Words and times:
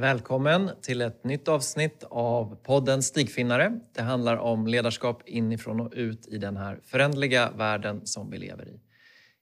Välkommen 0.00 0.70
till 0.82 1.00
ett 1.00 1.24
nytt 1.24 1.48
avsnitt 1.48 2.04
av 2.10 2.56
podden 2.62 3.02
Stigfinnare. 3.02 3.80
Det 3.94 4.02
handlar 4.02 4.36
om 4.36 4.66
ledarskap 4.66 5.22
inifrån 5.26 5.80
och 5.80 5.92
ut 5.92 6.26
i 6.26 6.38
den 6.38 6.56
här 6.56 6.80
förändliga 6.84 7.50
världen 7.50 8.06
som 8.06 8.30
vi 8.30 8.38
lever 8.38 8.68
i. 8.68 8.80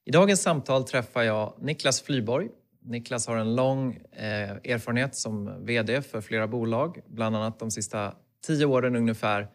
I 0.04 0.10
dagens 0.10 0.42
samtal 0.42 0.84
träffar 0.84 1.22
jag 1.22 1.54
Niklas 1.58 2.02
Flyborg. 2.02 2.48
Niklas 2.84 3.26
har 3.26 3.36
en 3.36 3.56
lång 3.56 3.94
eh, 4.12 4.50
erfarenhet 4.50 5.14
som 5.14 5.64
VD 5.66 6.02
för 6.02 6.20
flera 6.20 6.48
bolag, 6.48 7.00
bland 7.08 7.36
annat 7.36 7.58
de 7.58 7.70
sista 7.70 8.14
tio 8.46 8.66
åren 8.66 8.96
ungefär 8.96 9.48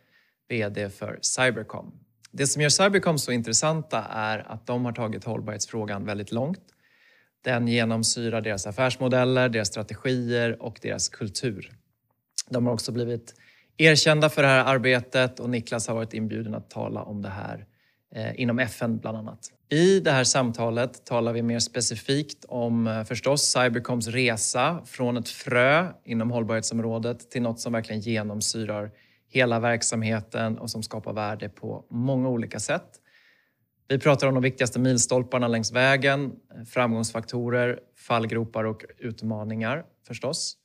VD 0.49 0.89
för 0.89 1.19
Cybercom. 1.21 1.99
Det 2.31 2.47
som 2.47 2.61
gör 2.61 2.69
Cybercom 2.69 3.17
så 3.17 3.31
intressanta 3.31 4.03
är 4.03 4.51
att 4.51 4.67
de 4.67 4.85
har 4.85 4.91
tagit 4.91 5.23
hållbarhetsfrågan 5.23 6.05
väldigt 6.05 6.31
långt 6.31 6.72
den 7.43 7.67
genomsyrar 7.67 8.41
deras 8.41 8.67
affärsmodeller, 8.67 9.49
deras 9.49 9.67
strategier 9.67 10.61
och 10.61 10.79
deras 10.81 11.09
kultur. 11.09 11.71
De 12.49 12.65
har 12.65 12.73
också 12.73 12.91
blivit 12.91 13.33
erkända 13.77 14.29
för 14.29 14.41
det 14.41 14.47
här 14.47 14.65
arbetet 14.65 15.39
och 15.39 15.49
Niklas 15.49 15.87
har 15.87 15.95
varit 15.95 16.13
inbjuden 16.13 16.55
att 16.55 16.69
tala 16.69 17.03
om 17.03 17.21
det 17.21 17.29
här 17.29 17.65
eh, 18.15 18.41
inom 18.41 18.59
FN 18.59 18.97
bland 18.97 19.17
annat. 19.17 19.39
I 19.69 19.99
det 19.99 20.11
här 20.11 20.23
samtalet 20.23 21.05
talar 21.05 21.33
vi 21.33 21.41
mer 21.41 21.59
specifikt 21.59 22.45
om 22.47 22.87
eh, 22.87 23.03
förstås 23.03 23.41
Cybercoms 23.41 24.07
resa 24.07 24.81
från 24.85 25.17
ett 25.17 25.29
frö 25.29 25.87
inom 26.05 26.31
hållbarhetsområdet 26.31 27.31
till 27.31 27.41
något 27.41 27.59
som 27.59 27.73
verkligen 27.73 28.01
genomsyrar 28.01 28.91
hela 29.29 29.59
verksamheten 29.59 30.57
och 30.57 30.69
som 30.69 30.83
skapar 30.83 31.13
värde 31.13 31.49
på 31.49 31.85
många 31.89 32.29
olika 32.29 32.59
sätt. 32.59 32.99
Vi 33.93 33.99
pratar 33.99 34.27
om 34.27 34.33
de 34.33 34.43
viktigaste 34.43 34.79
milstolparna 34.79 35.47
längs 35.47 35.71
vägen, 35.71 36.31
framgångsfaktorer, 36.67 37.79
fallgropar 38.07 38.63
och 38.63 38.85
utmaningar 38.97 39.83
förstås. 40.07 40.57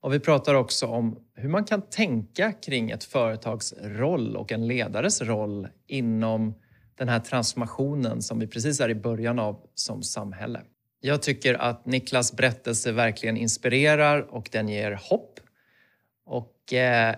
Och 0.00 0.12
vi 0.12 0.20
pratar 0.20 0.54
också 0.54 0.86
om 0.86 1.18
hur 1.34 1.48
man 1.48 1.64
kan 1.64 1.82
tänka 1.82 2.52
kring 2.52 2.90
ett 2.90 3.04
företags 3.04 3.74
roll 3.82 4.36
och 4.36 4.52
en 4.52 4.66
ledares 4.66 5.22
roll 5.22 5.68
inom 5.86 6.54
den 6.94 7.08
här 7.08 7.20
transformationen 7.20 8.22
som 8.22 8.38
vi 8.38 8.46
precis 8.46 8.80
är 8.80 8.88
i 8.88 8.94
början 8.94 9.38
av 9.38 9.60
som 9.74 10.02
samhälle. 10.02 10.60
Jag 11.00 11.22
tycker 11.22 11.54
att 11.54 11.86
Niklas 11.86 12.32
berättelse 12.32 12.92
verkligen 12.92 13.36
inspirerar 13.36 14.34
och 14.34 14.48
den 14.52 14.68
ger 14.68 15.00
hopp. 15.10 15.40
Och 16.26 16.72
eh, 16.72 17.16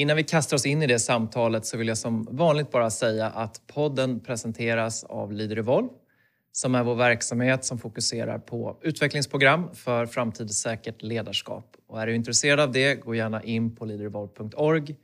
Innan 0.00 0.16
vi 0.16 0.22
kastar 0.22 0.56
oss 0.56 0.66
in 0.66 0.82
i 0.82 0.86
det 0.86 0.98
samtalet 0.98 1.66
så 1.66 1.76
vill 1.76 1.88
jag 1.88 1.98
som 1.98 2.28
vanligt 2.30 2.70
bara 2.70 2.90
säga 2.90 3.26
att 3.26 3.62
podden 3.66 4.20
presenteras 4.20 5.04
av 5.04 5.32
Leader 5.32 5.56
Evolve 5.56 5.88
som 6.52 6.74
är 6.74 6.84
vår 6.84 6.94
verksamhet 6.94 7.64
som 7.64 7.78
fokuserar 7.78 8.38
på 8.38 8.78
utvecklingsprogram 8.82 9.74
för 9.74 10.06
framtidssäkert 10.06 11.02
ledarskap. 11.02 11.76
Och 11.86 12.02
är 12.02 12.06
du 12.06 12.14
intresserad 12.14 12.60
av 12.60 12.72
det, 12.72 12.94
gå 12.94 13.14
gärna 13.14 13.42
in 13.42 13.76
på 13.76 13.84
leaderevolve.org. 13.84 14.96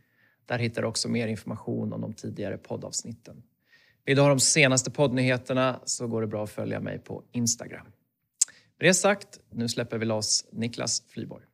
Där 0.46 0.58
hittar 0.58 0.82
du 0.82 0.88
också 0.88 1.08
mer 1.08 1.28
information 1.28 1.92
om 1.92 2.00
de 2.00 2.12
tidigare 2.12 2.58
poddavsnitten. 2.58 3.42
Vill 4.04 4.16
du 4.16 4.22
ha 4.22 4.28
de 4.28 4.40
senaste 4.40 4.90
poddnyheterna 4.90 5.80
så 5.84 6.06
går 6.06 6.20
det 6.20 6.26
bra 6.26 6.44
att 6.44 6.50
följa 6.50 6.80
mig 6.80 6.98
på 6.98 7.22
Instagram. 7.32 7.86
Med 8.78 8.88
det 8.88 8.94
sagt, 8.94 9.40
nu 9.50 9.68
släpper 9.68 9.98
vi 9.98 10.06
loss 10.06 10.44
Niklas 10.52 11.02
Flyborg. 11.08 11.44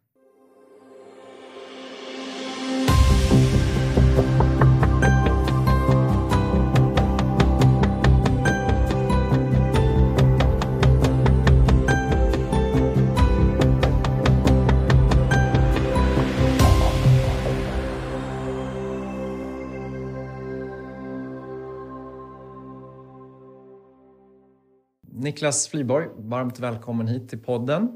Niklas 25.22 25.68
Flyborg, 25.68 26.08
varmt 26.16 26.58
välkommen 26.58 27.08
hit 27.08 27.28
till 27.28 27.38
podden. 27.38 27.88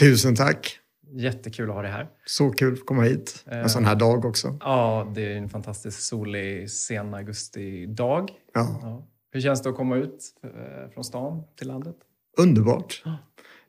Tusen 0.00 0.36
tack. 0.36 0.78
Jättekul 1.10 1.68
att 1.68 1.74
ha 1.74 1.82
dig 1.82 1.90
här. 1.90 2.08
Så 2.26 2.50
kul 2.50 2.72
att 2.72 2.86
komma 2.86 3.02
hit. 3.02 3.44
En 3.46 3.68
sån 3.68 3.84
här 3.84 3.94
dag 3.94 4.24
också. 4.24 4.58
Ja, 4.60 5.12
det 5.14 5.32
är 5.32 5.36
en 5.36 5.48
fantastisk 5.48 6.00
solig 6.00 6.70
sen 6.70 7.14
augusti-dag. 7.14 8.30
Ja. 8.54 8.80
ja. 8.82 9.06
Hur 9.32 9.40
känns 9.40 9.62
det 9.62 9.68
att 9.68 9.76
komma 9.76 9.96
ut 9.96 10.24
eh, 10.44 10.90
från 10.94 11.04
stan 11.04 11.42
till 11.58 11.68
landet? 11.68 11.96
Underbart. 12.38 13.02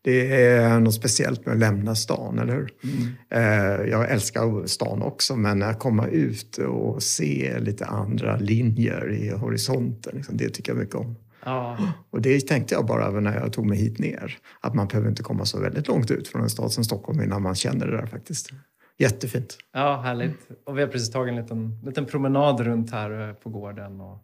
Det 0.01 0.43
är 0.43 0.79
något 0.79 0.93
speciellt 0.93 1.45
med 1.45 1.53
att 1.53 1.59
lämna 1.59 1.95
stan, 1.95 2.39
eller 2.39 2.53
hur? 2.53 2.73
Mm. 2.83 3.07
Eh, 3.29 3.89
jag 3.89 4.11
älskar 4.11 4.67
stan 4.67 5.01
också, 5.01 5.35
men 5.35 5.63
att 5.63 5.79
komma 5.79 6.07
ut 6.07 6.57
och 6.57 7.03
se 7.03 7.59
lite 7.59 7.85
andra 7.85 8.37
linjer 8.37 9.11
i 9.13 9.29
horisonten, 9.29 10.15
liksom, 10.15 10.37
det 10.37 10.49
tycker 10.49 10.71
jag 10.71 10.79
mycket 10.79 10.95
om. 10.95 11.15
Ja. 11.45 11.77
Och 12.09 12.21
det 12.21 12.47
tänkte 12.47 12.75
jag 12.75 12.85
bara 12.85 13.09
när 13.19 13.39
jag 13.39 13.53
tog 13.53 13.65
mig 13.65 13.77
hit 13.77 13.99
ner. 13.99 14.37
Att 14.61 14.75
man 14.75 14.87
behöver 14.87 15.09
inte 15.09 15.23
komma 15.23 15.45
så 15.45 15.59
väldigt 15.59 15.87
långt 15.87 16.11
ut 16.11 16.27
från 16.27 16.41
en 16.41 16.49
stad 16.49 16.71
som 16.71 16.83
Stockholm 16.83 17.21
innan 17.21 17.41
man 17.41 17.55
känner 17.55 17.87
det 17.87 17.97
där 17.97 18.05
faktiskt. 18.05 18.49
Jättefint. 18.97 19.57
Ja, 19.73 20.01
härligt. 20.01 20.47
Och 20.65 20.77
vi 20.77 20.81
har 20.81 20.87
precis 20.87 21.11
tagit 21.11 21.31
en 21.31 21.41
liten, 21.41 21.79
liten 21.83 22.05
promenad 22.05 22.59
runt 22.59 22.91
här 22.91 23.29
eh, 23.29 23.33
på 23.33 23.49
gården. 23.49 24.01
Och 24.01 24.23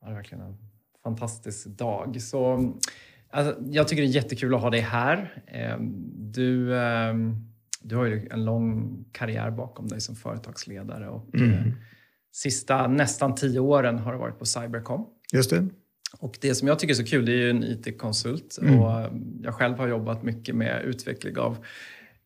det 0.00 0.10
är 0.10 0.14
verkligen 0.14 0.44
en 0.44 0.56
fantastisk 1.02 1.66
dag. 1.66 2.22
Så, 2.22 2.72
alltså, 3.30 3.56
jag 3.70 3.88
tycker 3.88 4.02
det 4.02 4.08
är 4.08 4.12
jättekul 4.12 4.54
att 4.54 4.60
ha 4.60 4.70
dig 4.70 4.80
här. 4.80 5.42
Ehm, 5.46 5.92
du, 6.32 6.78
ehm, 6.78 7.36
du 7.82 7.96
har 7.96 8.04
ju 8.04 8.28
en 8.30 8.44
lång 8.44 9.04
karriär 9.12 9.50
bakom 9.50 9.88
dig 9.88 10.00
som 10.00 10.16
företagsledare. 10.16 11.08
Och 11.08 11.34
mm. 11.34 11.50
Eh, 11.50 11.72
sista 12.32 12.86
nästan 12.86 13.34
tio 13.34 13.60
åren 13.60 13.98
har 13.98 14.12
du 14.12 14.18
varit 14.18 14.38
på 14.38 14.46
Cybercom. 14.46 15.06
Just 15.32 15.50
det. 15.50 15.68
Och 16.18 16.38
det 16.40 16.54
som 16.54 16.68
jag 16.68 16.78
tycker 16.78 16.94
är 16.94 16.96
så 16.96 17.04
kul, 17.04 17.24
det 17.24 17.32
är 17.32 17.36
ju 17.36 17.50
en 17.50 17.64
IT-konsult. 17.64 18.58
Mm. 18.62 18.80
Och 18.80 19.10
jag 19.42 19.54
själv 19.54 19.78
har 19.78 19.88
jobbat 19.88 20.22
mycket 20.22 20.54
med 20.54 20.82
utveckling 20.84 21.38
av 21.38 21.64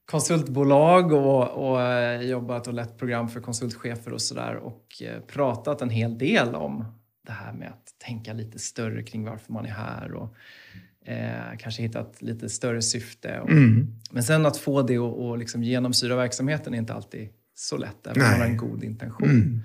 konsultbolag 0.05 1.13
och, 1.13 1.71
och 1.71 1.83
eh, 1.83 2.23
jobbat 2.23 2.67
och 2.67 2.75
lett 2.75 2.99
program 2.99 3.29
för 3.29 3.41
konsultchefer 3.41 4.13
och 4.13 4.23
sådär 4.23 4.57
och 4.57 5.03
eh, 5.03 5.21
pratat 5.21 5.83
en 5.83 5.91
hel 5.91 6.19
del 6.19 6.55
om 6.55 6.85
det 7.27 7.33
här 7.33 7.53
med 7.53 7.69
att 7.69 7.95
tänka 8.07 8.33
lite 8.33 8.59
större 8.59 9.03
kring 9.03 9.25
varför 9.25 9.53
man 9.53 9.67
är 9.67 9.71
här 9.71 10.13
och 10.13 10.35
eh, 11.05 11.59
kanske 11.59 11.83
hitta 11.83 12.01
ett 12.01 12.23
lite 12.23 12.49
större 12.49 12.83
syfte. 12.83 13.41
Och, 13.41 13.51
mm. 13.51 13.87
Men 14.11 14.23
sen 14.23 14.47
att 14.47 14.57
få 14.57 14.83
det 14.83 14.97
att 14.97 15.39
liksom 15.39 15.63
genomsyra 15.63 16.17
verksamheten 16.17 16.75
är 16.75 16.79
inte 16.79 16.95
alltid 16.95 17.29
så 17.55 17.77
lätt, 17.77 18.07
även 18.07 18.23
om 18.23 18.31
man 18.31 18.41
har 18.41 18.47
en 18.47 18.57
god 18.57 18.85
intention. 18.85 19.31
Mm. 19.31 19.63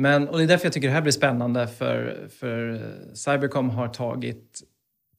Men, 0.00 0.28
och 0.28 0.38
det 0.38 0.44
är 0.44 0.48
därför 0.48 0.66
jag 0.66 0.72
tycker 0.72 0.88
det 0.88 0.94
här 0.94 1.02
blir 1.02 1.12
spännande 1.12 1.66
för, 1.68 2.28
för 2.38 2.82
Cybercom 3.14 3.70
har 3.70 3.88
tagit 3.88 4.62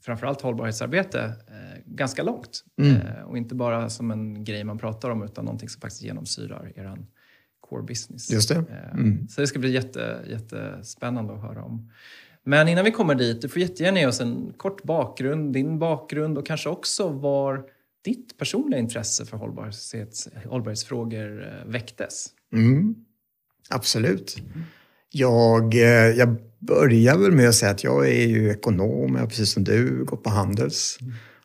framförallt 0.01 0.41
hållbarhetsarbete 0.41 1.33
eh, 1.47 1.81
ganska 1.85 2.23
långt. 2.23 2.63
Mm. 2.81 2.95
Eh, 2.95 3.23
och 3.23 3.37
inte 3.37 3.55
bara 3.55 3.89
som 3.89 4.11
en 4.11 4.43
grej 4.43 4.63
man 4.63 4.77
pratar 4.77 5.09
om 5.09 5.23
utan 5.23 5.45
någonting 5.45 5.69
som 5.69 5.81
faktiskt 5.81 6.03
genomsyrar 6.03 6.71
er 6.75 6.97
core 7.59 7.83
business. 7.83 8.31
Just 8.31 8.49
det. 8.49 8.55
Eh, 8.55 8.93
mm. 8.93 9.27
Så 9.27 9.41
det 9.41 9.47
ska 9.47 9.59
bli 9.59 9.71
jätte, 9.71 10.19
jättespännande 10.29 11.33
att 11.33 11.41
höra 11.41 11.63
om. 11.63 11.91
Men 12.43 12.67
innan 12.67 12.85
vi 12.85 12.91
kommer 12.91 13.15
dit, 13.15 13.41
du 13.41 13.49
får 13.49 13.61
jättegärna 13.61 13.99
ge 13.99 14.07
oss 14.07 14.21
en 14.21 14.53
kort 14.57 14.83
bakgrund, 14.83 15.53
din 15.53 15.79
bakgrund 15.79 16.37
och 16.37 16.45
kanske 16.45 16.69
också 16.69 17.09
var 17.09 17.63
ditt 18.03 18.37
personliga 18.37 18.79
intresse 18.79 19.25
för 19.25 19.37
hållbarhets, 19.37 20.27
hållbarhetsfrågor 20.45 21.43
eh, 21.43 21.69
väcktes. 21.69 22.27
Mm. 22.53 22.95
Absolut. 23.71 24.37
Jag, 25.11 25.75
eh, 25.75 26.09
jag 26.09 26.37
börjar 26.59 27.17
väl 27.17 27.31
med 27.31 27.49
att 27.49 27.55
säga 27.55 27.71
att 27.71 27.83
jag 27.83 28.07
är 28.07 28.27
ju 28.27 28.49
ekonom, 28.51 29.15
jag 29.15 29.29
precis 29.29 29.51
som 29.51 29.63
du, 29.63 30.05
gått 30.05 30.23
på 30.23 30.29
Handels. 30.29 30.99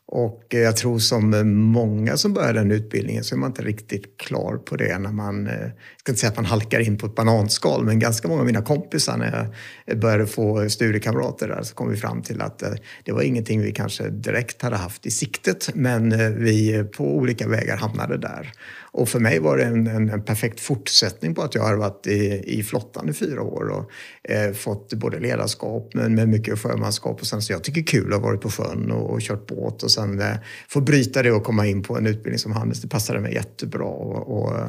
Och 0.08 0.44
jag 0.48 0.76
tror 0.76 0.98
som 0.98 1.54
många 1.54 2.16
som 2.16 2.34
börjar 2.34 2.54
den 2.54 2.70
utbildningen 2.70 3.24
så 3.24 3.34
är 3.34 3.38
man 3.38 3.50
inte 3.50 3.62
riktigt 3.62 4.18
klar 4.18 4.56
på 4.56 4.76
det 4.76 4.98
när 4.98 5.12
man, 5.12 5.46
eh, 5.46 5.52
jag 5.52 5.70
ska 6.00 6.12
inte 6.12 6.20
säga 6.20 6.30
att 6.30 6.36
man 6.36 6.44
halkar 6.44 6.80
in 6.80 6.98
på 6.98 7.06
ett 7.06 7.14
bananskal, 7.14 7.84
men 7.84 7.98
ganska 7.98 8.28
många 8.28 8.40
av 8.40 8.46
mina 8.46 8.62
kompisar 8.62 9.16
när 9.16 9.48
jag 9.86 9.98
började 9.98 10.26
få 10.26 10.68
studiekamrater 10.68 11.48
där 11.48 11.62
så 11.62 11.74
kom 11.74 11.90
vi 11.90 11.96
fram 11.96 12.22
till 12.22 12.42
att 12.42 12.62
eh, 12.62 12.72
det 13.04 13.12
var 13.12 13.22
ingenting 13.22 13.62
vi 13.62 13.72
kanske 13.72 14.08
direkt 14.08 14.62
hade 14.62 14.76
haft 14.76 15.06
i 15.06 15.10
siktet, 15.10 15.70
men 15.74 16.10
vi 16.44 16.84
på 16.96 17.16
olika 17.16 17.48
vägar 17.48 17.76
hamnade 17.76 18.18
där. 18.18 18.52
Och 18.96 19.08
för 19.08 19.20
mig 19.20 19.38
var 19.38 19.56
det 19.56 19.64
en, 19.64 19.86
en, 19.86 20.08
en, 20.08 20.22
perfekt 20.22 20.60
fortsättning 20.60 21.34
på 21.34 21.42
att 21.42 21.54
jag 21.54 21.62
har 21.62 21.76
varit 21.76 22.06
i, 22.06 22.42
i 22.46 22.62
flottan 22.62 23.08
i 23.08 23.12
fyra 23.12 23.42
år 23.42 23.68
och 23.68 23.90
eh, 24.30 24.52
fått 24.52 24.92
både 24.92 25.18
ledarskap 25.18 25.90
men 25.94 26.14
med 26.14 26.28
mycket 26.28 26.58
sjömanskap. 26.58 27.20
Och 27.20 27.26
sen, 27.26 27.42
så 27.42 27.52
jag 27.52 27.64
tycker 27.64 27.82
kul 27.82 28.12
att 28.12 28.20
ha 28.20 28.28
varit 28.28 28.40
på 28.40 28.50
sjön 28.50 28.90
och, 28.90 29.10
och 29.10 29.20
kört 29.20 29.46
båt 29.46 29.82
och 29.82 29.90
sen 29.90 30.20
eh, 30.20 30.36
få 30.68 30.80
bryta 30.80 31.22
det 31.22 31.32
och 31.32 31.44
komma 31.44 31.66
in 31.66 31.82
på 31.82 31.96
en 31.96 32.06
utbildning 32.06 32.38
som 32.38 32.52
handels. 32.52 32.80
Det 32.80 32.88
passade 32.88 33.20
mig 33.20 33.34
jättebra 33.34 33.84
och, 33.84 34.38
och 34.38 34.58
eh, 34.58 34.68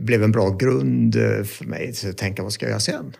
blev 0.00 0.22
en 0.22 0.32
bra 0.32 0.56
grund 0.56 1.16
eh, 1.16 1.44
för 1.44 1.64
mig 1.64 1.94
att 2.08 2.18
tänka 2.18 2.42
vad 2.42 2.52
ska 2.52 2.66
jag 2.66 2.70
göra 2.70 2.80
sen? 2.80 3.12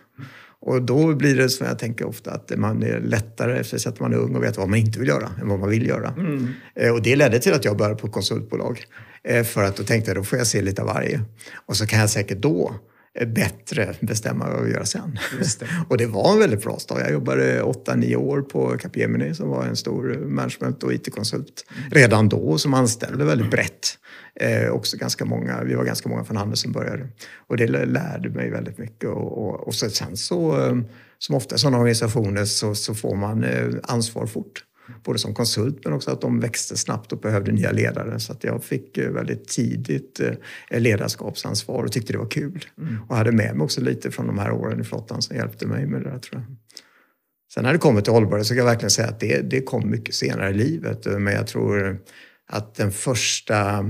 Och 0.61 0.81
då 0.81 1.15
blir 1.15 1.35
det 1.35 1.49
som 1.49 1.67
jag 1.67 1.79
tänker 1.79 2.05
ofta 2.05 2.31
att 2.31 2.51
man 2.57 2.83
är 2.83 2.99
lättare, 2.99 3.63
speciellt 3.63 3.99
när 3.99 4.09
man 4.09 4.19
är 4.19 4.23
ung 4.23 4.35
och 4.35 4.43
vet 4.43 4.57
vad 4.57 4.69
man 4.69 4.79
inte 4.79 4.99
vill 4.99 5.07
göra 5.07 5.29
än 5.41 5.47
vad 5.47 5.59
man 5.59 5.69
vill 5.69 5.87
göra. 5.87 6.13
Mm. 6.17 6.47
Eh, 6.75 6.93
och 6.93 7.01
det 7.01 7.15
ledde 7.15 7.39
till 7.39 7.53
att 7.53 7.65
jag 7.65 7.77
började 7.77 7.95
på 7.95 8.07
konsultbolag. 8.07 8.85
Eh, 9.27 9.43
för 9.43 9.63
att 9.63 9.75
då 9.75 9.83
tänkte 9.83 10.11
jag 10.11 10.17
då 10.17 10.23
får 10.23 10.37
jag 10.37 10.47
se 10.47 10.61
lite 10.61 10.81
av 10.81 10.87
varje. 10.87 11.21
Och 11.65 11.77
så 11.77 11.87
kan 11.87 11.99
jag 11.99 12.09
säkert 12.09 12.37
då 12.37 12.75
eh, 13.19 13.27
bättre 13.27 13.95
bestämma 13.99 14.45
vad 14.45 14.57
jag 14.57 14.63
vill 14.63 14.73
göra 14.73 14.85
sen. 14.85 15.19
Det. 15.59 15.67
och 15.89 15.97
det 15.97 16.05
var 16.05 16.33
en 16.33 16.39
väldigt 16.39 16.63
bra 16.63 16.79
start. 16.79 16.99
Jag 17.01 17.11
jobbade 17.11 17.61
8-9 17.61 18.15
år 18.15 18.41
på 18.41 18.77
Capgemini 18.77 19.35
som 19.35 19.49
var 19.49 19.65
en 19.65 19.75
stor 19.75 20.17
management 20.25 20.83
och 20.83 20.93
IT-konsult 20.93 21.65
redan 21.91 22.29
då 22.29 22.57
som 22.57 22.73
anställde 22.73 23.25
väldigt 23.25 23.51
brett. 23.51 23.97
Eh, 24.35 24.69
också 24.69 24.97
ganska 24.97 25.25
många, 25.25 25.63
vi 25.63 25.73
var 25.73 25.83
ganska 25.83 26.09
många 26.09 26.23
från 26.23 26.37
Handels 26.37 26.61
som 26.61 26.71
började. 26.71 27.07
Och 27.47 27.57
det 27.57 27.67
lärde 27.67 28.29
mig 28.29 28.49
väldigt 28.49 28.77
mycket. 28.77 29.09
Och, 29.09 29.37
och, 29.37 29.67
och 29.67 29.75
så, 29.75 29.89
sen 29.89 30.17
så, 30.17 30.67
eh, 30.67 30.77
som 31.17 31.35
ofta 31.35 31.55
i 31.55 31.59
sådana 31.59 31.77
organisationer, 31.77 32.45
så, 32.45 32.75
så 32.75 32.95
får 32.95 33.15
man 33.15 33.45
ansvar 33.83 34.25
fort 34.25 34.63
både 35.03 35.19
som 35.19 35.33
konsult 35.33 35.85
men 35.85 35.93
också 35.93 36.11
att 36.11 36.21
de 36.21 36.39
växte 36.39 36.77
snabbt 36.77 37.11
och 37.11 37.19
behövde 37.19 37.51
nya 37.51 37.71
ledare. 37.71 38.19
Så 38.19 38.31
att 38.31 38.43
jag 38.43 38.63
fick 38.63 38.97
eh, 38.97 39.11
väldigt 39.11 39.47
tidigt 39.47 40.19
eh, 40.69 40.79
ledarskapsansvar 40.79 41.83
och 41.83 41.91
tyckte 41.91 42.13
det 42.13 42.19
var 42.19 42.29
kul. 42.29 42.65
Mm. 42.77 42.97
Och 43.09 43.15
hade 43.15 43.31
med 43.31 43.55
mig 43.55 43.63
också 43.63 43.81
lite 43.81 44.11
från 44.11 44.27
de 44.27 44.39
här 44.39 44.51
åren 44.51 44.81
i 44.81 44.83
flottan 44.83 45.21
som 45.21 45.35
hjälpte 45.35 45.67
mig 45.67 45.85
med 45.85 46.01
det 46.01 46.09
där 46.09 46.19
tror 46.19 46.41
jag. 46.41 46.55
Sen 47.53 47.63
när 47.63 47.73
det 47.73 47.79
kommer 47.79 48.01
till 48.01 48.13
hållbarhet 48.13 48.47
så 48.47 48.53
kan 48.53 48.57
jag 48.57 48.65
verkligen 48.65 48.91
säga 48.91 49.07
att 49.07 49.19
det, 49.19 49.41
det 49.41 49.61
kom 49.61 49.89
mycket 49.89 50.15
senare 50.15 50.49
i 50.49 50.53
livet. 50.53 51.05
Men 51.05 51.33
jag 51.33 51.47
tror 51.47 51.99
att 52.47 52.75
den 52.75 52.91
första 52.91 53.85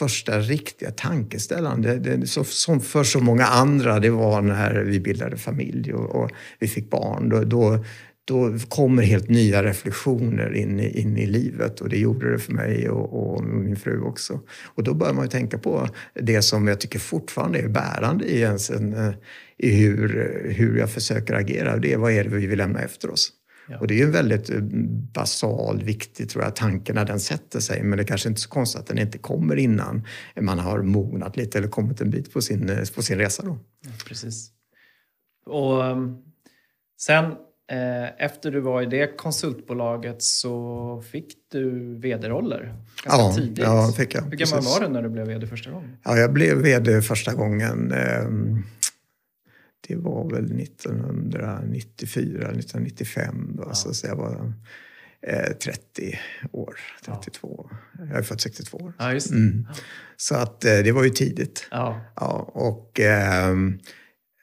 första 0.00 0.40
riktiga 0.40 0.90
tankeställaren, 0.90 1.82
det, 1.82 1.98
det, 1.98 2.26
så, 2.26 2.44
som 2.44 2.80
för 2.80 3.04
så 3.04 3.20
många 3.20 3.44
andra, 3.44 4.00
det 4.00 4.10
var 4.10 4.42
när 4.42 4.74
vi 4.74 5.00
bildade 5.00 5.36
familj 5.36 5.94
och, 5.94 6.22
och 6.22 6.30
vi 6.58 6.68
fick 6.68 6.90
barn. 6.90 7.28
Då, 7.28 7.44
då, 7.44 7.84
då 8.30 8.58
kommer 8.68 9.02
helt 9.02 9.28
nya 9.28 9.62
reflektioner 9.62 10.54
in 10.54 10.80
i, 10.80 11.00
in 11.00 11.16
i 11.16 11.26
livet 11.26 11.80
och 11.80 11.88
det 11.88 11.98
gjorde 11.98 12.32
det 12.32 12.38
för 12.38 12.52
mig 12.52 12.90
och, 12.90 13.34
och, 13.34 13.44
min 13.44 13.76
fru 13.76 14.00
också. 14.00 14.40
Och 14.64 14.82
då 14.84 14.94
börjar 14.94 15.14
man 15.14 15.24
ju 15.24 15.30
tänka 15.30 15.58
på 15.58 15.88
det 16.14 16.42
som 16.42 16.68
jag 16.68 16.80
tycker 16.80 16.98
fortfarande 16.98 17.58
är 17.58 17.68
bärande 17.68 18.24
i, 18.24 18.40
ens 18.40 18.70
en, 18.70 18.94
eh, 18.94 19.14
i 19.58 19.70
hur, 19.70 20.08
hur 20.56 20.78
jag 20.78 20.90
försöker 20.90 21.34
agera. 21.34 21.76
Det 21.76 21.92
är 21.92 21.96
vad 21.96 22.12
är 22.12 22.24
det 22.24 22.30
vi 22.30 22.46
vill 22.46 22.58
lämna 22.58 22.80
efter 22.80 23.10
oss? 23.10 23.32
Ja. 23.68 23.78
Och 23.78 23.86
det 23.86 23.94
är 23.94 23.98
ju 23.98 24.04
en 24.04 24.12
väldigt 24.12 24.50
eh, 24.50 24.60
basal, 25.14 25.82
viktig 25.82 26.30
tror 26.30 26.44
jag, 26.44 26.56
tanke 26.56 26.92
när 26.92 27.04
den 27.04 27.20
sätter 27.20 27.60
sig. 27.60 27.82
Men 27.82 27.96
det 27.96 28.02
är 28.02 28.06
kanske 28.06 28.28
inte 28.28 28.38
är 28.38 28.40
så 28.40 28.48
konstigt 28.48 28.80
att 28.80 28.86
den 28.86 28.98
inte 28.98 29.18
kommer 29.18 29.56
innan 29.56 30.06
man 30.40 30.58
har 30.58 30.82
mognat 30.82 31.36
lite 31.36 31.58
eller 31.58 31.68
kommit 31.68 32.00
en 32.00 32.10
bit 32.10 32.32
på 32.32 32.42
sin, 32.42 32.68
eh, 32.68 32.84
på 32.94 33.02
sin 33.02 33.18
resa. 33.18 33.42
Då. 33.42 33.58
Ja, 33.84 33.90
precis. 34.06 34.50
Och 35.46 35.84
ehm, 35.84 36.16
sen 37.00 37.34
efter 38.18 38.50
du 38.50 38.60
var 38.60 38.82
i 38.82 38.86
det 38.86 39.16
konsultbolaget 39.16 40.22
så 40.22 41.04
fick 41.10 41.34
du 41.52 41.94
vd-roller 41.98 42.74
ganska 43.04 43.22
ja, 43.22 43.34
tidigt. 43.36 43.58
Ja, 43.58 43.92
fick 43.96 44.14
jag. 44.14 44.22
Hur 44.22 44.36
gammal 44.36 44.62
var 44.62 44.80
du 44.80 44.88
när 44.88 45.02
du 45.02 45.08
blev 45.08 45.26
vd 45.26 45.46
första 45.46 45.70
gången? 45.70 45.96
Ja, 46.04 46.16
jag 46.16 46.32
blev 46.32 46.56
vd 46.56 47.02
första 47.02 47.34
gången. 47.34 47.92
Ehm, 47.92 48.62
det 49.88 49.96
var 49.96 50.30
väl 50.30 50.60
1994, 50.60 52.48
1995. 52.48 53.56
Då, 53.56 53.62
ja. 53.66 53.74
så 53.74 54.06
jag 54.06 54.16
var 54.16 54.52
30 55.64 56.12
eh, 56.12 56.18
år, 56.52 56.74
32. 57.04 57.70
Ja. 57.98 58.04
Jag 58.04 58.18
är 58.18 58.22
född 58.22 58.40
62 58.40 58.78
år. 58.78 58.92
Ja. 58.98 59.10
Mm. 59.10 59.66
Så 60.16 60.34
att 60.34 60.64
eh, 60.64 60.78
det 60.78 60.92
var 60.92 61.04
ju 61.04 61.10
tidigt. 61.10 61.68
Ja. 61.70 62.00
Och, 62.52 63.00
ehm, 63.00 63.78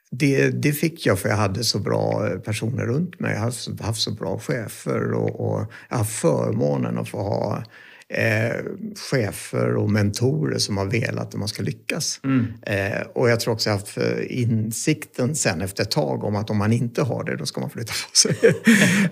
det, 0.09 0.49
det 0.49 0.71
fick 0.71 1.05
jag 1.05 1.19
för 1.19 1.29
jag 1.29 1.35
hade 1.35 1.63
så 1.63 1.79
bra 1.79 2.27
eh, 2.27 2.39
personer 2.39 2.85
runt 2.85 3.19
mig. 3.19 3.33
Jag 3.33 3.39
har 3.39 3.83
haft 3.83 4.01
så 4.01 4.11
bra 4.11 4.39
chefer 4.39 5.13
och, 5.13 5.49
och 5.49 5.71
jag 5.89 5.97
har 5.97 6.05
förmånen 6.05 6.97
att 6.97 7.09
få 7.09 7.17
ha 7.17 7.63
eh, 8.09 8.63
chefer 8.95 9.75
och 9.75 9.91
mentorer 9.91 10.57
som 10.57 10.77
har 10.77 10.85
velat 10.85 11.27
att 11.27 11.39
man 11.39 11.47
ska 11.47 11.63
lyckas. 11.63 12.19
Mm. 12.23 12.45
Eh, 12.61 13.01
och 13.13 13.29
jag 13.29 13.39
tror 13.39 13.53
också 13.53 13.69
jag 13.69 13.73
har 13.73 13.79
haft 13.79 13.97
insikten 14.29 15.35
sen 15.35 15.61
efter 15.61 15.83
ett 15.83 15.91
tag 15.91 16.23
om 16.23 16.35
att 16.35 16.49
om 16.49 16.57
man 16.57 16.73
inte 16.73 17.01
har 17.01 17.23
det, 17.23 17.35
då 17.35 17.45
ska 17.45 17.61
man 17.61 17.69
flytta 17.69 17.93
på 17.93 18.15
sig. 18.17 18.35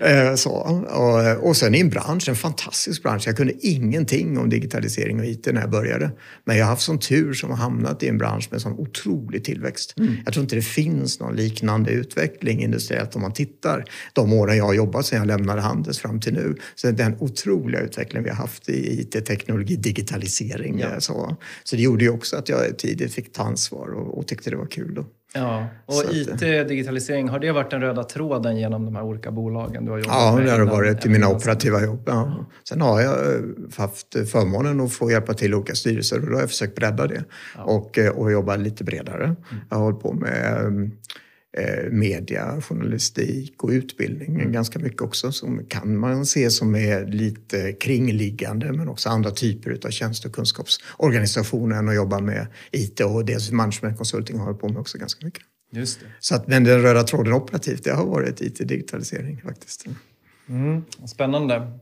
eh, 0.00 0.34
så. 0.34 0.50
Och, 0.50 1.48
och 1.48 1.56
sen 1.56 1.74
i 1.74 1.80
en 1.80 1.88
bransch, 1.88 2.28
en 2.28 2.36
fantastisk 2.36 3.02
bransch. 3.02 3.26
Jag 3.26 3.36
kunde 3.36 3.66
ingenting 3.66 4.38
om 4.38 4.50
digitalisering 4.50 5.20
och 5.20 5.26
IT 5.26 5.46
när 5.46 5.60
jag 5.60 5.70
började. 5.70 6.10
Men 6.44 6.56
jag 6.56 6.64
har 6.64 6.70
haft 6.70 6.82
sån 6.82 6.98
tur 6.98 7.34
som 7.34 7.50
har 7.50 7.56
hamnat 7.56 8.02
i 8.02 8.08
en 8.08 8.18
bransch 8.18 8.48
med 8.50 8.62
sån 8.62 8.72
otrolig 8.72 9.44
tillväxt. 9.44 9.94
Mm. 9.98 10.16
Jag 10.24 10.34
tror 10.34 10.42
inte 10.42 10.56
det 10.56 10.62
finns 10.62 11.20
någon 11.20 11.36
liknande 11.36 11.90
utveckling 11.90 12.62
industriellt 12.62 13.16
om 13.16 13.22
man 13.22 13.32
tittar 13.32 13.84
de 14.12 14.32
åren 14.32 14.56
jag 14.56 14.64
har 14.64 14.74
jobbat 14.74 15.06
sedan 15.06 15.18
jag 15.18 15.26
lämnade 15.26 15.60
Handels 15.60 15.98
fram 15.98 16.20
till 16.20 16.32
nu. 16.32 16.54
Så 16.74 16.90
den 16.90 17.16
otroliga 17.18 17.80
utveckling 17.80 18.22
vi 18.22 18.28
har 18.28 18.36
haft 18.36 18.68
i 18.68 18.85
IT-teknologi, 18.86 19.76
digitalisering. 19.76 20.78
Ja. 20.78 21.00
Så. 21.00 21.36
så 21.64 21.76
det 21.76 21.82
gjorde 21.82 22.04
ju 22.04 22.10
också 22.10 22.36
att 22.36 22.48
jag 22.48 22.78
tidigt 22.78 23.14
fick 23.14 23.32
ta 23.32 23.42
ansvar 23.42 23.88
och, 23.88 24.18
och 24.18 24.26
tyckte 24.26 24.50
det 24.50 24.56
var 24.56 24.66
kul. 24.66 24.94
Då. 24.94 25.04
Ja, 25.34 25.66
och 25.86 26.04
IT, 26.12 26.68
digitalisering, 26.68 27.28
har 27.28 27.38
det 27.38 27.52
varit 27.52 27.70
den 27.70 27.80
röda 27.80 28.04
tråden 28.04 28.56
genom 28.56 28.84
de 28.84 28.96
här 28.96 29.02
olika 29.02 29.30
bolagen 29.30 29.84
du 29.84 29.90
har 29.90 29.98
jobbat 29.98 30.14
ja, 30.14 30.36
med? 30.36 30.46
Ja, 30.46 30.52
det 30.52 30.58
har 30.58 30.66
varit 30.66 31.06
i 31.06 31.08
mina 31.08 31.28
operativa 31.28 31.82
jobb. 31.82 32.02
Ja. 32.06 32.46
Sen 32.68 32.80
har 32.80 33.00
jag 33.00 33.34
eh, 33.34 33.40
haft 33.76 34.12
förmånen 34.12 34.80
att 34.80 34.92
få 34.92 35.10
hjälpa 35.10 35.34
till 35.34 35.50
i 35.50 35.54
olika 35.54 35.74
styrelser 35.74 36.20
och 36.20 36.26
då 36.26 36.32
har 36.32 36.40
jag 36.40 36.50
försökt 36.50 36.74
bredda 36.74 37.06
det 37.06 37.24
ja. 37.56 37.62
och, 37.62 37.98
eh, 37.98 38.10
och 38.10 38.32
jobba 38.32 38.56
lite 38.56 38.84
bredare. 38.84 39.24
Mm. 39.24 39.36
Jag 39.70 39.76
har 39.76 39.84
hållit 39.84 40.02
på 40.02 40.12
med 40.12 40.36
Eh, 40.36 40.70
media, 41.90 42.60
journalistik 42.60 43.62
och 43.62 43.70
utbildning 43.70 44.52
ganska 44.52 44.78
mycket 44.78 45.02
också 45.02 45.32
som 45.32 45.64
kan 45.68 45.96
man 45.96 46.26
se 46.26 46.50
som 46.50 46.74
är 46.74 47.06
lite 47.06 47.72
kringliggande 47.72 48.72
men 48.72 48.88
också 48.88 49.08
andra 49.08 49.30
typer 49.30 49.78
av 49.86 49.90
tjänste 49.90 50.28
och 50.28 50.34
kunskapsorganisationer 50.34 51.76
än 51.76 51.88
att 51.88 51.94
jobba 51.94 52.20
med 52.20 52.46
IT 52.70 53.00
och 53.00 53.24
dels 53.24 53.50
management 53.50 53.96
consulting 53.96 54.38
har 54.38 54.46
jag 54.46 54.60
på 54.60 54.68
med 54.68 54.78
också 54.78 54.98
ganska 54.98 55.26
mycket. 55.26 55.42
Just 55.72 56.00
det. 56.00 56.06
Så 56.20 56.34
att, 56.34 56.46
men 56.46 56.64
den 56.64 56.82
röda 56.82 57.02
tråden 57.02 57.32
operativt, 57.32 57.84
det 57.84 57.92
har 57.92 58.06
varit 58.06 58.40
IT-digitalisering 58.40 59.40
faktiskt. 59.42 59.86
Mm, 60.48 60.84
spännande. 61.06 61.72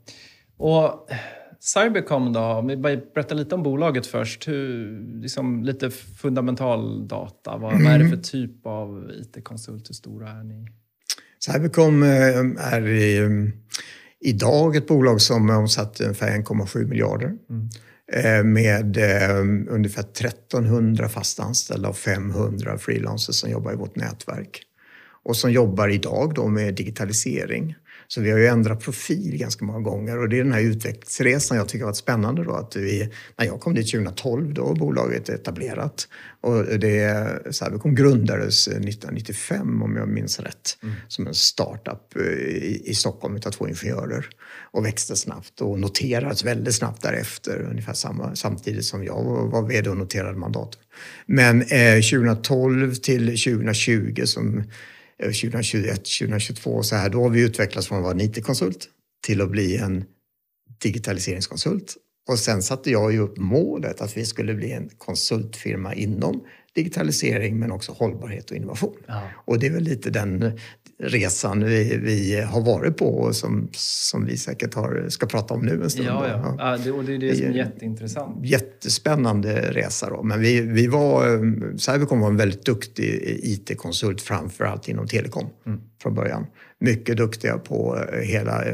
Och 0.56 1.08
Cybercom 1.64 2.32
då, 2.32 2.40
om 2.40 2.66
vi 2.66 2.76
berättar 2.76 3.34
lite 3.34 3.54
om 3.54 3.62
bolaget 3.62 4.06
först. 4.06 4.48
Hur, 4.48 5.00
liksom, 5.20 5.64
lite 5.64 5.90
fundamental 5.90 7.08
data. 7.08 7.56
Vad, 7.56 7.72
mm. 7.72 7.84
vad 7.84 7.92
är 7.92 7.98
det 7.98 8.08
för 8.08 8.16
typ 8.16 8.66
av 8.66 9.10
IT-konsult? 9.20 9.88
Hur 9.88 9.94
stora 9.94 10.30
är 10.30 10.44
ni? 10.44 10.66
Cybercom 11.46 12.02
eh, 12.02 12.72
är 12.72 12.86
i, 12.88 13.18
eh, 13.18 13.28
idag 14.20 14.76
ett 14.76 14.86
bolag 14.86 15.20
som 15.20 15.50
omsatt 15.50 16.00
ungefär 16.00 16.38
1,7 16.38 16.86
miljarder. 16.86 17.32
Mm. 17.50 17.68
Eh, 18.12 18.44
med 18.44 18.96
ungefär 19.68 20.02
1300 20.02 21.08
fast 21.08 21.40
anställda 21.40 21.88
och 21.88 21.96
500 21.96 22.78
freelancers 22.78 23.34
som 23.34 23.50
jobbar 23.50 23.72
i 23.72 23.76
vårt 23.76 23.96
nätverk. 23.96 24.62
Och 25.24 25.36
som 25.36 25.52
jobbar 25.52 25.88
idag 25.88 26.34
då 26.34 26.48
med 26.48 26.74
digitalisering. 26.74 27.74
Så 28.08 28.20
vi 28.20 28.30
har 28.30 28.38
ju 28.38 28.46
ändrat 28.46 28.80
profil 28.80 29.36
ganska 29.36 29.64
många 29.64 29.80
gånger 29.80 30.18
och 30.18 30.28
det 30.28 30.38
är 30.38 30.44
den 30.44 30.52
här 30.52 30.60
utvecklingsresan 30.60 31.56
jag 31.56 31.68
tycker 31.68 31.84
har 31.84 31.90
varit 31.90 31.96
spännande. 31.96 32.44
Då, 32.44 32.52
att 32.52 32.76
vi, 32.76 33.10
när 33.36 33.46
jag 33.46 33.60
kom 33.60 33.74
dit 33.74 33.90
2012 33.90 34.54
då 34.54 34.64
var 34.64 34.74
bolaget 34.74 35.28
etablerat 35.28 36.08
och 36.40 36.64
det, 36.64 37.38
Cybercom 37.50 37.94
grundades 37.94 38.68
1995 38.68 39.82
om 39.82 39.96
jag 39.96 40.08
minns 40.08 40.40
rätt 40.40 40.78
mm. 40.82 40.94
som 41.08 41.26
en 41.26 41.34
startup 41.34 42.16
i, 42.16 42.82
i 42.84 42.94
Stockholm 42.94 43.34
av 43.46 43.50
två 43.50 43.68
ingenjörer 43.68 44.26
och 44.74 44.84
växte 44.84 45.16
snabbt 45.16 45.60
och 45.60 45.80
noterades 45.80 46.44
väldigt 46.44 46.74
snabbt 46.74 47.02
därefter 47.02 47.66
ungefär 47.70 47.92
samma, 47.92 48.36
samtidigt 48.36 48.84
som 48.84 49.04
jag 49.04 49.24
var, 49.24 49.46
var 49.46 49.68
vd 49.68 49.90
och 49.90 49.96
noterade 49.96 50.38
mandator. 50.38 50.80
Men 51.26 51.62
eh, 51.62 51.94
2012 51.94 52.94
till 52.94 53.26
2020 53.26 54.22
som 54.24 54.64
2021, 55.18 55.96
2022 55.96 56.82
så 56.82 56.96
här, 56.96 57.10
då 57.10 57.22
har 57.22 57.30
vi 57.30 57.40
utvecklats 57.40 57.88
från 57.88 57.98
att 57.98 58.04
vara 58.04 58.14
en 58.14 58.20
IT-konsult 58.20 58.88
till 59.26 59.40
att 59.40 59.50
bli 59.50 59.76
en 59.76 60.04
digitaliseringskonsult. 60.82 61.96
Och 62.28 62.38
sen 62.38 62.62
satte 62.62 62.90
jag 62.90 63.12
ju 63.12 63.18
upp 63.18 63.38
målet 63.38 64.00
att 64.00 64.16
vi 64.16 64.24
skulle 64.24 64.54
bli 64.54 64.72
en 64.72 64.90
konsultfirma 64.98 65.94
inom 65.94 66.44
digitalisering 66.74 67.58
men 67.58 67.72
också 67.72 67.92
hållbarhet 67.92 68.50
och 68.50 68.56
innovation. 68.56 68.96
Ja. 69.06 69.22
Och 69.44 69.58
det 69.58 69.66
är 69.66 69.70
väl 69.70 69.82
lite 69.82 70.10
den 70.10 70.58
resan 70.98 71.64
vi, 71.64 71.96
vi 71.96 72.40
har 72.40 72.60
varit 72.60 72.96
på 72.96 73.06
och 73.06 73.36
som, 73.36 73.68
som 73.72 74.24
vi 74.24 74.36
säkert 74.36 74.74
har, 74.74 75.06
ska 75.08 75.26
prata 75.26 75.54
om 75.54 75.60
nu 75.60 75.82
en 75.82 75.90
stund. 75.90 76.08
Ja, 76.08 76.28
ja. 76.28 76.56
ja 76.58 76.76
det, 76.84 76.90
och 76.90 77.04
det 77.04 77.14
är 77.14 77.18
det 77.18 77.36
som 77.36 77.46
är 77.46 77.50
jätteintressant. 77.50 78.44
Jättespännande 78.44 79.72
resa 79.72 80.10
då. 80.10 80.22
Men 80.22 80.40
vi, 80.40 80.60
vi 80.60 80.86
var, 80.86 81.22
Cybercom 81.78 82.20
var 82.20 82.28
en 82.28 82.36
väldigt 82.36 82.64
duktig 82.64 83.38
IT-konsult 83.42 84.22
framförallt 84.22 84.88
inom 84.88 85.06
telekom 85.06 85.46
mm. 85.66 85.80
från 86.02 86.14
början. 86.14 86.46
Mycket 86.84 87.16
duktiga 87.16 87.58
på 87.58 87.98
hela 88.22 88.64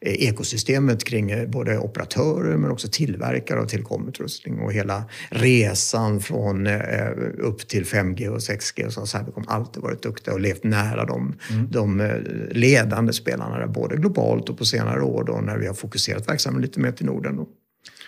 Eh, 0.00 0.28
ekosystemet 0.28 1.04
kring 1.04 1.30
eh, 1.30 1.48
både 1.48 1.78
operatörer 1.78 2.56
men 2.56 2.70
också 2.70 2.88
tillverkare 2.92 3.60
av 3.60 3.66
telekomutrustning 3.66 4.58
och 4.58 4.72
hela 4.72 5.04
resan 5.30 6.20
från 6.20 6.66
eh, 6.66 7.08
upp 7.38 7.68
till 7.68 7.84
5G 7.84 8.28
och 8.28 8.38
6G 8.38 8.88
så 8.88 9.00
har 9.00 9.06
Cybercom 9.06 9.44
alltid 9.46 9.82
varit 9.82 10.02
duktiga 10.02 10.34
och 10.34 10.40
levt 10.40 10.64
nära 10.64 11.04
de, 11.04 11.34
mm. 11.50 11.70
de 11.70 12.12
ledande 12.50 13.12
spelarna 13.12 13.58
där, 13.58 13.66
både 13.66 13.96
globalt 13.96 14.48
och 14.48 14.58
på 14.58 14.64
senare 14.64 15.02
år 15.02 15.24
då 15.24 15.32
när 15.32 15.58
vi 15.58 15.66
har 15.66 15.74
fokuserat 15.74 16.28
verksamheten 16.28 16.62
lite 16.62 16.80
mer 16.80 16.92
till 16.92 17.06
Norden. 17.06 17.36
Då. 17.36 17.48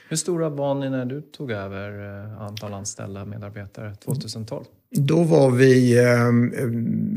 Hur 0.09 0.17
stora 0.17 0.49
var 0.49 0.75
ni 0.75 0.91
när 0.91 1.05
du 1.05 1.21
tog 1.21 1.51
över 1.51 1.91
eh, 2.25 2.43
antal 2.43 2.75
anställda 2.75 3.25
medarbetare 3.25 3.95
2012? 3.95 4.65
Då 4.91 5.23
var 5.23 5.51
vi 5.51 5.99
eh, 5.99 6.31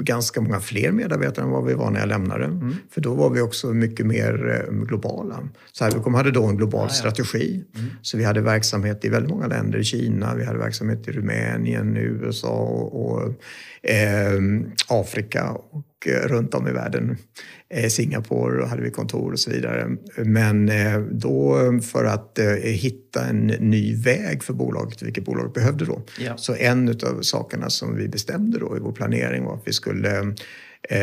ganska 0.03 0.41
många 0.41 0.59
fler 0.59 0.91
medarbetare 0.91 1.45
än 1.45 1.51
vad 1.51 1.65
vi 1.65 1.73
var 1.73 1.91
när 1.91 1.99
jag 1.99 2.09
lämnade. 2.09 2.45
Mm. 2.45 2.75
För 2.89 3.01
då 3.01 3.13
var 3.13 3.29
vi 3.29 3.41
också 3.41 3.73
mycket 3.73 4.05
mer 4.05 4.65
eh, 4.69 4.73
globala. 4.73 5.49
Cybercom 5.71 6.13
hade 6.13 6.31
då 6.31 6.45
en 6.45 6.57
global 6.57 6.81
ah, 6.81 6.83
ja. 6.83 6.89
strategi. 6.89 7.63
Mm. 7.75 7.89
Så 8.01 8.17
vi 8.17 8.23
hade 8.23 8.41
verksamhet 8.41 9.05
i 9.05 9.09
väldigt 9.09 9.29
många 9.29 9.47
länder. 9.47 9.79
I 9.79 9.83
Kina, 9.83 10.35
vi 10.35 10.45
hade 10.45 10.59
verksamhet 10.59 11.07
i 11.07 11.11
Rumänien, 11.11 11.97
USA 11.97 12.57
och, 12.57 13.05
och 13.05 13.21
eh, 13.89 14.39
Afrika 14.87 15.51
och 15.51 15.83
eh, 16.07 16.27
runt 16.27 16.53
om 16.53 16.67
i 16.67 16.71
världen. 16.71 17.17
Eh, 17.69 17.89
Singapore 17.89 18.65
hade 18.65 18.81
vi 18.81 18.91
kontor 18.91 19.31
och 19.31 19.39
så 19.39 19.51
vidare. 19.51 19.87
Men 20.15 20.69
eh, 20.69 20.99
då 20.99 21.57
för 21.91 22.05
att 22.05 22.39
hitta 22.63 23.25
en 23.25 23.47
ny 23.47 23.95
väg 23.95 24.43
för 24.43 24.53
bolaget, 24.53 25.01
vilket 25.01 25.25
bolaget 25.25 25.53
behövde 25.53 25.85
då. 25.85 26.01
Ja. 26.19 26.37
Så 26.37 26.55
en 26.55 26.89
av 26.89 27.21
sakerna 27.21 27.69
som 27.69 27.95
vi 27.95 28.07
bestämde 28.07 28.59
då 28.59 28.77
i 28.77 28.79
vår 28.79 28.91
planering 28.91 29.43
var 29.43 29.53
att 29.53 29.67
vi 29.67 29.73
skulle 29.73 30.35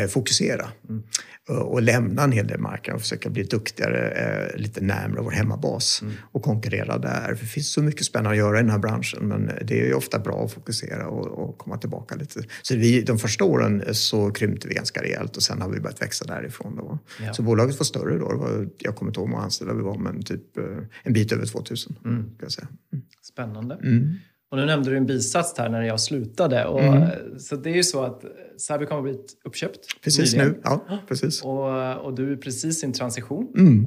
fokusera. 0.09 0.69
Mm 0.88 1.02
och 1.49 1.83
lämna 1.83 2.23
en 2.23 2.33
hel 2.33 2.47
del 2.47 2.61
marknader 2.61 2.95
och 2.95 3.00
försöka 3.00 3.31
bli 3.31 3.43
duktigare 3.43 4.11
eh, 4.11 4.61
lite 4.61 4.81
närmare 4.81 5.23
vår 5.23 5.31
hemmabas 5.31 6.02
mm. 6.02 6.14
och 6.33 6.43
konkurrera 6.43 6.99
där. 6.99 7.35
För 7.35 7.45
det 7.45 7.50
finns 7.50 7.73
så 7.73 7.83
mycket 7.83 8.07
spännande 8.07 8.31
att 8.31 8.37
göra 8.37 8.59
i 8.59 8.62
den 8.62 8.71
här 8.71 8.78
branschen 8.78 9.28
men 9.28 9.50
det 9.62 9.88
är 9.88 9.95
ofta 9.95 10.19
bra 10.19 10.45
att 10.45 10.52
fokusera 10.52 11.09
och, 11.09 11.49
och 11.49 11.59
komma 11.59 11.78
tillbaka 11.78 12.14
lite. 12.14 12.43
Så 12.62 12.76
vi, 12.76 13.02
de 13.02 13.19
första 13.19 13.45
åren 13.45 13.85
så 13.93 14.31
krympte 14.31 14.69
vi 14.69 14.75
ganska 14.75 15.02
rejält 15.02 15.37
och 15.37 15.43
sen 15.43 15.62
har 15.62 15.69
vi 15.69 15.81
börjat 15.81 16.02
växa 16.02 16.25
därifrån. 16.25 16.76
Då. 16.76 16.99
Ja. 17.26 17.35
Så 17.35 17.43
bolaget 17.43 17.78
var 17.78 17.85
större 17.85 18.19
då. 18.19 18.37
Var, 18.37 18.69
jag 18.78 18.97
kommer 18.97 19.11
inte 19.11 19.21
ihåg 19.21 19.28
hur 19.28 19.33
många 19.33 19.45
anställda 19.45 19.75
vi 19.75 19.83
var 19.83 19.99
men 19.99 20.23
typ 20.23 20.57
eh, 20.57 20.64
en 21.02 21.12
bit 21.12 21.33
över 21.33 21.47
2000. 21.47 21.97
Mm. 22.05 22.31
jag 22.40 22.52
säga. 22.52 22.69
Mm. 22.93 23.05
Spännande. 23.23 23.75
Mm. 23.75 24.14
Och 24.50 24.59
nu 24.59 24.67
nämnde 24.67 24.90
du 24.90 24.97
en 24.97 25.07
bisats 25.07 25.59
här 25.59 25.69
när 25.69 25.83
jag 25.83 26.00
slutade. 26.00 26.64
Och, 26.64 26.81
mm. 26.81 27.38
Så 27.38 27.57
det 27.57 27.71
är 27.71 27.75
ju 27.75 27.83
så 27.83 28.02
att 28.02 28.25
Cybercom 28.59 28.95
har 28.95 29.02
blivit 29.02 29.33
uppköpt. 29.45 30.02
Precis 30.05 30.33
nyligen. 30.33 30.52
nu, 30.52 30.61
ja. 30.64 30.99
Precis. 31.09 31.43
Och, 31.43 31.97
och 31.97 32.14
du 32.14 32.33
är 32.33 32.37
precis 32.37 32.83
i 32.83 32.87
en 32.87 32.93
transition. 32.93 33.52
Mm. 33.57 33.87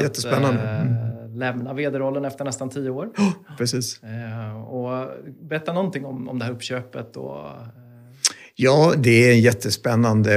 Jättespännande. 0.00 0.62
Att 0.62 0.86
mm. 0.86 1.38
lämna 1.38 1.74
vd-rollen 1.74 2.24
efter 2.24 2.44
nästan 2.44 2.70
tio 2.70 2.90
år. 2.90 3.06
Oh, 3.06 3.56
precis. 3.58 4.00
Äh, 4.02 4.62
och 4.62 5.08
berätta 5.42 5.72
någonting 5.72 6.04
om, 6.04 6.28
om 6.28 6.38
det 6.38 6.44
här 6.44 6.52
uppköpet. 6.52 7.16
Och, 7.16 7.36
äh... 7.36 7.68
Ja, 8.54 8.94
det 8.96 9.28
är 9.28 9.32
en 9.32 9.40
jättespännande 9.40 10.34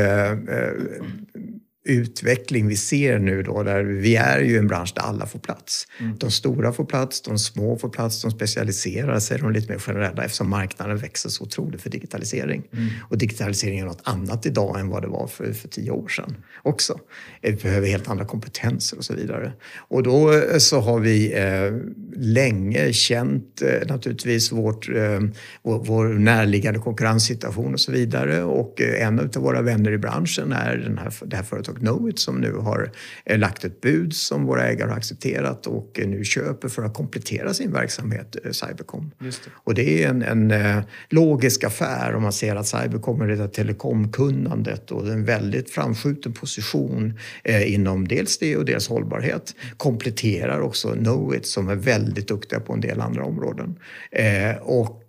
utveckling 1.85 2.67
vi 2.67 2.75
ser 2.77 3.19
nu 3.19 3.43
då, 3.43 3.63
där 3.63 3.83
vi 3.83 4.15
är 4.15 4.39
ju 4.39 4.57
en 4.57 4.67
bransch 4.67 4.93
där 4.95 5.01
alla 5.01 5.25
får 5.25 5.39
plats. 5.39 5.87
Mm. 5.99 6.17
De 6.17 6.31
stora 6.31 6.73
får 6.73 6.85
plats, 6.85 7.21
de 7.21 7.39
små 7.39 7.77
får 7.77 7.89
plats, 7.89 8.21
de 8.21 8.31
specialiserar 8.31 9.19
sig, 9.19 9.37
de 9.37 9.49
är 9.49 9.53
lite 9.53 9.71
mer 9.71 9.79
generella 9.79 10.23
eftersom 10.23 10.49
marknaden 10.49 10.97
växer 10.97 11.29
så 11.29 11.43
otroligt 11.43 11.81
för 11.81 11.89
digitalisering. 11.89 12.63
Mm. 12.73 12.87
Och 13.09 13.17
digitalisering 13.17 13.79
är 13.79 13.85
något 13.85 14.01
annat 14.03 14.45
idag 14.45 14.79
än 14.79 14.89
vad 14.89 15.01
det 15.01 15.07
var 15.07 15.27
för, 15.27 15.53
för 15.53 15.67
tio 15.67 15.91
år 15.91 16.07
sedan 16.07 16.35
också. 16.63 16.99
Vi 17.41 17.53
behöver 17.53 17.87
helt 17.87 18.09
andra 18.09 18.25
kompetenser 18.25 18.97
och 18.97 19.05
så 19.05 19.13
vidare. 19.13 19.53
Och 19.77 20.03
då 20.03 20.33
eh, 20.33 20.57
så 20.57 20.79
har 20.79 20.99
vi 20.99 21.33
eh, 21.33 21.71
länge 22.15 22.93
känt 22.93 23.61
eh, 23.61 23.87
naturligtvis 23.87 24.51
vårt, 24.51 24.89
eh, 24.89 25.19
vår, 25.61 25.83
vår 25.83 26.07
närliggande 26.07 26.79
konkurrenssituation 26.79 27.73
och 27.73 27.79
så 27.79 27.91
vidare. 27.91 28.43
Och 28.43 28.81
eh, 28.81 29.07
en 29.07 29.19
av 29.19 29.29
våra 29.35 29.61
vänner 29.61 29.91
i 29.91 29.97
branschen 29.97 30.51
är 30.51 30.77
den 30.77 30.97
här, 30.97 31.13
det 31.25 31.35
här 31.35 31.43
företaget 31.43 31.72
företag 31.73 31.79
Knowit 31.79 32.19
som 32.19 32.41
nu 32.41 32.53
har 32.53 32.91
eh, 33.25 33.39
lagt 33.39 33.65
ett 33.65 33.81
bud 33.81 34.13
som 34.13 34.45
våra 34.45 34.67
ägare 34.67 34.89
har 34.89 34.97
accepterat 34.97 35.67
och 35.67 35.99
eh, 35.99 36.07
nu 36.07 36.23
köper 36.23 36.69
för 36.69 36.83
att 36.83 36.93
komplettera 36.93 37.53
sin 37.53 37.71
verksamhet, 37.71 38.35
eh, 38.43 38.51
Cybercom. 38.51 39.11
Det. 39.19 39.35
Och 39.65 39.73
det 39.73 40.03
är 40.03 40.09
en, 40.09 40.21
en 40.21 40.83
logisk 41.09 41.63
affär 41.63 42.15
om 42.15 42.23
man 42.23 42.33
ser 42.33 42.55
att 42.55 42.67
Cybercom 42.67 43.21
är 43.21 43.27
det 43.27 43.47
telekomkunnandet 43.47 44.91
och 44.91 45.07
en 45.07 45.25
väldigt 45.25 45.69
framskjuten 45.69 46.33
position 46.33 47.19
inom 47.65 48.07
dels 48.07 48.37
det 48.37 48.57
och 48.57 48.65
dels 48.65 48.87
hållbarhet. 48.89 49.55
Kompletterar 49.77 50.61
också 50.61 50.93
Knowit 50.93 51.45
som 51.45 51.69
är 51.69 51.75
väldigt 51.75 52.27
duktiga 52.27 52.59
på 52.59 52.73
en 52.73 52.81
del 52.81 53.01
andra 53.01 53.23
områden. 53.23 53.75
Eh, 54.11 54.55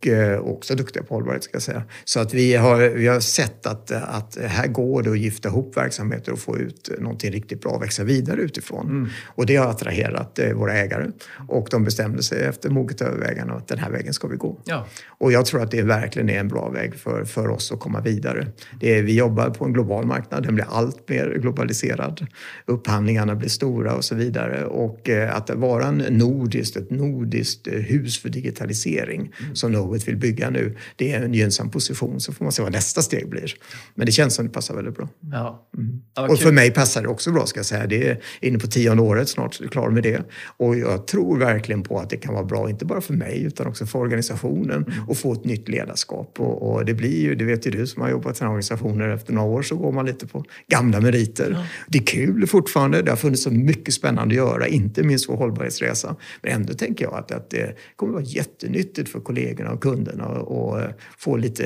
och 0.04 0.08
eh, 0.08 0.40
också 0.40 0.74
duktiga 0.74 1.02
på 1.02 1.14
hållbarhet 1.14 1.44
ska 1.44 1.54
jag 1.54 1.62
säga. 1.62 1.82
Så 2.04 2.20
att 2.20 2.34
vi 2.34 2.54
har, 2.54 2.88
vi 2.88 3.06
har 3.06 3.20
sett 3.20 3.66
att, 3.66 3.90
att 3.90 4.38
här 4.46 4.66
går 4.66 5.02
det 5.02 5.10
att 5.10 5.18
gifta 5.18 5.48
ihop 5.48 5.76
verksamheter 5.76 6.32
och 6.32 6.38
få 6.38 6.58
ut 6.58 6.90
någonting 6.98 7.32
riktigt 7.32 7.60
bra 7.60 7.72
och 7.72 7.82
växa 7.82 8.04
vidare 8.04 8.40
utifrån. 8.40 8.86
Mm. 8.86 9.08
Och 9.26 9.46
det 9.46 9.56
har 9.56 9.66
attraherat 9.66 10.38
eh, 10.38 10.52
våra 10.52 10.74
ägare 10.74 11.06
och 11.48 11.68
de 11.70 11.84
bestämde 11.84 12.22
sig 12.22 12.42
efter 12.42 12.70
moget 12.70 13.00
övervägande 13.00 13.54
att 13.54 13.68
den 13.68 13.78
här 13.78 13.90
vägen 13.90 14.14
ska 14.14 14.28
vi 14.28 14.36
gå. 14.36 14.60
Ja. 14.64 14.86
Och 15.06 15.32
jag 15.32 15.46
tror 15.46 15.62
att 15.62 15.70
det 15.70 15.82
verkligen 15.82 16.30
är 16.30 16.40
en 16.40 16.48
bra 16.48 16.68
väg 16.68 16.94
för, 16.94 17.24
för 17.24 17.48
oss 17.48 17.72
att 17.72 17.80
komma 17.80 18.00
vidare. 18.00 18.46
Det 18.80 18.98
är, 18.98 19.02
vi 19.02 19.16
jobbar 19.16 19.50
på 19.50 19.64
en 19.64 19.72
global 19.72 20.06
marknad, 20.06 20.42
den 20.42 20.54
blir 20.54 20.66
allt 20.70 21.08
mer 21.08 21.38
globaliserad. 21.38 22.26
Upphandlingarna 22.66 23.34
blir 23.34 23.48
stora 23.48 23.94
och 23.94 24.04
så 24.04 24.14
vidare. 24.14 24.64
Och 24.64 25.08
eh, 25.08 25.36
att 25.36 25.50
vara 25.50 25.86
en 25.86 25.96
nordiskt, 25.96 26.76
ett 26.76 26.90
nordiskt 26.90 27.68
hus 27.68 28.18
för 28.18 28.28
digitalisering 28.28 29.32
mm. 29.40 29.54
som 29.54 29.72
Knowit 29.94 30.08
vill 30.08 30.16
bygga 30.16 30.50
nu, 30.50 30.76
det 30.96 31.12
är 31.12 31.22
en 31.22 31.34
gynnsam 31.34 31.70
position. 31.70 32.20
Så 32.20 32.32
får 32.32 32.44
man 32.44 32.52
se 32.52 32.62
vad 32.62 32.72
nästa 32.72 33.02
steg 33.02 33.28
blir. 33.28 33.54
Men 33.94 34.06
det 34.06 34.12
känns 34.12 34.34
som 34.34 34.46
det 34.46 34.52
passar 34.52 34.74
väldigt 34.74 34.96
bra. 34.96 35.08
Ja. 35.32 35.68
Mm. 35.76 36.30
och 36.30 36.38
för 36.38 36.52
mig 36.52 36.70
passar 36.70 37.02
det 37.02 37.08
också 37.08 37.32
bra 37.32 37.46
ska 37.46 37.58
jag 37.58 37.66
säga. 37.66 37.86
Det 37.86 38.08
är 38.08 38.20
inne 38.40 38.58
på 38.58 38.66
tionde 38.66 39.02
året 39.02 39.28
snart, 39.28 39.54
så 39.54 39.64
är 39.64 39.68
klar 39.68 39.90
med 39.90 40.02
det. 40.02 40.22
Och 40.56 40.76
jag 40.76 41.06
tror 41.06 41.38
verkligen 41.38 41.82
på 41.82 41.98
att 41.98 42.10
det 42.10 42.16
kan 42.16 42.34
vara 42.34 42.44
bra, 42.44 42.70
inte 42.70 42.84
bara 42.84 43.00
för 43.00 43.14
mig 43.14 43.42
utan 43.42 43.66
också 43.66 43.86
för 43.86 43.98
organisationen 43.98 44.84
mm. 44.84 45.08
och 45.08 45.16
få 45.16 45.32
ett 45.32 45.44
nytt 45.44 45.68
ledarskap. 45.68 46.40
Och, 46.40 46.72
och, 46.72 46.84
det 46.84 46.94
blir 46.94 47.22
ju, 47.22 47.34
det 47.34 47.44
vet 47.44 47.66
ju 47.66 47.70
du 47.70 47.86
som 47.86 48.02
har 48.02 48.10
jobbat 48.10 48.34
i 48.34 48.38
sådana 48.38 48.50
organisationer, 48.50 49.08
efter 49.08 49.32
några 49.32 49.48
år 49.48 49.62
så 49.62 49.76
går 49.76 49.92
man 49.92 50.06
lite 50.06 50.26
på 50.26 50.44
gamla 50.68 51.00
meriter. 51.00 51.50
Ja. 51.50 51.66
Det 51.88 51.98
är 51.98 52.02
kul 52.02 52.46
fortfarande, 52.46 53.02
det 53.02 53.10
har 53.10 53.16
funnits 53.16 53.42
så 53.42 53.50
mycket 53.50 53.94
spännande 53.94 54.32
att 54.32 54.36
göra, 54.36 54.66
inte 54.66 55.02
minst 55.02 55.28
vår 55.28 55.36
hållbarhetsresa. 55.36 56.16
Men 56.42 56.52
ändå 56.52 56.74
tänker 56.74 57.04
jag 57.04 57.14
att, 57.14 57.30
att 57.30 57.50
det 57.50 57.76
kommer 57.96 58.12
vara 58.12 58.22
jättenyttigt 58.22 59.08
för 59.08 59.20
kollegorna 59.20 59.70
och 59.72 59.82
kunderna 59.84 60.24
att 60.24 61.00
få 61.18 61.36
lite, 61.36 61.64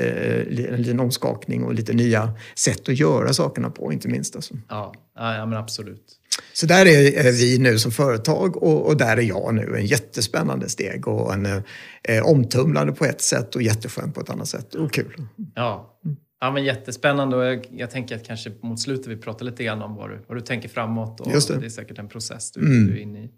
en 0.69 0.81
liten 0.81 0.99
omskakning 0.99 1.63
och 1.63 1.73
lite 1.73 1.93
nya 1.93 2.33
sätt 2.55 2.89
att 2.89 2.99
göra 2.99 3.33
sakerna 3.33 3.69
på, 3.69 3.93
inte 3.93 4.07
minst. 4.07 4.35
Alltså. 4.35 4.53
Ja, 4.69 4.93
ja 5.15 5.45
men 5.45 5.57
absolut. 5.57 6.19
Så 6.53 6.65
där 6.65 6.85
är 6.85 7.31
vi 7.31 7.59
nu 7.59 7.79
som 7.79 7.91
företag 7.91 8.63
och, 8.63 8.87
och 8.87 8.97
där 8.97 9.17
är 9.17 9.21
jag 9.21 9.55
nu. 9.55 9.75
En 9.77 9.85
jättespännande 9.85 10.69
steg 10.69 11.07
och 11.07 11.33
en 11.33 11.45
eh, 11.45 12.25
omtumlande 12.25 12.93
på 12.93 13.05
ett 13.05 13.21
sätt 13.21 13.55
och 13.55 13.61
jätteskönt 13.61 14.15
på 14.15 14.21
ett 14.21 14.29
annat 14.29 14.47
sätt 14.47 14.75
och 14.75 14.93
kul. 14.93 15.27
Ja, 15.55 15.99
ja 16.39 16.51
men 16.51 16.63
jättespännande 16.63 17.37
och 17.37 17.45
jag, 17.45 17.67
jag 17.71 17.91
tänker 17.91 18.15
att 18.15 18.25
kanske 18.25 18.51
mot 18.61 18.79
slutet 18.79 19.07
vi 19.07 19.17
pratar 19.17 19.45
lite 19.45 19.63
grann 19.63 19.81
om 19.81 19.95
vad 19.95 20.09
du, 20.09 20.19
vad 20.27 20.37
du 20.37 20.41
tänker 20.41 20.69
framåt 20.69 21.19
och 21.19 21.31
Just 21.31 21.47
det. 21.47 21.59
det 21.59 21.65
är 21.65 21.69
säkert 21.69 21.99
en 21.99 22.09
process 22.09 22.51
du, 22.51 22.59
mm. 22.59 22.87
du 22.87 22.93
är 22.93 23.01
inne 23.01 23.19
i. 23.23 23.29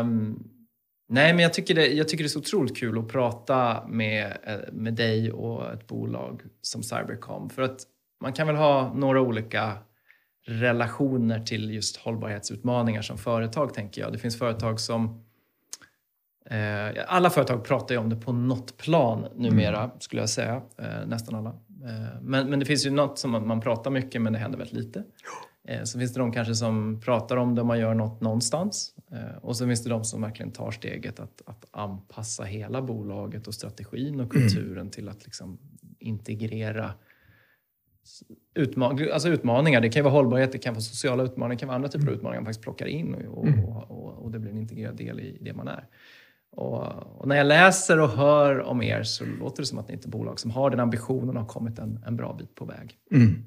Um, 0.00 0.38
nej, 1.12 1.32
men 1.32 1.42
jag 1.42 1.54
tycker, 1.54 1.74
det, 1.74 1.86
jag 1.86 2.08
tycker 2.08 2.24
det 2.24 2.26
är 2.26 2.28
så 2.28 2.38
otroligt 2.38 2.76
kul 2.76 2.98
att 2.98 3.08
prata 3.08 3.86
med, 3.86 4.36
eh, 4.46 4.72
med 4.72 4.94
dig 4.94 5.32
och 5.32 5.72
ett 5.72 5.86
bolag 5.86 6.42
som 6.62 6.82
Cybercom 6.82 7.50
för 7.50 7.62
att 7.62 7.80
man 8.20 8.32
kan 8.32 8.46
väl 8.46 8.56
ha 8.56 8.94
några 8.94 9.20
olika 9.20 9.78
relationer 10.46 11.40
till 11.40 11.70
just 11.70 11.96
hållbarhetsutmaningar 11.96 13.02
som 13.02 13.18
företag, 13.18 13.74
tänker 13.74 14.00
jag. 14.00 14.12
Det 14.12 14.18
finns 14.18 14.38
företag 14.38 14.80
som... 14.80 15.24
Eh, 16.50 17.04
alla 17.06 17.30
företag 17.30 17.64
pratar 17.64 17.94
ju 17.94 18.00
om 18.00 18.08
det 18.08 18.16
på 18.16 18.32
något 18.32 18.76
plan 18.76 19.26
numera, 19.34 19.78
mm. 19.78 19.90
skulle 19.98 20.22
jag 20.22 20.30
säga. 20.30 20.62
Eh, 20.78 21.06
nästan 21.06 21.34
alla. 21.34 21.50
Eh, 21.50 22.20
men, 22.22 22.50
men 22.50 22.58
det 22.58 22.66
finns 22.66 22.86
ju 22.86 22.90
något 22.90 23.18
som 23.18 23.30
man, 23.30 23.46
man 23.46 23.60
pratar 23.60 23.90
mycket, 23.90 24.22
men 24.22 24.32
det 24.32 24.38
händer 24.38 24.58
väldigt 24.58 24.76
lite. 24.76 24.98
Eh, 24.98 25.04
så 25.84 25.98
finns 25.98 26.12
det 26.12 26.20
de 26.20 26.32
kanske 26.32 26.54
som 26.54 27.00
pratar 27.00 27.36
om 27.36 27.54
det 27.54 27.60
och 27.60 27.66
man 27.66 27.78
gör 27.78 27.94
något 27.94 28.20
någonstans. 28.20 28.94
Eh, 29.12 29.36
och 29.42 29.56
så 29.56 29.66
finns 29.66 29.82
det 29.82 29.90
de 29.90 30.04
som 30.04 30.22
verkligen 30.22 30.52
tar 30.52 30.70
steget 30.70 31.20
att, 31.20 31.42
att 31.46 31.66
anpassa 31.70 32.44
hela 32.44 32.82
bolaget 32.82 33.46
och 33.46 33.54
strategin 33.54 34.20
och 34.20 34.34
mm. 34.34 34.48
kulturen 34.48 34.78
mm. 34.78 34.90
till 34.90 35.08
att 35.08 35.24
liksom 35.24 35.58
integrera 35.98 36.94
utman 38.54 39.08
alltså 39.12 39.28
utmaningar. 39.28 39.80
Det 39.80 39.88
kan 39.88 40.04
vara 40.04 40.14
hållbarhet, 40.14 40.52
det 40.52 40.58
kan 40.58 40.74
vara 40.74 40.80
sociala 40.80 41.22
utmaningar, 41.22 41.56
det 41.56 41.60
kan 41.60 41.68
vara 41.68 41.76
andra 41.76 41.88
typer 41.88 42.06
av 42.06 42.12
utmaningar 42.12 42.40
man 42.40 42.46
faktiskt 42.46 42.62
plockar 42.62 42.86
in 42.86 43.14
och, 43.14 43.46
mm. 43.46 43.64
och, 43.64 43.90
och, 43.90 44.24
och, 44.24 44.30
det 44.30 44.38
blir 44.38 44.50
en 44.50 44.58
integrerad 44.58 44.96
del 44.96 45.20
i 45.20 45.38
det 45.40 45.52
man 45.52 45.68
är. 45.68 45.86
Och, 46.56 47.28
när 47.28 47.36
jag 47.36 47.46
läser 47.46 48.00
och 48.00 48.08
hör 48.08 48.60
om 48.60 48.82
er 48.82 49.02
så 49.02 49.24
låter 49.24 49.62
det 49.62 49.66
som 49.66 49.78
att 49.78 49.88
ni 49.88 49.94
är 49.94 49.98
ett 49.98 50.06
bolag 50.06 50.40
som 50.40 50.50
har 50.50 50.70
den 50.70 50.80
ambitionen 50.80 51.36
och 51.36 51.42
har 51.42 51.48
kommit 51.48 51.78
en, 51.78 52.04
en 52.06 52.16
bra 52.16 52.36
bit 52.38 52.54
på 52.54 52.64
väg. 52.64 52.98
Mm. 53.10 53.44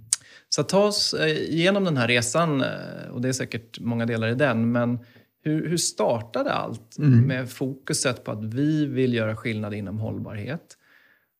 Så 0.55 0.63
ta 0.63 0.83
oss 0.83 1.13
eh, 1.13 1.27
igenom 1.27 1.83
den 1.83 1.97
här 1.97 2.07
resan, 2.07 2.61
eh, 2.61 3.09
och 3.11 3.21
det 3.21 3.27
är 3.27 3.33
säkert 3.33 3.79
många 3.79 4.05
delar 4.05 4.27
i 4.27 4.35
den, 4.35 4.71
men 4.71 4.99
hur, 5.41 5.69
hur 5.69 5.77
startade 5.77 6.53
allt 6.53 6.97
mm. 6.97 7.19
med 7.19 7.49
fokuset 7.49 8.23
på 8.23 8.31
att 8.31 8.43
vi 8.43 8.85
vill 8.85 9.13
göra 9.13 9.35
skillnad 9.35 9.73
inom 9.73 9.99
hållbarhet? 9.99 10.77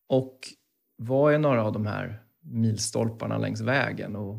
Och 0.09 0.39
vad 0.97 1.33
är 1.33 1.39
några 1.39 1.63
av 1.63 1.73
de 1.73 1.85
här 1.85 2.21
milstolparna 2.43 3.37
längs 3.37 3.61
vägen 3.61 4.15
och 4.15 4.37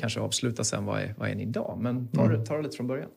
kanske 0.00 0.20
avsluta 0.20 0.64
sen 0.64 0.84
vad 0.84 1.00
är, 1.00 1.14
vad 1.18 1.28
är 1.28 1.34
ni 1.34 1.42
idag? 1.42 1.78
Men 1.80 2.08
ta, 2.08 2.24
mm. 2.24 2.44
ta 2.44 2.56
det 2.56 2.62
lite 2.62 2.76
från 2.76 2.86
början. 2.86 3.10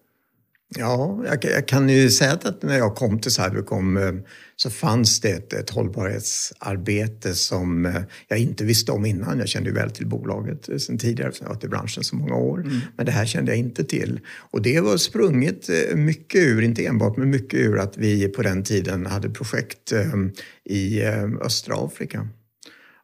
Ja, 0.77 1.23
jag, 1.25 1.45
jag, 1.45 1.67
kan 1.67 1.89
ju 1.89 2.09
säga 2.09 2.31
att 2.31 2.63
när 2.63 2.77
jag 2.77 2.95
kom 2.95 3.19
till 3.19 3.31
Cybercom 3.31 3.97
eh, 3.97 4.13
så 4.55 4.69
fanns 4.69 5.19
det 5.19 5.29
ett, 5.29 5.53
ett 5.53 5.69
hållbarhetsarbete 5.69 7.35
som 7.35 7.85
eh, 7.85 8.01
jag 8.27 8.39
inte 8.39 8.63
visste 8.63 8.91
om 8.91 9.05
innan. 9.05 9.39
Jag 9.39 9.47
kände 9.47 9.69
ju 9.69 9.75
väl 9.75 9.91
till 9.91 10.07
bolaget 10.07 10.69
eh, 10.69 10.77
sedan 10.77 10.97
tidigare, 10.97 11.31
för 11.31 11.43
jag 11.43 11.47
har 11.47 11.55
varit 11.55 11.63
i 11.63 11.67
branschen 11.67 12.03
så 12.03 12.15
många 12.15 12.35
år. 12.35 12.59
Mm. 12.59 12.79
Men 12.97 13.05
det 13.05 13.11
här 13.11 13.25
kände 13.25 13.51
jag 13.51 13.59
inte 13.59 13.83
till. 13.83 14.19
Och 14.51 14.61
det 14.61 14.81
var 14.81 14.97
sprunget 14.97 15.69
mycket 15.95 16.41
ur, 16.41 16.61
inte 16.61 16.85
enbart, 16.85 17.17
men 17.17 17.29
mycket 17.29 17.59
ur 17.59 17.79
att 17.79 17.97
vi 17.97 18.27
på 18.27 18.41
den 18.41 18.63
tiden 18.63 19.05
hade 19.05 19.29
projekt 19.29 19.93
i 20.63 21.03
östra 21.41 21.75
Afrika. 21.75 22.27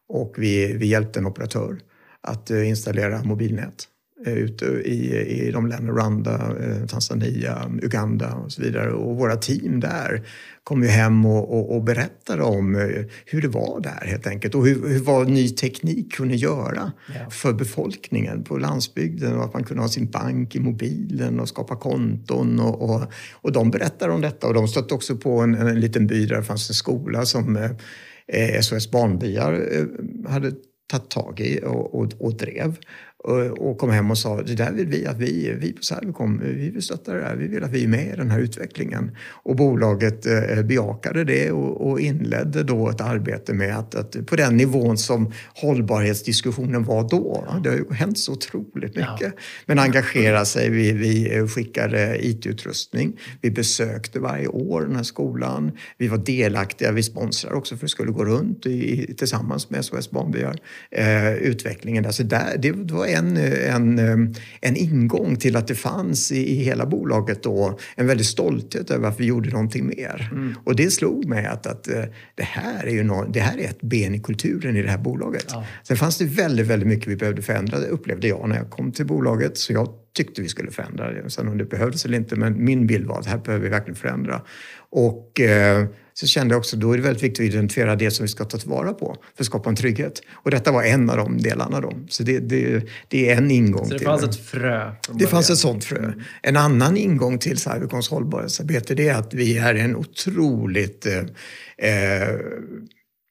Och 0.08 0.34
vi, 0.38 0.72
vi 0.72 0.86
hjälpte 0.86 1.18
en 1.18 1.26
operatör 1.26 1.78
att 2.20 2.50
installera 2.50 3.24
mobilnät. 3.24 3.88
Eh, 4.26 4.34
ute 4.34 4.64
i, 4.64 5.16
i 5.48 5.50
de 5.50 5.66
länderna, 5.66 5.98
Rwanda, 5.98 6.56
eh, 6.60 6.86
Tanzania, 6.86 7.70
Uganda 7.82 8.34
och 8.34 8.52
så 8.52 8.62
vidare. 8.62 8.92
Och 8.92 9.16
våra 9.16 9.36
team 9.36 9.80
där 9.80 10.22
kom 10.64 10.82
ju 10.82 10.88
hem 10.88 11.26
och, 11.26 11.54
och, 11.54 11.76
och 11.76 11.84
berättade 11.84 12.42
om 12.42 12.74
eh, 12.74 13.04
hur 13.26 13.42
det 13.42 13.48
var 13.48 13.80
där 13.80 14.06
helt 14.06 14.26
enkelt 14.26 14.54
och 14.54 14.66
hur, 14.66 14.88
hur 14.88 14.98
vad 14.98 15.28
ny 15.28 15.48
teknik 15.48 16.12
kunde 16.12 16.36
göra 16.36 16.92
ja. 17.06 17.30
för 17.30 17.52
befolkningen 17.52 18.44
på 18.44 18.58
landsbygden 18.58 19.36
och 19.36 19.44
att 19.44 19.54
man 19.54 19.64
kunde 19.64 19.82
ha 19.82 19.88
sin 19.88 20.10
bank 20.10 20.54
i 20.54 20.60
mobilen 20.60 21.40
och 21.40 21.48
skapa 21.48 21.76
konton 21.76 22.60
och, 22.60 22.90
och, 22.90 23.02
och 23.32 23.52
de 23.52 23.70
berättade 23.70 24.12
om 24.12 24.20
detta 24.20 24.46
och 24.46 24.54
de 24.54 24.68
stötte 24.68 24.94
också 24.94 25.16
på 25.16 25.40
en, 25.40 25.54
en 25.54 25.80
liten 25.80 26.06
by 26.06 26.26
där 26.26 26.36
det 26.36 26.42
fanns 26.42 26.70
en 26.70 26.74
skola 26.74 27.26
som 27.26 27.56
eh, 27.56 28.60
SOS 28.60 28.90
Barnbyar 28.90 29.52
eh, 29.52 30.30
hade 30.30 30.52
tagit 30.92 31.10
tag 31.10 31.40
i 31.40 31.60
och, 31.64 31.94
och, 31.94 32.12
och 32.18 32.36
drev 32.36 32.76
och 33.24 33.78
kom 33.78 33.90
hem 33.90 34.10
och 34.10 34.18
sa 34.18 34.42
det 34.42 34.54
där 34.54 34.72
vill 34.72 34.86
vi 34.86 35.06
att 35.06 35.18
vi, 35.18 35.54
vi 35.58 35.72
på 35.72 35.82
Cybercom, 35.82 36.40
vi 36.44 36.70
vill 36.70 36.82
stötta 36.82 37.12
det 37.12 37.20
där, 37.20 37.36
vi 37.36 37.46
vill 37.46 37.64
att 37.64 37.70
vi 37.70 37.84
är 37.84 37.88
med 37.88 38.14
i 38.14 38.16
den 38.16 38.30
här 38.30 38.38
utvecklingen. 38.38 39.16
Och 39.28 39.56
bolaget 39.56 40.26
eh, 40.26 40.62
bejakade 40.62 41.24
det 41.24 41.50
och, 41.50 42.00
inledde 42.00 42.62
då 42.62 42.90
ett 42.90 43.00
arbete 43.00 43.54
med 43.54 43.78
att, 43.78 43.94
att, 43.94 44.26
på 44.26 44.36
den 44.36 44.56
nivån 44.56 44.98
som 44.98 45.32
hållbarhetsdiskussionen 45.54 46.84
var 46.84 47.08
då. 47.08 47.44
Det 47.62 47.70
har 47.70 47.76
ju 47.76 47.92
hänt 47.92 48.18
så 48.18 48.32
otroligt 48.32 48.96
mycket. 48.96 49.34
Men 49.66 49.78
engagera 49.78 50.44
sig, 50.44 50.70
vi, 50.70 50.92
vi 50.92 51.46
skickade 51.48 52.26
IT-utrustning, 52.26 53.20
vi 53.40 53.50
besökte 53.50 54.20
varje 54.20 54.48
år 54.48 54.80
den 54.80 54.96
här 54.96 55.02
skolan, 55.02 55.72
vi 55.98 56.08
var 56.08 56.18
delaktiga, 56.18 56.92
vi 56.92 57.02
sponsrade 57.02 57.56
också 57.56 57.76
för 57.76 57.76
att 57.76 57.80
det 57.80 57.88
skulle 57.88 58.12
gå 58.12 58.24
runt 58.24 58.66
i, 58.66 59.14
tillsammans 59.18 59.70
med 59.70 59.84
SOS 59.84 60.10
Barnbyar, 60.10 60.56
eh, 60.90 61.32
utvecklingen. 61.34 62.06
Alltså 62.06 62.22
där, 62.22 62.56
det 62.58 62.72
var 62.72 63.11
en, 63.12 63.36
en, 63.36 64.34
en 64.60 64.76
ingång 64.76 65.36
till 65.36 65.56
att 65.56 65.66
det 65.66 65.74
fanns 65.74 66.32
i, 66.32 66.50
i 66.50 66.54
hela 66.54 66.86
bolaget 66.86 67.42
då 67.42 67.78
en 67.96 68.06
väldig 68.06 68.26
stolthet 68.26 68.90
över 68.90 69.08
att 69.08 69.20
vi 69.20 69.24
gjorde 69.24 69.50
någonting 69.50 69.86
mer. 69.86 70.28
Mm. 70.32 70.54
Och 70.64 70.76
det 70.76 70.90
slog 70.90 71.24
mig 71.24 71.46
att, 71.46 71.66
att 71.66 71.88
eh, 71.88 72.04
det, 72.34 72.42
här 72.42 72.86
är 72.86 72.92
ju 72.92 73.02
no, 73.04 73.24
det 73.32 73.40
här 73.40 73.58
är 73.58 73.64
ett 73.64 73.80
ben 73.80 74.14
i 74.14 74.20
kulturen 74.20 74.76
i 74.76 74.82
det 74.82 74.90
här 74.90 74.98
bolaget. 74.98 75.46
Ja. 75.48 75.64
Sen 75.82 75.96
fanns 75.96 76.18
det 76.18 76.24
väldigt, 76.24 76.66
väldigt 76.66 76.88
mycket 76.88 77.08
vi 77.08 77.16
behövde 77.16 77.42
förändra, 77.42 77.78
det 77.78 77.86
upplevde 77.86 78.28
jag 78.28 78.48
när 78.48 78.56
jag 78.56 78.70
kom 78.70 78.92
till 78.92 79.06
bolaget. 79.06 79.58
Så 79.58 79.72
jag 79.72 79.88
tyckte 80.12 80.42
vi 80.42 80.48
skulle 80.48 80.70
förändra. 80.70 81.28
Sen 81.28 81.48
om 81.48 81.58
det 81.58 81.64
behövdes 81.64 82.04
eller 82.04 82.18
inte, 82.18 82.36
men 82.36 82.64
min 82.64 82.86
bild 82.86 83.06
var 83.06 83.18
att 83.18 83.26
här 83.26 83.38
behöver 83.38 83.64
vi 83.64 83.70
verkligen 83.70 83.96
förändra. 83.96 84.42
Och 84.90 85.40
eh, 85.40 85.86
så 86.14 86.26
kände 86.26 86.54
jag 86.54 86.58
också 86.58 86.76
då 86.76 86.92
är 86.92 86.96
det 86.96 87.02
väldigt 87.02 87.22
viktigt 87.22 87.44
att 87.44 87.54
identifiera 87.54 87.96
det 87.96 88.10
som 88.10 88.24
vi 88.24 88.28
ska 88.28 88.44
ta 88.44 88.58
tillvara 88.58 88.92
på 88.92 89.16
för 89.36 89.42
att 89.42 89.46
skapa 89.46 89.68
en 89.68 89.76
trygghet. 89.76 90.22
Och 90.32 90.50
detta 90.50 90.72
var 90.72 90.82
en 90.82 91.10
av 91.10 91.16
de 91.16 91.38
delarna. 91.38 91.80
Då. 91.80 91.92
Så 92.08 92.22
det, 92.22 92.38
det, 92.38 92.82
det 93.08 93.30
är 93.30 93.36
en 93.36 93.50
ingång. 93.50 93.86
Så 93.86 93.94
det 93.94 94.04
fanns 94.04 94.22
ett 94.22 94.36
frö? 94.36 94.92
Det 95.12 95.26
fanns 95.26 95.50
ett 95.50 95.58
sånt 95.58 95.84
frö. 95.84 96.12
En 96.42 96.56
annan 96.56 96.96
ingång 96.96 97.38
till 97.38 97.58
Cybercons 97.58 98.08
hållbarhetsarbete 98.08 98.94
det 98.94 99.08
är 99.08 99.14
att 99.14 99.34
vi 99.34 99.58
är 99.58 99.74
en 99.74 99.96
otroligt 99.96 101.06
eh, 101.06 101.22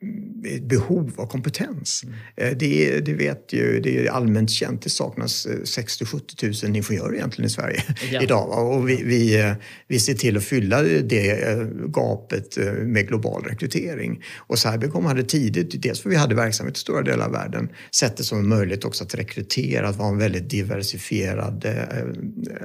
eh 0.01 0.62
behov 0.62 1.13
av 1.17 1.27
kompetens. 1.27 2.04
Mm. 2.04 2.58
Det, 2.58 2.99
det, 2.99 3.13
vet 3.13 3.54
ju, 3.54 3.80
det 3.80 3.97
är 3.97 4.12
allmänt 4.12 4.49
känt, 4.52 4.82
det 4.82 4.89
saknas 4.89 5.47
60-70 5.47 6.65
000 6.65 6.75
ingenjörer 6.75 7.13
egentligen 7.13 7.47
i 7.47 7.49
Sverige 7.49 7.84
ja. 8.12 8.21
idag. 8.23 8.71
Och 8.71 8.89
vi, 8.89 9.04
vi, 9.04 9.54
vi 9.88 9.99
ser 9.99 10.13
till 10.13 10.38
att 10.38 10.43
fylla 10.43 10.82
det 10.82 11.32
eh, 11.32 11.63
gapet 11.88 12.58
eh, 12.58 12.73
med 12.73 13.08
global 13.08 13.43
rekrytering. 13.43 14.23
Och 14.38 14.60
Cybercom 14.60 15.06
hade 15.06 15.23
tidigt, 15.23 15.82
dels 15.82 15.99
för 15.99 16.10
vi 16.10 16.15
hade 16.15 16.36
verksamhet 16.36 16.78
i 16.78 16.80
stora 16.80 17.02
delar 17.02 17.25
av 17.25 17.32
världen, 17.32 17.69
sett 17.95 18.17
det 18.17 18.23
som 18.23 18.39
en 18.39 18.47
möjlighet 18.47 18.86
också 18.86 19.04
att 19.04 19.15
rekrytera, 19.15 19.88
att 19.88 19.97
vara 19.97 20.10
en 20.10 20.17
väldigt 20.17 20.49
diversifierad 20.49 21.65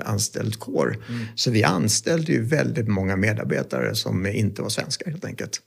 anställd 0.05 0.59
kår. 0.59 0.99
Mm. 1.09 1.27
Så 1.35 1.51
vi 1.51 1.65
anställde 1.65 2.33
ju 2.33 2.43
väldigt 2.43 2.89
många 2.89 3.17
medarbetare 3.17 3.95
som 3.95 4.27
inte 4.27 4.63
var 4.63 4.69
svenskar 4.69 5.11
helt 5.11 5.25
enkelt. 5.25 5.61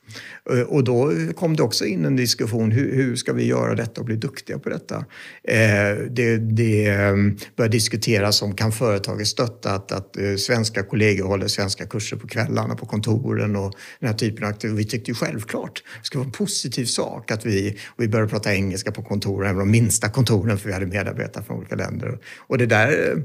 Och 0.68 0.84
då 0.84 1.14
kom 1.36 1.56
det 1.60 1.64
också 1.64 1.86
in 1.86 2.06
en 2.06 2.16
diskussion, 2.16 2.72
hur, 2.72 2.96
hur 2.96 3.16
ska 3.16 3.34
vi 3.34 3.46
göra 3.46 3.76
detta 3.76 4.02
och 4.02 4.06
bli 4.06 4.16
duktiga 4.16 4.60
på 4.60 4.70
detta? 4.70 5.06
Eh, 5.44 5.98
det, 6.10 6.38
det 6.38 6.86
ehm, 6.86 7.38
börjar 7.56 7.70
diskuteras 7.70 8.42
om 8.42 8.56
kan 8.56 8.72
företaget 8.72 9.28
stötta 9.28 9.72
att, 9.72 9.92
att 9.92 10.18
eh, 10.18 10.36
svenska 10.36 10.84
kollegor 10.84 11.28
håller 11.28 11.48
svenska 11.48 11.86
kurser 11.86 12.18
på 12.18 12.28
kvällarna 12.28 12.76
på 12.76 12.86
kontoren 12.86 13.56
och 13.56 13.74
den 14.00 14.10
här 14.10 14.16
typen 14.16 14.44
av 14.44 14.50
aktiviteter. 14.50 14.78
Vi 14.78 14.86
tyckte 14.86 15.12
ju 15.12 15.16
självklart 15.16 15.84
det 16.00 16.06
skulle 16.06 16.20
vara 16.20 16.28
en 16.28 16.32
positiv 16.32 16.86
sak 16.86 17.32
att 17.32 17.46
vi, 17.46 17.78
vi 17.98 18.08
började 18.08 18.30
prata 18.30 18.54
engelska 18.54 18.92
på 18.92 19.04
kontoren, 19.04 19.50
även 19.50 19.60
de 19.60 19.72
minsta 19.72 20.10
kontoren 20.10 20.58
för 20.58 20.68
vi 20.68 20.74
hade 20.74 20.86
medarbetare 20.86 21.44
från 21.44 21.58
olika 21.58 21.76
länder. 21.76 22.20
Och 22.48 22.58
det 22.58 22.66
där 22.66 23.24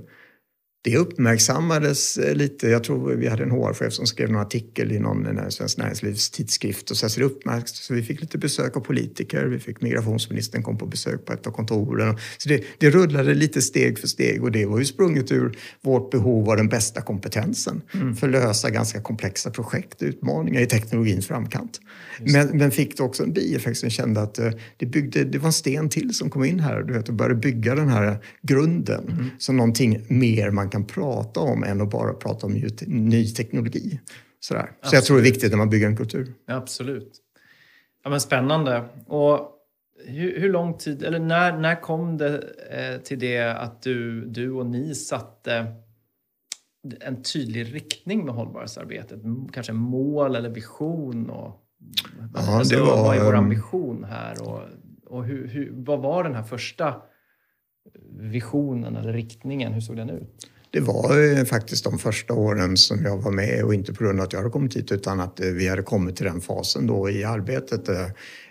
det 0.85 0.97
uppmärksammades 0.97 2.17
eh, 2.17 2.35
lite. 2.35 2.69
Jag 2.69 2.85
tror 2.85 3.15
vi 3.15 3.29
hade 3.29 3.43
en 3.43 3.51
HR-chef 3.51 3.93
som 3.93 4.07
skrev 4.07 4.29
en 4.29 4.37
artikel 4.37 4.93
i 4.93 4.99
någon 4.99 5.39
eh, 5.39 5.49
Svensk 5.49 5.79
Näringslivs 5.79 6.31
tidskrift. 6.31 6.91
Och 6.91 6.97
så, 6.97 7.09
så, 7.09 7.21
det 7.21 7.29
så 7.65 7.95
vi 7.95 8.03
fick 8.03 8.21
lite 8.21 8.39
besök 8.39 8.77
av 8.77 8.81
politiker. 8.81 9.45
Vi 9.45 9.59
fick 9.59 9.81
migrationsministern 9.81 10.63
kom 10.63 10.79
på 10.79 10.87
besök 10.87 11.25
på 11.25 11.33
ett 11.33 11.47
av 11.47 11.51
kontoren. 11.51 12.19
Så 12.39 12.49
det, 12.49 12.65
det 12.79 12.91
rullade 12.91 13.35
lite 13.35 13.63
steg 13.63 13.99
för 13.99 14.09
steg 14.09 14.43
och 14.43 14.53
det 14.53 14.67
var 14.67 14.79
ju 14.79 14.85
sprunget 14.85 15.33
ur 15.33 15.59
vårt 15.81 16.11
behov 16.11 16.51
av 16.51 16.57
den 16.57 16.69
bästa 16.69 17.01
kompetensen 17.01 17.83
mm. 17.95 18.17
för 18.17 18.27
att 18.27 18.33
lösa 18.33 18.71
ganska 18.71 19.01
komplexa 19.01 19.51
projekt 19.51 20.03
och 20.03 20.09
utmaningar 20.09 20.61
i 20.61 20.67
teknologins 20.67 21.27
framkant. 21.27 21.81
Men, 22.21 22.59
men 22.59 22.71
fick 22.71 22.97
det 22.97 23.03
också 23.03 23.23
en 23.23 23.33
bieffekt 23.33 23.79
som 23.79 23.91
kände 23.91 24.21
att 24.21 24.39
eh, 24.39 24.51
det, 24.77 24.87
byggde, 24.87 25.25
det 25.25 25.39
var 25.39 25.47
en 25.47 25.53
sten 25.53 25.89
till 25.89 26.15
som 26.15 26.31
kom 26.31 26.45
in 26.45 26.61
här 26.61 26.83
du 26.83 26.93
vet, 26.93 27.09
och 27.09 27.15
började 27.15 27.35
bygga 27.35 27.75
den 27.75 27.89
här 27.89 28.19
grunden 28.43 29.09
mm. 29.09 29.27
som 29.39 29.57
någonting 29.57 30.05
mer 30.09 30.51
man 30.51 30.71
kan 30.75 30.87
prata 30.87 31.41
om 31.41 31.65
än 31.65 31.81
att 31.81 31.91
bara 31.91 32.13
prata 32.13 32.47
om 32.47 32.53
ny 32.87 33.27
teknologi. 33.27 34.01
Sådär. 34.41 34.71
Så 34.83 34.97
jag 34.97 35.05
tror 35.05 35.17
det 35.17 35.23
är 35.23 35.33
viktigt 35.33 35.51
när 35.51 35.59
man 35.59 35.71
bygger 35.71 35.87
en 35.87 35.97
kultur. 35.97 36.35
Ja, 36.47 36.55
absolut. 36.55 37.13
Ja, 38.05 38.11
men 38.11 38.21
spännande. 38.21 38.85
Och 39.07 39.51
hur, 40.07 40.41
hur, 40.41 40.53
lång 40.53 40.79
tid, 40.79 41.03
eller 41.03 41.19
när, 41.19 41.59
när 41.59 41.81
kom 41.81 42.17
det 42.17 42.43
eh, 42.71 43.01
till 43.01 43.19
det 43.19 43.43
att 43.43 43.83
du, 43.83 44.25
du 44.27 44.51
och 44.51 44.67
ni 44.67 44.95
satte 44.95 45.75
en 47.01 47.23
tydlig 47.23 47.75
riktning 47.75 48.25
med 48.25 48.35
hållbarhetsarbetet? 48.35 49.21
Kanske 49.53 49.73
mål 49.73 50.37
eller 50.37 50.49
vision? 50.49 51.31
Och, 51.31 51.65
ja, 52.35 52.59
alltså, 52.59 52.85
var, 52.85 53.03
vad 53.03 53.17
är 53.17 53.25
vår 53.25 53.35
ehm, 53.35 53.45
ambition 53.45 54.05
här? 54.05 54.43
Och, 54.49 54.61
och 55.07 55.25
hur, 55.25 55.49
hur, 55.49 55.71
vad 55.73 56.01
var 56.01 56.25
den 56.25 56.35
här 56.35 56.43
första 56.43 57.03
visionen 58.19 58.97
eller 58.97 59.13
riktningen? 59.13 59.73
Hur 59.73 59.81
såg 59.81 59.97
den 59.97 60.11
ut? 60.11 60.51
Det 60.75 60.81
var 60.81 61.45
faktiskt 61.45 61.85
de 61.85 61.99
första 61.99 62.35
åren 62.35 62.77
som 62.77 63.05
jag 63.05 63.19
var 63.19 63.33
med 63.33 63.65
och 63.65 63.75
inte 63.75 63.95
på 63.95 64.05
grund 64.05 64.21
av 64.21 64.25
att 64.25 64.33
jag 64.33 64.41
hade 64.41 64.51
kommit 64.51 64.77
hit 64.77 64.93
utan 64.93 65.21
att 65.21 65.41
eh, 65.41 65.47
vi 65.47 65.69
hade 65.69 65.83
kommit 65.83 66.17
till 66.17 66.25
den 66.25 66.41
fasen 66.41 66.87
då 66.87 67.11
i 67.11 67.25
arbetet. 67.25 67.89
Eh, 67.89 68.05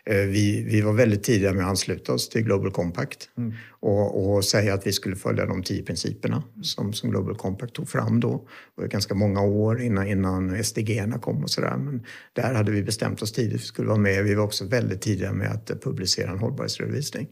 eh, 0.05 0.25
vi, 0.27 0.63
vi 0.63 0.81
var 0.81 0.93
väldigt 0.93 1.23
tidiga 1.23 1.53
med 1.53 1.63
att 1.63 1.69
ansluta 1.69 2.13
oss 2.13 2.29
till 2.29 2.43
Global 2.43 2.71
Compact 2.71 3.29
mm. 3.37 3.53
och, 3.69 4.35
och, 4.35 4.45
säga 4.45 4.73
att 4.73 4.87
vi 4.87 4.91
skulle 4.91 5.15
följa 5.15 5.45
de 5.45 5.63
tio 5.63 5.83
principerna 5.83 6.43
som, 6.61 6.93
som 6.93 7.09
Global 7.09 7.35
Compact 7.35 7.73
tog 7.73 7.89
fram 7.89 8.19
då. 8.19 8.47
Det 8.75 8.81
var 8.81 8.87
ganska 8.87 9.15
många 9.15 9.41
år 9.41 9.81
innan, 9.81 10.07
innan 10.07 10.63
SDG 10.63 11.13
kom 11.21 11.43
och 11.43 11.49
sådär. 11.49 11.77
Men 11.77 12.05
där 12.33 12.53
hade 12.53 12.71
vi 12.71 12.83
bestämt 12.83 13.21
oss 13.21 13.31
tidigt 13.31 13.55
att 13.55 13.61
vi 13.61 13.65
skulle 13.65 13.87
vara 13.87 13.99
med. 13.99 14.23
Vi 14.23 14.35
var 14.35 14.43
också 14.43 14.65
väldigt 14.65 15.01
tidiga 15.01 15.33
med 15.33 15.51
att 15.51 15.81
publicera 15.81 16.31
en 16.31 16.39
hållbarhetsredovisning. 16.39 17.27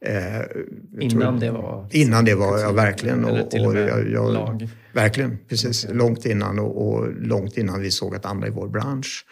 Eh, 0.00 0.42
innan 1.00 1.40
det 1.40 1.50
var? 1.50 1.86
Innan 1.90 2.24
det 2.24 2.34
var, 2.34 2.58
ja 2.58 2.72
verkligen. 2.72 3.24
Och, 3.24 3.54
och 3.54 3.76
jag, 3.76 4.10
jag, 4.10 4.68
verkligen, 4.92 5.38
precis. 5.48 5.86
Långt 5.92 6.26
innan 6.26 6.58
och, 6.58 6.88
och, 6.88 7.12
långt 7.20 7.58
innan 7.58 7.80
vi 7.80 7.90
såg 7.90 8.14
att 8.14 8.26
andra 8.26 8.48
i 8.48 8.50
vår 8.50 8.68
bransch 8.68 9.26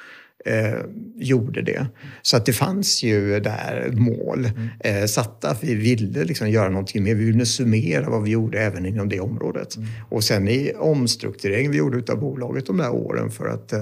eh, 0.46 0.80
gjorde 1.16 1.62
det. 1.62 1.86
Så 2.22 2.36
att 2.36 2.46
det 2.46 2.52
fanns 2.52 3.02
ju 3.02 3.40
där 3.40 3.90
mål 3.92 4.44
mm. 4.44 5.02
eh, 5.02 5.06
satta. 5.06 5.50
Att 5.50 5.64
vi 5.64 5.74
ville 5.74 6.24
liksom 6.24 6.50
göra 6.50 6.68
någonting 6.68 7.04
mer. 7.04 7.14
Vi 7.14 7.24
ville 7.24 7.46
summera 7.46 8.10
vad 8.10 8.22
vi 8.22 8.30
gjorde 8.30 8.60
även 8.60 8.86
inom 8.86 9.08
det 9.08 9.20
området. 9.20 9.76
Mm. 9.76 9.88
Och 10.08 10.24
sen 10.24 10.48
i 10.48 10.72
omstruktureringen 10.78 11.72
vi 11.72 11.78
gjorde 11.78 12.12
av 12.12 12.20
bolaget 12.20 12.66
de 12.66 12.76
där 12.76 12.90
åren 12.90 13.30
för 13.30 13.48
att 13.48 13.72
eh, 13.72 13.80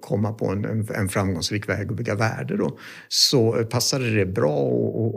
komma 0.00 0.32
på 0.32 0.46
en, 0.46 0.88
en 0.94 1.08
framgångsrik 1.08 1.68
väg 1.68 1.90
och 1.90 1.96
bygga 1.96 2.14
värde 2.14 2.56
då, 2.56 2.78
så 3.08 3.52
passade 3.52 4.10
det 4.10 4.26
bra 4.26 4.70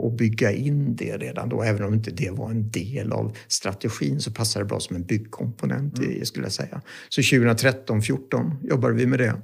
att 0.06 0.16
bygga 0.16 0.52
in 0.52 0.96
det 0.96 1.16
redan 1.16 1.48
då. 1.48 1.62
Även 1.62 1.82
om 1.82 1.94
inte 1.94 2.10
det 2.10 2.30
var 2.30 2.50
en 2.50 2.70
del 2.70 3.12
av 3.12 3.36
strategin 3.48 4.20
så 4.20 4.32
passade 4.32 4.64
det 4.64 4.68
bra 4.68 4.80
som 4.80 4.96
en 4.96 5.04
byggkomponent 5.04 5.98
mm. 5.98 6.10
i, 6.10 6.24
skulle 6.24 6.44
jag 6.44 6.52
säga. 6.52 6.80
Så 7.08 7.22
2013, 7.22 8.02
14 8.02 8.54
jobbade 8.62 8.94
vi 8.94 9.06
med 9.06 9.18
det. 9.18 9.34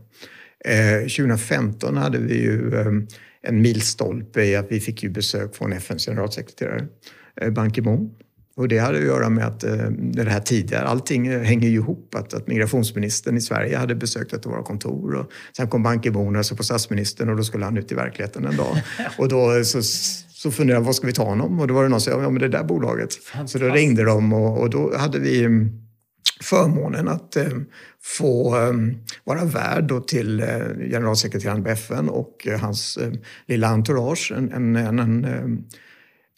Eh, 0.64 1.00
2015 1.00 1.96
hade 1.96 2.18
vi 2.18 2.42
ju 2.42 2.74
eh, 2.74 2.86
en 3.42 3.62
milstolpe 3.62 4.44
i 4.44 4.56
att 4.56 4.66
vi 4.68 4.80
fick 4.80 5.02
ju 5.02 5.10
besök 5.10 5.56
från 5.56 5.72
FNs 5.72 6.06
generalsekreterare 6.06 6.86
eh, 7.40 7.50
Ban 7.50 7.70
Ki-Moon. 7.70 8.10
Och 8.56 8.68
det 8.68 8.78
hade 8.78 8.98
att 8.98 9.04
göra 9.04 9.28
med 9.28 9.46
att 9.46 9.64
eh, 9.64 9.90
det 9.90 10.22
här 10.22 10.40
tidigare, 10.40 10.84
allting 10.84 11.30
hänger 11.30 11.68
ju 11.68 11.74
ihop. 11.74 12.14
Att, 12.14 12.34
att 12.34 12.46
migrationsministern 12.46 13.36
i 13.36 13.40
Sverige 13.40 13.76
hade 13.76 13.94
besökt 13.94 14.32
ett 14.32 14.46
av 14.46 14.52
våra 14.52 14.62
kontor 14.62 15.14
och 15.14 15.30
sen 15.56 15.68
kom 15.68 15.82
Ban 15.82 16.02
Ki-Moon 16.02 16.36
och 16.36 16.46
så 16.46 16.56
på 16.56 16.62
statsministern 16.62 17.28
och 17.28 17.36
då 17.36 17.44
skulle 17.44 17.64
han 17.64 17.76
ut 17.76 17.92
i 17.92 17.94
verkligheten 17.94 18.44
en 18.44 18.56
dag. 18.56 18.82
Och 19.18 19.28
då 19.28 19.64
så, 19.64 19.82
så 19.82 20.50
funderade 20.50 20.80
jag, 20.80 20.86
vad 20.86 20.94
ska 20.94 21.06
vi 21.06 21.12
ta 21.12 21.24
honom? 21.24 21.60
Och 21.60 21.68
då 21.68 21.74
var 21.74 21.82
det 21.82 21.88
någon 21.88 22.00
som 22.00 22.12
sa, 22.12 22.22
ja 22.22 22.30
men 22.30 22.40
det 22.40 22.48
där 22.48 22.64
bolaget. 22.64 23.08
Så 23.46 23.58
då 23.58 23.68
ringde 23.68 24.04
de 24.04 24.32
och, 24.32 24.60
och 24.60 24.70
då 24.70 24.96
hade 24.96 25.18
vi 25.18 25.44
mm, 25.44 25.85
förmånen 26.40 27.08
att 27.08 27.36
eh, 27.36 27.52
få 28.02 28.56
eh, 28.56 28.72
vara 29.24 29.44
värd 29.44 30.06
till 30.06 30.40
eh, 30.40 30.48
generalsekreteraren 30.90 31.64
på 31.64 31.70
FN 31.70 32.08
och 32.08 32.46
hans 32.60 32.98
lilla 33.46 33.68
entourage. 33.68 34.32
En, 34.36 34.76
en, 34.76 34.98
en, 34.98 35.64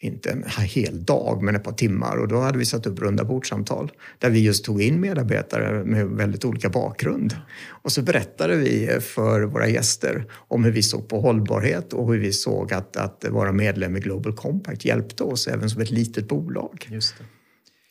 inte 0.01 0.31
en 0.31 0.45
hel 0.63 1.05
dag, 1.05 1.43
men 1.43 1.55
ett 1.55 1.65
par 1.65 1.73
timmar. 1.73 2.17
Och 2.17 2.29
då 2.29 2.41
hade 2.41 2.59
vi 2.59 2.65
satt 2.65 2.87
upp 2.87 2.99
runda 2.99 3.25
bordsamtal 3.25 3.93
där 4.19 4.31
vi 4.31 4.45
just 4.45 4.65
tog 4.65 4.83
in 4.83 5.01
medarbetare 5.01 5.85
med 5.85 6.07
väldigt 6.07 6.45
olika 6.45 6.69
bakgrund. 6.69 7.37
Och 7.69 7.93
så 7.93 8.03
berättade 8.03 8.57
vi 8.57 8.99
för 9.01 9.43
våra 9.43 9.69
gäster 9.69 10.27
om 10.33 10.65
hur 10.65 10.73
vi 10.73 10.83
såg 10.83 11.09
på 11.09 11.21
hållbarhet 11.21 11.93
och 11.93 12.13
hur 12.13 12.21
vi 12.21 12.33
såg 12.33 12.73
att, 12.73 12.97
att 12.97 13.25
vara 13.31 13.53
medlem 13.53 13.97
i 13.97 14.01
Global 14.01 14.33
Compact 14.33 14.85
hjälpte 14.85 15.23
oss 15.25 15.49
även 15.49 15.71
som 15.71 15.83
ett 15.83 15.91
litet 15.91 16.29
bolag. 16.29 16.89
Just 16.91 17.19
det. 17.19 17.25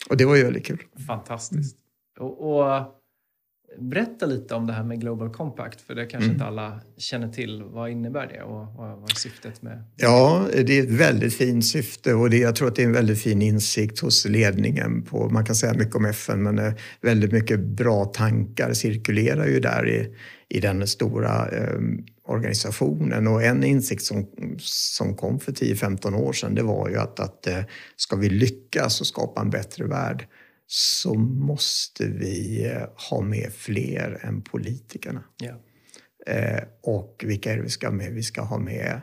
Och 0.10 0.18
det 0.18 0.26
var 0.26 0.36
ju 0.36 0.44
väldigt 0.44 0.66
kul. 0.66 0.84
Fantastiskt. 1.08 1.78
Och, 2.18 2.60
och, 2.60 2.94
berätta 3.80 4.26
lite 4.26 4.56
om 4.56 4.68
det 4.68 4.74
här 4.74 4.84
med 4.84 5.02
Global 5.02 5.30
Compact, 5.30 5.82
för 5.82 5.96
det 5.96 6.06
kanske 6.06 6.26
mm. 6.26 6.34
inte 6.36 6.46
alla 6.46 6.80
känner 6.98 7.30
till. 7.30 7.64
Vad 7.64 7.90
innebär 7.90 8.28
det 8.28 8.42
och 8.42 8.68
vad, 8.78 8.98
vad 8.98 9.12
är 9.12 9.16
syftet 9.16 9.62
med 9.62 9.84
Ja, 9.96 10.46
det 10.54 10.80
är 10.80 10.84
ett 10.84 10.90
väldigt 10.90 11.34
fint 11.34 11.66
syfte 11.66 12.14
och 12.14 12.30
det, 12.30 12.38
jag 12.38 12.56
tror 12.56 12.68
att 12.68 12.76
det 12.76 12.82
är 12.82 12.86
en 12.86 12.94
väldigt 12.94 13.22
fin 13.22 13.42
insikt 13.42 14.00
hos 14.00 14.26
ledningen. 14.26 15.04
På, 15.04 15.30
man 15.30 15.46
kan 15.46 15.56
säga 15.56 15.74
mycket 15.74 15.96
om 15.96 16.06
FN, 16.06 16.44
men 16.44 16.60
eh, 16.60 16.74
väldigt 17.02 17.32
mycket 17.32 17.60
bra 17.60 18.06
tankar 18.06 18.74
cirkulerar 18.74 19.46
ju 19.46 19.60
där 19.60 19.90
i, 19.90 20.16
i 20.50 20.60
den 20.60 20.88
stora 20.88 21.50
eh, 21.50 21.80
organisationen. 22.28 23.28
Och 23.28 23.44
en 23.44 23.64
insikt 23.64 24.04
som, 24.04 24.28
som 24.60 25.16
kom 25.16 25.40
för 25.40 25.52
10-15 25.52 26.16
år 26.16 26.34
sedan, 26.34 26.56
det 26.56 26.64
var 26.64 26.90
ju 26.90 26.98
att, 26.98 27.20
att 27.20 27.48
eh, 27.48 27.60
ska 27.96 28.16
vi 28.16 28.30
lyckas 28.30 29.02
och 29.02 29.08
skapa 29.08 29.42
en 29.42 29.50
bättre 29.50 29.86
värld 29.86 30.28
så 30.68 31.14
måste 31.14 32.08
vi 32.08 32.66
eh, 32.66 33.10
ha 33.10 33.22
med 33.22 33.54
fler 33.54 34.20
än 34.24 34.42
politikerna. 34.42 35.24
Yeah. 35.44 35.58
Eh, 36.28 36.64
och 36.82 37.24
vilka 37.28 37.52
är 37.52 37.58
det 37.58 37.64
vi 37.64 37.70
ska 37.70 37.88
ha 37.88 37.94
med? 37.94 38.14
Vi 38.14 38.24
ska 38.24 38.42
ha 38.42 38.58
med 38.58 39.02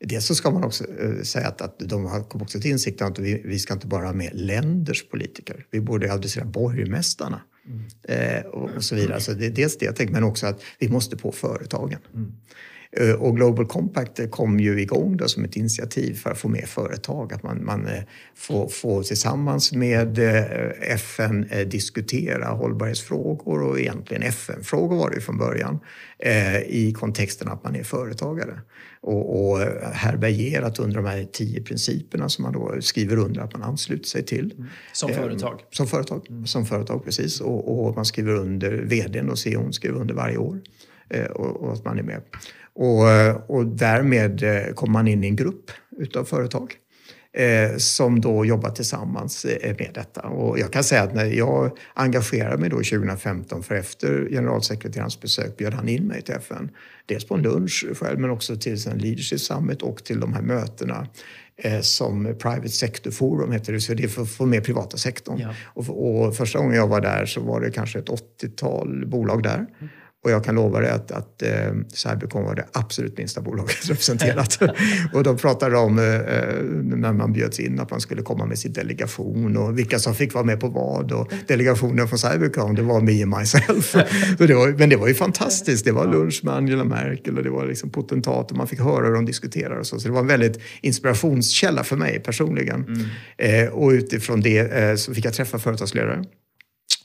Dels 0.00 0.26
så 0.26 0.34
ska 0.34 0.50
man 0.50 0.64
också 0.64 0.84
eh, 0.84 1.22
säga 1.22 1.48
att, 1.48 1.60
att 1.60 1.78
de 1.78 2.04
har 2.04 2.20
kommit 2.20 2.42
också 2.44 2.60
till 2.60 2.70
insikten 2.70 3.06
att 3.06 3.18
vi, 3.18 3.42
vi 3.44 3.58
ska 3.58 3.74
inte 3.74 3.86
bara 3.86 4.06
ha 4.06 4.12
med 4.12 4.30
länders 4.34 5.08
politiker. 5.08 5.66
Vi 5.70 5.80
borde 5.80 6.12
adressera 6.12 6.44
borgmästarna 6.44 7.40
mm. 7.66 7.84
eh, 8.02 8.44
och, 8.44 8.70
och, 8.70 8.84
så 8.84 8.94
vidare. 8.94 9.20
Så 9.20 9.32
det 9.32 9.46
är 9.46 9.50
dels 9.50 9.78
det 9.78 9.86
jag 9.86 9.96
tänker, 9.96 10.14
men 10.14 10.24
också 10.24 10.46
att 10.46 10.62
vi 10.78 10.88
måste 10.88 11.16
på 11.16 11.32
företagen. 11.32 11.98
Mm. 12.14 12.32
Eh, 12.96 13.12
och 13.14 13.36
Global 13.36 13.66
Compact 13.66 14.30
kom 14.30 14.60
ju 14.60 14.80
igång 14.80 15.16
då 15.16 15.28
som 15.28 15.44
ett 15.44 15.56
initiativ 15.56 16.14
för 16.14 16.30
att 16.30 16.38
få 16.38 16.48
med 16.48 16.68
företag. 16.68 17.32
Att 17.32 17.42
man, 17.42 17.64
man 17.64 17.86
eh, 17.86 18.02
får, 18.34 18.68
får 18.68 19.02
tillsammans 19.02 19.72
med 19.72 20.18
eh, 20.18 20.44
FN 20.80 21.46
diskutera 21.66 22.46
hållbarhetsfrågor 22.46 23.62
och 23.62 23.80
egentligen 23.80 24.22
FN-frågor 24.22 24.96
var 24.96 25.10
det 25.10 25.16
ju 25.16 25.20
från 25.20 25.38
början 25.38 25.78
i 26.66 26.92
kontexten 26.92 27.48
att 27.48 27.64
man 27.64 27.76
är 27.76 27.82
företagare. 27.82 28.60
Och, 29.00 29.50
och 29.50 29.58
härbärgerat 29.92 30.78
under 30.78 30.96
de 30.96 31.04
här 31.04 31.26
tio 31.32 31.62
principerna 31.62 32.28
som 32.28 32.42
man 32.42 32.52
då 32.52 32.76
skriver 32.80 33.16
under 33.16 33.40
att 33.40 33.52
man 33.52 33.62
ansluter 33.62 34.08
sig 34.08 34.24
till. 34.24 34.52
Mm. 34.52 34.68
Som 34.92 35.12
företag? 35.12 35.60
Som 35.70 35.86
företag, 35.86 36.26
mm. 36.30 36.46
som 36.46 36.66
företag 36.66 37.04
precis. 37.04 37.40
Och, 37.40 37.86
och, 37.86 37.96
man 37.96 38.04
skriver 38.04 38.34
under, 38.34 38.72
vdn 38.72 39.30
och 39.30 39.38
CEOn 39.38 39.72
skriver 39.72 40.00
under 40.00 40.14
varje 40.14 40.36
år. 40.36 40.60
Och, 41.34 41.62
och 41.62 41.72
att 41.72 41.84
man 41.84 41.98
är 41.98 42.02
med. 42.02 42.20
Och, 42.74 43.50
och 43.50 43.66
därmed 43.66 44.42
eh, 44.42 44.74
kom 44.74 44.92
man 44.92 45.08
in 45.08 45.24
i 45.24 45.26
en 45.26 45.36
grupp 45.36 45.70
utav 45.98 46.24
företag 46.24 46.76
eh, 47.34 47.76
som 47.76 48.20
då 48.20 48.44
jobbar 48.44 48.70
tillsammans 48.70 49.44
eh, 49.44 49.76
med 49.78 49.90
detta. 49.94 50.20
Och 50.20 50.58
jag 50.58 50.72
kan 50.72 50.84
säga 50.84 51.02
att 51.02 51.14
när 51.14 51.24
jag 51.24 51.78
engagerade 51.94 52.56
mig 52.56 52.70
då 52.70 52.76
2015 52.76 53.62
för 53.62 53.74
efter 53.74 54.28
generalsekreterarens 54.30 55.20
besök 55.20 55.56
bjöd 55.56 55.74
han 55.74 55.88
in 55.88 56.06
mig 56.06 56.22
till 56.22 56.34
FN. 56.34 56.70
Dels 57.06 57.24
på 57.24 57.34
en 57.34 57.42
lunch 57.42 57.84
själv 58.00 58.18
men 58.18 58.30
också 58.30 58.56
till 58.56 58.88
en 58.88 58.98
leadership 58.98 59.40
summit 59.40 59.82
och 59.82 60.04
till 60.04 60.20
de 60.20 60.32
här 60.32 60.42
mötena 60.42 61.06
eh, 61.56 61.80
som 61.80 62.24
Private 62.24 62.68
Sector 62.68 63.10
Forum 63.10 63.52
heter 63.52 63.72
det, 63.72 63.80
så 63.80 63.94
det 63.94 64.04
är 64.04 64.08
för 64.08 64.22
att 64.22 64.30
få 64.30 64.46
med 64.46 64.64
privata 64.64 64.96
sektorn. 64.96 65.38
Ja. 65.38 65.54
Och, 65.64 66.24
och, 66.24 66.36
första 66.36 66.58
gången 66.58 66.76
jag 66.76 66.88
var 66.88 67.00
där 67.00 67.26
så 67.26 67.40
var 67.40 67.60
det 67.60 67.70
kanske 67.70 67.98
ett 67.98 68.08
80-tal 68.08 69.06
bolag 69.06 69.42
där. 69.42 69.66
Mm. 70.24 70.30
Och 70.30 70.30
jag 70.30 70.44
kan 70.44 70.54
lova 70.54 70.80
dig 70.80 70.90
att, 70.90 71.10
att 71.10 71.42
eh, 71.42 71.50
Cybercom 71.88 72.44
var 72.44 72.54
det 72.54 72.66
absolut 72.72 73.18
minsta 73.18 73.40
bolaget 73.40 73.76
representerat. 73.90 74.58
och 75.12 75.22
de 75.22 75.36
pratade 75.36 75.76
om 75.76 75.98
eh, 75.98 76.04
när 76.98 77.12
man 77.12 77.32
bjöds 77.32 77.60
in 77.60 77.80
att 77.80 77.90
man 77.90 78.00
skulle 78.00 78.22
komma 78.22 78.46
med 78.46 78.58
sin 78.58 78.72
delegation 78.72 79.56
och 79.56 79.78
vilka 79.78 79.98
som 79.98 80.14
fick 80.14 80.34
vara 80.34 80.44
med 80.44 80.60
på 80.60 80.68
vad. 80.68 81.12
Och 81.12 81.32
delegationen 81.46 82.08
från 82.08 82.18
Cybercom, 82.18 82.74
det 82.74 82.82
var 82.82 83.00
me 83.00 83.22
and 83.22 83.36
myself. 83.38 83.92
det 84.38 84.54
var, 84.54 84.78
men 84.78 84.88
det 84.88 84.96
var 84.96 85.08
ju 85.08 85.14
fantastiskt. 85.14 85.84
Det 85.84 85.92
var 85.92 86.06
lunch 86.06 86.40
med 86.44 86.54
Angela 86.54 86.84
Merkel 86.84 87.38
och 87.38 87.44
det 87.44 87.50
var 87.50 87.66
liksom 87.66 87.90
potentat 87.90 88.50
och 88.50 88.56
man 88.56 88.66
fick 88.66 88.80
höra 88.80 89.06
hur 89.06 89.14
de 89.14 89.26
diskuterar 89.26 89.76
och 89.76 89.86
så. 89.86 90.00
Så 90.00 90.08
det 90.08 90.14
var 90.14 90.20
en 90.20 90.26
väldigt 90.26 90.60
inspirationskälla 90.80 91.84
för 91.84 91.96
mig 91.96 92.20
personligen. 92.20 92.84
Mm. 92.84 93.66
Eh, 93.66 93.72
och 93.72 93.90
utifrån 93.90 94.40
det 94.40 94.58
eh, 94.58 94.96
så 94.96 95.14
fick 95.14 95.24
jag 95.24 95.34
träffa 95.34 95.58
företagsledare 95.58 96.24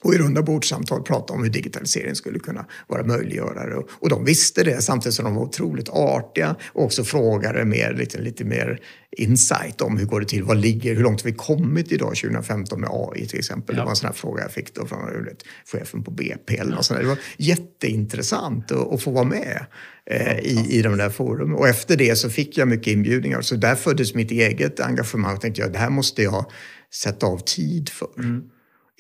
och 0.02 0.14
i 0.14 0.18
runda 0.18 0.42
bordssamtal 0.42 1.04
prata 1.04 1.34
om 1.34 1.44
hur 1.44 1.50
digitalisering 1.50 2.16
skulle 2.16 2.40
kunna 2.40 2.66
vara 2.88 3.04
möjliggörare. 3.04 3.76
Och, 3.76 3.90
och 3.92 4.10
de 4.10 4.26
visste 4.26 4.64
det 4.64 4.82
samtidigt 4.82 5.16
som 5.16 5.26
de 5.26 5.36
var 5.36 5.44
otroligt 5.44 5.90
artiga 5.90 6.56
och 6.68 6.84
också 6.84 7.04
frågade 7.04 7.66
mer, 7.66 7.94
lite, 7.94 8.22
lite 8.22 8.44
mer 8.44 8.80
insight 9.12 9.82
om 9.82 9.98
hur 9.98 10.06
går 10.06 10.20
det 10.20 10.26
till, 10.26 10.44
vad 10.44 10.58
ligger, 10.58 10.96
hur 10.96 11.04
långt 11.04 11.22
har 11.22 11.32
vi 11.32 11.38
kommit 11.38 11.92
idag 11.92 12.16
2015 12.16 12.82
med 12.82 12.90
AI 12.94 13.28
till 13.28 13.40
exempel. 13.40 13.76
Ja. 13.76 13.82
Det 13.82 13.86
var 13.86 13.90
en 13.90 13.96
sån 13.96 14.08
här 14.08 14.14
fråga 14.14 14.42
jag 14.42 14.52
fick 14.52 14.76
då 14.76 14.86
från 14.86 15.24
vet, 15.26 15.44
chefen 15.72 16.04
på 16.04 16.12
BP 16.12 16.58
eller 16.58 16.76
något 16.76 16.86
sånt 16.86 17.00
Det 17.00 17.08
var 17.08 17.20
jätteintressant 17.38 18.72
att, 18.72 18.94
att 18.94 19.02
få 19.02 19.12
vara 19.12 19.26
med 19.26 19.66
eh, 20.06 20.40
i, 20.40 20.68
i 20.70 20.82
de 20.82 20.98
där 20.98 21.10
forum. 21.10 21.56
Och 21.56 21.68
efter 21.68 21.98
det 21.98 22.16
så 22.16 22.30
fick 22.30 22.58
jag 22.58 22.68
mycket 22.68 22.88
inbjudningar 22.88 23.42
så 23.42 23.56
där 23.56 23.76
föddes 23.76 24.14
mitt 24.14 24.32
eget 24.32 24.80
engagemang. 24.80 25.32
Jag 25.32 25.42
tänkte 25.42 25.62
jag, 25.62 25.74
det 25.74 25.80
här 25.80 25.90
måste 25.90 26.24
jag 26.24 26.46
sätta 26.94 27.26
av 27.26 27.38
tid 27.38 27.90
för. 27.90 28.10
Mm. 28.18 28.44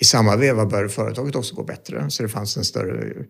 I 0.01 0.05
samma 0.05 0.35
veva 0.35 0.65
började 0.65 0.89
företaget 0.89 1.35
också 1.35 1.55
gå 1.55 1.63
bättre. 1.63 2.09
Så 2.09 2.23
det 2.23 2.29
fanns 2.29 2.57
en 2.57 2.63
större... 2.63 3.25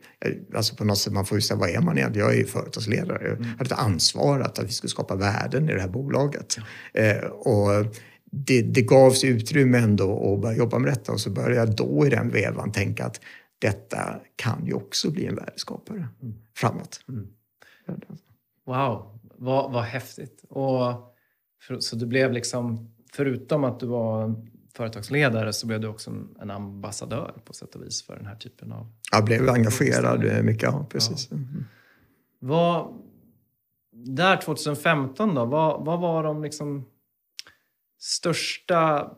Alltså 0.56 0.76
på 0.76 0.86
något 0.86 0.98
sätt, 0.98 1.14
man 1.14 1.26
får 1.26 1.38
ju 1.38 1.42
säga, 1.42 1.60
vad 1.60 1.70
är 1.70 1.82
man 1.82 1.98
egentligen? 1.98 2.28
Jag 2.28 2.36
är 2.36 2.40
ju 2.40 2.46
företagsledare. 2.46 3.28
Jag 3.28 3.38
mm. 3.38 3.50
hade 3.58 3.66
ett 3.66 3.80
ansvar 3.80 4.40
att, 4.40 4.60
att 4.60 4.66
vi 4.66 4.72
skulle 4.72 4.90
skapa 4.90 5.16
värden 5.16 5.70
i 5.70 5.74
det 5.74 5.82
här 5.82 5.88
bolaget. 5.88 6.58
Ja. 6.94 7.02
Eh, 7.02 7.26
och 7.26 7.86
det, 8.32 8.62
det 8.62 8.82
gavs 8.82 9.24
utrymme 9.24 9.78
ändå 9.78 10.34
att 10.34 10.42
börja 10.42 10.58
jobba 10.58 10.80
med 10.80 10.92
detta 10.92 11.12
och 11.12 11.20
så 11.20 11.30
började 11.30 11.56
jag 11.56 11.76
då 11.76 12.08
i 12.08 12.10
den 12.10 12.30
vevan 12.30 12.72
tänka 12.72 13.06
att 13.06 13.22
detta 13.60 14.20
kan 14.36 14.66
ju 14.66 14.74
också 14.74 15.12
bli 15.12 15.26
en 15.26 15.36
värdeskapare 15.36 16.08
mm. 16.22 16.36
framåt. 16.56 17.00
Mm. 17.10 17.28
Wow, 18.66 19.20
vad, 19.38 19.72
vad 19.72 19.84
häftigt. 19.84 20.44
Och 20.50 21.16
för, 21.62 21.80
så 21.80 21.96
du 21.96 22.06
blev 22.06 22.32
liksom, 22.32 22.94
förutom 23.14 23.64
att 23.64 23.80
du 23.80 23.86
var 23.86 24.36
företagsledare 24.74 25.54
så 25.54 25.68
blev 25.68 25.82
du 25.82 25.88
också 25.88 26.12
en, 26.42 26.52
ambassadör 26.52 27.34
på 27.46 27.54
sätt 27.54 27.76
och 27.76 27.84
vis 27.84 28.06
för 28.06 28.16
den 28.16 28.26
här 28.26 28.36
typen 28.36 28.72
av... 28.72 28.92
Jag 29.12 29.26
blev 29.26 29.50
engagerad 29.50 30.46
mycket, 30.46 30.64
ja 30.64 30.88
precis. 30.90 31.28
Ja. 31.32 31.38
Mm. 31.38 31.66
Vad, 32.40 32.94
där 33.92 34.38
2015 34.38 35.36
då, 35.36 35.46
vad, 35.46 35.86
vad 35.86 36.00
var 36.00 36.24
de 36.24 36.44
liksom 36.44 36.86
största 38.00 39.12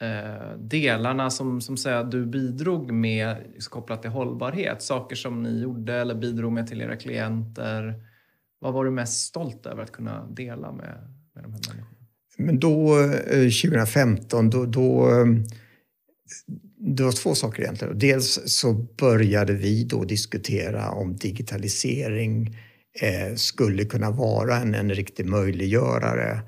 eh, 0.00 0.58
delarna 0.58 1.30
som, 1.30 1.60
som 1.60 1.76
säger, 1.76 2.04
du 2.04 2.26
bidrog 2.26 2.92
med 2.92 3.36
kopplat 3.70 4.02
till 4.02 4.10
hållbarhet? 4.10 4.82
Saker 4.82 5.16
som 5.16 5.42
ni 5.42 5.60
gjorde 5.60 5.94
eller 5.94 6.14
bidrog 6.14 6.52
med 6.52 6.66
till 6.66 6.80
era 6.80 6.96
klienter. 6.96 8.04
Vad 8.58 8.74
var 8.74 8.84
du 8.84 8.90
mest 8.90 9.26
stolt 9.26 9.66
över 9.66 9.82
att 9.82 9.92
kunna 9.92 10.26
dela 10.26 10.72
med, 10.72 11.14
med 11.32 11.44
de 11.44 11.52
här 11.52 11.60
människorna? 11.68 11.97
Men 12.38 12.58
då, 12.58 13.00
eh, 13.00 13.50
2015, 13.50 14.50
då, 14.50 14.66
då 14.66 15.10
eh, 15.10 15.26
det 16.80 17.02
var 17.02 17.12
två 17.12 17.34
saker 17.34 17.62
egentligen. 17.62 17.98
Dels 17.98 18.40
så 18.46 18.72
började 18.72 19.52
vi 19.52 19.84
då 19.84 20.04
diskutera 20.04 20.90
om 20.90 21.16
digitalisering 21.16 22.56
eh, 23.00 23.34
skulle 23.34 23.84
kunna 23.84 24.10
vara 24.10 24.56
en, 24.56 24.74
en 24.74 24.90
riktig 24.90 25.26
möjliggörare 25.26 26.40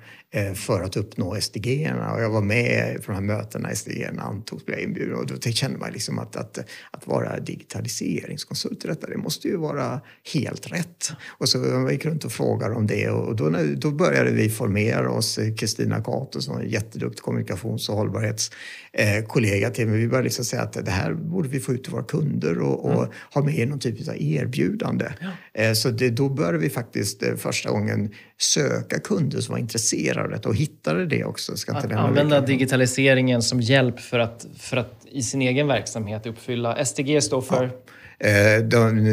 för 0.55 0.83
att 0.83 0.97
uppnå 0.97 1.41
SDG. 1.41 1.93
Och 2.15 2.23
jag 2.23 2.31
var 2.31 2.41
med 2.41 2.97
på 3.05 3.13
de 3.13 3.15
här 3.15 3.37
mötena 3.37 3.75
SDG 3.75 4.09
antogs, 4.19 4.67
blev 4.67 4.79
inbjuden 4.79 5.15
och 5.15 5.27
då 5.27 5.51
kände 5.51 5.79
man 5.79 5.93
liksom 5.93 6.19
att, 6.19 6.37
att, 6.37 6.59
att 6.91 7.07
vara 7.07 7.41
digitaliseringskonsult 7.41 8.85
i 8.85 8.89
detta, 8.89 9.07
det 9.07 9.17
måste 9.17 9.49
ju 9.49 9.57
vara 9.57 10.01
helt 10.35 10.73
rätt. 10.73 11.13
Och 11.29 11.49
så 11.49 11.89
gick 11.91 12.05
runt 12.05 12.25
och 12.25 12.33
frågade 12.33 12.75
om 12.75 12.87
det 12.87 13.09
och 13.09 13.37
då, 13.37 13.53
då 13.77 13.91
började 13.91 14.31
vi 14.31 14.51
formera 14.51 15.11
oss. 15.11 15.39
Kristina 15.59 16.03
Cato 16.05 16.41
som 16.41 16.57
är 16.57 16.61
en 16.61 16.71
jätteduktig 16.71 17.23
kommunikations 17.23 17.89
och 17.89 17.97
hållbarhetskollega 17.97 19.67
eh, 19.67 19.73
till 19.73 19.87
mig, 19.87 20.01
vi 20.01 20.09
började 20.09 20.25
liksom 20.25 20.45
säga 20.45 20.63
att 20.63 20.73
det 20.73 20.91
här 20.91 21.13
borde 21.15 21.49
vi 21.49 21.61
få 21.61 21.73
ut 21.73 21.85
till 21.85 21.93
våra 21.93 22.03
kunder 22.03 22.59
och, 22.59 22.85
och 22.85 23.03
mm. 23.03 23.11
ha 23.35 23.43
med 23.43 23.59
i 23.59 23.67
någon 23.67 23.79
typ 23.79 24.09
av 24.09 24.17
erbjudande. 24.19 25.13
Ja. 25.21 25.63
Eh, 25.63 25.73
så 25.73 25.91
det, 25.91 26.11
då 26.11 26.29
började 26.29 26.59
vi 26.59 26.71
faktiskt 26.71 27.23
första 27.37 27.71
gången 27.71 28.15
söka 28.39 28.99
kunder 28.99 29.41
som 29.41 29.53
var 29.53 29.59
intresserade 29.59 30.20
detta 30.29 30.49
och 30.49 30.57
hittade 30.57 31.07
det 31.07 31.25
också. 31.25 31.57
Ska 31.57 31.73
att 31.73 31.93
använda 31.93 32.41
digitaliseringen 32.41 33.43
som 33.43 33.61
hjälp 33.61 34.01
för 34.01 34.19
att, 34.19 34.47
för 34.59 34.77
att 34.77 35.07
i 35.13 35.23
sin 35.23 35.43
egen 35.43 35.67
verksamhet 35.67 36.27
uppfylla... 36.27 36.85
SDG 36.85 37.23
står 37.23 37.41
för? 37.41 37.65
Ja. 37.65 38.27
Eh, 38.27 38.65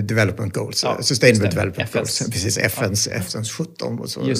development 0.01 0.53
Goals, 0.53 0.83
ja, 0.83 1.01
Sustainable 1.01 1.49
Development 1.49 1.89
FNs. 1.89 2.19
Goals. 2.19 2.31
Precis, 2.31 2.57
FNs, 2.57 3.07
ja. 3.07 3.17
FNs 3.17 3.51
17 3.51 3.99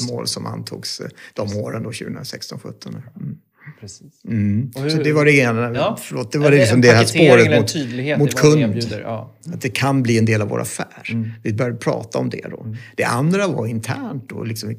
mål 0.10 0.28
som 0.28 0.46
antogs 0.46 1.00
eh, 1.00 1.08
de 1.34 1.58
åren, 1.58 1.84
då, 1.84 1.90
2016-17. 1.90 2.88
Mm. 2.88 3.38
Precis. 3.80 4.26
Mm. 4.28 4.72
Hur, 4.76 4.90
så 4.90 4.98
det 4.98 5.14
var 5.14 5.26
det 5.26 5.32
ena. 5.32 5.74
Ja. 5.74 5.98
Förlåt, 6.02 6.32
det 6.32 6.40
var 6.40 6.52
det, 6.52 6.58
liksom 6.58 6.82
det 6.82 6.92
här 6.92 7.06
spåret 7.06 7.52
mot, 7.52 8.20
mot 8.20 8.36
kund. 8.36 8.84
Ja. 9.04 9.36
Att 9.54 9.62
det 9.62 9.70
kan 9.70 10.04
bli 10.04 10.18
en 10.18 10.26
del 10.26 10.42
av 10.42 10.50
vår 10.50 10.62
affär. 10.62 11.10
Mm. 11.10 11.32
Vi 11.44 11.54
började 11.54 11.78
prata 11.78 12.18
om 12.18 12.30
det 12.30 12.48
då. 12.50 12.62
Mm. 12.62 12.78
Det 12.96 13.04
andra 13.04 13.48
var 13.48 13.68
internt 13.68 14.30
då, 14.30 14.44
liksom 14.44 14.70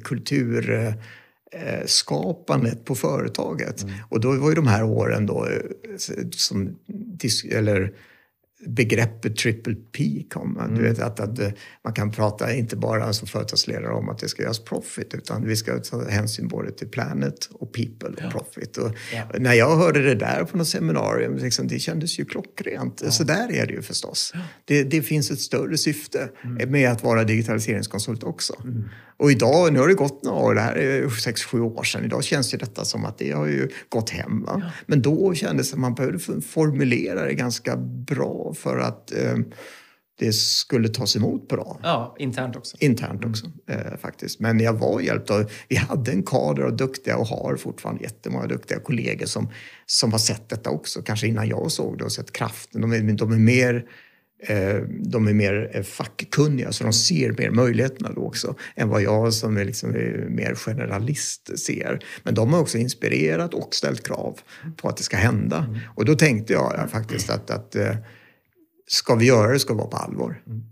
kulturskapandet 1.51 2.85
på 2.85 2.95
företaget. 2.95 3.83
Mm. 3.83 3.95
Och 4.09 4.19
då 4.19 4.35
var 4.37 4.49
ju 4.49 4.55
de 4.55 4.67
här 4.67 4.83
åren 4.83 5.25
då 5.25 5.45
eh, 5.45 6.25
som, 6.31 6.75
eller 7.51 7.93
begreppet 8.67 9.37
triple 9.37 9.75
P 9.75 10.23
kom. 10.29 10.57
Mm. 10.57 10.75
Du 10.75 10.83
vet, 10.83 10.99
att, 10.99 11.19
att, 11.19 11.39
man 11.83 11.93
kan 11.93 12.11
prata 12.11 12.53
inte 12.53 12.75
bara 12.75 13.13
som 13.13 13.27
företagsledare 13.27 13.93
om 13.93 14.09
att 14.09 14.17
det 14.17 14.27
ska 14.27 14.41
göras 14.41 14.59
profit 14.59 15.13
utan 15.13 15.45
vi 15.45 15.55
ska 15.55 15.79
ta 15.79 16.09
hänsyn 16.09 16.47
både 16.47 16.71
till 16.71 16.87
planet 16.87 17.49
och 17.51 17.73
people 17.73 18.09
ja. 18.17 18.25
och 18.25 18.31
profit. 18.31 18.77
Och 18.77 18.91
ja. 19.13 19.39
När 19.39 19.53
jag 19.53 19.77
hörde 19.77 20.01
det 20.01 20.15
där 20.15 20.43
på 20.43 20.57
något 20.57 20.67
seminarium, 20.67 21.37
liksom, 21.37 21.67
det 21.67 21.79
kändes 21.79 22.19
ju 22.19 22.25
klockrent. 22.25 23.01
Ja. 23.05 23.11
Så 23.11 23.23
där 23.23 23.51
är 23.51 23.67
det 23.67 23.73
ju 23.73 23.81
förstås. 23.81 24.33
Det, 24.65 24.83
det 24.83 25.01
finns 25.01 25.31
ett 25.31 25.41
större 25.41 25.77
syfte 25.77 26.29
mm. 26.43 26.71
med 26.71 26.91
att 26.91 27.03
vara 27.03 27.23
digitaliseringskonsult 27.23 28.23
också. 28.23 28.53
Mm. 28.63 28.83
Och 29.19 29.31
idag, 29.31 29.73
nu 29.73 29.79
har 29.79 29.87
det 29.87 29.93
gått 29.93 30.23
några 30.23 30.39
år, 30.39 30.55
det 30.55 30.61
här 30.61 30.75
är 30.75 31.09
sex, 31.09 31.43
sju 31.43 31.61
år 31.61 31.83
sedan. 31.83 32.05
Idag 32.05 32.23
känns 32.23 32.53
ju 32.53 32.57
detta 32.57 32.85
som 32.85 33.05
att 33.05 33.17
det 33.17 33.31
har 33.31 33.45
ju 33.45 33.69
gått 33.89 34.09
hem. 34.09 34.47
Men 34.85 35.01
då 35.01 35.33
kändes 35.33 35.69
det 35.69 35.73
att 35.73 35.79
man 35.79 35.95
behövde 35.95 36.41
formulera 36.41 37.25
det 37.25 37.33
ganska 37.33 37.77
bra 37.77 38.48
för 38.53 38.77
att 38.77 39.11
eh, 39.11 39.37
det 40.19 40.33
skulle 40.33 40.89
tas 40.89 41.15
emot 41.15 41.47
bra. 41.47 41.79
Ja, 41.83 42.15
internt 42.19 42.55
också. 42.55 42.77
Internt 42.79 43.25
också, 43.25 43.51
mm. 43.67 43.87
eh, 43.87 43.97
faktiskt. 43.97 44.39
Men 44.39 44.59
jag 44.59 44.73
var 44.73 45.01
hjälpt 45.01 45.29
av... 45.29 45.51
Vi 45.67 45.75
hade 45.75 46.11
en 46.11 46.23
kader 46.23 46.63
av 46.63 46.77
duktiga 46.77 47.17
och 47.17 47.27
har 47.27 47.55
fortfarande 47.55 48.03
jättemånga 48.03 48.47
duktiga 48.47 48.79
kollegor 48.79 49.25
som, 49.25 49.49
som 49.85 50.11
har 50.11 50.19
sett 50.19 50.49
detta 50.49 50.69
också, 50.69 51.01
kanske 51.01 51.27
innan 51.27 51.47
jag 51.47 51.71
såg 51.71 51.97
det 51.97 52.03
och 52.03 52.11
sett 52.11 52.31
kraften. 52.31 52.81
De 52.81 52.93
är, 52.93 53.13
de 53.13 53.31
är 53.31 53.37
mer 53.37 53.85
Eh, 54.41 54.81
de 54.89 55.27
är 55.27 55.33
mer 55.33 55.71
eh, 55.73 55.83
fackkunniga 55.83 56.71
så 56.71 56.83
de 56.83 56.93
ser 56.93 57.31
mer 57.37 57.49
möjligheterna 57.49 58.11
då 58.15 58.21
också 58.21 58.55
än 58.75 58.89
vad 58.89 59.01
jag 59.01 59.33
som 59.33 59.57
är, 59.57 59.65
liksom 59.65 59.91
mer 60.29 60.55
generalist 60.55 61.59
ser. 61.59 61.99
Men 62.23 62.35
de 62.35 62.53
har 62.53 62.59
också 62.59 62.77
inspirerat 62.77 63.53
och 63.53 63.75
ställt 63.75 64.07
krav 64.07 64.39
på 64.77 64.89
att 64.89 64.97
det 64.97 65.03
ska 65.03 65.17
hända. 65.17 65.57
Mm. 65.57 65.79
Och 65.95 66.05
då 66.05 66.15
tänkte 66.15 66.53
jag 66.53 66.89
faktiskt 66.91 67.29
att, 67.29 67.51
att 67.51 67.75
ska 68.91 69.15
vi 69.15 69.25
göra 69.25 69.51
det 69.51 69.59
ska 69.59 69.73
det 69.73 69.77
vara 69.77 69.87
på 69.87 69.97
allvar. 69.97 70.43
Mm. 70.47 70.63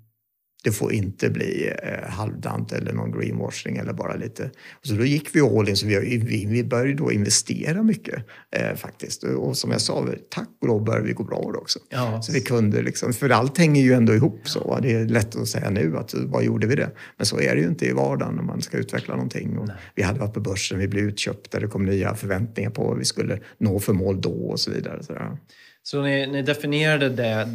Det 0.64 0.72
får 0.72 0.94
inte 0.94 1.30
bli 1.30 1.74
eh, 1.84 2.10
halvdant 2.10 2.72
eller 2.72 2.94
någon 2.94 3.12
greenwashing 3.12 3.78
eller 3.78 3.94
bara 3.94 4.16
lite. 4.16 4.52
Så 4.82 4.94
då 4.94 5.06
gick 5.06 5.36
vi 5.36 5.42
all 5.42 5.70
in, 5.70 5.78
så 5.78 5.88
vi, 5.88 6.18
vi, 6.18 6.46
vi 6.46 6.64
började 6.64 6.94
då 6.94 7.12
investera 7.12 7.84
mycket 7.84 8.26
eh, 8.56 8.76
faktiskt. 8.76 9.24
Och 9.24 9.58
som 9.58 9.72
jag 9.72 9.82
sa, 9.82 10.08
tack 10.30 10.50
och 10.62 10.68
lov 10.68 10.84
började 10.84 11.08
vi 11.08 11.14
gå 11.14 11.24
bra 11.24 11.52
då 11.54 11.60
också. 11.60 11.80
Ja. 11.90 12.22
Så 12.22 12.32
vi 12.32 12.42
kunde 12.42 12.82
liksom, 12.82 13.14
för 13.14 13.30
allt 13.30 13.58
hänger 13.58 13.82
ju 13.82 13.94
ändå 13.94 14.14
ihop 14.14 14.40
så. 14.44 14.80
Det 14.82 14.92
är 14.92 15.06
lätt 15.06 15.36
att 15.36 15.48
säga 15.48 15.70
nu 15.70 15.98
att 15.98 16.14
vad 16.14 16.44
gjorde 16.44 16.68
vi 16.68 16.76
det? 16.76 16.92
Men 17.18 17.26
så 17.26 17.40
är 17.40 17.56
det 17.56 17.62
ju 17.62 17.68
inte 17.68 17.86
i 17.86 17.92
vardagen 17.92 18.36
när 18.36 18.44
man 18.44 18.62
ska 18.62 18.78
utveckla 18.78 19.16
någonting. 19.16 19.58
Och 19.58 19.70
vi 19.96 20.04
hade 20.04 20.20
varit 20.20 20.34
på 20.34 20.40
börsen, 20.40 20.80
vi 20.80 20.88
blev 20.88 21.04
utköpta, 21.04 21.60
det 21.60 21.68
kom 21.68 21.86
nya 21.86 22.16
förväntningar 22.16 22.70
på 22.70 22.84
vad 22.84 22.98
vi 22.98 23.06
skulle 23.06 23.40
nå 23.58 23.80
för 23.80 23.94
mål 23.94 24.22
då 24.22 24.50
och 24.50 24.60
så 24.60 24.72
vidare. 24.72 25.04
Så, 25.04 25.38
så 25.84 26.02
ni, 26.02 26.28
ni 26.28 26.42
definierade 26.42 27.10
det 27.10 27.48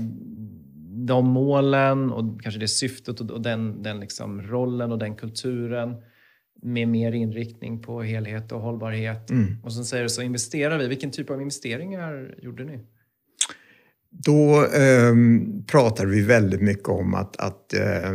de 1.06 1.26
målen 1.26 2.12
och 2.12 2.42
kanske 2.42 2.60
det 2.60 2.68
syftet 2.68 3.20
och 3.20 3.42
den, 3.42 3.82
den 3.82 4.00
liksom 4.00 4.42
rollen 4.42 4.92
och 4.92 4.98
den 4.98 5.16
kulturen 5.16 5.96
med 6.62 6.88
mer 6.88 7.12
inriktning 7.12 7.82
på 7.82 8.02
helhet 8.02 8.52
och 8.52 8.60
hållbarhet. 8.60 9.30
Mm. 9.30 9.56
Och 9.64 9.72
sen 9.72 9.84
säger 9.84 10.02
du 10.02 10.08
så 10.08 10.22
investerar 10.22 10.78
vi. 10.78 10.88
Vilken 10.88 11.10
typ 11.10 11.30
av 11.30 11.40
investeringar 11.40 12.34
gjorde 12.42 12.64
ni? 12.64 12.78
Då 14.10 14.64
eh, 14.64 15.14
pratade 15.66 16.10
vi 16.10 16.22
väldigt 16.22 16.62
mycket 16.62 16.88
om 16.88 17.14
att, 17.14 17.36
att 17.36 17.74
eh, 17.74 18.12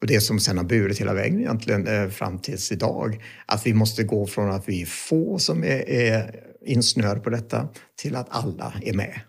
och 0.00 0.08
det 0.08 0.20
som 0.20 0.40
sen 0.40 0.56
har 0.56 0.64
burit 0.64 1.00
hela 1.00 1.14
vägen 1.14 1.40
egentligen 1.40 1.86
eh, 1.86 2.08
fram 2.08 2.38
tills 2.38 2.72
idag, 2.72 3.22
att 3.46 3.66
vi 3.66 3.74
måste 3.74 4.04
gå 4.04 4.26
från 4.26 4.50
att 4.50 4.68
vi 4.68 4.82
är 4.82 4.86
få 4.86 5.38
som 5.38 5.64
är, 5.64 5.90
är 5.90 6.40
insnöade 6.66 7.20
på 7.20 7.30
detta 7.30 7.68
till 7.96 8.16
att 8.16 8.26
alla 8.30 8.74
är 8.82 8.94
med. 8.94 9.20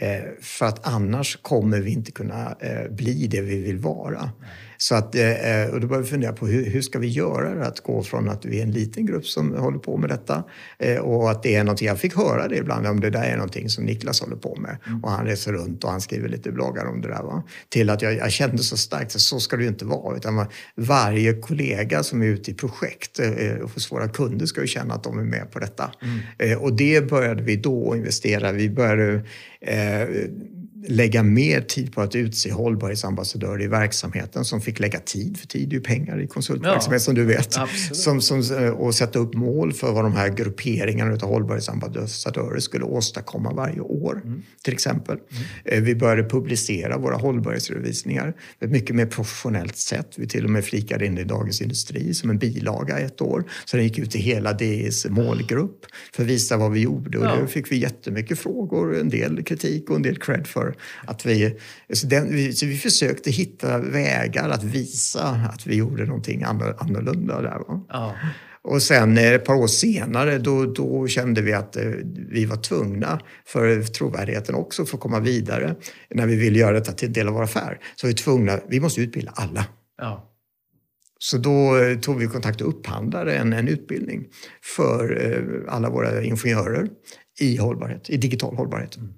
Eh, 0.00 0.22
för 0.40 0.66
att 0.66 0.86
annars 0.86 1.36
kommer 1.42 1.80
vi 1.80 1.90
inte 1.90 2.12
kunna 2.12 2.56
eh, 2.60 2.90
bli 2.90 3.26
det 3.26 3.40
vi 3.40 3.62
vill 3.62 3.78
vara. 3.78 4.30
Så 4.80 4.94
att, 4.94 5.14
eh, 5.14 5.64
och 5.72 5.80
då 5.80 5.86
började 5.86 6.04
vi 6.04 6.10
fundera 6.10 6.32
på 6.32 6.46
hur, 6.46 6.70
hur 6.70 6.82
ska 6.82 6.98
vi 6.98 7.08
göra 7.08 7.54
det? 7.54 7.66
Att 7.66 7.80
gå 7.80 8.02
från 8.02 8.28
att 8.28 8.44
vi 8.44 8.58
är 8.58 8.62
en 8.62 8.70
liten 8.70 9.06
grupp 9.06 9.26
som 9.26 9.54
håller 9.54 9.78
på 9.78 9.96
med 9.96 10.10
detta 10.10 10.44
eh, 10.78 10.96
och 10.96 11.30
att 11.30 11.42
det 11.42 11.54
är 11.54 11.64
någonting, 11.64 11.88
jag 11.88 11.98
fick 11.98 12.16
höra 12.16 12.48
det 12.48 12.56
ibland, 12.56 12.86
om 12.86 13.00
det 13.00 13.10
där 13.10 13.22
är 13.22 13.36
någonting 13.36 13.68
som 13.68 13.84
Niklas 13.84 14.20
håller 14.20 14.36
på 14.36 14.56
med. 14.56 14.76
Mm. 14.86 15.04
Och 15.04 15.10
han 15.10 15.26
reser 15.26 15.52
runt 15.52 15.84
och 15.84 15.90
han 15.90 16.00
skriver 16.00 16.28
lite 16.28 16.52
bloggar 16.52 16.86
om 16.86 17.00
det 17.00 17.08
där. 17.08 17.22
Va? 17.22 17.42
Till 17.68 17.90
att 17.90 18.02
jag, 18.02 18.14
jag 18.14 18.32
kände 18.32 18.58
så 18.58 18.76
starkt 18.76 19.14
att 19.14 19.20
så 19.20 19.40
ska 19.40 19.56
det 19.56 19.62
ju 19.62 19.68
inte 19.68 19.84
vara. 19.84 20.16
Utan 20.16 20.46
varje 20.74 21.34
kollega 21.34 22.02
som 22.02 22.22
är 22.22 22.26
ute 22.26 22.50
i 22.50 22.54
projekt 22.54 23.20
eh, 23.20 23.68
hos 23.74 23.92
våra 23.92 24.08
kunder 24.08 24.46
ska 24.46 24.60
ju 24.60 24.66
känna 24.66 24.94
att 24.94 25.04
de 25.04 25.18
är 25.18 25.24
med 25.24 25.50
på 25.50 25.58
detta. 25.58 25.92
Mm. 26.02 26.18
Eh, 26.38 26.62
och 26.62 26.72
det 26.72 27.10
började 27.10 27.42
vi 27.42 27.56
då 27.56 27.96
investera. 27.96 28.52
Vi 28.52 28.70
började 28.70 29.22
eh, 29.60 30.08
lägga 30.86 31.22
mer 31.22 31.60
tid 31.60 31.92
på 31.92 32.00
att 32.00 32.14
utse 32.14 32.52
hållbarhetsambassadörer 32.52 33.62
i 33.62 33.66
verksamheten 33.66 34.44
som 34.44 34.60
fick 34.60 34.80
lägga 34.80 35.00
tid, 35.00 35.38
för 35.38 35.46
tid 35.46 35.68
är 35.68 35.72
ju 35.72 35.80
pengar 35.80 36.20
i 36.20 36.26
konsultverksamhet 36.26 37.00
ja, 37.00 37.04
som 37.04 37.14
du 37.14 37.24
vet. 37.24 37.56
Som, 37.92 38.20
som, 38.20 38.38
eh, 38.38 38.70
och 38.70 38.94
sätta 38.94 39.18
upp 39.18 39.34
mål 39.34 39.72
för 39.72 39.92
vad 39.92 40.04
de 40.04 40.12
här 40.12 40.28
grupperingarna 40.28 41.12
av 41.12 41.20
hållbarhetsambassadörer 41.20 42.60
skulle 42.60 42.84
åstadkomma 42.84 43.52
varje 43.52 43.80
år, 43.80 44.22
mm. 44.24 44.42
till 44.62 44.72
exempel. 44.72 45.16
Mm. 45.16 45.44
Eh, 45.64 45.82
vi 45.82 45.94
började 45.94 46.24
publicera 46.24 46.98
våra 46.98 47.16
hållbarhetsredovisningar 47.16 48.34
på 48.58 48.64
ett 48.64 48.70
mycket 48.70 48.96
mer 48.96 49.06
professionellt 49.06 49.76
sätt. 49.76 50.14
Vi 50.16 50.28
till 50.28 50.44
och 50.44 50.50
med 50.50 50.64
flikade 50.64 51.06
in 51.06 51.14
det 51.14 51.20
i 51.20 51.24
Dagens 51.24 51.60
Industri 51.60 52.14
som 52.14 52.30
en 52.30 52.38
bilaga 52.38 52.98
ett 52.98 53.20
år. 53.20 53.44
Så 53.64 53.76
den 53.76 53.86
gick 53.86 53.98
ut 53.98 54.10
till 54.10 54.20
hela 54.20 54.52
DIs 54.52 55.06
målgrupp 55.06 55.86
för 56.14 56.22
att 56.22 56.28
visa 56.28 56.56
vad 56.56 56.72
vi 56.72 56.80
gjorde. 56.80 57.18
Och 57.18 57.24
ja. 57.24 57.36
då 57.40 57.46
fick 57.46 57.72
vi 57.72 57.76
jättemycket 57.76 58.38
frågor, 58.38 58.98
en 59.00 59.08
del 59.08 59.42
kritik 59.42 59.90
och 59.90 59.96
en 59.96 60.02
del 60.02 60.18
cred 60.18 60.46
för 60.46 60.68
att 61.06 61.26
vi, 61.26 61.58
så 61.92 62.06
den, 62.06 62.32
vi, 62.32 62.52
så 62.52 62.66
vi 62.66 62.76
försökte 62.76 63.30
hitta 63.30 63.78
vägar 63.78 64.48
att 64.48 64.64
visa 64.64 65.22
att 65.24 65.66
vi 65.66 65.76
gjorde 65.76 66.04
någonting 66.04 66.42
annorlunda 66.42 67.42
där. 67.42 67.60
Ja. 67.88 68.14
Och 68.62 68.82
sen 68.82 69.18
eh, 69.18 69.32
ett 69.32 69.44
par 69.44 69.54
år 69.54 69.66
senare 69.66 70.38
då, 70.38 70.64
då 70.64 71.06
kände 71.08 71.42
vi 71.42 71.52
att 71.52 71.76
eh, 71.76 71.84
vi 72.30 72.44
var 72.44 72.56
tvungna 72.56 73.20
för 73.46 73.82
trovärdigheten 73.82 74.54
också 74.54 74.84
för 74.84 74.96
att 74.96 75.00
komma 75.00 75.20
vidare. 75.20 75.76
När 76.10 76.26
vi 76.26 76.36
ville 76.36 76.58
göra 76.58 76.72
detta 76.72 76.92
till 76.92 77.08
en 77.08 77.12
del 77.12 77.28
av 77.28 77.34
vår 77.34 77.42
affär 77.42 77.78
så 77.96 78.06
var 78.06 78.08
vi 78.08 78.14
tvungna, 78.14 78.60
vi 78.68 78.80
måste 78.80 79.00
utbilda 79.00 79.32
alla. 79.34 79.66
Ja. 79.98 80.34
Så 81.18 81.38
då 81.38 81.78
eh, 81.78 81.98
tog 81.98 82.18
vi 82.18 82.26
kontakt 82.26 82.60
och 82.60 82.68
upphandlade 82.68 83.36
en, 83.36 83.52
en 83.52 83.68
utbildning 83.68 84.26
för 84.76 85.64
alla 85.68 85.90
våra 85.90 86.22
ingenjörer 86.22 86.88
i 87.40 87.56
hållbarhet, 87.56 88.10
i 88.10 88.16
digital 88.16 88.56
hållbarhet. 88.56 88.96
Mm. 88.96 89.12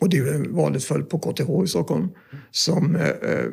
Och 0.00 0.08
det 0.08 0.48
valet 0.48 0.84
föll 0.84 1.02
på 1.02 1.18
KTH 1.18 1.64
i 1.64 1.66
Stockholm 1.66 2.08
som 2.50 2.96
eh, 2.96 3.08
eh, 3.08 3.44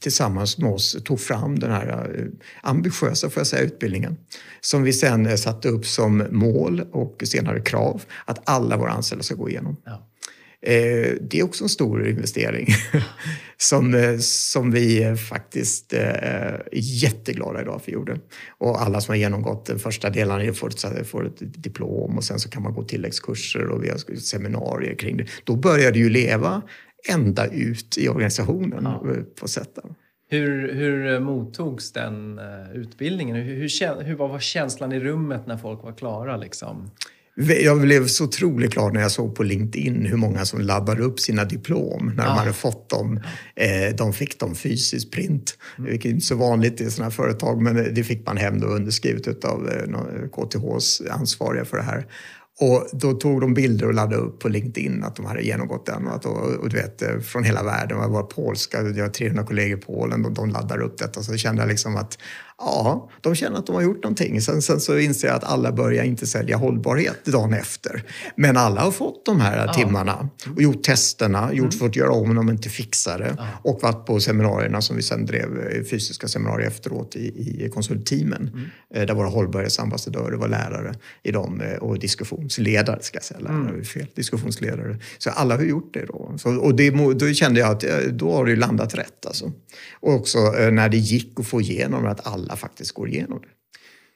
tillsammans 0.00 0.58
med 0.58 0.70
oss 0.70 0.96
tog 1.04 1.20
fram 1.20 1.58
den 1.58 1.70
här 1.70 2.14
eh, 2.18 2.24
ambitiösa 2.62 3.30
får 3.30 3.40
jag 3.40 3.46
säga, 3.46 3.62
utbildningen 3.62 4.16
som 4.60 4.82
vi 4.82 4.92
sen 4.92 5.26
eh, 5.26 5.36
satte 5.36 5.68
upp 5.68 5.86
som 5.86 6.24
mål 6.30 6.80
och 6.92 7.22
senare 7.24 7.60
krav 7.60 8.02
att 8.24 8.50
alla 8.50 8.76
våra 8.76 8.90
anställda 8.90 9.22
ska 9.22 9.34
gå 9.34 9.48
igenom. 9.48 9.76
Ja. 9.84 10.08
Eh, 10.62 11.14
det 11.20 11.38
är 11.38 11.42
också 11.42 11.64
en 11.64 11.68
stor 11.68 12.08
investering 12.08 12.66
som, 13.56 13.94
eh, 13.94 14.18
som 14.18 14.70
vi 14.70 15.16
faktiskt 15.16 15.92
eh, 15.92 16.00
är 16.00 16.64
jätteglada 16.72 17.62
idag 17.62 17.82
för 17.82 17.92
gjorde. 17.92 18.20
Och 18.58 18.82
alla 18.82 19.00
som 19.00 19.12
har 19.12 19.16
genomgått 19.16 19.66
den 19.66 19.78
första 19.78 20.10
delen 20.10 20.54
får, 20.54 21.04
får 21.04 21.26
ett 21.26 21.62
diplom 21.62 22.16
och 22.16 22.24
sen 22.24 22.38
så 22.38 22.50
kan 22.50 22.62
man 22.62 22.74
gå 22.74 22.82
tilläggskurser 22.82 23.66
och 23.66 23.84
vi 23.84 23.90
har 23.90 24.16
seminarier 24.16 24.94
kring 24.94 25.16
det. 25.16 25.26
Då 25.44 25.56
börjar 25.56 25.92
det 25.92 25.98
ju 25.98 26.10
leva 26.10 26.62
ända 27.08 27.46
ut 27.46 27.98
i 27.98 28.08
organisationen 28.08 28.80
ja. 28.84 29.04
på 29.40 29.48
sätt. 29.48 29.78
Hur, 30.30 30.74
hur 30.74 31.20
mottogs 31.20 31.92
den 31.92 32.40
utbildningen? 32.74 33.36
Hur, 33.36 33.54
hur, 33.54 34.02
hur, 34.02 34.14
vad 34.14 34.30
var 34.30 34.38
känslan 34.38 34.92
i 34.92 35.00
rummet 35.00 35.46
när 35.46 35.56
folk 35.56 35.82
var 35.82 35.92
klara? 35.92 36.36
Liksom? 36.36 36.90
Jag 37.40 37.80
blev 37.80 38.06
så 38.06 38.24
otroligt 38.24 38.72
glad 38.72 38.92
när 38.92 39.00
jag 39.00 39.10
såg 39.10 39.34
på 39.34 39.42
LinkedIn 39.42 40.06
hur 40.06 40.16
många 40.16 40.44
som 40.44 40.60
laddade 40.60 41.02
upp 41.02 41.20
sina 41.20 41.44
diplom 41.44 42.12
när 42.16 42.24
ja. 42.24 42.30
de 42.30 42.38
hade 42.38 42.52
fått 42.52 42.90
dem. 42.90 43.20
Eh, 43.56 43.96
de 43.96 44.12
fick 44.12 44.40
dem 44.40 44.54
fysiskt 44.54 45.12
print, 45.12 45.58
mm. 45.78 45.90
vilket 45.90 46.08
är 46.08 46.14
inte 46.14 46.26
så 46.26 46.34
vanligt 46.34 46.80
i 46.80 46.90
sådana 46.90 47.04
här 47.04 47.16
företag, 47.16 47.62
men 47.62 47.94
det 47.94 48.04
fick 48.04 48.26
man 48.26 48.36
hem 48.36 48.60
då 48.60 48.66
underskrivet 48.66 49.44
av 49.44 49.70
KTHs 50.32 51.00
eh, 51.00 51.14
ansvariga 51.14 51.64
för 51.64 51.76
det 51.76 51.82
här. 51.82 52.06
Och 52.60 52.88
då 52.92 53.12
tog 53.12 53.40
de 53.40 53.54
bilder 53.54 53.86
och 53.86 53.94
laddade 53.94 54.22
upp 54.22 54.40
på 54.40 54.48
LinkedIn 54.48 55.04
att 55.04 55.16
de 55.16 55.26
hade 55.26 55.42
genomgått 55.42 55.86
den. 55.86 56.06
Och, 56.06 56.14
att, 56.14 56.24
och, 56.24 56.50
och 56.50 56.68
du 56.68 56.76
vet, 56.76 57.02
eh, 57.02 57.18
från 57.18 57.44
hela 57.44 57.62
världen. 57.62 58.00
Det 58.00 58.08
var 58.08 58.22
polska, 58.22 58.82
jag 58.82 59.04
har 59.04 59.10
300 59.10 59.44
kollegor 59.44 59.78
i 59.78 59.80
Polen 59.80 60.24
och 60.24 60.32
de 60.32 60.48
laddar 60.48 60.80
upp 60.80 60.98
detta. 60.98 61.22
Så 61.22 61.36
kände 61.36 61.62
jag 61.62 61.68
liksom 61.68 61.96
att 61.96 62.18
Ja, 62.60 63.10
de 63.20 63.34
känner 63.34 63.58
att 63.58 63.66
de 63.66 63.74
har 63.74 63.82
gjort 63.82 64.02
någonting. 64.02 64.40
Sen, 64.40 64.62
sen 64.62 64.80
så 64.80 64.98
inser 64.98 65.28
jag 65.28 65.36
att 65.36 65.44
alla 65.44 65.72
börjar 65.72 66.04
inte 66.04 66.26
sälja 66.26 66.56
hållbarhet 66.56 67.24
dagen 67.24 67.52
efter. 67.52 68.02
Men 68.36 68.56
alla 68.56 68.80
har 68.80 68.90
fått 68.90 69.26
de 69.26 69.40
här 69.40 69.66
ja. 69.66 69.72
timmarna 69.72 70.28
och 70.56 70.62
gjort 70.62 70.82
testerna, 70.82 71.52
gjort 71.52 71.74
mm. 71.74 71.78
fått 71.78 71.96
göra 71.96 72.10
om 72.10 72.34
de 72.34 72.50
inte 72.50 72.68
fixar 72.68 73.18
det 73.18 73.34
ja. 73.38 73.46
och 73.62 73.82
varit 73.82 74.06
på 74.06 74.20
seminarierna 74.20 74.80
som 74.82 74.96
vi 74.96 75.02
sen 75.02 75.26
drev, 75.26 75.58
eh, 75.58 75.84
fysiska 75.84 76.28
seminarier 76.28 76.68
efteråt 76.68 77.16
i, 77.16 77.64
i 77.64 77.70
konsultteamen 77.74 78.50
mm. 78.52 78.64
Eh, 78.94 79.06
där 79.06 79.14
våra 79.14 79.28
hållbarhetsambassadörer 79.28 80.36
var 80.36 80.48
lärare 80.48 80.94
i 81.22 81.30
dem 81.30 81.60
eh, 81.60 81.76
och 81.76 81.98
diskussionsledare, 81.98 83.02
ska 83.02 83.16
jag 83.16 83.24
säga. 83.24 83.40
Lärare, 83.40 83.68
mm. 83.68 83.84
fel. 83.84 84.06
Diskussionsledare. 84.14 84.98
Så 85.18 85.30
alla 85.30 85.56
har 85.56 85.62
gjort 85.62 85.94
det 85.94 86.04
då. 86.06 86.34
Så, 86.38 86.56
och 86.56 86.74
det, 86.74 86.90
då 86.90 87.32
kände 87.32 87.60
jag 87.60 87.70
att 87.70 88.08
då 88.10 88.32
har 88.32 88.46
det 88.46 88.56
landat 88.56 88.94
rätt. 88.94 89.26
Alltså. 89.26 89.52
Och 89.92 90.14
också 90.14 90.38
när 90.50 90.88
det 90.88 90.96
gick 90.96 91.40
att 91.40 91.46
få 91.46 91.60
igenom 91.60 92.06
att 92.06 92.26
alla 92.26 92.47
alla 92.48 92.56
faktiskt 92.56 92.92
går 92.92 93.08
igenom 93.08 93.40
det. 93.40 93.48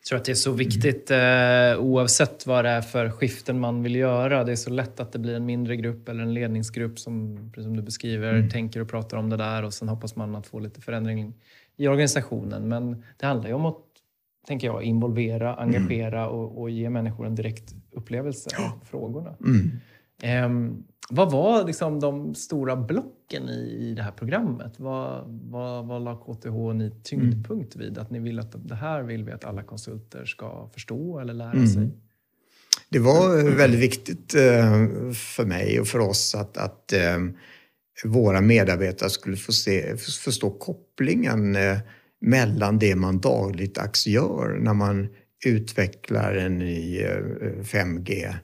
Jag 0.01 0.07
tror 0.07 0.18
att 0.18 0.25
det 0.25 0.33
är 0.33 0.35
så 0.35 0.53
viktigt 0.53 1.11
eh, 1.11 1.79
oavsett 1.79 2.47
vad 2.47 2.64
det 2.64 2.71
är 2.71 2.81
för 2.81 3.11
skiften 3.11 3.61
man 3.61 3.83
vill 3.83 3.97
göra. 3.97 4.45
Det 4.45 4.53
är 4.53 4.57
så 4.57 4.71
lätt 4.71 5.01
att 5.01 5.12
det 5.12 5.18
blir 5.18 5.35
en 5.35 5.47
mindre 5.47 5.77
grupp 5.77 6.09
eller 6.09 6.23
en 6.23 6.35
ledningsgrupp 6.35 6.99
som, 6.99 7.51
som 7.55 7.77
du 7.77 7.83
beskriver, 7.83 8.35
mm. 8.35 8.51
tänker 8.51 8.81
och 8.81 8.88
pratar 8.88 9.16
om 9.16 9.31
det 9.31 9.37
där 9.37 9.62
och 9.62 9.75
sen 9.75 9.88
hoppas 9.88 10.16
man 10.16 10.37
att 10.37 10.47
få 10.47 10.59
lite 10.59 10.81
förändring 10.81 11.35
i 11.77 11.88
organisationen. 11.88 12.68
Men 12.68 13.05
det 13.16 13.27
handlar 13.27 13.49
ju 13.49 13.55
om 13.55 13.66
att, 13.66 13.79
tänker 14.47 14.66
jag, 14.66 14.83
involvera, 14.83 15.55
engagera 15.55 16.21
mm. 16.21 16.31
och, 16.31 16.61
och, 16.61 16.71
ge 16.71 16.90
människor 16.90 17.27
en 17.27 17.35
direkt 17.35 17.75
upplevelse 17.90 18.51
av 18.59 18.87
frågorna. 18.87 19.35
Mm. 19.40 19.71
Eh, 20.23 20.77
vad 21.14 21.31
var 21.31 21.64
liksom 21.64 22.01
de 22.01 22.35
stora 22.35 22.77
blocken 22.77 23.48
i, 23.48 23.79
i 23.81 23.94
det 23.94 24.03
här 24.03 24.12
programmet? 24.12 24.72
Vad, 24.77 25.25
vad, 25.27 25.87
vad 25.87 26.03
la 26.03 26.16
KTH 26.16 26.75
ni 26.75 26.92
tyngdpunkt 27.03 27.77
vid? 27.77 27.98
Att 27.98 28.11
ni 28.11 28.18
vill 28.18 28.38
att 28.38 28.68
det 28.68 28.75
här 28.75 29.03
vill 29.03 29.25
vi 29.25 29.33
att 29.33 29.44
alla 29.44 29.62
konsulter 29.62 30.25
ska 30.25 30.68
förstå 30.72 31.18
eller 31.18 31.35
lära 31.35 31.53
mm. 31.53 31.66
sig? 31.66 31.90
Det 32.88 32.98
var 32.98 33.38
eh, 33.38 33.44
väldigt 33.44 33.81
viktigt 33.81 34.35
eh, 34.35 34.87
för 35.12 35.44
mig 35.44 35.81
och 35.81 35.88
för 35.88 35.98
oss 35.98 36.35
att, 36.35 36.57
att 36.57 36.92
eh, 36.92 37.18
våra 38.05 38.40
medarbetare 38.40 39.11
skulle 39.11 39.37
få 39.37 39.53
se, 39.53 39.96
förstå 39.96 40.51
kopplingen 40.51 41.57
mellan 42.20 42.79
det 42.79 42.96
man 42.96 43.20
dagligdags 43.20 44.07
gör 44.07 44.59
när 44.61 44.75
man 44.75 45.09
utvecklar 45.46 46.35
en 46.35 46.59
ny 46.59 47.03
5G 47.62 48.35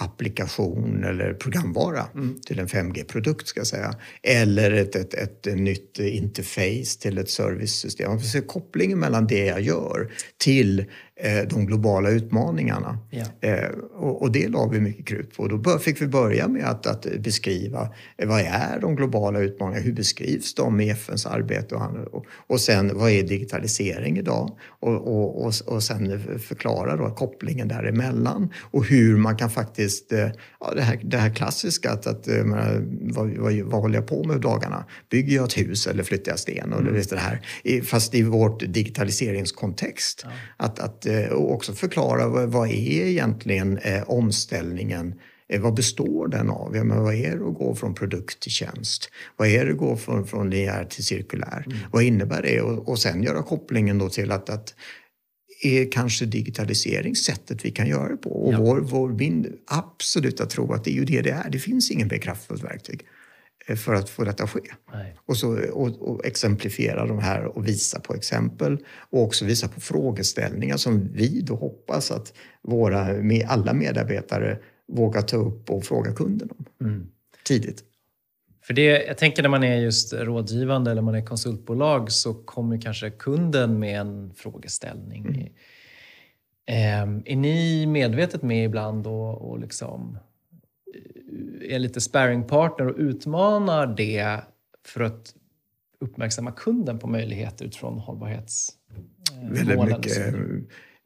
applikation 0.00 1.04
eller 1.04 1.34
programvara 1.34 2.06
mm. 2.14 2.40
till 2.46 2.58
en 2.58 2.66
5G-produkt 2.66 3.48
ska 3.48 3.60
jag 3.60 3.66
säga. 3.66 3.94
Eller 4.22 4.72
ett, 4.72 4.96
ett, 4.96 5.14
ett, 5.14 5.46
ett 5.46 5.58
nytt 5.58 5.98
interface 5.98 7.00
till 7.00 7.18
ett 7.18 7.30
servicesystem. 7.30 8.10
Man 8.10 8.20
får 8.20 8.26
se 8.26 8.40
kopplingen 8.40 8.98
mellan 8.98 9.26
det 9.26 9.46
jag 9.46 9.60
gör 9.60 10.12
till 10.36 10.84
de 11.22 11.66
globala 11.66 12.10
utmaningarna. 12.10 12.98
Yeah. 13.42 13.70
Och, 13.94 14.22
och, 14.22 14.32
det 14.32 14.48
la 14.48 14.66
vi 14.66 14.80
mycket 14.80 15.06
krut 15.06 15.36
på. 15.36 15.48
Då 15.48 15.78
fick 15.78 16.02
vi 16.02 16.06
börja 16.06 16.48
med 16.48 16.64
att, 16.64 16.86
att, 16.86 17.06
beskriva 17.18 17.88
eh, 18.18 18.28
vad 18.28 18.40
är 18.40 18.80
de 18.80 18.96
globala 18.96 19.40
utmaningarna? 19.40 19.84
Hur 19.84 19.92
beskrivs 19.92 20.54
de 20.54 20.80
i 20.80 20.90
FNs 20.90 21.26
arbete? 21.26 21.74
Och, 21.74 22.14
och, 22.14 22.26
och 22.30 22.60
sen 22.60 22.98
vad 22.98 23.10
är 23.10 23.22
digitalisering 23.22 24.18
idag? 24.18 24.58
Och, 24.80 24.94
och, 24.94 25.46
och, 25.46 25.52
och 25.66 25.82
sen 25.82 26.20
förklara 26.38 26.96
då 26.96 27.10
kopplingen 27.10 27.68
däremellan 27.68 28.52
och 28.60 28.84
hur 28.84 29.16
man 29.16 29.36
kan 29.36 29.50
faktiskt, 29.50 30.12
eh, 30.12 30.28
ja, 30.60 30.72
det, 30.74 30.82
här, 30.82 31.00
det 31.04 31.18
här 31.18 31.34
klassiska 31.34 31.90
att, 31.90 32.06
att 32.06 32.28
vad, 33.00 33.30
vad, 33.30 33.54
vad 33.54 33.80
håller 33.80 33.94
jag 33.94 34.06
på 34.06 34.24
med 34.24 34.40
dagarna? 34.40 34.84
Bygger 35.10 35.36
jag 35.36 35.44
ett 35.44 35.58
hus 35.58 35.86
eller 35.86 36.02
flyttar 36.02 36.32
jag 36.32 36.38
sten? 36.38 36.72
Mm. 36.72 36.78
Eller 36.78 37.04
det 37.10 37.18
här. 37.18 37.40
Fast 37.82 38.14
i 38.14 38.22
vårt 38.22 38.60
digitaliseringskontext. 38.60 40.22
Ja. 40.24 40.30
Att, 40.56 40.78
att 40.78 41.07
Eh, 41.07 41.07
och 41.32 41.52
också 41.52 41.72
förklara 41.72 42.28
vad, 42.28 42.48
vad 42.48 42.68
är 42.68 43.06
egentligen 43.06 43.78
eh, 43.78 44.02
omställningen 44.02 45.14
eh, 45.48 45.60
vad 45.60 45.74
består 45.74 46.28
den 46.28 46.50
av? 46.50 46.76
Ja, 46.76 46.84
men 46.84 47.02
vad 47.02 47.14
är 47.14 47.36
det 47.36 47.46
att 47.46 47.54
gå 47.54 47.74
från 47.74 47.94
produkt 47.94 48.40
till 48.40 48.52
tjänst? 48.52 49.10
Vad 49.36 49.48
är 49.48 49.64
det 49.64 49.72
att 49.72 49.78
gå 49.78 49.96
från, 49.96 50.26
från 50.26 50.50
linjär 50.50 50.84
till 50.84 51.04
cirkulär? 51.04 51.64
Mm. 51.66 51.78
Vad 51.92 52.02
innebär 52.02 52.42
det? 52.42 52.60
Och, 52.60 52.88
och 52.88 52.98
sen 52.98 53.22
göra 53.22 53.42
kopplingen 53.42 53.98
då 53.98 54.08
till 54.08 54.32
att, 54.32 54.50
att 54.50 54.74
är 55.62 55.92
kanske 55.92 56.24
digitalisering 56.24 57.16
sättet 57.16 57.64
vi 57.64 57.70
kan 57.70 57.88
göra 57.88 58.08
det 58.08 58.16
på. 58.16 58.30
Och 58.30 58.52
ja. 58.52 58.58
vår, 58.58 58.80
vår, 58.80 59.08
min 59.08 59.56
absoluta 59.66 60.46
tro 60.46 60.72
att 60.72 60.84
det 60.84 60.90
är 60.90 60.94
ju 60.94 61.04
det 61.04 61.22
det 61.22 61.30
är. 61.30 61.50
Det 61.50 61.58
finns 61.58 61.90
ingen 61.90 62.08
mer 62.08 62.18
kraftfullt 62.18 62.64
verktyg. 62.64 63.00
Eh, 63.68 63.76
för 63.76 63.94
att 63.94 64.10
få 64.10 64.24
detta 64.24 64.44
att 64.44 64.50
ske. 64.50 64.60
Och, 65.26 65.36
så, 65.36 65.70
och, 65.72 66.08
och, 66.08 66.26
exemplifiera 66.26 67.06
de 67.06 67.18
här 67.18 67.44
och 67.44 67.68
visa 67.68 68.00
på 68.00 68.14
exempel 68.14 68.78
och 69.10 69.22
också 69.22 69.44
visa 69.44 69.68
på 69.68 69.80
frågeställningar 69.80 70.76
som 70.76 71.08
vi 71.12 71.40
då 71.40 71.54
hoppas 71.54 72.10
att 72.10 72.32
våra, 72.62 73.04
med 73.04 73.46
alla 73.48 73.72
medarbetare 73.72 74.58
vågar 74.92 75.22
ta 75.22 75.36
upp 75.36 75.70
och 75.70 75.84
fråga 75.84 76.12
kunden 76.12 76.48
om 76.58 76.86
mm. 76.86 77.06
tidigt. 77.44 77.84
För 78.62 78.74
det, 78.74 79.04
jag 79.06 79.18
tänker 79.18 79.42
när 79.42 79.48
man 79.48 79.64
är 79.64 79.76
just 79.76 80.12
rådgivande 80.12 80.90
eller 80.90 81.02
man 81.02 81.14
är 81.14 81.26
konsultbolag 81.26 82.12
så 82.12 82.34
kommer 82.34 82.80
kanske 82.80 83.10
kunden 83.10 83.78
med 83.78 84.00
en 84.00 84.34
frågeställning. 84.34 85.26
Mm. 85.26 85.48
Eh, 86.66 87.32
är 87.32 87.36
ni 87.36 87.86
medvetet 87.86 88.42
med 88.42 88.64
ibland 88.64 89.06
och, 89.06 89.50
och 89.50 89.58
liksom 89.58 90.18
är 91.62 91.78
lite 91.78 92.00
sparringpartner 92.00 92.86
och 92.86 92.96
utmanar 92.98 93.86
det 93.86 94.40
för 94.86 95.00
att 95.00 95.34
uppmärksamma 96.00 96.52
kunden 96.52 96.98
på 96.98 97.06
möjligheter 97.06 97.64
utifrån 97.64 97.98
hållbarhetsmålen? 97.98 99.52
Väldigt 99.52 99.84
mycket. 99.84 100.34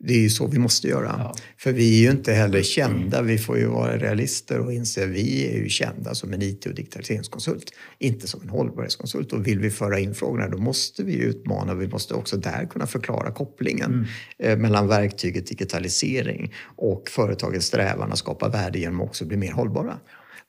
Det 0.04 0.14
är 0.14 0.20
ju 0.20 0.30
så 0.30 0.46
vi 0.46 0.58
måste 0.58 0.88
göra. 0.88 1.14
Ja. 1.18 1.34
För 1.56 1.72
vi 1.72 1.98
är 1.98 2.02
ju 2.02 2.10
inte 2.10 2.32
heller 2.32 2.62
kända. 2.62 3.22
Vi 3.22 3.38
får 3.38 3.58
ju 3.58 3.66
vara 3.66 3.98
realister 3.98 4.58
och 4.58 4.72
inse 4.72 5.04
att 5.04 5.10
vi 5.10 5.46
är 5.46 5.58
ju 5.58 5.68
kända 5.68 6.14
som 6.14 6.32
en 6.32 6.42
IT 6.42 6.66
och 6.66 6.74
digitaliseringskonsult, 6.74 7.64
inte 7.98 8.26
som 8.26 8.42
en 8.42 8.48
hållbarhetskonsult. 8.48 9.32
Och 9.32 9.46
vill 9.46 9.58
vi 9.58 9.70
föra 9.70 9.98
in 9.98 10.14
frågorna 10.14 10.48
då 10.48 10.58
måste 10.58 11.02
vi 11.02 11.16
utmana. 11.16 11.74
Vi 11.74 11.88
måste 11.88 12.14
också 12.14 12.36
där 12.36 12.66
kunna 12.66 12.86
förklara 12.86 13.30
kopplingen 13.30 13.92
mm. 13.92 14.06
Eh, 14.38 14.58
mellan 14.58 14.88
verktyget 14.88 15.46
digitalisering 15.46 16.54
och 16.76 17.08
företagets 17.08 17.66
strävan 17.66 18.12
att 18.12 18.18
skapa 18.18 18.48
värde 18.48 18.78
genom 18.78 19.00
att 19.00 19.08
också 19.08 19.24
bli 19.24 19.36
mer 19.36 19.52
hållbara. 19.52 19.98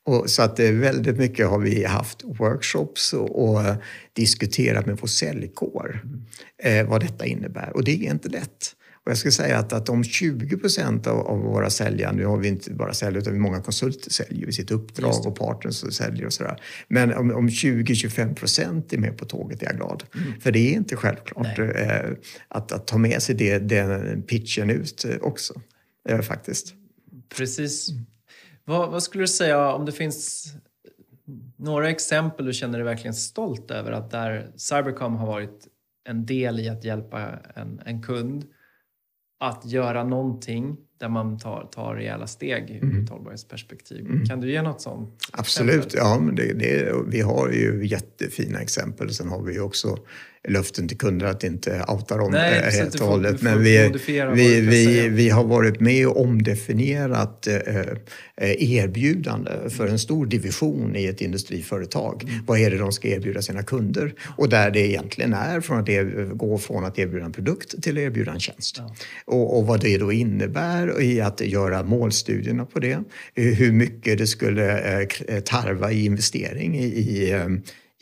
Och 0.06 0.30
så 0.30 0.42
att 0.42 0.60
väldigt 0.60 1.18
mycket 1.18 1.48
har 1.48 1.60
vi 1.60 1.86
haft 1.86 2.24
workshops 2.24 3.13
och, 3.13 3.44
och 3.44 3.62
diskuterat 4.13 4.86
med 4.86 4.98
vår 5.02 5.08
säljkår 5.08 6.02
eh, 6.63 6.88
vad 6.88 7.02
detta 7.02 7.26
innebär. 7.26 7.72
Och 7.76 7.84
det 7.84 7.92
är 7.92 8.12
inte 8.12 8.30
lätt. 8.30 8.76
Och 9.06 9.12
jag 9.12 9.18
skulle 9.18 9.32
säga 9.32 9.58
att, 9.58 9.74
att 9.74 9.89
om 9.89 10.04
20 10.04 10.58
procent 10.58 11.08
av, 11.08 11.20
av, 11.20 11.39
våra 11.39 11.70
säljare, 11.70 12.16
nu 12.16 12.26
har 12.26 12.38
vi 12.38 12.48
inte 12.48 12.74
bara 12.74 12.94
säljare 12.94 13.22
utan 13.22 13.34
vi 13.34 13.39
många 13.39 13.62
konsulter 13.62 14.10
säljer 14.12 14.46
vid 14.46 14.56
sitt 14.56 14.72
uppdrag 14.72 15.26
och 15.26 15.36
partners 15.36 15.84
och 15.84 15.93
säljer 15.93 16.26
och 16.26 16.34
sådär. 16.34 16.62
Men 16.88 17.14
om, 17.14 17.32
om 17.32 17.47
20-25 17.47 18.36
procent 18.36 18.93
är 18.93 18.97
med 18.97 19.18
på 19.18 19.26
tåget 19.26 19.62
är 19.62 19.66
jag 19.66 19.76
glad. 19.76 20.04
Mm. 20.16 20.41
För 20.41 20.51
det 20.51 20.60
är 20.60 20.74
inte 20.74 20.95
självklart 20.95 21.60
eh, 21.60 22.12
att, 22.47 22.72
att 22.72 22.88
ta 22.88 22.97
med 22.97 23.22
sig 23.24 23.36
det, 23.36 23.60
den 23.60 24.22
pitchen 24.22 24.70
ut 24.70 25.06
eh, 25.06 25.16
också, 25.22 25.62
eh, 26.10 26.22
faktiskt. 26.22 26.74
Precis. 27.38 27.89
Vad, 28.66 28.91
vad, 28.91 29.03
skulle 29.03 29.24
du 29.24 29.28
säga 29.28 29.72
om 29.72 29.86
det 29.86 29.91
finns 29.91 30.53
några 31.57 31.89
exempel 31.89 32.45
du 32.45 32.53
känner 32.53 32.78
dig 32.78 32.86
verkligen 32.86 33.14
stolt 33.14 33.72
över 33.72 33.91
att 33.91 34.11
där 34.11 34.51
Cybercom 34.55 35.16
har 35.16 35.28
varit 35.28 35.68
en 36.09 36.26
del 36.26 36.59
i 36.59 36.70
att 36.70 36.84
hjälpa 36.84 37.39
en, 37.55 37.82
en 37.86 38.03
kund 38.03 38.45
att 39.39 39.66
göra 39.66 40.03
någonting 40.03 40.78
där 40.97 41.09
man 41.09 41.39
tar, 41.39 41.70
tar 41.72 41.95
rejäla 41.95 42.28
steg 42.28 42.70
ur 42.70 42.84
mm. 42.84 43.03
ett 43.03 43.09
hållbarhetsperspektiv. 43.09 44.05
Mm. 44.05 44.26
Kan 44.26 44.41
du 44.41 44.51
ge 44.51 44.61
något 44.61 44.82
sånt? 44.82 45.28
Absolut, 45.32 45.86
exempel? 45.86 45.99
ja. 45.99 46.20
Men 46.20 46.36
det, 46.36 46.53
det, 46.53 46.93
vi 47.07 47.22
har 47.22 47.49
ju 47.49 47.88
jättefina 47.88 48.59
exempel. 48.59 49.14
Sen 49.14 49.30
har 49.30 49.41
vi 49.41 49.53
ju 49.53 49.61
också 49.61 49.97
löften 50.48 50.88
till 50.88 50.98
kunder 50.98 51.26
att 51.26 51.44
inte 51.44 51.86
outa 51.88 52.18
dem 52.18 52.32
Nej, 52.32 52.60
eh, 52.60 52.72
helt 52.72 53.02
och 53.02 53.08
hållet. 53.08 53.41
Men 53.41 53.64
vi, 53.64 53.91
vi, 54.34 54.62
vi, 54.62 55.10
vi 55.10 55.30
har 55.30 55.44
varit 55.44 55.80
med 55.80 56.08
och 56.08 56.22
omdefinierat 56.22 57.48
eh, 57.48 57.56
eh, 58.38 58.74
erbjudande 58.74 59.52
för 59.70 59.88
en 59.88 60.00
stor 60.00 60.26
division 60.26 60.96
i 60.96 61.06
ett 61.06 61.22
industriföretag. 61.22 62.24
Mm. 62.24 62.46
Vad 62.46 62.60
är 62.60 62.72
det 62.72 62.78
de 62.78 62.91
ska 62.91 63.08
erbjuda 63.08 63.41
sina 63.41 63.64
kunder? 63.64 64.14
Och 64.38 64.50
där 64.50 64.72
det 64.72 64.80
egentligen 64.80 65.34
är 65.34 65.62
från 65.62 65.80
att 65.80 66.38
gå 66.38 66.58
från 66.58 66.86
att 66.86 67.00
erbjuda 67.00 67.26
en 67.26 67.32
produkt 67.32 67.84
till 67.84 67.98
att 67.98 68.04
erbjuda 68.04 68.32
en 68.32 68.39
tjänst. 68.39 68.76
Ja. 68.78 68.96
Och, 69.26 69.58
och, 69.58 69.68
vad 69.68 69.82
det 69.82 69.98
då 69.98 70.12
innebär 70.12 71.02
i 71.02 71.22
att 71.22 71.41
göra 71.41 71.84
målstudierna 71.84 72.66
på 72.66 72.80
det. 72.80 73.00
Hur 73.36 73.72
mycket 73.72 74.18
det 74.18 74.28
skulle 74.28 75.06
tarva 75.46 75.91
i 75.91 76.06
investering 76.06 76.78
i, 76.78 76.86
i 76.86 77.34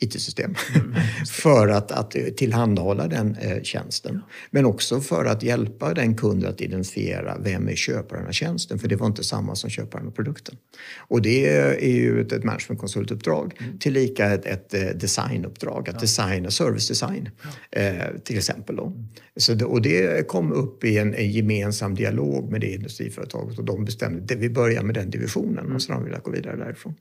IT-system 0.02 0.54
mm. 0.74 0.94
för 1.26 1.68
att, 1.68 1.92
att 1.92 2.10
tillhandahålla 2.36 3.08
den 3.08 3.36
eh, 3.36 3.62
tjänsten. 3.62 4.22
Men 4.50 4.64
också 4.64 5.00
för 5.00 5.24
att 5.24 5.42
hjälpa 5.42 5.94
den 5.94 6.16
kunden 6.16 6.50
att 6.50 6.60
identifiera 6.60 7.38
vem 7.40 7.68
är 7.68 7.74
köparen 7.74 8.26
av 8.26 8.32
tjänsten, 8.32 8.78
för 8.78 8.88
det 8.88 8.96
var 8.96 9.06
inte 9.06 9.24
samma 9.24 9.54
som 9.54 9.70
köparen 9.70 10.06
av 10.06 10.10
produkten. 10.10 10.56
Och 10.96 11.22
det 11.22 11.46
är 11.48 11.94
ju 11.94 12.20
ett, 12.20 12.32
ett 12.32 12.44
managementkonsultuppdrag, 12.44 13.54
mm. 13.60 13.78
tillika 13.78 14.30
ett, 14.30 14.46
ett 14.46 14.74
eh, 14.74 14.80
designuppdrag, 14.80 15.88
att 15.88 15.94
ja. 15.94 16.00
designa 16.00 16.50
servicedesign 16.50 17.30
eh, 17.70 17.94
till 18.24 18.38
exempel. 18.38 18.76
Då. 18.76 18.86
Mm. 18.86 19.08
Så 19.36 19.54
det, 19.54 19.64
och 19.64 19.82
det 19.82 20.28
kom 20.28 20.52
upp 20.52 20.84
i 20.84 20.98
en, 20.98 21.14
en, 21.14 21.30
gemensam 21.30 21.94
dialog 21.94 22.50
med 22.50 22.60
det 22.60 22.72
industriföretaget 22.72 23.58
och 23.58 23.64
de 23.64 23.84
bestämde 23.84 24.34
att 24.34 24.40
vi 24.40 24.50
börjar 24.50 24.82
med 24.82 24.94
den 24.94 25.10
divisionen 25.10 25.58
mm. 25.58 25.74
och 25.74 25.82
så 25.82 25.92
har 25.92 26.00
de 26.00 26.08
velat 26.08 26.22
gå 26.22 26.30
vidare 26.30 26.56
därifrån. 26.56 26.94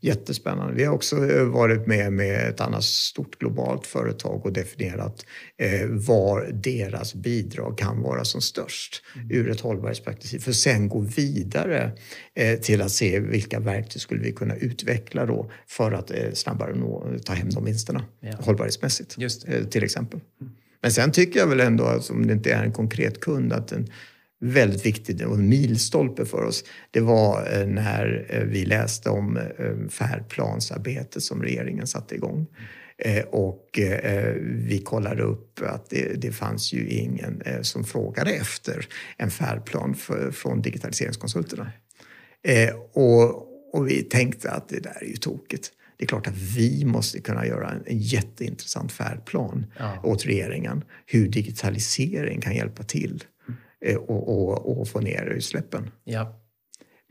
Jättespännande. 0.00 0.74
Vi 0.74 0.84
har 0.84 0.94
också 0.94 1.30
eh, 1.30 1.44
varit 1.44 1.86
med 1.86 2.12
med 2.12 2.48
ett 2.48 2.60
annat 2.60 2.84
stort 2.84 3.38
globalt 3.38 3.86
företag 3.86 4.46
och 4.46 4.52
definierat 4.52 5.26
eh, 5.56 5.86
var 5.86 6.50
deras 6.52 7.14
bidrag 7.14 7.78
kan 7.78 8.02
vara 8.02 8.24
som 8.24 8.40
störst 8.40 9.02
mm. 9.14 9.30
ur 9.30 9.50
ett 9.50 9.60
hållbarhetsperspektiv. 9.60 10.38
För 10.38 10.52
sen 10.52 10.88
gå 10.88 11.00
vidare 11.00 11.92
eh, 12.34 12.58
till 12.60 12.82
att 12.82 12.92
se 12.92 13.20
vilka 13.20 13.60
verktyg 13.60 14.02
skulle 14.02 14.20
vi 14.20 14.32
kunna 14.32 14.56
utveckla 14.56 15.26
då 15.26 15.50
för 15.66 15.92
att 15.92 16.10
eh, 16.10 16.32
snabbare 16.32 16.74
nå, 16.74 17.18
ta 17.24 17.32
hem 17.32 17.50
de 17.50 17.64
vinsterna 17.64 18.04
ja. 18.20 18.32
hållbarhetsmässigt 18.40 19.16
eh, 19.46 19.64
till 19.64 19.84
exempel. 19.84 20.20
Mm. 20.40 20.52
Men 20.82 20.92
sen 20.92 21.12
tycker 21.12 21.40
jag 21.40 21.46
väl 21.46 21.60
ändå, 21.60 21.84
att 21.84 22.10
om 22.10 22.26
det 22.26 22.32
inte 22.32 22.52
är 22.52 22.62
en 22.62 22.72
konkret 22.72 23.20
kund, 23.20 23.52
att 23.52 23.72
en, 23.72 23.90
väldigt 24.40 24.86
viktig 24.86 25.28
och 25.28 25.34
en 25.34 25.48
milstolpe 25.48 26.24
för 26.24 26.44
oss. 26.44 26.64
Det 26.90 27.00
var 27.00 27.52
eh, 27.52 27.66
när 27.66 28.26
eh, 28.28 28.42
vi 28.44 28.64
läste 28.64 29.10
om 29.10 29.36
eh, 29.36 29.88
färdplansarbetet 29.88 31.22
som 31.22 31.42
regeringen 31.42 31.86
satte 31.86 32.14
igång. 32.14 32.46
Och 33.30 33.78
vi 34.42 34.82
kollade 34.84 35.22
upp 35.22 35.60
att 35.62 35.90
det, 35.90 36.20
det 36.20 36.32
fanns 36.32 36.72
ju 36.72 36.88
ingen 36.88 37.42
som 37.62 37.84
frågade 37.84 38.30
efter 38.30 38.88
en 39.16 39.30
färdplan 39.30 39.94
för, 39.94 40.30
från 40.30 40.62
digitaliseringskonsulterna. 40.62 41.72
Och, 42.92 43.46
och 43.74 43.88
vi 43.88 44.02
tänkte 44.02 44.50
att 44.50 44.68
det 44.68 44.80
där 44.80 45.02
är 45.02 45.06
ju 45.06 45.16
tokigt. 45.16 45.70
Det 45.96 46.04
är 46.04 46.08
klart 46.08 46.26
att 46.26 46.36
vi 46.36 46.84
måste 46.84 47.20
kunna 47.20 47.46
göra 47.46 47.70
en, 47.70 47.82
en 47.86 47.98
jätteintressant 47.98 48.92
färdplan 48.92 49.66
ja. 49.78 50.00
åt 50.04 50.26
regeringen 50.26 50.84
hur 51.06 51.28
digitalisering 51.28 52.40
kan 52.40 52.54
hjälpa 52.54 52.82
till 52.82 53.24
och, 53.96 54.28
och, 54.28 54.80
och 54.80 54.88
få 54.88 55.00
ner 55.00 55.26
utsläppen. 55.26 55.90
Ja. 56.04 56.40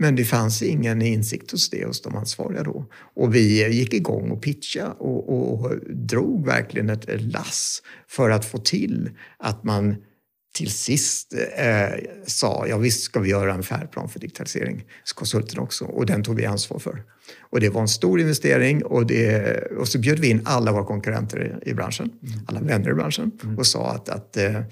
Men 0.02 0.16
det 0.16 0.24
fanns 0.24 0.62
ingen 0.62 1.02
insikt 1.02 1.52
hos 1.52 1.70
det 1.70 1.86
hos 1.86 2.02
de 2.02 2.16
ansvariga 2.16 2.64
då. 2.64 2.86
Och 3.16 3.36
vi 3.36 3.70
gick 3.70 3.94
igång 3.94 4.32
och 4.32 4.42
pitcha 4.42 4.92
och, 4.92 5.30
och 5.30 5.72
drog 5.90 6.46
verkligen 6.46 6.90
ett 6.90 7.22
lass 7.22 7.82
för 8.08 8.30
att 8.30 8.46
få 8.46 8.58
till 8.58 9.10
att 9.38 9.64
man 9.64 9.96
till 10.56 10.72
sist 10.72 11.34
eh, 11.58 11.90
sa 12.28 12.66
ja 12.68 12.78
visst 12.78 13.04
ska 13.04 13.20
vi 13.20 13.30
göra 13.30 13.54
en 13.54 13.64
färdplan 13.64 14.10
för 14.10 14.20
digitaliseringskonsulten 14.20 15.60
också 15.60 15.86
och 15.86 16.06
den 16.06 16.24
tog 16.24 16.36
vi 16.36 16.46
ansvar 16.46 16.80
för. 16.80 17.04
Och 17.40 17.60
det 17.60 17.70
var 17.70 17.82
en 17.82 17.88
stor 17.88 18.20
investering 18.20 18.86
och, 18.86 19.08
det, 19.08 19.62
och 19.78 19.88
så 19.88 20.00
bjöd 20.00 20.20
vi 20.20 20.30
in 20.30 20.42
alla 20.46 20.72
våra 20.72 20.86
konkurrenter 20.86 21.62
i, 21.66 21.70
i 21.70 21.74
branschen, 21.74 22.12
mm. 22.24 22.40
alla 22.46 22.62
vänner 22.62 22.90
i 22.90 22.94
branschen 22.94 23.32
mm. 23.44 23.58
och 23.58 23.68
sa 23.68 23.92
att, 23.92 24.10
att 24.10 24.38
eh, 24.38 24.56
Eh, 24.56 24.64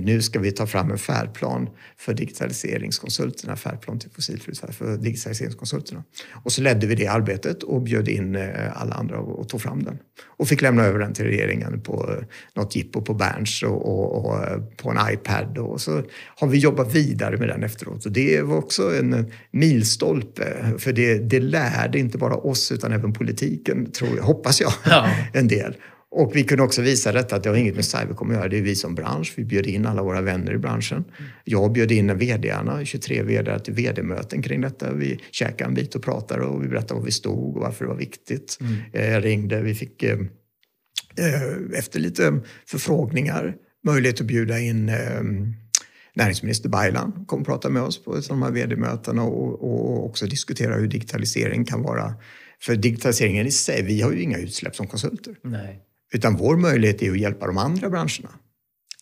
nu 0.00 0.22
ska 0.22 0.38
vi 0.38 0.52
ta 0.52 0.66
fram 0.66 0.90
en 0.90 0.98
färdplan 0.98 1.70
för 1.96 2.14
digitaliseringskonsulterna, 2.14 3.56
färdplan 3.56 3.98
till 3.98 4.10
fossilfritt 4.10 4.58
för 4.58 4.96
digitaliseringskonsulterna. 4.96 6.04
Och 6.44 6.52
så 6.52 6.62
ledde 6.62 6.86
vi 6.86 6.94
det 6.94 7.06
arbetet 7.06 7.62
och 7.62 7.82
bjöd 7.82 8.08
in 8.08 8.36
eh, 8.36 8.82
alla 8.82 8.94
andra 8.94 9.18
och, 9.18 9.48
tog 9.48 9.62
fram 9.62 9.82
den. 9.82 9.98
Och 10.26 10.48
fick 10.48 10.62
lämna 10.62 10.82
över 10.82 10.98
den 10.98 11.14
till 11.14 11.24
regeringen 11.24 11.80
på 11.80 12.10
eh, 12.10 12.24
något 12.54 12.76
jippo 12.76 13.02
på 13.02 13.14
Berns 13.14 13.62
och, 13.62 13.86
och, 13.86 14.26
och, 14.26 14.76
på 14.76 14.90
en 14.90 15.12
iPad. 15.12 15.58
Och 15.58 15.80
så 15.80 16.02
har 16.36 16.48
vi 16.48 16.58
jobbat 16.58 16.94
vidare 16.94 17.36
med 17.36 17.48
den 17.48 17.62
efteråt. 17.62 18.06
Och 18.06 18.12
det 18.12 18.42
var 18.42 18.56
också 18.56 18.96
en 18.98 19.32
milstolpe, 19.50 20.74
för 20.78 20.92
det, 20.92 21.18
det 21.18 21.40
lärde 21.40 21.98
inte 21.98 22.18
bara 22.18 22.34
oss 22.34 22.72
utan 22.72 22.92
även 22.92 23.12
politiken, 23.12 23.92
tror 23.92 24.16
jag, 24.16 24.24
hoppas 24.24 24.60
jag, 24.60 24.72
ja. 24.84 25.10
en 25.32 25.48
del. 25.48 25.76
Och 26.12 26.36
vi 26.36 26.44
kunde 26.44 26.64
också 26.64 26.82
visa 26.82 27.12
detta 27.12 27.36
att 27.36 27.42
det 27.42 27.48
har 27.48 27.56
inget 27.56 27.74
med 27.74 27.84
Cybercom 27.84 28.30
att 28.30 28.36
göra. 28.36 28.48
Det 28.48 28.58
är 28.58 28.62
vi 28.62 28.74
som 28.74 28.94
bransch. 28.94 29.32
Vi 29.36 29.44
bjöd 29.44 29.66
in 29.66 29.86
alla 29.86 30.02
våra 30.02 30.20
vänner 30.20 30.54
i 30.54 30.58
branschen. 30.58 31.04
Jag 31.44 31.72
bjöd 31.72 31.92
in 31.92 32.18
vdarna, 32.18 32.84
23 32.84 33.22
vd 33.22 33.58
till 33.58 33.74
vd-möten 33.74 34.42
kring 34.42 34.60
detta. 34.60 34.92
Vi 34.92 35.20
käkade 35.30 35.68
en 35.68 35.74
bit 35.74 35.94
och 35.94 36.02
pratade 36.02 36.44
och 36.44 36.64
vi 36.64 36.68
berättade 36.68 36.94
var 36.94 37.06
vi 37.06 37.12
stod 37.12 37.56
och 37.56 37.62
varför 37.62 37.84
det 37.84 37.88
var 37.88 37.98
viktigt. 37.98 38.58
Mm. 38.60 38.74
Jag 38.92 39.14
eh, 39.14 39.20
ringde, 39.20 39.62
vi 39.62 39.74
fick 39.74 40.02
eh, 40.02 40.18
eh, 41.16 41.78
efter 41.78 42.00
lite 42.00 42.40
förfrågningar 42.66 43.54
möjlighet 43.84 44.20
att 44.20 44.26
bjuda 44.26 44.58
in 44.58 44.92
näringsminister 46.14 46.68
Baylan 46.68 47.24
kom 47.26 47.40
och 47.40 47.46
pratade 47.46 47.74
med 47.74 47.82
oss 47.82 48.04
på 48.04 48.20
de 48.28 48.42
här 48.42 48.50
vd-mötena 48.50 49.22
och, 49.22 49.62
och 49.62 50.06
också 50.06 50.26
diskutera 50.26 50.74
hur 50.74 50.88
digitalisering 50.88 51.64
kan 51.64 51.82
vara 51.82 52.14
för 52.62 52.76
digitaliseringen 52.76 53.46
i 53.46 53.50
sig, 53.50 53.82
vi 53.82 54.02
har 54.02 54.12
ju 54.12 54.22
inga 54.22 54.38
utsläpp 54.38 54.76
som 54.76 54.86
konsulter. 54.86 55.34
Nej. 55.42 55.80
Utan 56.14 56.36
vår 56.36 56.56
möjlighet 56.56 57.02
är 57.02 57.10
att 57.10 57.20
hjälpa 57.20 57.46
de 57.46 57.58
andra 57.58 57.90
branscherna. 57.90 58.30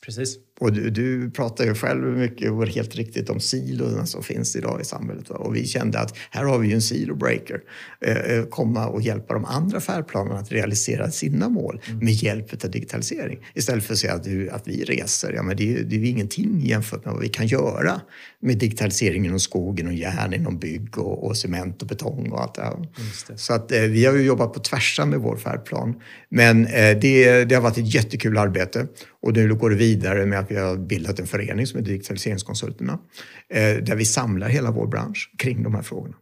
Precis. 0.05 0.37
Och 0.61 0.73
du, 0.73 0.91
du 0.91 1.31
pratar 1.31 1.65
ju 1.65 1.75
själv 1.75 2.19
mycket 2.19 2.51
och 2.51 2.67
helt 2.67 2.95
riktigt 2.95 3.31
om 3.31 3.41
silorna 3.41 4.07
som 4.07 4.23
finns 4.23 4.57
idag 4.57 4.81
i 4.81 4.85
samhället. 4.85 5.31
Va? 5.31 5.37
Och 5.37 5.57
vi 5.57 5.67
kände 5.67 5.99
att 5.99 6.17
här 6.31 6.45
har 6.45 6.59
vi 6.59 6.69
ju 6.69 6.75
en 6.75 6.83
silo 6.83 7.15
breaker. 7.15 7.61
Eh, 8.01 8.17
eh, 8.17 8.45
komma 8.45 8.87
och 8.87 9.03
hjälpa 9.03 9.35
de 9.35 9.45
andra 9.45 9.81
färdplanerna 9.81 10.39
att 10.39 10.53
realisera 10.53 11.11
sina 11.11 11.49
mål 11.49 11.81
mm. 11.87 12.05
med 12.05 12.13
hjälp 12.13 12.65
av 12.65 12.71
digitalisering. 12.71 13.39
Istället 13.55 13.85
för 13.85 13.93
att 13.93 13.99
säga 13.99 14.15
att, 14.15 14.25
du, 14.25 14.51
att 14.51 14.69
vi 14.69 14.85
reser. 14.85 15.33
Ja, 15.33 15.43
men 15.43 15.57
det, 15.57 15.77
är, 15.77 15.83
det 15.83 15.97
är 15.97 16.01
ju 16.01 16.09
ingenting 16.09 16.61
jämfört 16.61 17.05
med 17.05 17.15
vad 17.15 17.23
vi 17.23 17.29
kan 17.29 17.47
göra 17.47 18.01
med 18.41 18.59
digitalisering 18.59 19.27
inom 19.27 19.41
skogen 19.41 19.87
och 19.87 19.93
järn, 19.93 20.35
inom 20.35 20.59
bygg 20.59 20.99
och, 20.99 21.27
och 21.27 21.37
cement 21.37 21.83
och 21.83 21.89
betong 21.89 22.29
och 22.33 22.43
allt 22.43 22.55
det 22.55 22.63
här. 22.63 22.89
Det. 23.29 23.39
Så 23.39 23.53
att, 23.53 23.73
eh, 23.73 23.81
vi 23.81 24.05
har 24.05 24.15
ju 24.15 24.23
jobbat 24.23 24.53
på 24.53 24.61
tvärsan 24.61 25.11
med 25.11 25.21
vår 25.21 25.37
färdplan. 25.37 25.95
Men 26.29 26.67
eh, 26.67 26.99
det, 26.99 27.45
det 27.45 27.55
har 27.55 27.63
varit 27.63 27.79
ett 27.79 27.95
jättekul 27.95 28.39
arbete 28.39 28.87
och 29.23 29.33
nu 29.33 29.55
går 29.55 29.71
det 29.71 29.77
vidare 29.77 30.27
med 30.27 30.39
att 30.39 30.48
vi 30.49 30.57
har 30.57 30.77
bildat 30.77 31.21
en 31.21 31.27
förening 31.27 31.67
som 31.67 31.79
heter 31.79 31.93
Digitaliseringskonsulterna 31.93 32.99
eh, 33.49 33.77
där 33.77 33.97
vi 33.97 34.05
samlar 34.05 34.49
hela 34.49 34.71
vår 34.71 34.87
bransch 34.87 35.35
kring 35.39 35.63
de 35.63 35.75
här 35.75 35.83
frågorna. 35.83 36.17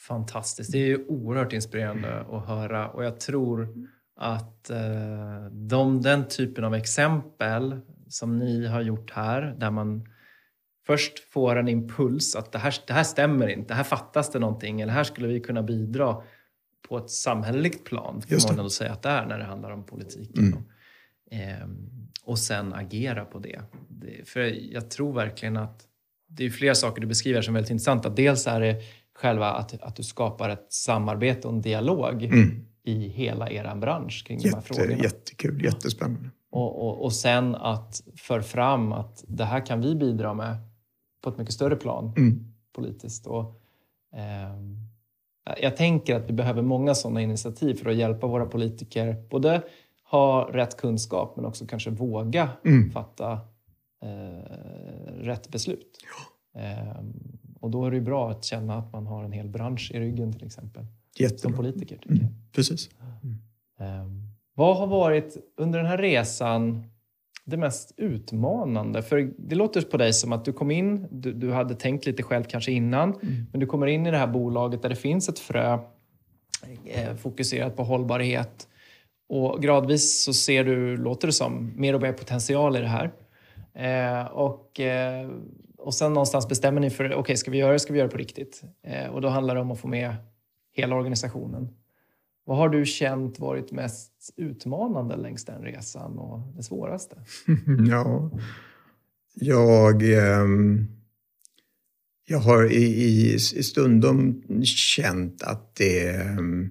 Fantastiskt. 0.00 0.72
Det 0.72 0.78
är 0.78 0.86
ju 0.86 1.04
oerhört 1.06 1.52
inspirerande 1.52 2.20
att 2.20 2.46
höra 2.46 2.88
och 2.88 3.04
jag 3.04 3.20
tror 3.20 3.68
att 4.16 4.70
eh, 4.70 5.46
de, 5.50 6.02
den 6.02 6.28
typen 6.28 6.64
av 6.64 6.74
exempel 6.74 7.80
som 8.08 8.38
ni 8.38 8.66
har 8.66 8.80
gjort 8.80 9.10
här 9.10 9.56
där 9.58 9.70
man 9.70 10.08
först 10.86 11.32
får 11.32 11.56
en 11.56 11.68
impuls 11.68 12.36
att 12.36 12.52
det 12.52 12.58
här, 12.58 12.74
det 12.86 12.92
här 12.92 13.04
stämmer 13.04 13.48
inte, 13.48 13.74
här 13.74 13.84
fattas 13.84 14.30
det 14.32 14.38
någonting 14.38 14.80
eller 14.80 14.92
här 14.92 15.04
skulle 15.04 15.28
vi 15.28 15.40
kunna 15.40 15.62
bidra 15.62 16.22
på 16.88 16.98
ett 16.98 17.10
samhälleligt 17.10 17.84
plan, 17.84 18.22
får 18.22 18.48
man 18.48 18.58
ändå 18.58 18.70
säga 18.70 18.92
att 18.92 19.02
det 19.02 19.08
är 19.08 19.26
när 19.26 19.38
det 19.38 19.44
handlar 19.44 19.70
om 19.70 19.86
politiken. 19.86 20.64
Mm. 21.30 22.01
Och 22.32 22.38
sen 22.38 22.72
agera 22.72 23.24
på 23.24 23.38
det. 23.38 23.60
för 24.24 24.40
jag 24.72 24.90
tror 24.90 25.12
verkligen 25.12 25.56
att 25.56 25.86
det 26.28 26.46
är 26.46 26.50
flera 26.50 26.74
saker 26.74 27.00
du 27.00 27.06
beskriver 27.06 27.42
som 27.42 27.54
är 27.54 27.58
väldigt 27.58 27.70
intressanta. 27.70 28.08
Dels 28.08 28.46
är 28.46 28.60
det 28.60 28.76
själva 29.14 29.52
att, 29.52 29.82
att 29.82 29.96
du 29.96 30.02
skapar 30.02 30.48
ett 30.48 30.72
samarbete 30.72 31.48
och 31.48 31.54
en 31.54 31.60
dialog 31.60 32.24
mm. 32.24 32.66
i 32.84 33.08
hela 33.08 33.50
er 33.50 33.74
bransch 33.76 34.24
kring 34.26 34.38
Jätte, 34.38 34.48
de 34.48 34.54
här 34.54 34.62
frågorna. 34.62 35.02
Jättekul, 35.02 35.64
jättespännande. 35.64 36.30
Och, 36.50 36.88
och, 36.88 37.04
och 37.04 37.12
sen 37.12 37.54
att 37.54 38.02
för 38.16 38.40
fram 38.40 38.92
att 38.92 39.24
det 39.28 39.44
här 39.44 39.66
kan 39.66 39.80
vi 39.80 39.94
bidra 39.94 40.34
med 40.34 40.56
på 41.22 41.30
ett 41.30 41.38
mycket 41.38 41.54
större 41.54 41.76
plan 41.76 42.14
mm. 42.16 42.54
politiskt. 42.74 43.26
Och, 43.26 43.60
eh, 44.14 44.58
jag 45.60 45.76
tänker 45.76 46.16
att 46.16 46.28
vi 46.28 46.32
behöver 46.32 46.62
många 46.62 46.94
sådana 46.94 47.22
initiativ 47.22 47.74
för 47.74 47.90
att 47.90 47.96
hjälpa 47.96 48.26
våra 48.26 48.46
politiker 48.46 49.24
både 49.30 49.62
ha 50.12 50.48
rätt 50.52 50.76
kunskap 50.76 51.36
men 51.36 51.44
också 51.44 51.66
kanske 51.66 51.90
våga 51.90 52.50
mm. 52.64 52.90
fatta 52.90 53.32
eh, 54.02 55.12
rätt 55.12 55.48
beslut. 55.48 55.98
Ja. 56.54 56.60
Eh, 56.60 57.04
och 57.60 57.70
då 57.70 57.84
är 57.84 57.90
det 57.90 58.00
bra 58.00 58.30
att 58.30 58.44
känna 58.44 58.78
att 58.78 58.92
man 58.92 59.06
har 59.06 59.24
en 59.24 59.32
hel 59.32 59.48
bransch 59.48 59.90
i 59.94 60.00
ryggen 60.00 60.32
till 60.32 60.46
exempel. 60.46 60.86
Jättebra. 61.18 61.38
Som 61.38 61.52
politiker. 61.52 61.96
Tycker 61.96 62.14
mm. 62.14 62.34
Precis. 62.52 62.90
Eh, 63.80 64.06
vad 64.54 64.76
har 64.76 64.86
varit 64.86 65.36
under 65.56 65.78
den 65.78 65.88
här 65.88 65.98
resan 65.98 66.84
det 67.44 67.56
mest 67.56 67.94
utmanande? 67.96 69.02
För 69.02 69.32
det 69.38 69.54
låter 69.54 69.82
på 69.82 69.96
dig 69.96 70.12
som 70.12 70.32
att 70.32 70.44
du 70.44 70.52
kom 70.52 70.70
in, 70.70 71.06
du, 71.10 71.32
du 71.32 71.52
hade 71.52 71.74
tänkt 71.74 72.06
lite 72.06 72.22
själv 72.22 72.44
kanske 72.44 72.72
innan, 72.72 73.14
mm. 73.14 73.46
men 73.50 73.60
du 73.60 73.66
kommer 73.66 73.86
in 73.86 74.06
i 74.06 74.10
det 74.10 74.18
här 74.18 74.26
bolaget 74.26 74.82
där 74.82 74.88
det 74.88 74.96
finns 74.96 75.28
ett 75.28 75.38
frö 75.38 75.78
eh, 76.84 77.14
fokuserat 77.14 77.76
på 77.76 77.84
hållbarhet. 77.84 78.68
Och 79.34 79.62
gradvis 79.62 80.22
så 80.22 80.32
ser 80.32 80.64
du, 80.64 80.96
låter 80.96 81.26
det 81.26 81.32
som, 81.32 81.72
mer 81.76 81.94
och 81.94 82.02
mer 82.02 82.12
potential 82.12 82.76
i 82.76 82.80
det 82.80 82.86
här. 82.86 83.12
Eh, 83.74 84.26
och, 84.26 84.80
eh, 84.80 85.30
och 85.78 85.94
sen 85.94 86.12
någonstans 86.12 86.48
bestämmer 86.48 86.80
ni 86.80 86.90
för, 86.90 87.04
okej, 87.04 87.16
okay, 87.16 87.36
ska 87.36 87.50
vi 87.50 87.58
göra 87.58 87.72
det, 87.72 87.78
ska 87.78 87.92
vi 87.92 87.98
göra 87.98 88.08
det 88.08 88.12
på 88.12 88.18
riktigt? 88.18 88.62
Eh, 88.86 89.06
och 89.06 89.20
då 89.20 89.28
handlar 89.28 89.54
det 89.54 89.60
om 89.60 89.70
att 89.70 89.80
få 89.80 89.88
med 89.88 90.14
hela 90.72 90.96
organisationen. 90.96 91.68
Vad 92.44 92.56
har 92.56 92.68
du 92.68 92.86
känt 92.86 93.38
varit 93.38 93.72
mest 93.72 94.12
utmanande 94.36 95.16
längs 95.16 95.44
den 95.44 95.62
resan 95.62 96.18
och 96.18 96.40
det 96.56 96.62
svåraste? 96.62 97.16
ja, 97.88 98.30
jag, 99.34 100.02
ehm, 100.02 100.86
jag 102.26 102.38
har 102.38 102.72
i, 102.72 102.84
i, 102.84 103.34
i 103.34 103.38
stundom 103.38 104.42
känt 104.64 105.42
att 105.42 105.76
det, 105.76 106.08
ehm, 106.08 106.70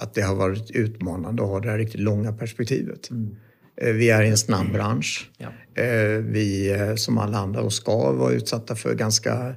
att 0.00 0.14
det 0.14 0.22
har 0.22 0.34
varit 0.34 0.70
utmanande 0.70 1.42
att 1.42 1.48
ha 1.48 1.60
det 1.60 1.70
här 1.70 1.78
riktigt 1.78 2.00
långa 2.00 2.32
perspektivet. 2.32 3.10
Mm. 3.10 3.36
Eh, 3.80 3.92
vi 3.92 4.10
är 4.10 4.22
i 4.22 4.28
en 4.28 4.36
snabb 4.36 4.72
bransch. 4.72 5.30
Ja. 5.38 5.82
Eh, 5.82 6.18
vi 6.18 6.70
eh, 6.70 6.94
som 6.94 7.18
alla 7.18 7.38
andra 7.38 7.60
och 7.60 7.72
ska 7.72 8.12
vara 8.12 8.32
utsatta 8.32 8.74
för 8.76 8.94
ganska 8.94 9.54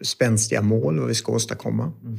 spänstiga 0.00 0.62
mål 0.62 0.98
vad 0.98 1.08
vi 1.08 1.14
ska 1.14 1.32
åstadkomma. 1.32 1.92
Mm. 2.02 2.18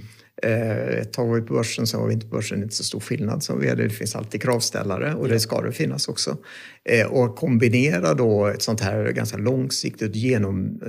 Ett 1.01 1.13
tag 1.13 1.27
var 1.27 1.35
vi 1.35 1.41
på 1.41 1.53
börsen, 1.53 1.87
sen 1.87 1.99
var 1.99 2.07
vi 2.07 2.13
inte 2.13 2.27
på 2.27 2.35
börsen. 2.35 2.57
Det 2.57 2.61
är 2.61 2.63
inte 2.63 2.75
så 2.75 2.83
stor 2.83 2.99
skillnad. 2.99 3.43
Så 3.43 3.55
det 3.55 3.89
finns 3.89 4.15
alltid 4.15 4.41
kravställare 4.41 5.13
och 5.13 5.27
det 5.27 5.39
ska 5.39 5.61
det 5.61 5.71
finnas 5.71 6.07
också. 6.07 6.37
Och 7.09 7.35
kombinera 7.35 8.13
då 8.13 8.47
ett 8.47 8.61
sånt 8.61 8.81
här 8.81 9.11
ganska 9.11 9.37
långsiktigt 9.37 10.15
genom 10.15 10.81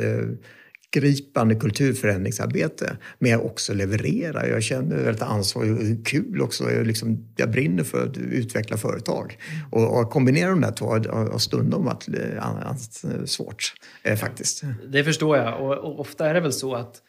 gripande 0.92 1.54
kulturförändringsarbete 1.54 2.96
men 3.18 3.30
jag 3.30 3.44
också 3.44 3.74
leverera. 3.74 4.48
Jag 4.48 4.62
känner 4.62 4.96
väldigt 4.96 5.22
ansvar 5.22 5.72
och 5.72 6.06
kul 6.06 6.40
också. 6.40 6.70
Jag, 6.70 6.86
liksom, 6.86 7.28
jag 7.36 7.50
brinner 7.50 7.84
för 7.84 8.06
att 8.06 8.16
utveckla 8.16 8.76
företag. 8.76 9.38
Och, 9.70 10.00
och 10.00 10.10
kombinera 10.10 10.50
de 10.50 10.60
där 10.60 10.72
två 10.72 10.86
har 10.86 11.38
stundom 11.38 11.84
varit 11.84 12.08
eh, 12.08 13.24
svårt 13.24 13.72
eh, 14.02 14.16
faktiskt. 14.16 14.62
Det 14.92 15.04
förstår 15.04 15.36
jag 15.36 15.60
och, 15.60 15.78
och 15.78 16.00
ofta 16.00 16.28
är 16.28 16.34
det 16.34 16.40
väl 16.40 16.52
så 16.52 16.74
att 16.74 17.02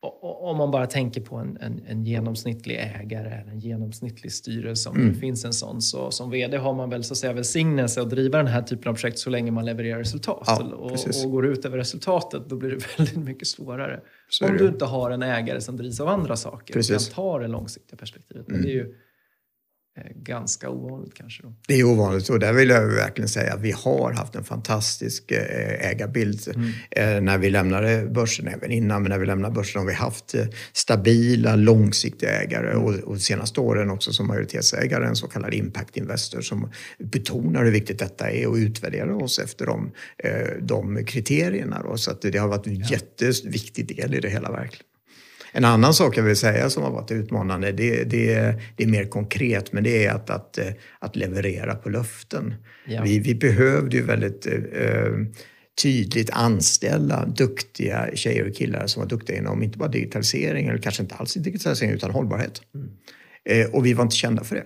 om 0.00 0.56
man 0.56 0.70
bara 0.70 0.86
tänker 0.86 1.20
på 1.20 1.36
en, 1.36 1.58
en, 1.60 1.82
en 1.86 2.04
genomsnittlig 2.04 2.76
ägare 2.76 3.28
eller 3.28 3.52
en 3.52 3.60
genomsnittlig 3.60 4.32
styrelse, 4.32 4.88
om 4.88 4.96
mm. 4.96 5.12
det 5.12 5.18
finns 5.18 5.44
en 5.44 5.52
sån, 5.52 5.82
så 5.82 6.10
som 6.10 6.30
VD 6.30 6.56
har 6.56 6.74
man 6.74 6.90
väl 6.90 7.04
så 7.04 7.14
att 7.14 7.18
säga 7.18 7.32
välsignelse 7.32 8.00
att 8.00 8.10
driva 8.10 8.38
den 8.38 8.46
här 8.46 8.62
typen 8.62 8.90
av 8.90 8.94
projekt 8.94 9.18
så 9.18 9.30
länge 9.30 9.50
man 9.50 9.64
levererar 9.64 9.98
resultat. 9.98 10.44
Ja, 10.46 10.62
och, 10.74 10.92
och, 11.24 11.30
går 11.30 11.46
ut 11.46 11.64
över 11.64 11.78
resultatet, 11.78 12.42
då 12.48 12.56
blir 12.56 12.70
det 12.70 12.98
väldigt 12.98 13.16
mycket 13.16 13.48
svårare. 13.48 14.00
om 14.42 14.56
du 14.56 14.68
inte 14.68 14.84
har 14.84 15.10
en 15.10 15.22
ägare 15.22 15.60
som 15.60 15.76
drivs 15.76 16.00
av 16.00 16.08
andra 16.08 16.36
saker 16.36 16.74
precis. 16.74 17.08
och 17.08 17.14
kan 17.14 17.24
ta 17.24 17.38
det 17.38 17.48
långsiktiga 17.48 17.96
perspektivet. 17.96 18.46
Men 18.48 18.56
mm. 18.56 18.66
det 18.66 18.72
är 18.72 18.76
ju, 18.76 18.94
ganska 20.14 20.70
ovanligt 20.70 21.14
kanske. 21.14 21.42
Då. 21.42 21.54
Det 21.68 21.74
är 21.74 21.84
ovanligt 21.84 22.28
och 22.28 22.38
där 22.38 22.52
vill 22.52 22.68
jag 22.68 22.86
verkligen 22.86 23.28
säga 23.28 23.54
att 23.54 23.60
vi 23.60 23.72
har 23.72 24.12
haft 24.12 24.34
en 24.34 24.44
fantastisk 24.44 25.30
eh, 25.30 25.90
ägarbild. 25.90 26.40
Mm. 26.54 26.70
Eh, 26.90 27.20
när 27.22 27.38
vi 27.38 27.50
lämnade 27.50 28.06
börsen, 28.06 28.48
även 28.48 28.70
innan, 28.70 29.02
men 29.02 29.10
när 29.10 29.18
vi 29.18 29.26
lämnade 29.26 29.54
börsen 29.54 29.80
har 29.80 29.86
vi 29.86 29.94
haft 29.94 30.34
stabila, 30.72 31.56
långsiktiga 31.56 32.30
ägare 32.30 32.70
mm. 32.70 32.82
och, 32.82 32.94
och 32.94 33.14
de 33.14 33.20
senaste 33.20 33.60
åren 33.60 33.90
också 33.90 34.12
som 34.12 34.26
majoritetsägare 34.26 35.06
en 35.06 35.16
så 35.16 35.28
kallad 35.28 35.54
impact 35.54 35.96
investor 35.96 36.40
som 36.40 36.70
betonar 36.98 37.64
hur 37.64 37.72
viktigt 37.72 37.98
detta 37.98 38.30
är 38.30 38.46
och 38.46 38.54
utvärderar 38.54 39.22
oss 39.22 39.38
efter 39.38 39.66
de, 39.66 39.92
de 40.60 41.04
kriterierna. 41.04 41.82
Då. 41.82 41.96
Så 41.96 42.10
att 42.10 42.22
det 42.22 42.38
har 42.38 42.48
varit 42.48 42.66
en 42.66 42.80
ja. 42.80 42.86
jätteviktig 42.90 43.96
del 43.96 44.14
i 44.14 44.20
det 44.20 44.28
hela 44.28 44.50
verkligen. 44.52 44.85
En 45.56 45.64
annan 45.64 45.94
sak 45.94 46.16
jag 46.16 46.22
vill 46.22 46.36
säga 46.36 46.70
som 46.70 46.82
har 46.82 46.90
varit 46.90 47.10
utmanande, 47.10 47.72
det, 47.72 48.04
det, 48.04 48.54
det 48.76 48.84
är 48.84 48.88
mer 48.88 49.04
konkret, 49.04 49.72
men 49.72 49.84
det 49.84 50.04
är 50.04 50.14
att, 50.14 50.30
att, 50.30 50.58
eh, 50.58 50.66
att 50.98 51.16
leverera 51.16 51.74
på 51.74 51.88
löften. 51.88 52.54
Ja. 52.86 53.02
Vi, 53.02 53.18
vi 53.18 53.34
behövde 53.34 53.96
ju 53.96 54.02
väldigt 54.02 54.46
eh, 54.46 55.12
tydligt 55.82 56.30
anställa 56.30 57.26
duktiga 57.26 58.08
tjejer 58.14 58.48
och 58.48 58.54
killar 58.54 58.86
som 58.86 59.02
var 59.02 59.08
duktiga 59.08 59.38
inom 59.38 59.62
inte 59.62 59.78
bara 59.78 59.88
digitalisering, 59.88 60.68
eller 60.68 60.78
kanske 60.78 61.02
inte 61.02 61.14
alls 61.14 61.34
digitalisering, 61.34 61.92
utan 61.92 62.10
hållbarhet. 62.10 62.62
Mm. 62.74 62.88
Eh, 63.44 63.74
och 63.74 63.86
vi 63.86 63.92
var 63.92 64.02
inte 64.02 64.16
kända 64.16 64.44
för 64.44 64.56
det. 64.56 64.64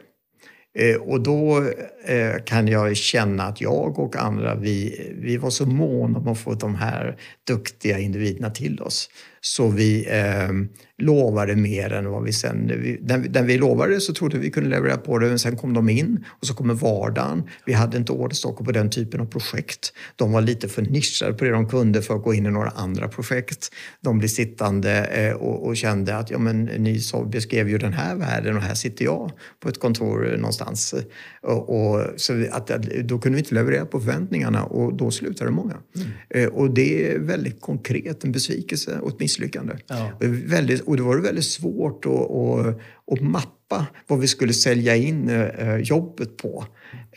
Eh, 0.74 0.97
och 0.97 1.20
då 1.20 1.64
eh, 2.05 2.43
kan 2.45 2.68
jag 2.68 2.97
känna 2.97 3.43
att 3.43 3.61
jag 3.61 3.99
och 3.99 4.16
andra, 4.16 4.55
vi, 4.55 5.07
vi 5.20 5.36
var 5.36 5.51
så 5.51 5.66
måna 5.66 6.18
om 6.18 6.28
att 6.28 6.41
få 6.41 6.55
de 6.55 6.74
här 6.74 7.16
duktiga 7.47 7.99
individerna 7.99 8.51
till 8.51 8.80
oss. 8.80 9.11
Så 9.41 9.68
vi 9.68 10.07
eh, 10.09 10.51
lovade 10.99 11.57
mer 11.57 11.93
än 11.93 12.11
vad 12.11 12.24
vi 12.24 12.32
sen... 12.32 12.59
när, 13.01 13.18
när 13.18 13.43
vi 13.43 13.59
lovade 13.59 14.01
så 14.01 14.14
trodde 14.14 14.38
vi 14.38 14.51
vi 14.51 14.55
kunde 14.55 14.70
leverera 14.70 14.97
på 14.97 15.18
det, 15.18 15.28
men 15.28 15.38
sen 15.38 15.57
kom 15.57 15.74
de 15.74 15.88
in 15.88 16.24
och 16.28 16.47
så 16.47 16.55
kommer 16.55 16.74
vardagen. 16.74 17.43
Vi 17.66 17.72
hade 17.72 17.97
inte 17.97 18.12
orderstockar 18.12 18.64
på 18.64 18.72
den 18.72 18.91
typen 18.91 19.20
av 19.20 19.26
projekt. 19.26 19.93
De 20.16 20.32
var 20.32 20.41
lite 20.41 20.68
för 20.68 20.82
nischade 20.82 21.32
på 21.32 21.45
det 21.45 21.51
de 21.51 21.68
kunde 21.68 22.03
för 22.03 22.16
att 22.16 22.22
gå 22.22 22.34
in 22.34 22.47
i 22.47 22.51
några 22.51 22.70
andra 22.70 23.09
projekt. 23.09 23.72
De 24.01 24.18
blev 24.18 24.28
sittande 24.28 25.05
eh, 25.05 25.32
och, 25.32 25.66
och, 25.66 25.76
kände 25.76 26.16
att 26.16 26.30
ja, 26.30 26.38
men, 26.38 26.64
ni 26.64 27.01
så 27.01 27.24
beskrev 27.24 27.68
ju 27.68 27.78
den 27.78 27.93
här 27.93 28.16
världen 28.16 28.57
och 28.57 28.62
här 28.62 28.74
sitter 28.74 29.05
jag 29.05 29.32
på 29.61 29.68
ett 29.68 29.80
kontor 29.80 30.36
någonstans. 30.36 30.95
Och, 31.43 31.93
och 31.93 32.07
så 32.16 32.47
att, 32.51 32.66
då 33.05 33.18
kunde 33.18 33.36
vi 33.36 33.43
inte 33.43 33.55
leverera 33.55 33.86
på 33.86 34.01
förväntningarna 34.01 34.64
och 34.64 34.95
då 34.95 35.11
slutade 35.11 35.51
många. 35.51 35.76
Mm. 35.97 36.09
Eh, 36.30 36.49
och 36.49 36.74
det 36.74 37.12
är 37.12 37.18
väldigt 37.18 37.61
konkret 37.61 38.24
en 38.24 38.32
besvikelse 38.32 38.99
och 38.99 39.09
ett 39.09 39.20
misslyckande. 39.31 39.74
Ja. 39.87 40.12
Väldigt, 40.47 40.81
och 40.81 40.97
då 40.97 41.05
var 41.05 41.16
det 41.16 41.22
väldigt 41.22 41.45
svårt 41.45 42.07
att, 42.07 42.31
att, 42.31 42.81
att 43.12 43.20
mappa 43.20 43.87
vad 44.07 44.20
vi 44.20 44.26
skulle 44.26 44.53
sälja 44.53 44.97
in 44.97 45.28
eh, 45.28 45.76
jobbet 45.76 46.37
på 46.37 46.64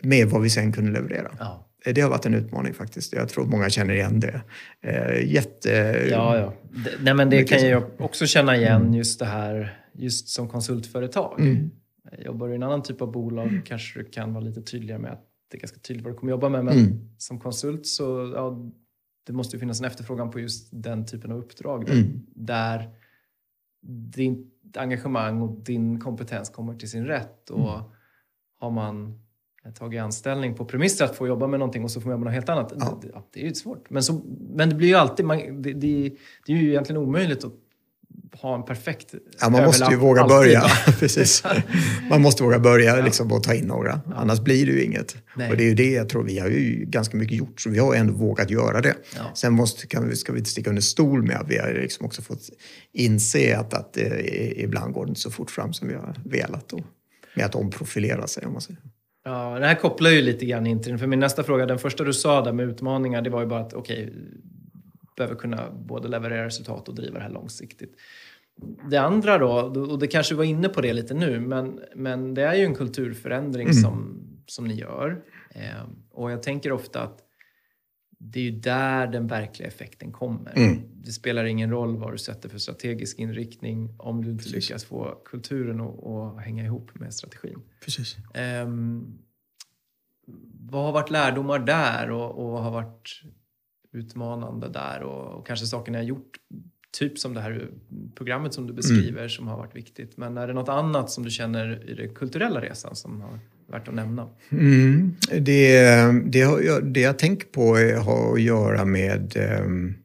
med 0.03 0.27
vad 0.27 0.41
vi 0.41 0.49
sen 0.49 0.71
kunde 0.71 0.91
leverera. 0.91 1.31
Ja. 1.39 1.69
Det 1.85 2.01
har 2.01 2.09
varit 2.09 2.25
en 2.25 2.33
utmaning 2.33 2.73
faktiskt. 2.73 3.13
Jag 3.13 3.29
tror 3.29 3.45
många 3.45 3.69
känner 3.69 3.93
igen 3.93 4.19
det. 4.19 4.41
Eh, 4.81 5.33
jätte... 5.33 5.69
Ja, 6.11 6.37
ja. 6.37 6.53
Nej, 7.01 7.13
men 7.13 7.29
det 7.29 7.43
kan 7.43 7.69
jag 7.69 7.83
också 7.97 8.25
känna 8.25 8.57
igen, 8.57 8.81
mm. 8.81 8.93
just 8.93 9.19
det 9.19 9.25
här 9.25 9.77
just 9.93 10.27
som 10.27 10.49
konsultföretag. 10.49 11.39
Mm. 11.39 11.69
Jobbar 12.25 12.47
du 12.47 12.53
i 12.53 12.55
en 12.55 12.63
annan 12.63 12.83
typ 12.83 13.01
av 13.01 13.11
bolag 13.11 13.47
mm. 13.47 13.61
kanske 13.61 13.99
du 13.99 14.05
kan 14.05 14.33
vara 14.33 14.43
lite 14.43 14.61
tydligare 14.61 15.01
med 15.01 15.11
att 15.11 15.23
det 15.51 15.57
är 15.57 15.59
ganska 15.59 15.79
tydligt 15.79 16.03
vad 16.03 16.13
du 16.13 16.17
kommer 16.17 16.31
jobba 16.31 16.49
med. 16.49 16.65
Men 16.65 16.77
mm. 16.77 16.99
som 17.17 17.39
konsult 17.39 17.87
så 17.87 18.31
ja, 18.35 18.71
det 19.23 19.33
måste 19.33 19.55
ju 19.55 19.59
finnas 19.59 19.79
en 19.79 19.85
efterfrågan 19.85 20.31
på 20.31 20.39
just 20.39 20.69
den 20.71 21.05
typen 21.05 21.31
av 21.31 21.37
uppdrag 21.37 21.89
mm. 21.89 22.25
där 22.35 22.89
ditt 23.87 24.77
engagemang 24.77 25.41
och 25.41 25.63
din 25.63 25.99
kompetens 25.99 26.49
kommer 26.49 26.75
till 26.75 26.89
sin 26.89 27.05
rätt. 27.05 27.49
Och 27.49 27.73
mm. 27.73 27.83
Har 28.59 28.71
man 28.71 29.19
tagit 29.75 30.01
anställning 30.01 30.55
på 30.55 30.65
premisser 30.65 31.05
att 31.05 31.15
få 31.15 31.27
jobba 31.27 31.47
med 31.47 31.59
någonting 31.59 31.83
och 31.83 31.91
så 31.91 32.01
får 32.01 32.09
man 32.09 32.17
jobba 32.17 32.25
något 32.25 32.33
helt 32.33 32.49
annat. 32.49 32.73
Ja. 32.79 32.99
Det, 33.01 33.11
det, 33.31 33.41
är 33.41 33.47
ju 33.47 33.53
svårt. 33.53 33.89
Men, 33.89 34.03
så, 34.03 34.21
men 34.39 34.69
det 34.69 34.75
blir 34.75 34.87
ju 34.87 34.95
alltid, 34.95 35.25
man, 35.25 35.61
det, 35.61 35.73
det, 35.73 36.15
det, 36.45 36.53
är 36.53 36.57
ju 36.57 36.69
egentligen 36.69 37.01
omöjligt 37.01 37.43
att 37.43 37.53
ha 38.41 38.55
en 38.55 38.65
perfekt 38.65 39.13
Ja, 39.41 39.49
man 39.49 39.63
måste 39.63 39.87
ju 39.91 39.97
våga 39.97 40.21
alltid. 40.21 40.37
börja. 40.37 40.61
Precis. 40.99 41.43
Man 42.09 42.21
måste 42.21 42.43
våga 42.43 42.59
börja 42.59 42.95
liksom, 42.95 43.31
och 43.31 43.43
ta 43.43 43.53
in 43.53 43.65
några. 43.65 44.01
Ja. 44.05 44.13
Annars 44.15 44.39
blir 44.39 44.65
det 44.65 44.71
ju 44.71 44.83
inget. 44.83 45.15
Nej. 45.35 45.51
Och 45.51 45.57
det 45.57 45.63
är 45.63 45.67
ju 45.67 45.75
det 45.75 45.91
jag 45.91 46.09
tror 46.09 46.23
vi 46.23 46.39
har 46.39 46.47
ju 46.47 46.85
ganska 46.85 47.17
mycket 47.17 47.37
gjort. 47.37 47.61
Så 47.61 47.69
vi 47.69 47.79
har 47.79 47.95
ändå 47.95 48.13
vågat 48.13 48.49
göra 48.49 48.81
det. 48.81 48.95
Ja. 49.15 49.31
Sen 49.35 49.53
måste, 49.53 49.87
kan 49.87 50.09
vi, 50.09 50.15
ska 50.15 50.31
vi 50.33 50.39
inte 50.39 50.51
sticka 50.51 50.69
under 50.69 50.81
stol 50.81 51.23
med 51.23 51.35
att 51.35 51.49
vi 51.49 51.57
har 51.57 51.73
liksom 51.73 52.05
också 52.05 52.21
fått 52.21 52.49
inse 52.93 53.57
att, 53.57 53.73
att 53.73 53.97
eh, 53.97 54.63
ibland 54.63 54.93
går 54.93 55.05
det 55.05 55.09
inte 55.09 55.21
så 55.21 55.31
fort 55.31 55.51
fram 55.51 55.73
som 55.73 55.87
vi 55.87 55.93
har 55.93 56.15
velat. 56.25 56.69
Då, 56.69 56.79
med 57.35 57.45
att 57.45 57.55
omprofilera 57.55 58.27
sig 58.27 58.45
om 58.45 58.53
man 58.53 58.61
säger. 58.61 58.81
Ja, 59.25 59.59
det 59.59 59.67
här 59.67 59.75
kopplar 59.75 60.09
ju 60.09 60.21
lite 60.21 60.45
grann 60.45 60.67
in 60.67 60.81
till 60.81 60.97
För 60.97 61.07
min 61.07 61.19
nästa 61.19 61.43
fråga, 61.43 61.65
den 61.65 61.79
första 61.79 62.03
du 62.03 62.13
sa 62.13 62.41
där 62.41 62.53
med 62.53 62.69
utmaningar, 62.69 63.21
det 63.21 63.29
var 63.29 63.41
ju 63.41 63.47
bara 63.47 63.59
att 63.59 63.73
okej, 63.73 64.03
okay, 64.03 64.13
behöver 65.17 65.35
kunna 65.35 65.71
både 65.71 66.07
leverera 66.07 66.45
resultat 66.45 66.89
och 66.89 66.95
driva 66.95 67.17
det 67.17 67.23
här 67.23 67.31
långsiktigt. 67.31 67.95
Det 68.89 68.97
andra 68.97 69.37
då, 69.37 69.51
och 69.91 69.99
det 69.99 70.07
kanske 70.07 70.35
var 70.35 70.43
inne 70.43 70.69
på 70.69 70.81
det 70.81 70.93
lite 70.93 71.13
nu, 71.13 71.39
men, 71.39 71.79
men 71.95 72.33
det 72.33 72.43
är 72.43 72.53
ju 72.53 72.65
en 72.65 72.75
kulturförändring 72.75 73.67
mm. 73.67 73.73
som, 73.73 74.23
som 74.47 74.67
ni 74.67 74.73
gör. 74.73 75.23
Eh, 75.49 75.89
och 76.11 76.31
jag 76.31 76.43
tänker 76.43 76.71
ofta 76.71 77.01
att 77.01 77.19
det 78.19 78.39
är 78.39 78.43
ju 78.43 78.59
där 78.59 79.07
den 79.07 79.27
verkliga 79.27 79.67
effekten 79.67 80.11
kommer. 80.11 80.53
Mm. 80.55 80.81
Det 80.93 81.11
spelar 81.11 81.45
ingen 81.45 81.69
roll 81.71 81.97
vad 81.97 82.13
du 82.13 82.17
sätter 82.17 82.49
för 82.49 82.57
strategisk 82.57 83.19
inriktning 83.19 83.95
om 83.99 84.23
du 84.23 84.31
inte 84.31 84.43
Precis. 84.43 84.69
lyckas 84.69 84.85
få 84.85 85.21
kulturen 85.25 85.81
att, 85.81 86.43
hänga 86.45 86.63
ihop 86.63 86.99
med 86.99 87.13
strategin. 87.13 87.61
Precis. 87.81 88.17
Um, 88.65 89.19
vad 90.59 90.83
har 90.83 90.91
varit 90.91 91.09
lärdomar 91.09 91.59
där 91.59 92.11
och, 92.11 92.45
och 92.45 92.63
har 92.63 92.71
varit 92.71 93.23
utmanande 93.91 94.69
där 94.69 95.03
och, 95.03 95.39
och, 95.39 95.47
kanske 95.47 95.65
saker 95.65 95.91
ni 95.91 95.97
har 95.97 96.05
gjort, 96.05 96.37
typ 96.93 97.19
som 97.19 97.33
det 97.33 97.41
här 97.41 97.67
programmet 98.15 98.53
som 98.53 98.67
du 98.67 98.73
beskriver 98.73 99.17
mm. 99.17 99.29
som 99.29 99.47
har 99.47 99.57
varit 99.57 99.75
viktigt. 99.75 100.17
Men 100.17 100.37
är 100.37 100.47
det 100.47 100.53
något 100.53 100.69
annat 100.69 101.11
som 101.11 101.23
du 101.23 101.29
känner 101.29 101.89
i 101.89 101.93
den 101.93 102.15
kulturella 102.15 102.61
resan 102.61 102.95
som 102.95 103.21
har 103.21 103.39
värt 103.71 103.87
att 103.87 103.93
nämna? 103.93 104.29
Mm. 104.49 105.15
Det, 105.31 105.81
det, 106.25 106.79
det 106.83 107.01
jag 107.01 107.19
tänker 107.19 107.47
på 107.47 107.75
har 108.01 108.33
att 108.33 108.41
göra 108.41 108.85
med 108.85 109.37
um, 109.65 109.95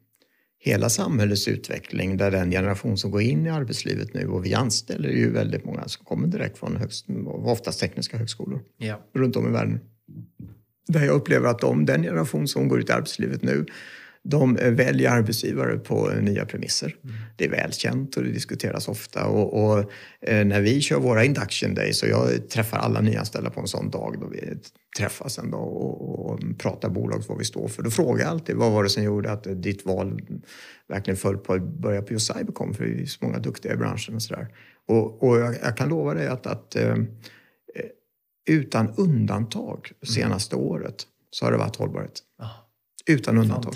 hela 0.59 0.89
samhällets 0.89 1.47
utveckling 1.47 2.17
där 2.17 2.31
den 2.31 2.51
generation 2.51 2.97
som 2.97 3.11
går 3.11 3.21
in 3.21 3.45
i 3.45 3.49
arbetslivet 3.49 4.13
nu 4.13 4.27
och 4.27 4.45
vi 4.45 4.53
anställer 4.53 5.09
ju 5.09 5.31
väldigt 5.31 5.65
många 5.65 5.87
som 5.87 6.05
kommer 6.05 6.27
direkt 6.27 6.57
från 6.57 6.75
högst, 6.75 7.05
oftast 7.25 7.79
tekniska 7.79 8.17
högskolor 8.17 8.61
ja. 8.77 8.99
runt 9.15 9.35
om 9.35 9.47
i 9.47 9.51
världen. 9.51 9.79
Där 10.87 11.05
jag 11.05 11.15
upplever 11.15 11.49
att 11.49 11.59
de, 11.59 11.85
den 11.85 12.03
generation 12.03 12.47
som 12.47 12.67
går 12.67 12.79
ut 12.79 12.89
i 12.89 12.91
arbetslivet 12.91 13.43
nu 13.43 13.65
de 14.23 14.55
väljer 14.55 15.11
arbetsgivare 15.11 15.77
på 15.77 16.09
nya 16.09 16.45
premisser. 16.45 16.95
Mm. 17.03 17.15
Det 17.37 17.45
är 17.45 17.49
välkänt 17.49 18.17
och 18.17 18.23
det 18.23 18.31
diskuteras 18.31 18.87
ofta. 18.87 19.25
Och, 19.25 19.63
och 19.63 19.79
eh, 20.21 20.45
när 20.45 20.61
vi 20.61 20.81
kör 20.81 20.99
våra 20.99 21.23
induction 21.23 21.73
days, 21.73 22.03
och 22.03 22.09
jag 22.09 22.49
träffar 22.49 22.77
alla 22.77 23.01
nyanställda 23.01 23.49
på 23.49 23.59
en 23.59 23.67
sån 23.67 23.89
dag 23.89 24.15
då 24.21 24.27
vi 24.27 24.57
träffas 24.97 25.37
en 25.37 25.51
dag 25.51 25.67
och, 25.67 26.31
och 26.31 26.39
pratar 26.57 26.89
bolags 26.89 27.29
vad 27.29 27.37
vi 27.37 27.45
står 27.45 27.67
för. 27.67 27.83
Då 27.83 27.89
frågar 27.89 28.23
jag 28.23 28.31
alltid 28.31 28.55
vad 28.55 28.71
var 28.71 28.83
det 28.83 28.89
som 28.89 29.03
gjorde 29.03 29.31
att 29.31 29.47
ditt 29.63 29.85
val 29.85 30.21
verkligen 30.87 31.17
föll 31.17 31.37
på 31.37 31.53
att 31.53 31.61
börja 31.61 32.01
på 32.01 32.13
just 32.13 32.33
Cybercom? 32.33 32.73
För 32.73 32.85
det 32.85 33.01
är 33.01 33.05
så 33.05 33.25
många 33.25 33.39
duktiga 33.39 33.73
i 33.73 33.77
branschen 33.77 34.15
och 34.15 34.21
sådär. 34.21 34.47
Och, 34.87 35.23
och 35.23 35.39
jag, 35.39 35.55
jag, 35.63 35.77
kan 35.77 35.89
lova 35.89 36.13
dig 36.13 36.27
att, 36.27 36.47
att 36.47 36.75
eh, 36.75 36.95
utan 38.49 38.93
undantag 38.97 39.91
senaste 40.01 40.55
mm. 40.55 40.67
året 40.67 40.95
så 41.31 41.45
har 41.45 41.51
det 41.51 41.57
varit 41.57 41.75
hållbarhet. 41.75 42.23
Utan 43.05 43.37
undantag. 43.37 43.73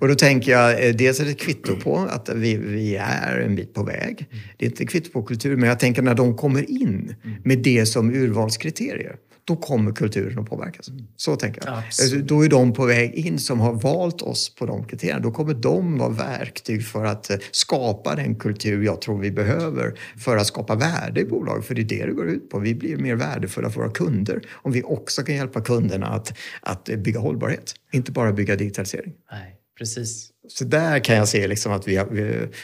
Och 0.00 0.08
då 0.08 0.14
tänker 0.14 0.52
jag, 0.52 0.86
eh, 0.88 0.94
dels 0.94 1.20
är 1.20 1.24
det 1.24 1.30
ett 1.30 1.40
kvitto 1.40 1.76
på 1.76 1.96
att 1.96 2.28
vi, 2.34 2.56
vi 2.56 2.96
är 2.96 3.38
en 3.38 3.56
bit 3.56 3.74
på 3.74 3.82
väg. 3.82 4.26
Mm. 4.30 4.44
Det 4.56 4.66
är 4.66 4.70
inte 4.70 4.86
kvitto 4.86 5.10
på 5.10 5.22
kultur, 5.22 5.56
men 5.56 5.68
jag 5.68 5.78
tänker 5.78 6.02
när 6.02 6.14
de 6.14 6.36
kommer 6.36 6.70
in 6.70 7.14
mm. 7.24 7.36
med 7.44 7.58
det 7.58 7.86
som 7.86 8.10
urvalskriterier 8.10 9.16
då 9.50 9.56
kommer 9.56 9.92
kulturen 9.92 10.38
att 10.38 10.46
påverkas. 10.46 10.88
Mm. 10.88 11.06
Så 11.16 11.36
tänker 11.36 11.62
jag. 11.64 11.78
Absolut. 11.78 12.28
Då 12.28 12.44
är 12.44 12.48
de 12.48 12.72
på 12.72 12.86
väg 12.86 13.14
in 13.14 13.38
som 13.38 13.60
har 13.60 13.72
valt 13.72 14.22
oss 14.22 14.54
på 14.54 14.66
de 14.66 14.84
kriterierna. 14.84 15.20
Då 15.20 15.30
kommer 15.30 15.54
de 15.54 15.98
vara 15.98 16.10
verktyg 16.10 16.86
för 16.86 17.04
att 17.04 17.30
eh, 17.30 17.36
skapa 17.50 18.14
den 18.14 18.34
kultur 18.34 18.84
jag 18.84 19.00
tror 19.00 19.18
vi 19.18 19.30
behöver 19.30 19.98
för 20.18 20.36
att 20.36 20.46
skapa 20.46 20.74
värde 20.74 21.20
i 21.20 21.24
bolaget. 21.24 21.64
För 21.64 21.74
det 21.74 21.80
är 21.80 21.84
det 21.84 22.06
det 22.06 22.12
går 22.12 22.28
ut 22.28 22.50
på. 22.50 22.58
Vi 22.58 22.74
blir 22.74 22.96
mer 22.96 23.14
värdefulla 23.14 23.70
för 23.70 23.80
våra 23.80 23.90
kunder 23.90 24.42
om 24.52 24.72
vi 24.72 24.82
också 24.82 25.22
kan 25.22 25.34
hjälpa 25.34 25.60
kunderna 25.60 26.06
att, 26.06 26.38
att 26.60 26.84
bygga 26.84 27.20
hållbarhet. 27.20 27.74
Inte 27.92 28.12
bara 28.12 28.32
bygga 28.32 28.56
digitalisering. 28.56 29.12
Nej, 29.32 29.56
precis. 29.78 30.30
Så 30.48 30.64
där 30.64 30.98
kan 30.98 31.16
jag 31.16 31.28
se 31.28 31.48
liksom 31.48 31.72
att, 31.72 31.88
vi, 31.88 31.98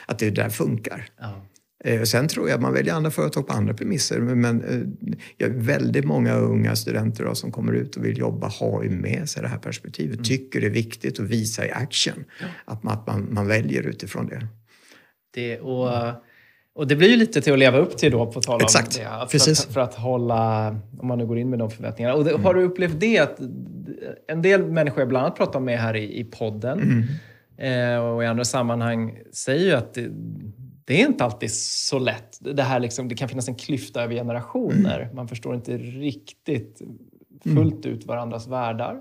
att 0.06 0.18
det 0.18 0.30
där 0.30 0.48
funkar. 0.48 1.08
Ja. 1.20 1.46
Eh, 1.84 2.02
sen 2.02 2.28
tror 2.28 2.48
jag 2.48 2.54
att 2.56 2.62
man 2.62 2.72
väljer 2.72 2.94
andra 2.94 3.10
företag 3.10 3.46
på 3.46 3.52
andra 3.52 3.74
premisser. 3.74 4.18
Men 4.18 4.64
eh, 5.38 5.48
väldigt 5.48 6.04
många 6.04 6.34
unga 6.34 6.76
studenter 6.76 7.34
som 7.34 7.52
kommer 7.52 7.72
ut 7.72 7.96
och 7.96 8.04
vill 8.04 8.18
jobba 8.18 8.48
har 8.48 8.82
ju 8.82 8.90
med 8.90 9.28
sig 9.28 9.42
det 9.42 9.48
här 9.48 9.58
perspektivet. 9.58 10.14
Mm. 10.14 10.24
Tycker 10.24 10.60
det 10.60 10.66
är 10.66 10.70
viktigt 10.70 11.20
att 11.20 11.26
visa 11.26 11.66
i 11.66 11.70
action 11.70 12.24
ja. 12.40 12.46
att, 12.64 12.82
man, 12.82 12.94
att 12.94 13.06
man, 13.06 13.34
man, 13.34 13.46
väljer 13.46 13.82
utifrån 13.82 14.26
det. 14.26 14.46
det 15.34 15.60
och, 15.60 15.90
och 16.74 16.86
det 16.86 16.96
blir 16.96 17.08
ju 17.08 17.16
lite 17.16 17.40
till 17.40 17.52
att 17.52 17.58
leva 17.58 17.78
upp 17.78 17.96
till 17.96 18.12
då, 18.12 18.32
på 18.32 18.40
tal 18.40 18.54
om 18.54 18.64
Exakt. 18.64 18.96
det. 18.96 19.04
För, 19.04 19.26
Precis. 19.26 19.66
Att, 19.66 19.72
för 19.72 19.80
att 19.80 19.94
hålla, 19.94 20.68
om 20.98 21.08
man 21.08 21.18
nu 21.18 21.26
går 21.26 21.38
in 21.38 21.50
med 21.50 21.58
de 21.58 21.70
förväntningarna. 21.70 22.14
Och 22.14 22.24
det, 22.24 22.30
mm. 22.30 22.44
Har 22.44 22.54
du 22.54 22.62
upplevt 22.62 23.00
det? 23.00 23.18
Att 23.18 23.40
en 24.28 24.42
del 24.42 24.64
människor 24.64 25.00
jag 25.00 25.08
bland 25.08 25.26
annat 25.26 25.38
pratar 25.38 25.60
med 25.60 25.78
här 25.78 25.96
i, 25.96 26.20
i 26.20 26.24
podden 26.24 27.06
mm. 27.58 27.94
eh, 27.94 28.04
och 28.04 28.22
i 28.22 28.26
andra 28.26 28.44
sammanhang 28.44 29.18
säger 29.32 29.64
ju 29.64 29.72
att 29.72 29.94
det, 29.94 30.10
det 30.86 31.02
är 31.02 31.06
inte 31.06 31.24
alltid 31.24 31.52
så 31.54 31.98
lätt. 31.98 32.38
Det, 32.40 32.62
här 32.62 32.80
liksom, 32.80 33.08
det 33.08 33.14
kan 33.14 33.28
finnas 33.28 33.48
en 33.48 33.54
klyfta 33.54 34.02
över 34.02 34.14
generationer. 34.14 35.00
Mm. 35.00 35.16
Man 35.16 35.28
förstår 35.28 35.54
inte 35.54 35.78
riktigt 35.78 36.82
fullt 37.44 37.84
mm. 37.84 37.96
ut 37.96 38.06
varandras 38.06 38.46
världar. 38.46 39.00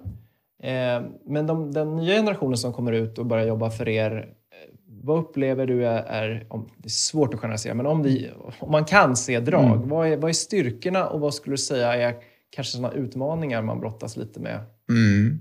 Eh, 0.64 1.04
men 1.26 1.48
de, 1.48 1.72
den 1.72 1.96
nya 1.96 2.16
generationen 2.16 2.58
som 2.58 2.74
kommer 2.74 2.92
ut 2.92 3.18
och 3.18 3.26
börjar 3.26 3.48
jobba 3.48 3.70
för 3.70 3.90
er, 3.90 4.12
eh, 4.18 4.76
vad 4.88 5.20
upplever 5.20 5.66
du 5.66 5.86
är, 5.88 6.04
är 6.04 6.46
om, 6.50 6.70
det 6.78 6.88
är 6.88 6.90
svårt 6.90 7.34
att 7.34 7.40
generalisera, 7.40 7.74
men 7.74 7.86
om, 7.86 8.04
vi, 8.04 8.30
om 8.60 8.72
man 8.72 8.86
kan 8.86 9.16
se 9.16 9.40
drag, 9.40 9.76
mm. 9.76 9.90
vad, 9.90 10.08
är, 10.08 10.18
vad 10.18 10.30
är 10.30 10.34
styrkorna 10.34 11.08
och 11.08 11.20
vad 11.20 11.34
skulle 11.34 11.54
du 11.54 11.58
säga 11.58 11.96
är 11.96 12.16
kanske 12.50 12.78
sådana 12.78 12.94
utmaningar 12.94 13.62
man 13.62 13.80
brottas 13.80 14.18
lite 14.18 14.40
med? 14.40 14.60
Mm. 14.90 15.40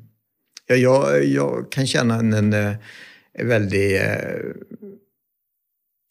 Ja, 0.66 0.74
jag, 0.74 1.24
jag 1.24 1.72
kan 1.72 1.86
känna 1.86 2.14
en, 2.14 2.32
en, 2.32 2.52
en 3.32 3.48
väldig 3.48 3.96
eh, 3.96 4.38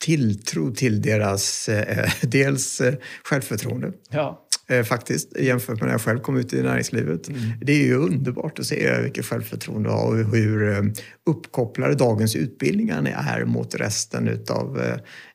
tilltro 0.03 0.71
till 0.71 1.01
deras 1.01 1.69
eh, 1.69 2.09
dels 2.21 2.81
eh, 2.81 2.93
självförtroende. 3.23 3.91
Ja. 4.09 4.47
Eh, 4.67 4.83
faktiskt, 4.83 5.39
jämfört 5.39 5.79
med 5.79 5.85
när 5.85 5.93
jag 5.93 6.01
själv 6.01 6.19
kom 6.19 6.37
ut 6.37 6.53
i 6.53 6.61
näringslivet. 6.61 7.27
Mm. 7.27 7.39
Det 7.61 7.73
är 7.73 7.85
ju 7.85 7.95
underbart 7.95 8.59
att 8.59 8.65
se 8.65 9.01
vilket 9.01 9.25
självförtroende 9.25 9.89
jag 9.89 9.97
har 9.97 10.07
och 10.07 10.37
hur 10.37 10.69
eh, 10.69 10.81
uppkopplade 11.25 11.95
dagens 11.95 12.35
utbildningar 12.35 13.25
är 13.29 13.45
mot 13.45 13.75
resten 13.75 14.27
utav 14.27 14.81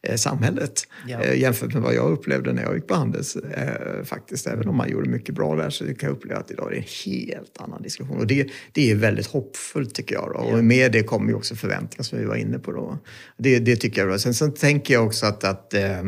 eh, 0.03 0.15
samhället. 0.17 0.83
Ja. 1.07 1.21
Eh, 1.21 1.41
jämfört 1.41 1.75
med 1.75 1.83
vad 1.83 1.95
jag 1.95 2.13
upplevde 2.13 2.53
när 2.53 2.63
jag 2.63 2.75
gick 2.75 2.87
på 2.87 2.95
Handels. 2.95 3.37
Eh, 3.37 4.05
faktiskt, 4.05 4.47
även 4.47 4.69
om 4.69 4.77
man 4.77 4.91
gjorde 4.91 5.11
mycket 5.11 5.35
bra 5.35 5.57
där 5.57 5.71
så 5.71 5.85
kan 5.85 5.97
jag 6.01 6.11
uppleva 6.11 6.41
att 6.41 6.51
idag 6.51 6.67
är 6.67 6.71
det 6.71 6.77
en 6.77 7.13
helt 7.13 7.59
annan 7.59 7.83
diskussion. 7.83 8.17
Och 8.17 8.27
det, 8.27 8.49
det 8.73 8.91
är 8.91 8.95
väldigt 8.95 9.27
hoppfullt 9.27 9.95
tycker 9.95 10.15
jag. 10.15 10.31
Då. 10.35 10.39
Och 10.39 10.65
med 10.65 10.93
det 10.93 11.03
kommer 11.03 11.29
ju 11.29 11.35
också 11.35 11.55
förväntningar 11.55 12.03
som 12.03 12.19
vi 12.19 12.25
var 12.25 12.37
inne 12.37 12.59
på. 12.59 12.73
Då. 12.73 12.99
Det, 13.39 13.59
det 13.59 13.77
tycker 13.77 14.01
jag. 14.01 14.11
Då. 14.11 14.19
Sen, 14.19 14.35
sen 14.35 14.55
tänker 14.55 14.95
jag 14.95 15.07
också 15.07 15.27
att, 15.27 15.45
att 15.45 15.75
eh, 15.75 16.03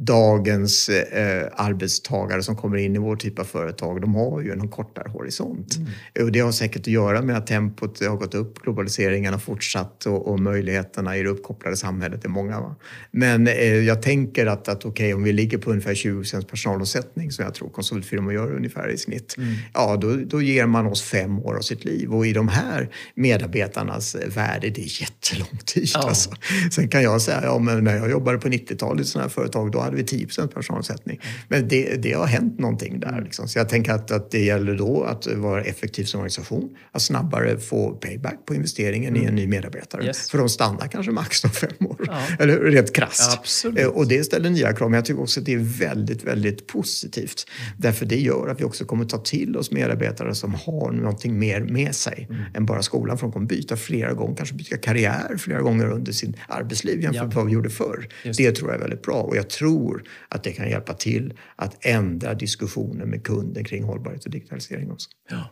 dagens 0.00 0.88
eh, 0.88 1.48
arbetstagare 1.56 2.42
som 2.42 2.56
kommer 2.56 2.76
in 2.76 2.96
i 2.96 2.98
vår 2.98 3.16
typ 3.16 3.38
av 3.38 3.44
företag, 3.44 4.00
de 4.00 4.14
har 4.14 4.40
ju 4.40 4.52
en 4.52 4.68
kortare 4.68 5.08
horisont. 5.08 5.76
Mm. 5.76 6.26
Och 6.26 6.32
det 6.32 6.40
har 6.40 6.52
säkert 6.52 6.80
att 6.80 6.86
göra 6.86 7.22
med 7.22 7.36
att 7.36 7.46
tempot 7.46 8.06
har 8.06 8.16
gått 8.16 8.34
upp, 8.34 8.62
globaliseringen 8.62 9.32
har 9.32 9.40
fortsatt 9.40 10.06
och, 10.06 10.28
och 10.28 10.40
möjligheterna 10.40 11.16
i 11.16 11.22
det 11.22 11.28
uppkopplade 11.28 11.76
samhället 11.76 12.24
är 12.24 12.28
många. 12.28 12.60
Va? 12.60 12.76
Men 13.10 13.46
eh, 13.46 13.74
jag 13.74 14.02
tänker 14.02 14.46
att, 14.46 14.68
att 14.68 14.84
okej, 14.84 14.90
okay, 14.90 15.14
om 15.14 15.22
vi 15.22 15.32
ligger 15.32 15.58
på 15.58 15.70
ungefär 15.70 15.94
20 15.94 16.42
personalomsättning 16.50 17.30
som 17.30 17.44
jag 17.44 17.54
tror 17.54 17.68
konsultfirmor 17.68 18.32
gör 18.32 18.56
ungefär 18.56 18.88
i 18.88 18.98
snitt, 18.98 19.34
mm. 19.38 19.54
ja 19.74 19.96
då, 19.96 20.14
då 20.14 20.42
ger 20.42 20.66
man 20.66 20.86
oss 20.86 21.02
fem 21.02 21.38
år 21.38 21.56
av 21.56 21.60
sitt 21.60 21.84
liv. 21.84 22.14
Och 22.14 22.26
i 22.26 22.32
de 22.32 22.48
här 22.48 22.88
medarbetarnas 23.14 24.16
värde, 24.26 24.70
det 24.70 24.80
är 24.80 25.02
jättelång 25.02 25.58
tid. 25.64 25.88
Ja. 25.94 26.08
Alltså. 26.08 26.30
Sen 26.72 26.88
kan 26.88 27.02
jag 27.02 27.22
säga, 27.22 27.40
ja, 27.44 27.58
men 27.58 27.84
när 27.84 27.96
jag 27.96 28.10
jobbade 28.10 28.38
på 28.38 28.48
90-talet 28.48 29.06
i 29.06 29.08
sådana 29.08 29.24
här 29.24 29.30
företag, 29.30 29.72
då 29.72 29.87
hade 29.88 29.96
vi 29.96 30.04
10 30.04 30.26
personalomsättning. 30.54 31.20
Men 31.48 31.68
det, 31.68 32.02
det 32.02 32.12
har 32.12 32.26
hänt 32.26 32.58
någonting 32.58 33.00
där. 33.00 33.22
Liksom. 33.24 33.48
Så 33.48 33.58
jag 33.58 33.68
tänker 33.68 33.92
att, 33.92 34.10
att 34.10 34.30
det 34.30 34.44
gäller 34.44 34.74
då 34.74 35.04
att 35.04 35.26
vara 35.26 35.62
effektiv 35.62 36.04
som 36.04 36.20
organisation. 36.20 36.76
Att 36.92 37.02
snabbare 37.02 37.58
få 37.58 37.90
payback 37.90 38.46
på 38.46 38.54
investeringen 38.54 39.08
mm. 39.08 39.22
i 39.22 39.26
en 39.26 39.34
ny 39.34 39.46
medarbetare. 39.46 40.04
Yes. 40.04 40.30
För 40.30 40.38
de 40.38 40.48
stannar 40.48 40.88
kanske 40.88 41.12
max 41.12 41.42
de 41.42 41.50
fem 41.50 41.86
år. 41.86 41.96
Ja. 42.06 42.22
Eller 42.38 42.60
rent 42.60 42.92
krasst. 42.92 43.64
Ja, 43.76 43.88
och 43.88 44.08
det 44.08 44.24
ställer 44.24 44.50
nya 44.50 44.72
krav. 44.72 44.90
Men 44.90 44.98
jag 44.98 45.04
tycker 45.04 45.22
också 45.22 45.40
att 45.40 45.46
det 45.46 45.54
är 45.54 45.78
väldigt, 45.78 46.24
väldigt 46.24 46.66
positivt. 46.66 47.46
Mm. 47.48 47.76
Därför 47.78 48.06
det 48.06 48.20
gör 48.20 48.48
att 48.48 48.60
vi 48.60 48.64
också 48.64 48.84
kommer 48.84 49.04
ta 49.04 49.18
till 49.18 49.56
oss 49.56 49.70
medarbetare 49.70 50.34
som 50.34 50.54
har 50.54 50.92
någonting 50.92 51.38
mer 51.38 51.60
med 51.60 51.94
sig 51.94 52.26
mm. 52.30 52.42
än 52.54 52.66
bara 52.66 52.82
skolan. 52.82 53.18
För 53.18 53.26
de 53.26 53.32
kommer 53.32 53.46
byta 53.46 53.76
flera 53.76 54.12
gånger, 54.12 54.36
kanske 54.36 54.54
byta 54.54 54.76
karriär 54.76 55.36
flera 55.38 55.60
gånger 55.60 55.90
under 55.90 56.12
sin 56.12 56.36
arbetsliv 56.48 57.02
jämfört 57.02 57.22
med 57.22 57.34
vad 57.34 57.46
vi 57.46 57.52
gjorde 57.52 57.70
förr. 57.70 58.08
Det. 58.22 58.32
det 58.36 58.52
tror 58.52 58.70
jag 58.70 58.76
är 58.76 58.80
väldigt 58.80 59.02
bra. 59.02 59.22
Och 59.22 59.36
jag 59.36 59.50
tror 59.50 59.77
tror 59.78 60.02
att 60.28 60.42
det 60.42 60.52
kan 60.52 60.68
hjälpa 60.68 60.94
till 60.94 61.34
att 61.56 61.86
ändra 61.86 62.34
diskussionen 62.34 63.10
med 63.10 63.24
kunden 63.24 63.64
kring 63.64 63.84
hållbarhet 63.84 64.24
och 64.24 64.30
digitalisering 64.30 64.90
också. 64.90 65.10
Ja, 65.30 65.44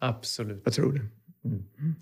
absolut. 0.00 0.62
Jag 0.64 0.74
tror 0.74 0.92
det. 0.92 1.00
Mm. 1.48 1.94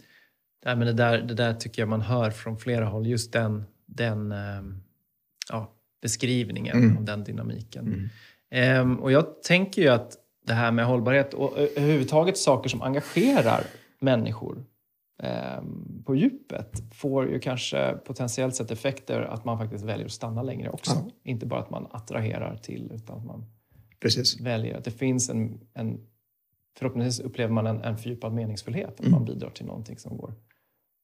Nej, 0.64 0.76
men 0.76 0.86
det, 0.86 0.92
där, 0.92 1.18
det 1.22 1.34
där 1.34 1.54
tycker 1.54 1.82
jag 1.82 1.88
man 1.88 2.00
hör 2.00 2.30
från 2.30 2.58
flera 2.58 2.84
håll. 2.84 3.06
Just 3.06 3.32
den, 3.32 3.64
den 3.86 4.32
ehm, 4.32 4.82
ja, 5.48 5.72
beskrivningen 6.02 6.76
mm. 6.76 6.96
och 6.96 7.02
den 7.02 7.24
dynamiken. 7.24 8.08
Mm. 8.50 8.80
Um, 8.80 8.98
och 8.98 9.12
jag 9.12 9.42
tänker 9.42 9.82
ju 9.82 9.88
att 9.88 10.16
det 10.46 10.54
här 10.54 10.72
med 10.72 10.86
hållbarhet 10.86 11.34
och 11.34 11.58
överhuvudtaget 11.58 12.38
saker 12.38 12.68
som 12.68 12.82
engagerar 12.82 13.64
människor 14.00 14.64
på 16.04 16.14
djupet 16.14 16.82
får 16.94 17.30
ju 17.30 17.38
kanske 17.38 17.92
potentiellt 17.92 18.56
sett 18.56 18.70
effekter 18.70 19.20
att 19.20 19.44
man 19.44 19.58
faktiskt 19.58 19.84
väljer 19.84 20.06
att 20.06 20.12
stanna 20.12 20.42
längre 20.42 20.70
också. 20.70 20.92
Ja. 20.94 21.10
Inte 21.22 21.46
bara 21.46 21.60
att 21.60 21.70
man 21.70 21.86
attraherar 21.90 22.56
till 22.56 22.92
utan 22.94 23.18
att 23.18 23.24
man 23.24 23.44
Precis. 24.00 24.40
väljer. 24.40 24.78
Att 24.78 24.84
det 24.84 24.90
finns 24.90 25.30
en, 25.30 25.60
en 25.74 26.00
förhoppningsvis 26.78 27.26
upplever 27.26 27.52
man 27.52 27.66
en, 27.66 27.80
en 27.80 27.98
fördjupad 27.98 28.32
meningsfullhet. 28.32 28.88
Att 28.88 29.00
mm. 29.00 29.12
man 29.12 29.24
bidrar 29.24 29.50
till 29.50 29.66
någonting 29.66 29.98
som 29.98 30.16
går 30.16 30.34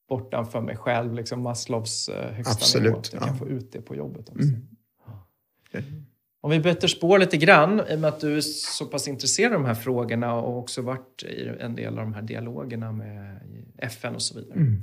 bortanför 0.09 0.61
mig 0.61 0.77
själv. 0.77 1.13
Liksom 1.13 1.41
Maslows 1.41 2.09
eh, 2.09 2.33
högsta 2.33 2.51
Absolut, 2.51 2.85
nivå. 2.85 2.99
Att 2.99 3.13
jag 3.13 3.21
ja. 3.21 3.27
kan 3.27 3.37
få 3.37 3.47
ut 3.47 3.71
det 3.71 3.81
på 3.81 3.95
jobbet 3.95 4.29
också. 4.29 4.47
Mm. 4.47 4.67
Ja. 5.71 5.79
Om 6.41 6.51
vi 6.51 6.59
byter 6.59 6.87
spår 6.87 7.19
lite 7.19 7.37
grann, 7.37 7.81
i 7.89 7.95
och 7.95 7.99
med 7.99 8.07
att 8.07 8.19
du 8.19 8.37
är 8.37 8.41
så 8.41 8.85
pass 8.85 9.07
intresserad 9.07 9.53
av 9.53 9.59
de 9.59 9.67
här 9.67 9.75
frågorna 9.75 10.33
och 10.33 10.57
också 10.57 10.81
varit 10.81 11.23
i 11.23 11.51
en 11.59 11.75
del 11.75 11.99
av 11.99 12.05
de 12.05 12.13
här 12.13 12.21
dialogerna 12.21 12.91
med 12.91 13.39
FN 13.77 14.15
och 14.15 14.21
så 14.21 14.39
vidare. 14.39 14.55
Mm. 14.55 14.81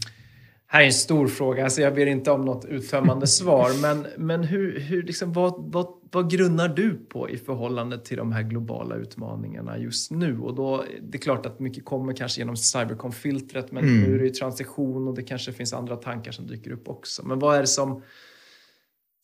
Här 0.69 0.81
är 0.81 0.87
en 0.87 0.93
stor 0.93 1.27
fråga, 1.27 1.65
alltså 1.65 1.81
jag 1.81 1.95
ber 1.95 2.07
inte 2.07 2.31
om 2.31 2.45
något 2.45 2.65
uttömmande 2.65 3.27
svar, 3.27 3.83
men, 3.83 4.07
men 4.17 4.45
hur, 4.45 4.81
hur 4.81 5.03
liksom, 5.03 5.33
vad, 5.33 5.73
vad, 5.73 5.87
vad 6.11 6.31
grunnar 6.31 6.69
du 6.69 6.95
på 6.95 7.31
i 7.31 7.37
förhållande 7.37 7.99
till 7.99 8.17
de 8.17 8.33
här 8.33 8.43
globala 8.43 8.97
utmaningarna 8.97 9.79
just 9.79 10.11
nu? 10.11 10.39
Och 10.39 10.55
då, 10.55 10.85
det 11.03 11.19
är 11.19 11.23
klart 11.23 11.47
att 11.47 11.61
mycket 11.61 11.85
kommer 11.85 12.13
kanske 12.13 12.41
genom 12.41 12.57
cybercom-filtret, 12.57 13.73
men 13.73 13.85
mm. 13.85 14.01
nu 14.01 14.15
är 14.15 14.19
det 14.19 14.25
ju 14.25 14.31
transition 14.31 15.09
och 15.09 15.15
det 15.15 15.23
kanske 15.23 15.53
finns 15.53 15.73
andra 15.73 15.97
tankar 15.97 16.33
som 16.33 16.47
dyker 16.47 16.71
upp 16.71 16.89
också. 16.89 17.27
Men 17.27 17.39
vad 17.39 17.57
är 17.57 17.61
det 17.61 17.67
som 17.67 18.03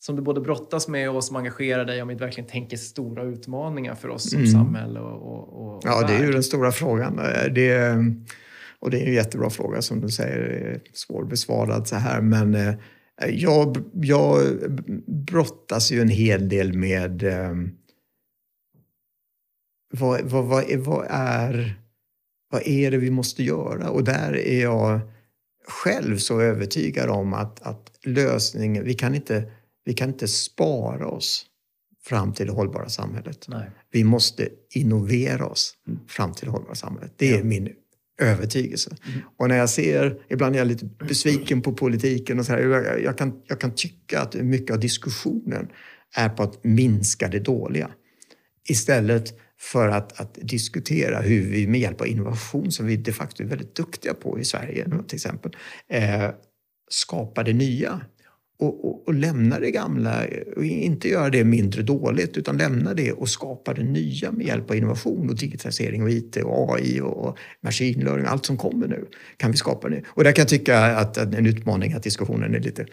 som 0.05 0.15
du 0.15 0.21
både 0.21 0.41
brottas 0.41 0.87
med 0.87 1.09
och 1.09 1.23
som 1.23 1.35
engagerar 1.35 1.85
dig 1.85 2.01
om 2.01 2.07
vi 2.07 2.15
verkligen 2.15 2.49
tänker 2.49 2.77
stora 2.77 3.23
utmaningar 3.23 3.95
för 3.95 4.09
oss 4.09 4.29
som 4.29 4.39
mm. 4.39 4.51
samhälle 4.51 4.99
och, 4.99 5.21
och, 5.21 5.75
och 5.75 5.81
Ja, 5.83 5.99
värld. 5.99 6.09
det 6.09 6.15
är 6.15 6.25
ju 6.25 6.31
den 6.31 6.43
stora 6.43 6.71
frågan. 6.71 7.15
Det, 7.55 7.97
och 8.79 8.91
det 8.91 9.01
är 9.01 9.07
en 9.07 9.13
jättebra 9.13 9.49
fråga 9.49 9.81
som 9.81 10.01
du 10.01 10.09
säger, 10.09 10.81
svårbesvarad 10.93 11.87
så 11.87 11.95
här. 11.95 12.21
Men 12.21 12.55
eh, 12.55 12.75
jag, 13.29 13.77
jag 13.93 14.41
brottas 15.07 15.91
ju 15.91 16.01
en 16.01 16.09
hel 16.09 16.49
del 16.49 16.73
med 16.73 17.23
eh, 17.23 17.53
vad, 19.93 20.21
vad, 20.21 20.45
vad, 20.45 20.63
vad, 20.77 21.05
är, 21.09 21.81
vad 22.51 22.67
är 22.67 22.91
det 22.91 22.97
vi 22.97 23.11
måste 23.11 23.43
göra? 23.43 23.89
Och 23.89 24.03
där 24.03 24.37
är 24.37 24.61
jag 24.61 24.99
själv 25.67 26.17
så 26.17 26.41
övertygad 26.41 27.09
om 27.09 27.33
att, 27.33 27.61
att 27.61 27.99
lösningen, 28.05 28.83
vi 28.83 28.93
kan 28.93 29.15
inte 29.15 29.51
vi 29.85 29.93
kan 29.93 30.09
inte 30.09 30.27
spara 30.27 31.07
oss 31.07 31.45
fram 32.03 32.33
till 32.33 32.45
det 32.45 32.51
hållbara 32.51 32.89
samhället. 32.89 33.45
Nej. 33.47 33.69
Vi 33.91 34.03
måste 34.03 34.49
innovera 34.73 35.45
oss 35.45 35.73
mm. 35.87 35.99
fram 36.07 36.33
till 36.33 36.45
det 36.45 36.51
hållbara 36.51 36.75
samhället. 36.75 37.13
Det 37.17 37.33
är 37.33 37.37
ja. 37.37 37.43
min 37.43 37.69
övertygelse. 38.21 38.95
Mm. 39.07 39.19
Och 39.37 39.49
när 39.49 39.57
jag 39.57 39.69
ser, 39.69 40.21
ibland 40.29 40.55
är 40.55 40.59
jag 40.59 40.67
lite 40.67 40.85
besviken 40.85 41.61
på 41.61 41.73
politiken 41.73 42.39
och 42.39 42.45
så 42.45 42.51
här, 42.51 42.59
jag, 42.59 43.03
jag, 43.03 43.17
kan, 43.17 43.41
jag 43.47 43.59
kan 43.59 43.75
tycka 43.75 44.21
att 44.21 44.33
mycket 44.33 44.71
av 44.71 44.79
diskussionen 44.79 45.67
är 46.15 46.29
på 46.29 46.43
att 46.43 46.63
minska 46.63 47.27
det 47.27 47.39
dåliga. 47.39 47.91
Istället 48.69 49.33
för 49.59 49.89
att, 49.89 50.19
att 50.19 50.37
diskutera 50.41 51.21
hur 51.21 51.49
vi 51.49 51.67
med 51.67 51.79
hjälp 51.79 52.01
av 52.01 52.07
innovation, 52.07 52.71
som 52.71 52.85
vi 52.85 52.97
de 52.97 53.11
facto 53.11 53.43
är 53.43 53.47
väldigt 53.47 53.75
duktiga 53.75 54.13
på 54.13 54.39
i 54.39 54.45
Sverige 54.45 54.85
till 55.07 55.15
exempel, 55.15 55.57
eh, 55.87 56.29
skapar 56.89 57.43
det 57.43 57.53
nya 57.53 58.01
och, 58.59 58.85
och, 58.85 59.07
och, 59.07 59.13
lämna 59.13 59.59
det 59.59 59.71
gamla 59.71 60.23
och 60.55 60.65
inte 60.65 61.09
göra 61.09 61.29
det 61.29 61.43
mindre 61.43 61.81
dåligt 61.81 62.37
utan 62.37 62.57
lämna 62.57 62.93
det 62.93 63.11
och 63.11 63.29
skapa 63.29 63.73
det 63.73 63.83
nya 63.83 64.31
med 64.31 64.45
hjälp 64.45 64.69
av 64.69 64.75
innovation 64.75 65.29
och 65.29 65.35
digitalisering 65.35 66.03
och 66.03 66.09
IT 66.09 66.37
och 66.37 66.75
AI 66.75 67.01
och 67.01 67.37
machine 67.61 68.03
learning. 68.03 68.25
Allt 68.25 68.45
som 68.45 68.57
kommer 68.57 68.87
nu 68.87 69.05
kan 69.37 69.51
vi 69.51 69.57
skapa 69.57 69.87
nu. 69.87 70.03
Och 70.07 70.23
där 70.23 70.31
kan 70.31 70.41
jag 70.41 70.49
tycka 70.49 70.79
att 70.79 71.17
en 71.17 71.45
utmaning 71.45 71.93
att 71.93 72.03
diskussionen 72.03 72.55
är 72.55 72.59
lite 72.59 72.85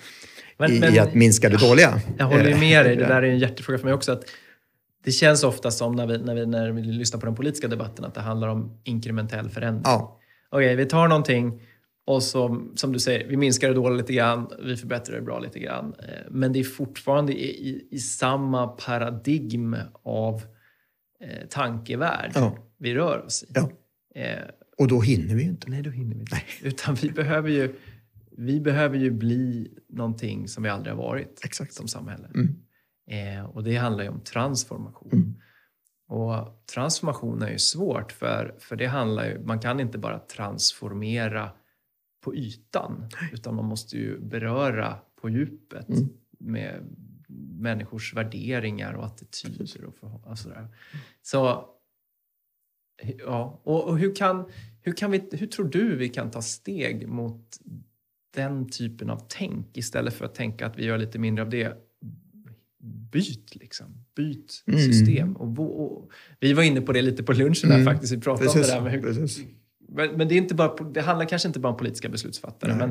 men, 0.59 0.73
i, 0.73 0.81
men, 0.81 0.95
i 0.95 0.99
att 0.99 1.15
minska 1.15 1.49
det 1.49 1.57
dåliga. 1.57 2.01
Jag 2.19 2.27
håller 2.27 2.59
med 2.59 2.85
dig. 2.87 2.97
Det 2.97 3.07
där 3.07 3.23
är 3.23 3.31
en 3.31 3.39
hjärtefråga 3.39 3.79
för 3.79 3.85
mig 3.85 3.95
också. 3.95 4.13
Att 4.13 4.25
det 5.05 5.11
känns 5.11 5.45
ofta 5.45 5.71
som 5.71 5.97
när 5.97 6.07
vi, 6.07 6.19
när, 6.19 6.35
vi, 6.35 6.47
när 6.47 6.71
vi 6.71 6.83
lyssnar 6.83 7.21
på 7.21 7.27
den 7.27 7.35
politiska 7.35 7.69
debatten 7.69 8.05
att 8.05 8.15
det 8.15 8.21
handlar 8.21 8.49
om 8.49 8.81
inkrementell 8.85 9.51
förändring. 9.51 9.83
Ja. 9.85 10.21
Okej, 10.51 10.67
okay, 10.67 10.77
vi 10.77 10.87
tar 10.87 11.09
någonting 11.09 11.61
och 12.11 12.23
så, 12.23 12.69
som 12.75 12.93
du 12.93 12.99
säger, 12.99 13.29
vi 13.29 13.37
minskar 13.37 13.69
det 13.69 13.75
dåligt 13.75 14.01
lite 14.01 14.13
grann, 14.13 14.49
vi 14.63 14.77
förbättrar 14.77 15.17
det 15.17 15.23
bra 15.23 15.39
lite 15.39 15.59
grann. 15.59 15.95
Eh, 15.99 16.31
men 16.31 16.53
det 16.53 16.61
är 16.61 16.65
fortfarande 16.65 17.33
i, 17.33 17.89
i 17.91 17.99
samma 17.99 18.67
paradigm 18.67 19.77
av 20.03 20.43
eh, 21.25 21.47
tankevärld 21.49 22.33
ja. 22.35 22.57
vi 22.79 22.95
rör 22.95 23.25
oss 23.25 23.43
i. 23.43 23.47
Ja. 23.55 23.71
Eh, 24.15 24.39
och 24.79 24.89
då 24.89 25.01
hinner 25.01 25.35
vi 25.35 25.43
ju 25.43 25.49
inte. 25.49 25.71
Nej, 25.71 25.83
då 25.83 25.91
hinner 25.91 26.15
vi 26.15 26.21
inte. 26.21 26.35
Nej. 26.35 26.45
Utan 26.63 26.95
vi 26.95 27.11
behöver, 27.11 27.49
ju, 27.49 27.75
vi 28.37 28.61
behöver 28.61 28.99
ju 28.99 29.11
bli 29.11 29.75
någonting 29.89 30.49
som 30.49 30.63
vi 30.63 30.69
aldrig 30.69 30.95
har 30.95 31.03
varit 31.03 31.41
Exakt. 31.45 31.75
som 31.75 31.89
samhälle. 31.89 32.29
Mm. 32.35 32.57
Eh, 33.11 33.45
och 33.45 33.65
det 33.65 33.77
handlar 33.77 34.05
ju 34.05 34.11
om 34.11 34.21
transformation. 34.21 35.13
Mm. 35.13 35.35
Och 36.09 36.65
transformation 36.75 37.43
är 37.43 37.51
ju 37.51 37.59
svårt 37.59 38.13
för, 38.13 38.55
för 38.59 38.77
det 38.77 38.87
handlar 38.87 39.27
ju, 39.27 39.45
man 39.45 39.61
kan 39.61 39.81
inte 39.81 39.99
bara 39.99 40.19
transformera 40.19 41.51
på 42.21 42.35
ytan 42.35 43.09
utan 43.33 43.55
man 43.55 43.65
måste 43.65 43.97
ju 43.97 44.21
beröra 44.21 44.99
på 45.21 45.29
djupet 45.29 45.89
mm. 45.89 46.09
med 46.39 46.97
människors 47.59 48.15
värderingar 48.15 48.93
och 48.93 49.05
attityder. 49.05 49.85
Och 49.85 49.95
för, 49.95 50.21
alltså 50.27 50.49
där. 50.49 50.69
Så, 51.23 51.65
ja. 53.19 53.61
Och, 53.65 53.89
och, 53.89 53.99
hur, 53.99 54.15
kan, 54.15 54.51
hur, 54.81 54.93
kan 54.93 55.11
vi, 55.11 55.29
hur 55.33 55.47
tror 55.47 55.69
du 55.69 55.97
vi 55.97 56.09
kan 56.09 56.31
ta 56.31 56.43
steg 56.43 57.09
mot 57.09 57.59
den 58.35 58.69
typen 58.69 59.11
av 59.11 59.27
tänk 59.29 59.77
istället 59.77 60.15
för 60.15 60.25
att 60.25 60.35
tänka 60.35 60.67
att 60.67 60.79
vi 60.79 60.85
gör 60.85 60.99
lite 60.99 61.19
mindre 61.19 61.45
av 61.45 61.51
det? 61.51 61.77
Byt 63.13 63.55
liksom. 63.55 64.05
Byt 64.15 64.65
mm. 64.67 64.81
system. 64.81 65.37
Och, 65.37 65.81
och, 65.81 66.11
vi 66.41 66.53
var 66.53 66.63
inne 66.63 66.81
på 66.81 66.93
det 66.93 67.03
lite 67.03 67.23
på 67.23 67.33
lunchen 67.33 67.69
där 67.69 67.81
mm. 67.81 67.85
faktiskt. 67.85 68.13
Vi 68.13 68.21
pratade 68.21 68.47
Precis. 68.47 68.75
om 68.75 68.85
det 68.85 68.91
där 68.91 69.01
med 69.01 69.15
hur, 69.15 69.29
men 69.93 70.29
det, 70.29 70.35
är 70.35 70.37
inte 70.37 70.55
bara, 70.55 70.77
det 70.85 71.01
handlar 71.01 71.27
kanske 71.27 71.49
inte 71.49 71.61
bara 71.61 71.73
om 71.73 71.77
politiska 71.77 72.09
beslutsfattare. 72.09 72.75
Men 72.75 72.91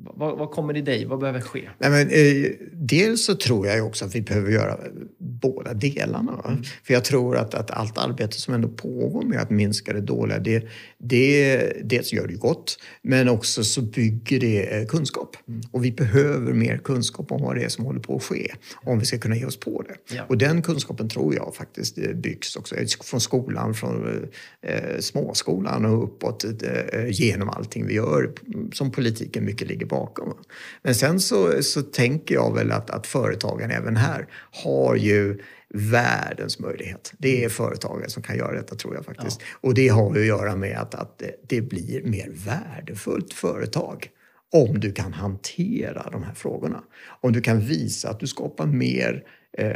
vad, 0.00 0.38
vad, 0.38 0.50
kommer 0.50 0.76
i 0.76 0.80
dig? 0.80 1.04
Vad 1.04 1.18
behöver 1.18 1.40
ske? 1.40 1.68
Nej, 1.78 1.90
men, 1.90 2.08
eh, 2.08 2.50
dels 2.72 3.24
så 3.24 3.34
tror 3.34 3.66
jag 3.66 3.86
också 3.86 4.04
att 4.04 4.14
vi 4.14 4.22
behöver 4.22 4.50
göra 4.50 4.78
båda 5.18 5.74
delarna. 5.74 6.42
Mm. 6.44 6.62
För 6.84 6.94
jag 6.94 7.04
tror 7.04 7.36
att, 7.36 7.54
att 7.54 7.70
allt 7.70 7.98
arbete 7.98 8.40
som 8.40 8.54
ändå 8.54 8.68
pågår 8.68 9.22
med 9.22 9.40
att 9.40 9.50
minska 9.50 9.92
det 9.92 10.00
dåliga, 10.00 10.38
det, 10.38 10.68
det, 10.98 11.72
dels 11.84 12.12
gör 12.12 12.26
det 12.26 12.34
gott, 12.34 12.78
men 13.02 13.28
också 13.28 13.64
så 13.64 13.82
bygger 13.82 14.40
det 14.40 14.76
eh, 14.76 14.86
kunskap. 14.86 15.36
Mm. 15.48 15.60
Och 15.70 15.84
vi 15.84 15.92
behöver 15.92 16.52
mer 16.52 16.78
kunskap 16.78 17.32
om 17.32 17.42
vad 17.42 17.56
det 17.56 17.62
är 17.62 17.68
som 17.68 17.84
håller 17.84 18.00
på 18.00 18.16
att 18.16 18.22
ske, 18.22 18.54
om 18.84 18.98
vi 18.98 19.06
ska 19.06 19.18
kunna 19.18 19.36
ge 19.36 19.44
oss 19.44 19.60
på 19.60 19.82
det. 19.82 20.14
Ja. 20.16 20.22
Och 20.28 20.38
den 20.38 20.62
kunskapen 20.62 21.08
tror 21.08 21.34
jag 21.34 21.54
faktiskt 21.54 21.98
eh, 21.98 22.12
byggs 22.12 22.56
också 22.56 22.74
från 23.04 23.20
skolan, 23.20 23.74
från 23.74 24.28
eh, 24.62 24.98
småskolan 25.00 25.84
och 25.84 26.04
uppåt 26.04 26.44
eh, 26.44 27.08
genom 27.10 27.48
allting 27.48 27.86
vi 27.86 27.94
gör 27.94 28.30
som 28.72 28.90
politiken 28.90 29.44
mycket 29.44 29.68
ligger 29.68 29.87
bakom. 29.88 30.34
Men 30.82 30.94
sen 30.94 31.20
så, 31.20 31.62
så 31.62 31.82
tänker 31.82 32.34
jag 32.34 32.54
väl 32.54 32.72
att, 32.72 32.90
att 32.90 33.06
företagen 33.06 33.70
även 33.70 33.96
här 33.96 34.26
har 34.64 34.94
ju 34.94 35.38
världens 35.74 36.58
möjlighet. 36.58 37.12
Det 37.18 37.44
är 37.44 37.48
företagen 37.48 38.10
som 38.10 38.22
kan 38.22 38.36
göra 38.36 38.56
detta 38.56 38.74
tror 38.74 38.94
jag 38.94 39.04
faktiskt. 39.04 39.40
Ja. 39.40 39.68
Och 39.68 39.74
det 39.74 39.88
har 39.88 40.10
att 40.10 40.26
göra 40.26 40.56
med 40.56 40.78
att, 40.78 40.94
att 40.94 41.22
det 41.48 41.60
blir 41.60 42.02
mer 42.04 42.30
värdefullt 42.34 43.32
företag 43.32 44.10
om 44.52 44.80
du 44.80 44.92
kan 44.92 45.12
hantera 45.12 46.10
de 46.12 46.22
här 46.22 46.34
frågorna. 46.34 46.82
Om 47.20 47.32
du 47.32 47.40
kan 47.40 47.60
visa 47.60 48.10
att 48.10 48.20
du 48.20 48.26
skapar 48.26 48.66
mer 48.66 49.24
eh, 49.58 49.72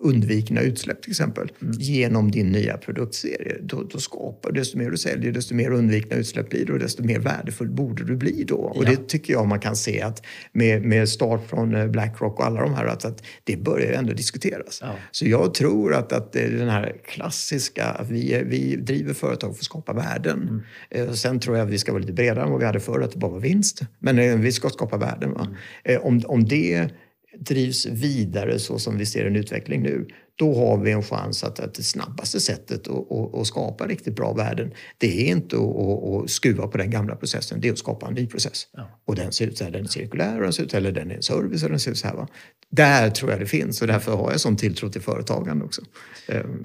undvikna 0.00 0.60
utsläpp 0.60 1.02
till 1.02 1.10
exempel 1.10 1.52
mm. 1.62 1.72
genom 1.78 2.30
din 2.30 2.52
nya 2.52 2.76
produktserie. 2.76 3.56
Då, 3.62 3.82
då 3.82 3.98
skapar 3.98 4.52
desto 4.52 4.78
mer 4.78 4.90
du 4.90 4.96
säljer, 4.96 5.32
desto 5.32 5.54
mer 5.54 5.70
undvikna 5.70 6.16
utsläpp 6.16 6.50
blir 6.50 6.66
det 6.66 6.72
och 6.72 6.78
desto 6.78 7.02
mer 7.02 7.18
värdefull 7.18 7.70
borde 7.70 8.04
du 8.04 8.16
bli 8.16 8.44
då. 8.44 8.72
Ja. 8.74 8.78
Och 8.78 8.84
det 8.84 9.08
tycker 9.08 9.32
jag 9.32 9.46
man 9.46 9.60
kan 9.60 9.76
se 9.76 10.02
att 10.02 10.22
med, 10.52 10.82
med 10.82 11.08
start 11.08 11.48
från 11.48 11.74
eh, 11.74 11.86
Blackrock 11.86 12.38
och 12.38 12.46
alla 12.46 12.60
de 12.60 12.74
här 12.74 12.86
att, 12.86 13.04
att 13.04 13.22
det 13.44 13.56
börjar 13.56 13.92
ändå 13.92 14.12
diskuteras. 14.12 14.78
Ja. 14.82 14.94
Så 15.10 15.26
jag 15.26 15.54
tror 15.54 15.94
att, 15.94 16.12
att 16.12 16.32
den 16.32 16.68
här 16.68 16.96
klassiska, 17.04 17.84
att 17.84 18.10
vi, 18.10 18.42
vi 18.46 18.76
driver 18.76 19.14
företag 19.14 19.54
för 19.54 19.60
att 19.60 19.64
skapa 19.64 19.92
värden. 19.92 20.42
Mm. 20.42 20.62
Eh, 20.90 21.10
och 21.10 21.18
sen 21.18 21.40
tror 21.40 21.56
jag 21.56 21.66
att 21.66 21.72
vi 21.72 21.78
ska 21.78 21.92
vara 21.92 22.00
lite 22.00 22.12
bredare 22.12 22.44
än 22.44 22.50
vad 22.50 22.60
vi 22.60 22.66
hade 22.66 22.80
förr, 22.80 23.00
att 23.00 23.12
det 23.12 23.18
bara 23.18 23.32
var 23.32 23.40
vinst. 23.40 23.80
Men 23.98 24.18
eh, 24.18 24.36
vi 24.36 24.52
ska 24.52 24.68
skapa 24.68 24.96
värden. 24.96 25.36
Mm. 25.84 26.02
Om, 26.02 26.22
om 26.26 26.44
det 26.44 26.90
drivs 27.38 27.86
vidare 27.86 28.58
så 28.58 28.78
som 28.78 28.98
vi 28.98 29.06
ser 29.06 29.26
en 29.26 29.36
utveckling 29.36 29.82
nu, 29.82 30.08
då 30.36 30.54
har 30.54 30.78
vi 30.78 30.90
en 30.90 31.02
chans 31.02 31.44
att, 31.44 31.60
att 31.60 31.74
det 31.74 31.82
snabbaste 31.82 32.40
sättet 32.40 32.88
att, 32.88 33.12
att, 33.12 33.34
att 33.34 33.46
skapa 33.46 33.86
riktigt 33.86 34.16
bra 34.16 34.32
värden, 34.32 34.72
det 34.98 35.26
är 35.26 35.30
inte 35.30 35.56
att, 35.56 36.24
att, 36.24 36.30
skruva 36.30 36.66
på 36.66 36.78
den 36.78 36.90
gamla 36.90 37.16
processen, 37.16 37.60
det 37.60 37.68
är 37.68 37.72
att 37.72 37.78
skapa 37.78 38.08
en 38.08 38.14
ny 38.14 38.26
process. 38.26 38.68
Ja. 38.72 39.00
Och 39.04 39.14
den 39.14 39.32
ser 39.32 39.46
ut 39.46 39.58
så 39.58 39.64
här, 39.64 39.70
den 39.70 39.84
är 39.84 39.88
cirkulär, 39.88 40.40
den 40.40 40.52
ser 40.52 40.62
ut, 40.62 40.74
eller 40.74 40.92
den 40.92 41.10
är 41.10 41.14
en 41.14 41.22
service, 41.22 41.62
den 41.62 41.80
ser 41.80 41.90
ut 41.90 41.98
så 41.98 42.06
här. 42.06 42.14
Va? 42.14 42.28
Där 42.70 43.10
tror 43.10 43.30
jag 43.30 43.40
det 43.40 43.46
finns 43.46 43.80
och 43.80 43.86
därför 43.86 44.16
har 44.16 44.30
jag 44.30 44.40
sån 44.40 44.56
tilltro 44.56 44.88
till 44.88 45.02
företagande 45.02 45.64
också. 45.64 45.82
Ehm. 46.28 46.64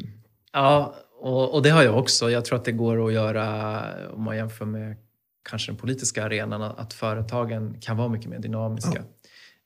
Ja, 0.53 0.95
och, 1.21 1.53
och, 1.53 1.63
det 1.63 1.69
har 1.69 1.83
jag 1.83 1.97
också. 1.97 2.31
Jag 2.31 2.45
tror 2.45 2.59
att 2.59 2.65
det 2.65 2.71
går 2.71 3.07
att 3.07 3.13
göra, 3.13 3.83
om 4.13 4.23
man 4.23 4.37
jämför 4.37 4.65
med 4.65 4.95
kanske 5.49 5.71
den 5.71 5.77
politiska 5.77 6.25
arenan, 6.25 6.61
att 6.61 6.93
företagen 6.93 7.77
kan 7.81 7.97
vara 7.97 8.07
mycket 8.07 8.29
mer 8.29 8.39
dynamiska. 8.39 8.91
Ja. 8.95 9.01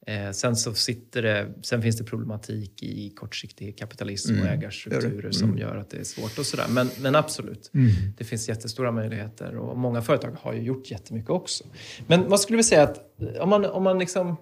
Eh, 0.07 0.31
sen, 0.31 0.55
så 0.55 0.73
sitter 0.73 1.21
det, 1.21 1.53
sen 1.61 1.81
finns 1.81 1.97
det 1.97 2.03
problematik 2.03 2.83
i 2.83 3.09
kortsiktig 3.09 3.77
kapitalism 3.77 4.31
mm. 4.31 4.43
och 4.43 4.49
ägarstrukturer 4.53 5.19
mm. 5.19 5.33
som 5.33 5.57
gör 5.57 5.77
att 5.77 5.89
det 5.89 5.97
är 5.97 6.03
svårt 6.03 6.39
och 6.39 6.45
sådär. 6.45 6.65
Men, 6.69 6.89
men 7.01 7.15
absolut, 7.15 7.71
mm. 7.73 7.91
det 8.17 8.23
finns 8.23 8.49
jättestora 8.49 8.91
möjligheter 8.91 9.57
och 9.57 9.77
många 9.77 10.01
företag 10.01 10.35
har 10.41 10.53
ju 10.53 10.61
gjort 10.61 10.91
jättemycket 10.91 11.29
också. 11.29 11.63
Men 12.07 12.29
vad 12.29 12.39
skulle 12.39 12.57
vi 12.57 12.63
säga 12.63 12.83
att 12.83 12.99
om 13.39 13.49
man, 13.49 13.65
om 13.65 13.83
man 13.83 13.99
liksom 13.99 14.35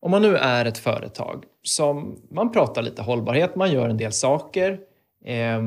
om 0.00 0.10
man 0.10 0.22
nu 0.22 0.36
är 0.36 0.64
ett 0.64 0.78
företag 0.78 1.44
som 1.62 2.18
man 2.30 2.52
pratar 2.52 2.82
lite 2.82 3.02
hållbarhet, 3.02 3.56
man 3.56 3.72
gör 3.72 3.88
en 3.88 3.96
del 3.96 4.12
saker, 4.12 4.80
eh, 5.24 5.62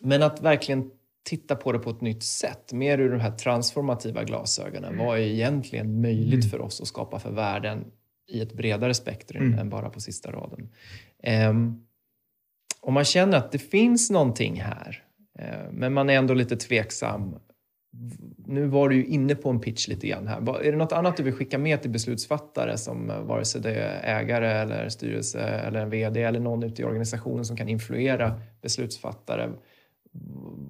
men 0.00 0.22
att 0.22 0.42
verkligen 0.42 0.90
titta 1.22 1.56
på 1.56 1.72
det 1.72 1.78
på 1.78 1.90
ett 1.90 2.00
nytt 2.00 2.22
sätt, 2.22 2.72
mer 2.72 2.98
ur 2.98 3.10
de 3.10 3.20
här 3.20 3.30
transformativa 3.30 4.24
glasögonen. 4.24 4.98
Vad 4.98 5.18
är 5.18 5.22
egentligen 5.22 6.00
möjligt 6.00 6.44
mm. 6.44 6.50
för 6.50 6.60
oss 6.60 6.80
att 6.80 6.88
skapa 6.88 7.18
för 7.18 7.30
värden 7.30 7.84
i 8.28 8.40
ett 8.40 8.52
bredare 8.52 8.94
spektrum 8.94 9.46
mm. 9.46 9.58
än 9.58 9.70
bara 9.70 9.90
på 9.90 10.00
sista 10.00 10.32
raden? 10.32 10.68
Um, 11.50 11.86
om 12.80 12.94
man 12.94 13.04
känner 13.04 13.38
att 13.38 13.52
det 13.52 13.58
finns 13.58 14.10
någonting 14.10 14.60
här, 14.60 15.04
uh, 15.40 15.72
men 15.72 15.92
man 15.92 16.10
är 16.10 16.14
ändå 16.14 16.34
lite 16.34 16.56
tveksam. 16.56 17.36
Nu 18.46 18.66
var 18.66 18.88
du 18.88 18.96
ju 18.96 19.04
inne 19.04 19.34
på 19.34 19.50
en 19.50 19.60
pitch 19.60 19.88
lite 19.88 20.06
grann 20.06 20.26
här. 20.26 20.60
Är 20.62 20.72
det 20.72 20.78
något 20.78 20.92
annat 20.92 21.16
du 21.16 21.22
vill 21.22 21.34
skicka 21.34 21.58
med 21.58 21.82
till 21.82 21.90
beslutsfattare 21.90 22.78
som 22.78 23.10
uh, 23.10 23.20
vare 23.22 23.44
sig 23.44 23.60
det 23.60 23.74
är 23.74 24.20
ägare 24.20 24.48
eller 24.48 24.88
styrelse 24.88 25.40
eller 25.40 25.80
en 25.80 25.90
VD 25.90 26.22
eller 26.22 26.40
någon 26.40 26.62
ute 26.62 26.82
i 26.82 26.84
organisationen 26.84 27.44
som 27.44 27.56
kan 27.56 27.68
influera 27.68 28.40
beslutsfattare? 28.62 29.50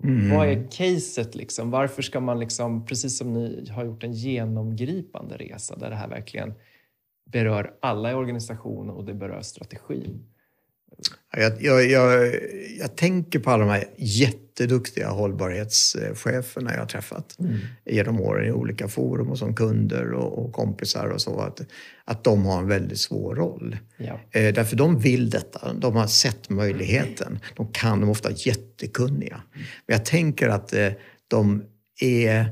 Mm. 0.05 0.37
Vad 0.37 0.49
är 0.49 0.69
caset 0.71 1.35
liksom? 1.35 1.71
Varför 1.71 2.03
ska 2.03 2.21
man 2.21 2.39
liksom, 2.41 2.87
precis 2.87 3.19
som 3.19 3.33
ni 3.33 3.71
har 3.71 3.85
gjort 3.85 4.05
en 4.05 4.13
genomgripande 4.13 5.37
resa 5.37 5.77
där 5.77 5.91
det 5.91 5.97
här 5.97 6.09
verkligen 6.09 6.55
berör 7.25 7.75
alla 7.81 8.11
i 8.11 8.15
organisationen 8.15 8.91
och 8.91 9.05
det 9.05 9.15
berör 9.15 9.43
strategin. 9.43 10.30
Jag, 11.37 11.63
jag, 11.63 11.91
jag, 11.91 12.35
jag, 12.79 12.97
tänker 12.97 13.39
på 13.39 13.51
alla 13.51 13.65
de 13.65 13.71
här 13.71 13.85
jätteduktiga 13.97 15.09
hållbarhetscheferna 15.09 16.73
jag 16.73 16.79
har 16.79 16.87
träffat 16.87 17.39
mm. 17.39 17.59
genom 17.85 18.21
åren 18.21 18.47
i 18.47 18.53
olika 18.53 18.89
forum 18.89 19.31
och 19.31 19.39
som 19.39 19.55
kunder 19.55 20.13
och, 20.13 20.45
och, 20.45 20.53
kompisar 20.53 21.07
och 21.07 21.21
så. 21.21 21.41
Att, 21.41 21.61
att 22.05 22.25
de 22.25 22.47
har 22.47 22.59
en 22.59 22.69
väldigt 22.69 23.01
svår 23.01 23.35
roll. 23.35 23.77
Ja. 23.97 24.21
Eh, 24.31 24.55
därför 24.55 24.77
de 24.77 24.99
vill 24.99 25.31
detta. 25.31 25.73
De 25.73 25.97
har 25.97 26.07
sett 26.07 26.51
möjligheten. 26.51 27.39
De 27.57 27.73
kan, 27.73 28.01
de 28.01 28.09
är 28.09 28.11
ofta 28.11 28.31
jättekunniga. 28.31 29.43
Men 29.87 29.97
jag 29.97 30.05
tänker 30.05 30.49
att 30.49 30.73
eh, 30.73 30.93
de 31.29 31.65
är 32.01 32.47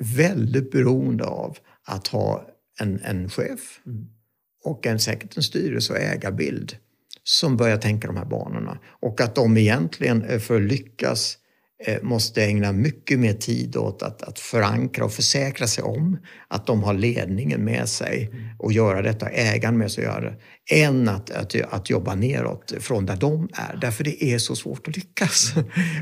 väldigt 0.00 0.70
beroende 0.70 1.24
av 1.24 1.56
att 1.84 2.06
ha 2.06 2.48
en, 2.80 3.00
en 3.00 3.30
chef 3.30 3.80
mm. 3.86 4.06
och 4.64 4.86
en, 4.86 4.98
säkert 4.98 5.36
en 5.36 5.42
styrelse 5.42 5.92
och 5.92 5.98
ägarbild 5.98 6.76
som 7.24 7.56
börjar 7.56 7.76
tänka 7.76 8.06
de 8.06 8.16
här 8.16 8.24
banorna. 8.24 8.78
Och 9.02 9.20
att 9.20 9.34
de 9.34 9.56
egentligen 9.56 10.24
eh, 10.24 10.38
för 10.38 10.56
att 10.56 10.62
lyckas 10.62 11.38
eh, 11.86 12.02
måste 12.02 12.44
ägna 12.44 12.72
mycket 12.72 13.18
mer 13.18 13.32
tid 13.32 13.76
åt 13.76 14.02
att, 14.02 14.22
att 14.22 14.38
förankra 14.38 15.04
och 15.04 15.12
försäkra 15.12 15.66
sig 15.66 15.84
om 15.84 16.18
att 16.48 16.66
de 16.66 16.82
har 16.82 16.94
ledningen 16.94 17.64
med 17.64 17.88
sig 17.88 18.30
och 18.58 18.72
göra 18.72 19.02
detta, 19.02 19.28
ägaren 19.28 19.78
med 19.78 19.92
sig 19.92 20.06
och 20.06 20.14
göra 20.14 20.30
det, 20.30 20.36
än 20.70 21.08
att, 21.08 21.30
att, 21.30 21.54
att 21.70 21.90
jobba 21.90 22.14
neråt 22.14 22.72
från 22.80 23.06
där 23.06 23.16
de 23.16 23.48
är. 23.52 23.76
Därför 23.76 24.04
det 24.04 24.24
är 24.24 24.38
så 24.38 24.56
svårt 24.56 24.88
att 24.88 24.96
lyckas. 24.96 25.54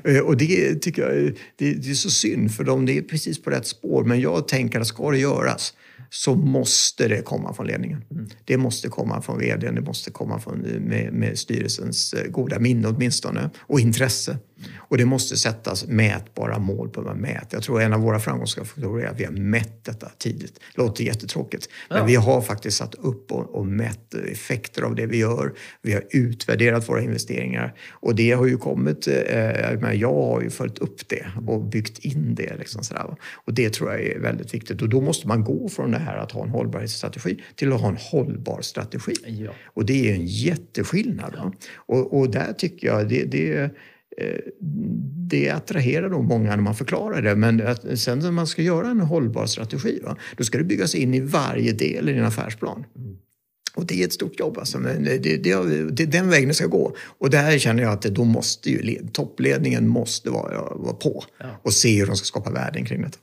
Eh, 0.05 0.19
och 0.19 0.37
det 0.37 0.75
tycker 0.75 1.03
jag 1.03 1.35
det, 1.57 1.75
det 1.75 1.91
är 1.91 1.95
så 1.95 2.11
synd 2.11 2.55
för 2.55 2.65
de 2.65 2.87
det 2.87 2.99
är 2.99 3.03
precis 3.03 3.43
på 3.43 3.51
rätt 3.51 3.67
spår. 3.67 4.05
Men 4.05 4.21
jag 4.21 4.49
tänker 4.49 4.81
att 4.81 4.87
ska 4.87 5.11
det 5.11 5.19
göras 5.19 5.75
så 6.13 6.35
måste 6.35 7.09
det 7.09 7.23
komma 7.23 7.55
från 7.55 7.67
ledningen. 7.67 8.05
Mm. 8.11 8.29
Det 8.45 8.57
måste 8.57 8.89
komma 8.89 9.23
från 9.23 9.39
vdn, 9.39 9.75
det 9.75 9.81
måste 9.81 10.11
komma 10.11 10.39
från, 10.39 10.59
med, 10.61 11.13
med 11.13 11.39
styrelsens 11.39 12.13
eh, 12.13 12.31
goda 12.31 12.59
minne 12.59 12.89
åtminstone 12.89 13.51
och 13.59 13.81
intresse. 13.81 14.39
Och 14.77 14.99
det 14.99 15.05
måste 15.05 15.37
sättas 15.37 15.87
mätbara 15.87 16.59
mål 16.59 16.89
på 16.89 17.01
vad 17.01 17.13
man 17.13 17.23
mäter. 17.23 17.49
Jag 17.51 17.63
tror 17.63 17.81
en 17.81 17.93
av 17.93 18.01
våra 18.01 18.19
framgångsfaktorer 18.19 19.05
är 19.05 19.11
att 19.11 19.21
vi 19.21 19.25
har 19.25 19.33
mätt 19.33 19.85
detta 19.85 20.09
tidigt. 20.19 20.61
Det 20.75 20.83
låter 20.83 21.05
jättetråkigt, 21.05 21.69
ja. 21.89 21.97
men 21.97 22.07
vi 22.07 22.15
har 22.15 22.43
faktiskt 22.43 22.77
satt 22.77 22.95
upp 22.95 23.33
och, 23.33 23.55
och 23.55 23.67
mätt 23.67 24.15
effekter 24.15 24.83
av 24.83 24.95
det 24.95 25.07
vi 25.07 25.17
gör. 25.17 25.53
Vi 25.83 25.93
har 25.93 26.05
utvärderat 26.11 26.89
våra 26.89 27.03
investeringar 27.03 27.75
och 27.91 28.15
det 28.15 28.31
har 28.31 28.47
ju 28.47 28.57
kommit, 28.57 29.07
eh, 29.07 29.93
jag 29.93 30.15
har 30.15 30.41
ju 30.41 30.51
följt 30.51 30.79
upp 30.79 31.09
det 31.09 31.27
och 31.47 31.65
byggt 31.65 31.99
in 31.99 32.35
det. 32.35 32.57
Liksom 32.59 32.85
sådär. 32.85 33.17
Och 33.45 33.55
det 33.55 33.71
tror 33.71 33.93
jag 33.93 34.01
är 34.01 34.19
väldigt 34.19 34.55
viktigt 34.55 34.83
och 34.83 34.89
då 34.89 35.01
måste 35.01 35.29
man 35.29 35.45
gå 35.45 35.69
från 35.69 35.91
det 35.91 35.99
här 35.99 36.17
att 36.17 36.33
ha 36.33 36.43
en 36.43 36.51
hållbarhetsstrategi 36.51 37.43
till 37.55 37.73
att 37.73 37.81
ha 37.81 37.89
en 37.89 37.99
hållbar 38.01 38.61
strategi. 38.61 39.15
Ja. 39.27 39.51
Och 39.65 39.87
det 39.87 40.11
är 40.11 40.15
en 40.15 40.27
jätteskillnad. 40.27 41.35
Ja. 41.37 41.53
Och, 41.75 42.19
och 42.19 42.31
där 42.31 42.53
tycker 42.53 42.87
jag 42.87 43.09
det, 43.09 43.25
det 43.25 43.71
det 45.29 45.51
attraherar 45.51 46.09
nog 46.09 46.25
många 46.25 46.51
när 46.51 46.63
man 46.63 46.75
förklarar 46.75 47.23
det. 47.23 47.37
Men 47.37 47.67
att 47.67 47.99
sen 47.99 48.19
när 48.19 48.31
man 48.31 48.47
ska 48.47 48.63
göra 48.63 48.89
en 48.89 49.01
hållbar 49.01 49.47
strategi, 49.47 50.01
va, 50.05 50.17
då 50.37 50.45
ska 50.45 50.59
det 50.59 50.65
byggas 50.65 50.95
in 50.95 51.15
i 51.15 51.21
varje 51.21 51.73
del 51.73 52.09
i 52.09 52.13
din 52.13 52.25
affärsplan. 52.25 52.85
Mm. 52.97 53.17
Och 53.75 53.87
det 53.87 54.03
är 54.03 54.07
ett 54.07 54.13
stort 54.13 54.41
jobb. 54.41 54.59
Alltså. 54.59 54.79
Men 54.79 55.05
det, 55.05 55.19
det, 55.19 55.37
det, 55.37 55.51
är 56.03 56.07
den 56.07 56.31
vägen 56.31 56.49
det 56.49 56.55
ska 56.55 56.67
gå. 56.67 56.97
Och 57.19 57.31
där 57.31 57.59
känner 57.59 57.83
jag 57.83 57.93
att 57.93 58.03
då 58.03 58.25
måste 58.25 58.71
ju 58.71 59.09
toppledningen 59.13 59.89
måste 59.89 60.31
vara, 60.31 60.75
vara 60.75 60.95
på 60.95 61.25
ja. 61.39 61.47
och 61.63 61.73
se 61.73 61.99
hur 61.99 62.07
de 62.07 62.17
ska 62.17 62.25
skapa 62.25 62.51
värden 62.51 62.85
kring 62.85 63.03
detta. 63.03 63.19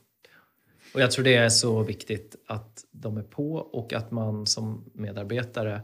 Och 0.94 1.00
jag 1.00 1.10
tror 1.10 1.24
det 1.24 1.34
är 1.34 1.48
så 1.48 1.82
viktigt 1.82 2.36
att 2.46 2.84
de 2.92 3.16
är 3.16 3.22
på 3.22 3.54
och 3.54 3.92
att 3.92 4.10
man 4.10 4.46
som 4.46 4.90
medarbetare 4.94 5.82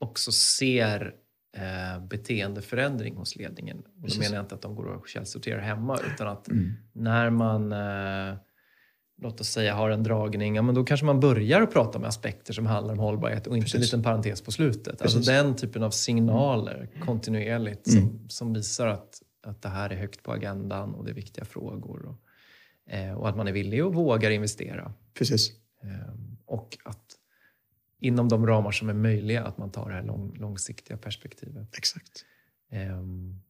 också 0.00 0.32
ser 0.32 1.14
eh, 1.56 2.06
beteendeförändring 2.06 3.16
hos 3.16 3.36
ledningen. 3.36 3.78
Och 4.02 4.08
då 4.08 4.18
menar 4.18 4.34
jag 4.34 4.44
inte 4.44 4.54
att 4.54 4.62
de 4.62 4.74
går 4.74 4.84
och 4.84 5.08
källsorterar 5.08 5.60
hemma 5.60 5.98
utan 6.14 6.28
att 6.28 6.48
mm. 6.48 6.72
när 6.92 7.30
man 7.30 7.72
eh, 7.72 8.38
låt 9.22 9.40
oss 9.40 9.48
säga 9.48 9.74
har 9.74 9.90
en 9.90 10.02
dragning, 10.02 10.56
ja, 10.56 10.62
men 10.62 10.74
då 10.74 10.84
kanske 10.84 11.06
man 11.06 11.20
börjar 11.20 11.62
att 11.62 11.72
prata 11.72 11.98
med 11.98 12.08
aspekter 12.08 12.52
som 12.52 12.66
handlar 12.66 12.94
om 12.94 13.00
hållbarhet 13.00 13.46
och 13.46 13.56
inte 13.56 13.64
Precis. 13.64 13.74
en 13.74 13.80
liten 13.80 14.02
parentes 14.02 14.42
på 14.42 14.52
slutet. 14.52 15.02
Alltså 15.02 15.18
den 15.18 15.56
typen 15.56 15.82
av 15.82 15.90
signaler 15.90 16.88
kontinuerligt 17.04 17.88
mm. 17.88 18.08
Som, 18.08 18.28
som, 18.28 18.52
visar 18.52 18.86
att, 18.86 19.22
att 19.42 19.62
det 19.62 19.68
här 19.68 19.90
är 19.90 19.96
högt 19.96 20.22
på 20.22 20.32
agendan 20.32 20.94
och 20.94 21.04
det 21.04 21.10
är 21.10 21.14
viktiga 21.14 21.44
frågor. 21.44 22.06
Och, 22.06 22.94
eh, 22.94 23.14
och 23.14 23.28
att 23.28 23.36
man 23.36 23.48
är 23.48 23.52
villig 23.52 23.84
och 23.84 23.94
vågar 23.94 24.30
investera. 24.30 24.92
Precis. 25.14 25.50
Eh, 25.82 26.14
och 26.46 26.78
att 26.84 27.09
inom 28.00 28.28
de 28.28 28.46
ramar 28.46 28.70
som 28.70 28.88
är 28.88 28.94
möjliga, 28.94 29.44
att 29.44 29.58
man 29.58 29.70
tar 29.70 29.88
det 29.88 29.94
här 29.94 30.02
lång, 30.02 30.36
långsiktiga 30.38 30.96
perspektivet. 30.96 31.76
Exakt. 31.76 32.24
Um, 32.72 33.40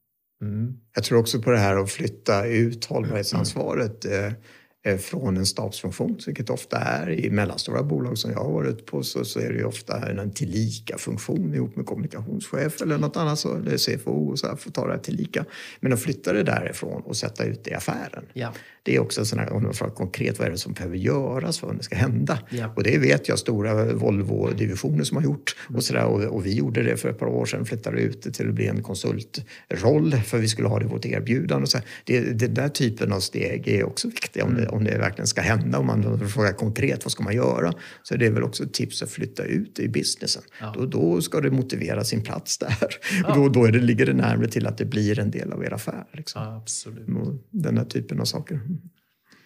mm. 0.42 0.80
Jag 0.94 1.04
tror 1.04 1.18
också 1.18 1.42
på 1.42 1.50
det 1.50 1.58
här 1.58 1.76
att 1.76 1.90
flytta 1.90 2.46
ut 2.46 2.84
hållbarhetsansvaret. 2.84 4.04
Mm. 4.04 4.34
Eh, 4.82 4.96
från 4.96 5.36
en 5.36 5.46
stabsfunktion, 5.46 6.18
vilket 6.26 6.50
ofta 6.50 6.78
är 6.78 7.10
i 7.10 7.30
mellanstora 7.30 7.82
bolag 7.82 8.18
som 8.18 8.30
jag 8.30 8.38
har 8.38 8.52
varit 8.52 8.86
på, 8.86 9.02
så, 9.02 9.24
så 9.24 9.40
är 9.40 9.48
det 9.48 9.58
ju 9.58 9.64
ofta 9.64 10.10
en 10.10 10.30
tillika-funktion 10.30 11.54
ihop 11.54 11.76
med 11.76 11.86
kommunikationschef 11.86 12.82
eller 12.82 12.98
något 12.98 13.16
annat, 13.16 13.38
så, 13.38 13.56
eller 13.56 13.76
CFO, 13.76 14.30
och 14.30 14.38
så 14.38 14.46
här, 14.46 14.56
får 14.56 14.70
ta 14.70 14.86
det 14.86 14.92
här 14.92 14.98
tillika. 14.98 15.44
Men 15.80 15.92
att 15.92 16.00
flytta 16.00 16.32
det 16.32 16.42
därifrån 16.42 17.02
och 17.02 17.16
sätta 17.16 17.44
ut 17.44 17.64
det 17.64 17.70
i 17.70 17.74
affären, 17.74 18.24
ja. 18.32 18.52
det 18.82 18.96
är 18.96 19.00
också 19.00 19.20
en 19.20 19.26
sån 19.26 19.38
här, 19.38 19.52
om 19.52 19.62
man 19.62 19.74
frågar 19.74 19.94
konkret, 19.94 20.38
vad 20.38 20.48
är 20.48 20.52
det 20.52 20.58
som 20.58 20.72
behöver 20.72 20.96
göras 20.96 21.58
för 21.58 21.70
att 21.70 21.76
det 21.76 21.84
ska 21.84 21.96
hända? 21.96 22.38
Ja. 22.50 22.72
Och 22.76 22.82
det 22.82 22.98
vet 22.98 23.28
jag 23.28 23.38
stora 23.38 23.92
Volvo-divisioner 23.92 25.04
som 25.04 25.16
har 25.16 25.24
gjort. 25.24 25.56
Mm. 25.68 25.76
Och, 25.76 25.84
så 25.84 25.92
där, 25.92 26.04
och, 26.04 26.22
och, 26.22 26.46
vi 26.46 26.54
gjorde 26.54 26.82
det 26.82 26.96
för 26.96 27.08
ett 27.08 27.18
par 27.18 27.26
år 27.26 27.46
sedan, 27.46 27.66
flyttade 27.66 28.00
ut 28.00 28.22
det 28.22 28.30
till 28.30 28.48
att 28.48 28.54
bli 28.54 28.66
en 28.66 28.82
konsultroll 28.82 30.12
för 30.26 30.38
vi 30.38 30.48
skulle 30.48 30.68
ha 30.68 30.78
det 30.78 30.84
i 30.84 30.88
vårt 30.88 31.06
erbjudande. 31.06 31.62
Och 31.62 31.68
så 31.68 31.78
här. 31.78 31.86
Det, 32.04 32.20
den 32.20 32.54
där 32.54 32.68
typen 32.68 33.12
av 33.12 33.20
steg 33.20 33.68
är 33.68 33.84
också 33.84 34.08
viktiga 34.08 34.44
om 34.44 34.54
det, 34.54 34.69
om 34.70 34.84
det 34.84 34.98
verkligen 34.98 35.26
ska 35.26 35.40
hända. 35.40 35.78
Om 35.78 35.86
man 35.86 36.28
frågar 36.28 36.52
konkret 36.52 37.04
vad 37.04 37.12
ska 37.12 37.22
man 37.22 37.34
göra 37.34 37.72
så 38.02 38.14
är 38.14 38.18
det 38.18 38.30
väl 38.30 38.42
också 38.42 38.64
ett 38.64 38.72
tips 38.72 39.02
att 39.02 39.10
flytta 39.10 39.44
ut 39.44 39.78
i 39.78 39.88
businessen. 39.88 40.42
Ja. 40.60 40.74
Då, 40.76 40.86
då 40.86 41.20
ska 41.20 41.40
det 41.40 41.50
motivera 41.50 42.04
sin 42.04 42.22
plats 42.22 42.58
där. 42.58 42.88
Ja. 43.22 43.28
Och 43.28 43.36
då, 43.36 43.48
då 43.48 43.64
är 43.64 43.72
det, 43.72 43.78
ligger 43.78 44.06
det 44.06 44.12
närmare 44.12 44.48
till 44.48 44.66
att 44.66 44.78
det 44.78 44.84
blir 44.84 45.18
en 45.18 45.30
del 45.30 45.52
av 45.52 45.64
er 45.64 45.72
affär. 45.72 46.06
Liksom. 46.12 46.42
Ja, 46.42 46.56
absolut. 46.56 47.06
Den 47.50 47.78
här 47.78 47.84
typen 47.84 48.20
av 48.20 48.24
saker. 48.24 48.60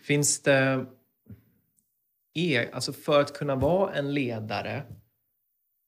Finns 0.06 0.42
det... 0.42 0.86
E, 2.36 2.68
alltså 2.72 2.92
för 2.92 3.20
att 3.20 3.34
kunna 3.34 3.56
vara 3.56 3.94
en 3.94 4.14
ledare 4.14 4.76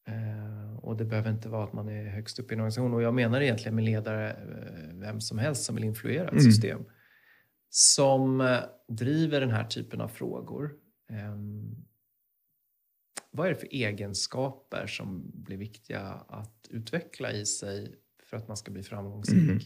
eh, 0.09 0.79
och 0.83 0.97
det 0.97 1.05
behöver 1.05 1.31
inte 1.31 1.49
vara 1.49 1.65
att 1.65 1.73
man 1.73 1.89
är 1.89 2.05
högst 2.05 2.39
upp 2.39 2.51
i 2.51 2.55
en 2.55 2.61
organisation. 2.61 2.95
Och 2.95 3.03
jag 3.03 3.15
menar 3.15 3.41
egentligen 3.41 3.75
med 3.75 3.85
ledare 3.85 4.31
eh, 4.31 4.95
vem 4.95 5.21
som 5.21 5.39
helst 5.39 5.65
som 5.65 5.75
vill 5.75 5.85
influera 5.85 6.25
ett 6.25 6.31
mm. 6.31 6.43
system 6.43 6.81
som 7.71 8.41
eh, 8.41 8.59
driver 8.89 9.41
den 9.41 9.51
här 9.51 9.65
typen 9.65 10.01
av 10.01 10.09
frågor. 10.09 10.75
Ehm, 11.11 11.75
vad 13.31 13.47
är 13.47 13.51
det 13.51 13.61
för 13.61 13.69
egenskaper 13.71 14.87
som 14.87 15.31
blir 15.35 15.57
viktiga 15.57 16.01
att 16.29 16.67
utveckla 16.71 17.33
i 17.33 17.47
sig 17.47 17.95
för 18.23 18.37
att 18.37 18.49
man 18.49 18.57
ska 18.57 18.71
bli 18.71 18.83
framgångsrik? 18.83 19.39
Mm. 19.39 19.59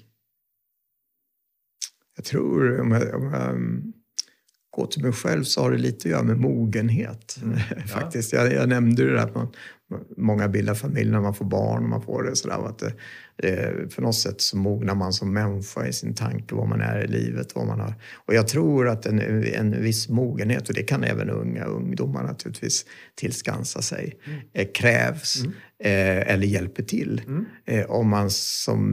Jag 2.16 2.24
tror, 2.24 2.80
om 2.80 2.90
jag, 2.90 3.14
om 3.14 3.32
jag 3.32 3.54
um, 3.54 3.92
går 4.70 4.86
till 4.86 5.02
mig 5.02 5.12
själv 5.12 5.44
så 5.44 5.62
har 5.62 5.70
det 5.70 5.78
lite 5.78 6.08
att 6.08 6.12
göra 6.12 6.22
med 6.22 6.38
mogenhet. 6.38 7.36
Mm. 7.42 7.58
Faktiskt. 7.86 8.32
Jag, 8.32 8.52
jag 8.52 8.68
nämnde 8.68 9.04
det 9.04 9.12
där 9.12 9.24
att 9.24 9.34
man, 9.34 9.52
många 10.16 10.49
bildar 10.49 10.74
familj 10.74 11.11
när 11.11 11.20
man 11.20 11.34
får 11.34 11.45
barn 11.45 11.82
och 11.82 11.88
man 11.88 12.03
får 12.03 12.22
det 12.22 12.36
sådär. 12.36 12.68
Att 12.68 12.78
det, 12.78 12.93
det, 13.36 13.93
för 13.95 14.03
något 14.03 14.14
sätt 14.14 14.41
så 14.41 14.57
mognar 14.57 14.95
man 14.95 15.12
som 15.12 15.32
människa 15.32 15.86
i 15.86 15.93
sin 15.93 16.14
tanke, 16.14 16.55
vad 16.55 16.68
man 16.68 16.80
är 16.80 17.05
i 17.05 17.07
livet. 17.07 17.55
Vad 17.55 17.66
man 17.66 17.80
har. 17.80 17.95
Och 18.14 18.34
jag 18.34 18.49
tror 18.49 18.88
att 18.88 19.07
en, 19.07 19.45
en 19.45 19.82
viss 19.82 20.09
mogenhet, 20.09 20.68
och 20.68 20.74
det 20.74 20.82
kan 20.82 21.05
även 21.05 21.30
unga 21.30 21.64
ungdomar 21.64 22.22
naturligtvis 22.22 22.84
tillskansa 23.14 23.82
sig, 23.82 24.18
mm. 24.26 24.41
eh, 24.53 24.68
krävs. 24.72 25.41
Mm. 25.41 25.53
Eh, 25.82 26.32
eller 26.32 26.47
hjälper 26.47 26.82
till. 26.82 27.22
Mm. 27.26 27.47
Eh, 27.66 27.91
om 27.91 28.09
man 28.09 28.30
som 28.30 28.86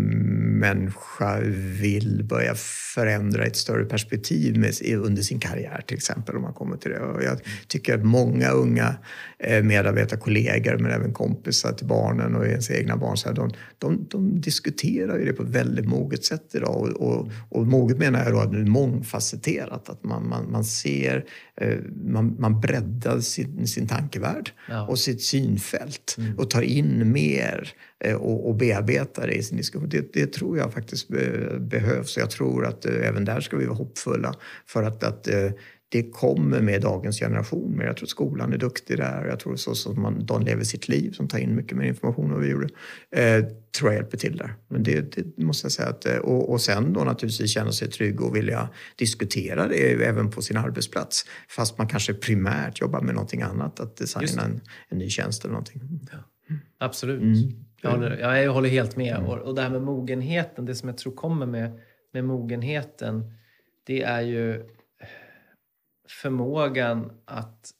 människa 0.60 1.39
vill 1.82 2.24
börja 2.24 2.56
förändra 2.95 3.45
ett 3.45 3.56
större 3.56 3.86
perspektiv 3.86 4.58
med, 4.58 4.74
under 4.98 5.22
sin 5.22 5.39
karriär 5.39 5.82
till 5.88 5.98
exempel. 5.98 6.36
Om 6.36 6.41
man 6.41 6.54
kommer 6.54 6.78
till 6.78 6.91
det. 6.91 7.00
Och 7.00 7.24
jag 7.24 7.39
tycker 7.68 7.95
att 7.95 8.06
många 8.06 8.50
unga 8.50 8.95
eh, 9.39 9.64
medarbetarkollegor 9.64 10.78
men 10.88 10.95
även 10.95 11.13
kompisar 11.13 11.71
till 11.71 11.88
barnen 11.88 12.35
och 12.35 12.45
ens 12.45 12.71
egna 12.71 12.97
barn, 12.97 13.17
så 13.17 13.27
här, 13.27 13.35
de, 13.35 13.51
de, 13.77 14.07
de, 14.09 14.41
diskuterar 14.41 15.17
ju 15.17 15.25
det 15.25 15.33
på 15.33 15.43
ett 15.43 15.49
väldigt 15.49 15.88
moget 15.88 16.25
sätt 16.25 16.55
idag. 16.55 16.75
Och, 16.75 16.89
och, 16.89 17.31
och 17.49 17.67
moget 17.67 17.97
menar 17.97 18.23
jag 18.23 18.33
då 18.33 18.39
att 18.39 18.51
det 18.51 18.57
är 18.57 18.65
mångfacetterat. 18.65 19.89
Att 19.89 20.03
man, 20.03 20.29
man, 20.29 20.51
man 20.51 20.63
ser, 20.63 21.25
eh, 21.61 21.77
man, 22.05 22.35
man 22.39 22.61
breddar 22.61 23.19
sin, 23.19 23.67
sin 23.67 23.88
tankevärld 23.88 24.51
ja. 24.69 24.88
och 24.88 24.99
sitt 24.99 25.21
synfält 25.21 26.15
mm. 26.17 26.38
och 26.38 26.49
tar 26.49 26.61
in 26.61 27.11
mer 27.11 27.73
eh, 28.03 28.15
och, 28.15 28.49
och 28.49 28.55
bearbetar 28.55 29.27
det 29.27 29.33
i 29.33 29.43
sin 29.43 29.57
diskussion. 29.57 29.89
Det, 29.89 30.13
det 30.13 30.33
tror 30.33 30.57
jag 30.57 30.73
faktiskt 30.73 31.07
behövs. 31.59 32.17
Jag 32.17 32.29
tror 32.29 32.65
att 32.65 32.85
eh, 32.85 33.07
även 33.07 33.25
där 33.25 33.41
ska 33.41 33.57
vi 33.57 33.65
vara 33.65 33.77
hoppfulla 33.77 34.35
för 34.65 34.83
att, 34.83 35.03
att 35.03 35.27
eh, 35.27 35.51
det 35.89 36.11
kommer 36.11 36.61
med 36.61 36.81
dagens 36.81 37.19
generation. 37.19 37.71
Men 37.71 37.85
jag 37.88 37.97
tror 37.97 38.07
skolan 38.07 38.53
är 38.53 38.57
duktig 38.57 38.97
där. 38.97 39.25
Jag 39.25 39.39
tror 39.39 39.55
så 39.55 39.75
som 39.75 40.01
man, 40.01 40.25
de 40.25 40.41
lever 40.41 40.63
sitt 40.63 40.88
liv, 40.88 41.11
som 41.11 41.27
tar 41.27 41.38
in 41.38 41.55
mycket 41.55 41.77
mer 41.77 41.85
information 41.85 42.31
än 42.31 42.41
vi 42.41 42.49
gjorde, 42.49 42.69
eh, 43.11 43.45
tror 43.77 43.91
jag 43.91 43.93
hjälper 43.93 44.17
till 44.17 44.38
där. 44.38 44.53
Men 44.67 44.83
det, 44.83 45.15
det 45.15 45.43
måste 45.43 45.65
jag 45.65 45.71
säga. 45.71 45.89
Att, 45.89 46.05
eh, 46.05 46.17
och, 46.17 46.51
och 46.51 46.61
sen 46.61 46.93
då 46.93 47.03
naturligtvis 47.03 47.51
känna 47.51 47.71
sig 47.71 47.89
trygg 47.89 48.21
och 48.21 48.35
vilja 48.35 48.69
diskutera 48.95 49.67
det 49.67 50.05
även 50.05 50.31
på 50.31 50.41
sin 50.41 50.57
arbetsplats. 50.57 51.25
Fast 51.49 51.77
man 51.77 51.88
kanske 51.88 52.13
primärt 52.13 52.81
jobbar 52.81 53.01
med 53.01 53.13
någonting 53.13 53.41
annat, 53.41 53.79
att 53.79 53.97
designa 53.97 54.43
en, 54.43 54.61
en 54.89 54.97
ny 54.97 55.09
tjänst 55.09 55.43
eller 55.43 55.53
någonting. 55.53 55.81
Ja. 56.11 56.17
Absolut. 56.77 57.21
Mm. 57.21 57.65
Jag, 57.81 57.91
håller, 57.91 58.41
jag 58.43 58.53
håller 58.53 58.69
helt 58.69 58.95
med. 58.95 59.15
Mm. 59.15 59.29
Och, 59.29 59.38
och 59.38 59.55
det 59.55 59.61
här 59.61 59.69
med 59.69 59.81
mogenheten, 59.81 60.65
det 60.65 60.75
som 60.75 60.89
jag 60.89 60.97
tror 60.97 61.13
kommer 61.13 61.45
med, 61.45 61.79
med 62.13 62.23
mogenheten, 62.23 63.33
det 63.85 64.01
är 64.01 64.21
ju 64.21 64.63
förmågan 66.08 67.12
att 67.26 67.72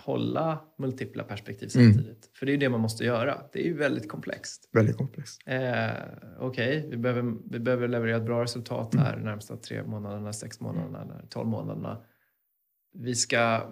hålla 0.00 0.60
multipla 0.78 1.24
perspektiv 1.24 1.70
mm. 1.74 1.92
samtidigt. 1.92 2.24
Mm. 2.24 2.32
För 2.34 2.46
det 2.46 2.50
är 2.50 2.54
ju 2.54 2.58
det 2.58 2.68
man 2.68 2.80
måste 2.80 3.04
göra. 3.04 3.42
Det 3.52 3.60
är 3.60 3.64
ju 3.64 3.76
väldigt 3.76 4.08
komplext. 4.08 4.68
Väldigt 4.72 4.96
komplext. 4.96 5.40
Eh, 5.46 5.90
Okej, 6.38 6.78
okay. 6.78 6.90
vi, 6.90 6.96
behöver, 6.96 7.34
vi 7.50 7.58
behöver 7.58 7.88
leverera 7.88 8.16
ett 8.16 8.26
bra 8.26 8.42
resultat 8.42 8.94
här 8.94 9.12
mm. 9.12 9.24
närmsta 9.24 9.56
tre 9.56 9.82
månaderna, 9.82 10.32
sex 10.32 10.60
månaderna 10.60 11.02
eller 11.02 11.26
tolv 11.28 11.48
månaderna. 11.48 12.04
Vi 12.92 13.14
ska, 13.14 13.70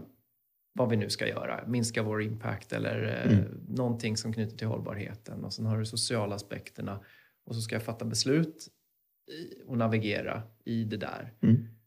vad 0.73 0.91
vi 0.91 0.97
nu 0.97 1.11
ska 1.11 1.29
göra, 1.29 1.65
minska 1.67 2.03
vår 2.03 2.23
impact 2.23 2.73
eller 2.73 3.25
eh, 3.27 3.39
mm. 3.39 3.61
någonting 3.69 4.17
som 4.17 4.33
knyter 4.33 4.57
till 4.57 4.67
hållbarheten. 4.67 5.45
Och 5.45 5.53
sen 5.53 5.67
har 5.67 5.79
du 5.79 5.87
sociala 5.87 6.35
aspekterna 6.35 7.01
och 7.47 7.55
så 7.55 7.61
ska 7.61 7.75
jag 7.75 7.83
fatta 7.83 8.05
beslut 8.05 8.69
och 9.67 9.79
navigera 9.79 10.43
i 10.65 10.85
det 10.85 10.97
där. 10.97 11.33
Mm. 11.43 11.78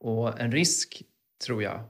Och 0.00 0.40
en 0.40 0.52
risk, 0.52 1.02
tror 1.46 1.62
jag, 1.62 1.84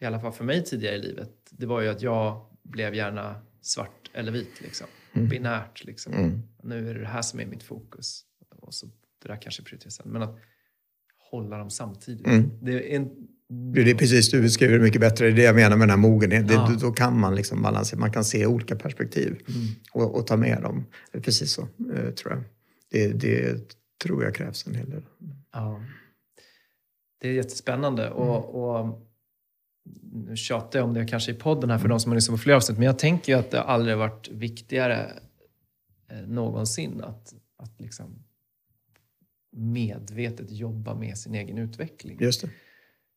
i 0.00 0.04
alla 0.04 0.20
fall 0.20 0.32
för 0.32 0.44
mig 0.44 0.64
tidigare 0.64 0.96
i 0.96 1.02
livet, 1.02 1.30
det 1.50 1.66
var 1.66 1.80
ju 1.80 1.88
att 1.88 2.02
jag 2.02 2.46
blev 2.62 2.94
gärna 2.94 3.36
svart 3.60 4.10
eller 4.12 4.32
vit. 4.32 4.60
Liksom. 4.60 4.86
Mm. 5.12 5.28
Binärt. 5.28 5.84
Liksom. 5.84 6.12
Mm. 6.12 6.42
Nu 6.62 6.90
är 6.90 6.94
det 6.94 7.00
det 7.00 7.06
här 7.06 7.22
som 7.22 7.40
är 7.40 7.46
mitt 7.46 7.62
fokus. 7.62 8.24
Och 8.56 8.74
så, 8.74 8.86
det 9.22 9.28
där 9.28 9.42
kanske 9.42 9.62
prioriteras 9.62 9.94
sen. 9.94 10.10
Men 10.10 10.22
att 10.22 10.38
hålla 11.30 11.58
dem 11.58 11.70
samtidigt. 11.70 12.26
Mm. 12.26 12.50
Det, 12.62 12.72
är 12.72 12.96
en, 12.96 13.10
det 13.74 13.90
är 13.90 13.94
precis, 13.94 14.30
du 14.30 14.42
beskriver 14.42 14.78
det 14.78 14.84
mycket 14.84 15.00
bättre. 15.00 15.26
Det 15.26 15.32
är 15.32 15.36
det 15.36 15.42
jag 15.42 15.54
menar 15.54 15.76
med 15.76 15.88
den 15.88 15.90
här 15.90 16.08
mogenheten. 16.08 16.56
Ja. 16.56 16.76
Då 16.80 16.92
kan 16.92 17.18
man 17.18 17.34
liksom 17.34 17.62
balansera. 17.62 18.00
Man 18.00 18.12
kan 18.12 18.24
se 18.24 18.46
olika 18.46 18.76
perspektiv 18.76 19.26
mm. 19.26 19.66
och, 19.92 20.14
och, 20.14 20.26
ta 20.26 20.36
med 20.36 20.62
dem. 20.62 20.84
Precis 21.12 21.52
så, 21.52 21.62
eh, 21.62 22.10
tror 22.10 22.32
jag. 22.32 22.42
Det, 22.90 23.12
det 23.12 23.58
tror 24.02 24.24
jag 24.24 24.34
krävs 24.34 24.66
en 24.66 24.74
hel 24.74 24.90
del. 24.90 25.02
Ja. 25.52 25.80
Det 27.22 27.28
är 27.28 27.32
jättespännande. 27.32 28.06
Mm. 28.06 28.18
Och, 28.18 28.78
och 28.78 29.08
nu 30.12 30.36
tjatar 30.36 30.78
jag 30.78 30.88
om 30.88 30.94
det 30.94 31.06
kanske 31.06 31.32
i 31.32 31.34
podden 31.34 31.70
här 31.70 31.78
för 31.78 31.88
de 31.88 32.00
som 32.00 32.12
har 32.12 32.14
lyssnat 32.14 32.38
på 32.38 32.42
flera 32.42 32.56
avsnitt, 32.56 32.78
men 32.78 32.86
jag 32.86 32.98
tänker 32.98 33.32
ju 33.32 33.38
att 33.38 33.50
det 33.50 33.62
aldrig 33.62 33.96
varit 33.96 34.28
viktigare 34.28 35.12
eh, 36.08 36.20
någonsin 36.26 37.00
att, 37.04 37.34
att 37.56 37.80
liksom 37.80 38.24
medvetet 39.50 40.50
jobba 40.50 40.94
med 40.94 41.18
sin 41.18 41.34
egen 41.34 41.58
utveckling. 41.58 42.18
Just 42.20 42.42
det. 42.42 42.50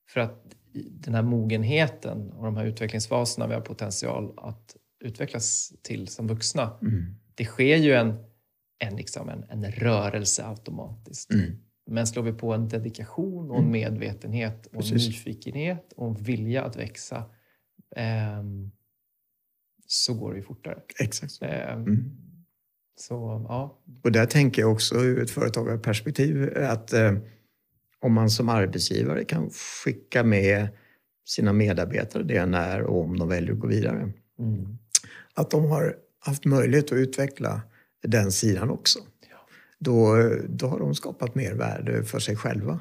För 0.10 0.22
att 0.22 0.56
den 0.74 1.16
här 1.16 1.22
mogenheten 1.22 2.32
och 2.32 2.46
de 2.46 2.58
här 2.58 2.66
utvecklingsfaserna 2.66 3.48
vi 3.48 3.54
har 3.54 3.62
potential 3.62 4.34
att 4.38 4.76
utvecklas 5.00 5.74
till 5.82 6.08
som 6.08 6.28
vuxna, 6.28 6.78
mm. 6.82 7.16
det 7.36 7.46
sker 7.46 7.78
ju 7.78 7.94
en, 7.94 8.24
en, 8.78 8.96
liksom 8.96 9.30
en, 9.30 9.44
en 9.50 9.72
rörelse 9.72 10.46
automatiskt. 10.46 11.34
Mm. 11.34 11.65
Men 11.88 12.08
slår 12.08 12.24
vi 12.24 12.32
på 12.34 12.54
en 12.54 12.68
dedikation 12.68 13.50
och 13.50 13.58
en 13.58 13.64
mm. 13.64 13.72
medvetenhet 13.72 14.68
och 14.74 14.86
en 14.86 14.94
nyfikenhet 14.94 15.94
och 15.96 16.08
en 16.08 16.14
vilja 16.14 16.64
att 16.64 16.76
växa 16.76 17.24
eh, 17.96 18.44
så 19.88 20.14
går 20.14 20.32
det 20.32 20.38
ju 20.38 20.44
fortare. 20.44 20.80
Exakt. 21.00 21.42
Eh, 21.42 21.74
mm. 21.74 22.26
Så, 22.98 23.46
ja. 23.50 23.80
Och 24.04 24.12
där 24.12 24.26
tänker 24.26 24.62
jag 24.62 24.72
också 24.72 24.96
ur 24.96 25.24
ett 25.24 25.32
företagarperspektiv 25.32 26.58
att 26.58 26.94
eh, 26.94 27.14
om 28.00 28.14
man 28.14 28.30
som 28.30 28.50
arbetsgivare 28.50 29.24
kan 29.24 29.50
skicka 29.84 30.24
med 30.24 30.68
sina 31.26 31.54
medarbetare 31.54 32.24
det 32.24 32.46
när 32.46 32.82
och 32.82 33.04
om 33.04 33.20
de 33.20 33.30
väljer 33.30 33.54
att 33.54 33.60
gå 33.60 33.68
vidare. 33.68 34.14
Mm. 34.40 34.78
Att 35.34 35.52
de 35.52 35.66
har 35.66 35.96
haft 36.20 36.46
möjlighet 36.46 36.86
att 36.86 36.98
utveckla 36.98 37.62
den 38.04 38.32
sidan 38.32 38.70
också 38.70 39.00
då, 39.86 40.30
då 40.50 40.68
har 40.68 40.80
de 40.80 40.96
skapat 40.96 41.36
mer 41.36 41.54
värde 41.54 42.04
för 42.04 42.20
sig 42.20 42.36
själva 42.36 42.80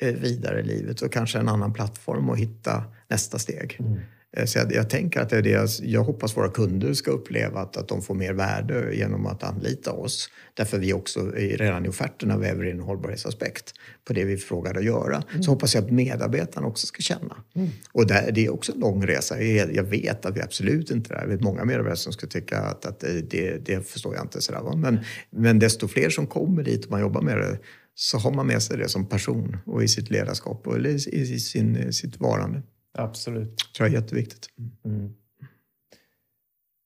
eh, 0.00 0.14
vidare 0.14 0.60
i 0.60 0.62
livet 0.62 1.00
och 1.00 1.12
kanske 1.12 1.38
en 1.38 1.48
annan 1.48 1.72
plattform 1.72 2.30
att 2.30 2.38
hitta 2.38 2.84
nästa 3.08 3.38
steg. 3.38 3.76
Mm. 3.80 4.00
Eh, 4.36 4.44
så 4.44 4.58
jag, 4.58 4.72
jag, 4.72 4.90
tänker 4.90 5.20
att 5.20 5.30
det 5.30 5.36
är 5.36 5.42
det 5.42 5.80
jag, 5.82 6.04
hoppas 6.04 6.36
våra 6.36 6.48
kunder 6.48 6.94
ska 6.94 7.10
uppleva, 7.10 7.60
att, 7.60 7.76
att 7.76 7.88
de 7.88 8.02
får 8.02 8.14
mer 8.14 8.32
värde 8.32 8.96
genom 8.96 9.26
att 9.26 9.42
anlita 9.42 9.92
oss. 9.92 10.30
Därför 10.54 10.78
vi 10.78 10.92
också 10.92 11.30
redan 11.34 11.86
i 11.86 11.88
offerterna 11.88 12.38
väver 12.38 12.64
in 12.64 12.76
en 12.76 12.80
hållbarhetsaspekt 12.80 13.74
på 14.04 14.12
det 14.12 14.24
vi 14.24 14.36
frågar 14.36 14.74
att 14.74 14.84
göra. 14.84 15.22
Mm. 15.30 15.42
Så 15.42 15.50
hoppas 15.50 15.74
jag 15.74 15.84
att 15.84 15.90
medarbetarna 15.90 16.66
också 16.66 16.86
ska 16.86 17.02
känna. 17.02 17.36
Mm. 17.54 17.68
Och 17.92 18.06
där, 18.06 18.30
det 18.32 18.46
är 18.46 18.52
också 18.52 18.72
en 18.72 18.80
lång 18.80 19.06
resa. 19.06 19.42
Jag, 19.42 19.74
jag 19.74 19.84
vet 19.84 20.26
att 20.26 20.36
vi 20.36 20.40
absolut 20.40 20.90
inte 20.90 21.14
är 21.14 21.26
där. 21.26 21.38
Många 21.40 21.64
medarbetare 21.64 21.96
som 21.96 22.12
skulle 22.12 22.30
tycka 22.30 22.58
att, 22.58 22.86
att 22.86 23.00
det, 23.00 23.66
det 23.66 23.88
förstår 23.88 24.14
jag 24.14 24.24
inte. 24.24 24.40
Sådär, 24.40 24.60
va? 24.60 24.76
Men, 24.76 24.98
men 25.30 25.58
desto 25.58 25.88
fler 25.88 26.10
som 26.10 26.26
kommer 26.26 26.62
dit 26.62 26.84
och 26.84 26.90
man 26.90 27.00
jobbar 27.00 27.22
med 27.22 27.38
det 27.38 27.58
så 27.94 28.18
har 28.18 28.30
man 28.32 28.46
med 28.46 28.62
sig 28.62 28.78
det 28.78 28.88
som 28.88 29.08
person 29.08 29.56
och 29.66 29.82
i 29.82 29.88
sitt 29.88 30.10
ledarskap 30.10 30.66
och 30.66 30.78
i, 30.78 30.94
i 31.12 31.40
sin, 31.40 31.92
sitt 31.92 32.20
varande. 32.20 32.62
Absolut. 32.94 33.56
Det 33.56 33.76
tror 33.76 33.88
jag 33.88 33.96
är 33.96 34.00
jätteviktigt. 34.02 34.48
Mm. 34.84 35.14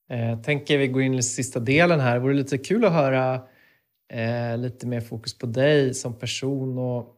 Eh, 0.09 0.41
tänker 0.41 0.77
vi 0.77 0.87
går 0.87 1.01
in 1.01 1.13
i 1.13 1.23
sista 1.23 1.59
delen 1.59 1.99
här. 1.99 2.13
Det 2.13 2.19
vore 2.19 2.33
lite 2.33 2.57
kul 2.57 2.85
att 2.85 2.93
höra 2.93 3.41
eh, 4.13 4.57
lite 4.57 4.87
mer 4.87 5.01
fokus 5.01 5.37
på 5.37 5.45
dig 5.45 5.93
som 5.93 6.13
person. 6.13 6.77
Och 6.77 7.15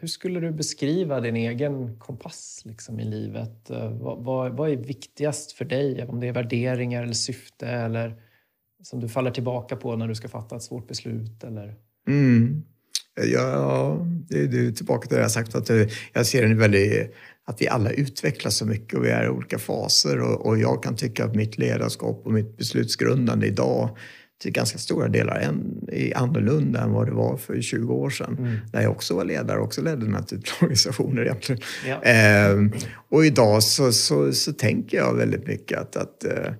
hur 0.00 0.08
skulle 0.08 0.40
du 0.40 0.50
beskriva 0.50 1.20
din 1.20 1.36
egen 1.36 1.98
kompass 1.98 2.62
liksom, 2.64 3.00
i 3.00 3.04
livet? 3.04 3.70
Eh, 3.70 3.90
vad, 3.90 4.24
vad, 4.24 4.52
vad, 4.52 4.70
är 4.70 4.76
viktigast 4.76 5.52
för 5.52 5.64
dig? 5.64 6.06
Om 6.06 6.20
det 6.20 6.28
är 6.28 6.32
värderingar 6.32 7.02
eller 7.02 7.12
syfte 7.12 7.68
eller 7.68 8.22
som 8.82 9.00
du 9.00 9.08
faller 9.08 9.30
tillbaka 9.30 9.76
på 9.76 9.96
när 9.96 10.08
du 10.08 10.14
ska 10.14 10.28
fatta 10.28 10.56
ett 10.56 10.62
svårt 10.62 10.88
beslut? 10.88 11.44
Eller? 11.44 11.74
Mm. 12.08 12.64
Ja, 13.22 14.06
det 14.28 14.38
är 14.38 14.72
tillbaka 14.72 15.08
till 15.08 15.16
det 15.16 15.22
jag 15.22 15.30
sagt. 15.30 15.54
Att 15.54 15.70
eh, 15.70 15.86
jag 16.12 16.26
ser 16.26 16.42
en 16.42 16.58
väldigt, 16.58 17.14
att 17.44 17.62
vi 17.62 17.68
alla 17.68 17.90
utvecklas 17.90 18.56
så 18.56 18.66
mycket 18.66 18.98
och 18.98 19.04
vi 19.04 19.10
är 19.10 19.24
i 19.24 19.28
olika 19.28 19.58
faser. 19.58 20.20
Och, 20.20 20.46
och 20.46 20.58
jag 20.58 20.82
kan 20.82 20.96
tycka 20.96 21.24
att 21.24 21.34
mitt 21.34 21.58
ledarskap 21.58 22.22
och 22.24 22.32
mitt 22.32 22.56
beslutsgrundande 22.56 23.46
idag 23.46 23.96
till 24.42 24.52
ganska 24.52 24.78
stora 24.78 25.08
delar 25.08 25.54
är 25.92 26.16
annorlunda 26.16 26.80
än 26.80 26.92
vad 26.92 27.06
det 27.06 27.12
var 27.12 27.36
för 27.36 27.60
20 27.60 27.94
år 27.94 28.10
sedan. 28.10 28.36
Mm. 28.38 28.56
När 28.72 28.82
jag 28.82 28.92
också 28.92 29.16
var 29.16 29.24
ledare 29.24 29.58
och 29.58 29.64
också 29.64 29.82
ledde 29.82 30.04
den 30.04 30.14
här 30.14 30.22
typen 30.22 30.52
av 30.60 30.64
organisationer 30.64 31.22
egentligen. 31.22 31.62
Ja. 31.88 32.02
Ehm, 32.02 32.72
och 33.08 33.26
idag 33.26 33.62
så, 33.62 33.92
så, 33.92 34.32
så, 34.32 34.52
tänker 34.52 34.96
jag 34.96 35.14
väldigt 35.14 35.46
mycket 35.46 35.78
att, 35.78 35.96
att 35.96 36.24
eh, 36.24 36.52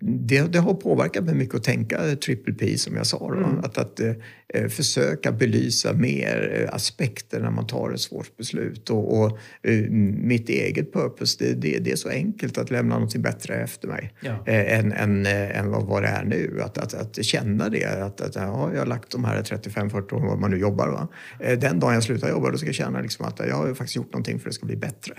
det, 0.00 0.52
det, 0.52 0.58
har 0.58 0.74
påverkat 0.74 1.24
mig 1.24 1.34
mycket 1.34 1.54
att 1.54 1.64
tänka 1.64 2.16
triple 2.16 2.54
P 2.54 2.78
som 2.78 2.96
jag 2.96 3.06
sa. 3.06 3.32
Mm. 3.34 3.58
Att, 3.58 3.78
att 3.78 4.00
eh, 4.00 4.68
försöka 4.68 5.32
belysa 5.32 5.92
mer 5.92 6.60
eh, 6.60 6.74
aspekter 6.74 7.40
när 7.40 7.50
man 7.50 7.66
tar 7.66 7.90
ett 7.90 8.00
svårt 8.00 8.36
beslut. 8.36 8.90
Och, 8.90 9.20
och 9.20 9.38
eh, 9.62 9.90
mitt 9.90 10.48
eget 10.48 10.92
purpose, 10.92 11.44
det, 11.44 11.54
det, 11.54 11.78
det, 11.78 11.92
är 11.92 11.96
så 11.96 12.08
enkelt 12.08 12.58
att 12.58 12.70
lämna 12.70 12.98
något 12.98 13.16
bättre 13.16 13.54
efter 13.54 13.88
mig 13.88 14.14
ja. 14.20 14.44
eh, 14.46 14.78
än, 14.78 14.92
än, 14.92 15.26
eh, 15.26 15.58
än 15.58 15.70
vad, 15.70 15.86
vad 15.86 16.02
det 16.02 16.08
är 16.08 16.24
nu. 16.24 16.60
Att, 16.62 16.78
att, 16.78 16.94
att 16.94 17.24
känna 17.24 17.68
det, 17.68 17.84
att, 17.84 18.20
att 18.20 18.34
ja, 18.34 18.70
jag 18.72 18.78
har 18.78 18.86
lagt 18.86 19.10
de 19.10 19.24
här 19.24 19.42
35-40 19.42 20.14
åren, 20.14 20.26
vad 20.26 20.38
man 20.38 20.50
nu 20.50 20.58
jobbar. 20.58 20.88
Va? 20.88 21.08
Eh, 21.40 21.58
den 21.58 21.80
dagen 21.80 21.94
jag 21.94 22.02
slutar 22.02 22.28
jobba, 22.28 22.50
då 22.50 22.58
ska 22.58 22.66
jag 22.66 22.74
känna 22.74 23.00
liksom 23.00 23.26
att 23.26 23.38
jag 23.38 23.56
har 23.56 23.74
faktiskt 23.74 23.96
gjort 23.96 24.12
någonting 24.12 24.38
för 24.38 24.48
att 24.48 24.52
det 24.52 24.54
ska 24.54 24.66
bli 24.66 24.76
bättre. 24.76 25.14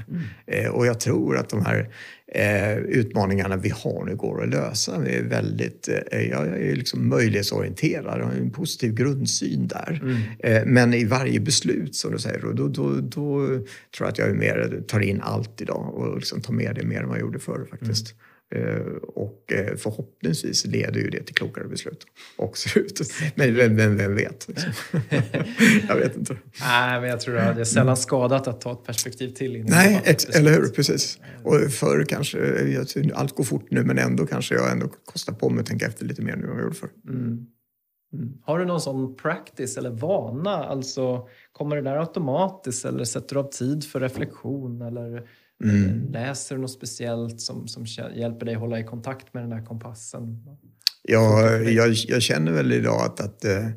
Mm. 0.47 0.73
och 0.73 0.85
jag 0.85 0.99
tror 0.99 1.37
att 1.37 1.49
de 1.49 1.65
här 1.65 1.89
eh, 2.33 2.77
utmaningarna 2.77 3.57
vi 3.57 3.69
har 3.69 4.05
nu 4.05 4.15
går 4.15 4.43
att 4.43 4.49
lösa. 4.49 4.99
Vi 4.99 5.15
är 5.15 5.23
väldigt, 5.23 5.89
eh, 6.11 6.21
jag 6.21 6.47
är 6.47 6.75
liksom 6.75 7.09
möjlighetsorienterad 7.09 8.21
och 8.21 8.27
har 8.27 8.33
en 8.33 8.51
positiv 8.51 8.93
grundsyn 8.93 9.67
där. 9.67 9.99
Mm. 10.03 10.17
Eh, 10.39 10.65
men 10.65 10.93
i 10.93 11.05
varje 11.05 11.39
beslut, 11.39 11.95
som 11.95 12.11
du 12.11 12.19
säger, 12.19 12.39
då, 12.41 12.51
då, 12.51 12.67
då, 12.67 12.99
då, 13.01 13.47
tror 13.47 13.63
jag 13.99 14.07
att 14.07 14.17
jag 14.17 14.35
mer 14.35 14.83
tar 14.87 14.99
in 14.99 15.21
allt 15.21 15.61
idag 15.61 15.93
och 15.95 16.17
liksom 16.17 16.41
tar 16.41 16.53
med 16.53 16.75
det 16.75 16.83
mer 16.83 17.01
än 17.01 17.07
vad 17.07 17.17
jag 17.17 17.21
gjorde 17.21 17.39
förr 17.39 17.67
faktiskt. 17.69 18.11
Mm. 18.11 18.32
Eh, 18.55 18.93
och 19.03 19.53
eh, 19.53 19.75
förhoppningsvis 19.75 20.65
leder 20.65 20.99
ju 20.99 21.09
det 21.09 21.23
till 21.23 21.35
klokare 21.35 21.67
beslut 21.67 22.05
också. 22.35 22.79
Men 23.35 23.55
vem, 23.55 23.75
vem, 23.75 23.97
vem 23.97 24.15
vet? 24.15 24.47
Liksom. 24.47 24.71
jag 25.87 25.95
vet 25.95 26.17
inte. 26.17 26.37
Nej, 26.59 27.01
men 27.01 27.09
jag 27.09 27.19
tror 27.19 27.37
att 27.37 27.55
det 27.55 27.61
är 27.61 27.65
sällan 27.65 27.97
skadat 27.97 28.47
att 28.47 28.61
ta 28.61 28.71
ett 28.71 28.83
perspektiv 28.85 29.29
till. 29.29 29.63
Nej, 29.67 30.01
ex, 30.05 30.25
eller 30.25 30.51
hur? 30.51 30.67
Precis. 30.67 31.19
Och 31.43 31.71
förr 31.71 32.05
kanske, 32.09 32.39
allt 33.13 33.35
går 33.35 33.43
fort 33.43 33.71
nu 33.71 33.83
men 33.83 33.97
ändå 33.97 34.25
kanske 34.25 34.55
jag 34.55 34.71
ändå 34.71 34.87
kostar 35.05 35.33
på 35.33 35.49
mig 35.49 35.61
att 35.61 35.67
tänka 35.67 35.85
efter 35.85 36.05
lite 36.05 36.21
mer 36.21 36.35
nu 36.35 36.43
än 36.43 36.49
vad 36.49 36.57
jag 36.57 36.63
gjorde 36.63 36.75
förr. 36.75 36.89
Mm. 37.09 37.45
Mm. 38.13 38.33
Har 38.43 38.59
du 38.59 38.65
någon 38.65 38.81
sån 38.81 39.15
practice 39.15 39.77
eller 39.77 39.89
vana? 39.89 40.55
Alltså, 40.55 41.27
kommer 41.51 41.75
det 41.75 41.81
där 41.81 41.97
automatiskt 41.97 42.85
eller 42.85 43.03
sätter 43.03 43.35
du 43.35 43.39
av 43.39 43.49
tid 43.49 43.83
för 43.83 43.99
reflektion? 43.99 44.81
Eller 44.81 45.27
Mm. 45.63 46.11
Läser 46.11 46.55
du 46.55 46.61
något 46.61 46.71
speciellt 46.71 47.41
som, 47.41 47.67
som 47.67 47.85
hjälper 48.15 48.45
dig 48.45 48.55
hålla 48.55 48.79
i 48.79 48.83
kontakt 48.83 49.33
med 49.33 49.43
den 49.43 49.51
här 49.51 49.65
kompassen? 49.65 50.45
Ja, 51.03 51.51
jag, 51.51 51.93
jag 51.93 52.21
känner 52.21 52.51
väl 52.51 52.71
idag 52.71 53.01
att, 53.01 53.19
att 53.19 53.45
eh, 53.45 53.67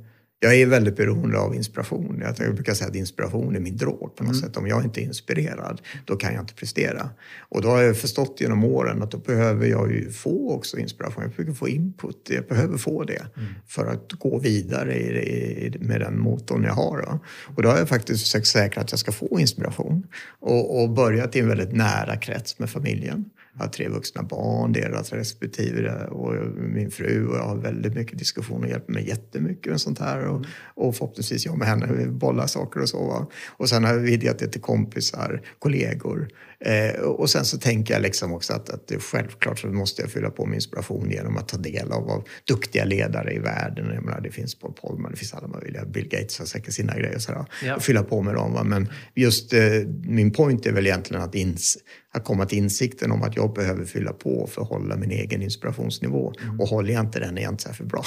jag 0.47 0.55
är 0.55 0.67
väldigt 0.67 0.97
beroende 0.97 1.39
av 1.39 1.55
inspiration. 1.55 2.23
Jag 2.39 2.55
brukar 2.55 2.75
säga 2.75 2.89
att 2.89 2.97
inspiration 2.97 3.57
är 3.57 3.61
min 3.61 3.77
drog 3.77 4.17
på 4.17 4.25
något 4.25 4.33
mm. 4.33 4.35
sätt. 4.35 4.57
Om 4.57 4.67
jag 4.67 4.85
inte 4.85 5.01
är 5.01 5.03
inspirerad, 5.03 5.81
då 6.05 6.17
kan 6.17 6.35
jag 6.35 6.43
inte 6.43 6.55
prestera. 6.55 7.11
Och 7.39 7.63
då 7.63 7.69
har 7.69 7.83
jag 7.83 7.97
förstått 7.97 8.41
genom 8.41 8.65
åren 8.65 9.03
att 9.03 9.11
då 9.11 9.19
behöver 9.19 9.67
jag 9.67 9.93
ju 9.93 10.11
få 10.11 10.53
också 10.53 10.79
inspiration. 10.79 11.23
Jag 11.23 11.33
behöver 11.33 11.55
få 11.55 11.69
input. 11.69 12.31
Jag 12.31 12.47
behöver 12.47 12.79
få 12.79 13.05
det 13.05 13.27
mm. 13.37 13.49
för 13.67 13.87
att 13.87 14.13
gå 14.13 14.39
vidare 14.39 14.95
i, 14.95 15.67
i, 15.67 15.79
med 15.81 16.01
den 16.01 16.21
motorn 16.21 16.65
jag 16.65 16.75
har. 16.75 17.03
Då. 17.03 17.19
Och 17.57 17.63
då 17.63 17.69
har 17.69 17.79
jag 17.79 17.89
faktiskt 17.89 18.23
försökt 18.23 18.47
säkra 18.47 18.83
att 18.83 18.91
jag 18.91 19.01
ska 19.01 19.13
få 19.13 19.41
inspiration 19.41 20.07
och, 20.41 20.83
och 20.83 20.91
börjat 20.91 21.37
i 21.37 21.39
en 21.39 21.49
väldigt 21.49 21.73
nära 21.73 22.17
krets 22.17 22.59
med 22.59 22.71
familjen. 22.71 23.25
Jag 23.59 23.65
har 23.65 23.69
tre 23.69 23.89
vuxna 23.89 24.23
barn, 24.23 24.73
deras 24.73 25.13
respektive 25.13 26.07
och 26.07 26.35
min 26.57 26.91
fru 26.91 27.29
och 27.29 27.37
jag 27.37 27.43
har 27.43 27.57
väldigt 27.57 27.95
mycket 27.95 28.19
diskussion 28.19 28.65
och 28.65 28.69
hjälper 28.69 28.93
mig 28.93 29.09
jättemycket 29.09 29.71
med 29.73 29.81
sånt 29.81 29.99
här. 29.99 30.27
Och, 30.27 30.45
och 30.75 30.97
förhoppningsvis 30.97 31.47
jag 31.47 31.59
med 31.59 31.69
henne, 31.69 31.93
vi 31.93 32.07
bollar 32.07 32.47
saker 32.47 32.81
och 32.81 32.89
så. 32.89 33.07
Va? 33.07 33.27
Och 33.49 33.69
sen 33.69 33.85
har 33.85 33.93
jag 33.93 34.01
vidgat 34.01 34.39
det 34.39 34.49
till 34.49 34.61
kompisar, 34.61 35.43
kollegor. 35.59 36.29
Eh, 36.61 37.01
och 37.01 37.31
sen 37.31 37.45
så 37.45 37.59
tänker 37.59 37.95
jag 37.95 38.03
liksom 38.03 38.33
också 38.33 38.53
att, 38.53 38.71
att 38.71 38.93
självklart 39.03 39.59
så 39.59 39.67
måste 39.67 40.03
jag 40.03 40.11
fylla 40.11 40.31
på 40.31 40.47
med 40.47 40.55
inspiration 40.55 41.11
genom 41.11 41.37
att 41.37 41.49
ta 41.49 41.57
del 41.57 41.93
av, 41.93 42.11
av 42.11 42.25
duktiga 42.49 42.85
ledare 42.85 43.35
i 43.35 43.39
världen. 43.39 43.91
Jag 43.95 44.05
menar, 44.05 44.21
det 44.21 44.31
finns 44.31 44.55
Paul 44.55 44.73
Polman, 44.73 45.11
det 45.11 45.17
finns 45.17 45.35
alla 45.35 45.49
möjliga. 45.49 45.85
Bill 45.85 46.09
Gates 46.09 46.39
har 46.39 46.47
säkert 46.47 46.75
sina 46.75 46.95
grejer. 46.95 47.19
Så 47.19 47.47
ja. 47.65 47.77
och 47.77 47.83
fylla 47.83 48.03
på 48.03 48.23
med 48.23 48.35
dem. 48.35 48.53
Va? 48.53 48.65
Men 48.65 48.89
just 49.15 49.53
eh, 49.53 49.61
min 50.03 50.31
point 50.31 50.67
är 50.67 50.73
väl 50.73 50.87
egentligen 50.87 51.23
att 51.23 51.35
ins 51.35 51.79
att 52.17 52.25
komma 52.25 52.47
till 52.47 52.59
insikten 52.59 53.13
om 53.13 53.23
att 53.23 53.37
jag 53.37 53.55
behöver 53.55 53.85
fylla 53.85 54.13
på 54.13 54.49
för 54.53 54.63
att 54.63 54.69
hålla 54.69 54.97
min 54.97 55.11
egen 55.11 55.43
inspirationsnivå. 55.43 56.33
Mm. 56.43 56.61
Och 56.61 56.69
håller 56.69 56.93
jag 56.93 57.05
inte 57.05 57.21
den 57.21 57.39
är 57.39 57.43
jag 57.43 57.53
inte 57.53 57.63
särskilt 57.63 57.91
bra. 57.91 58.05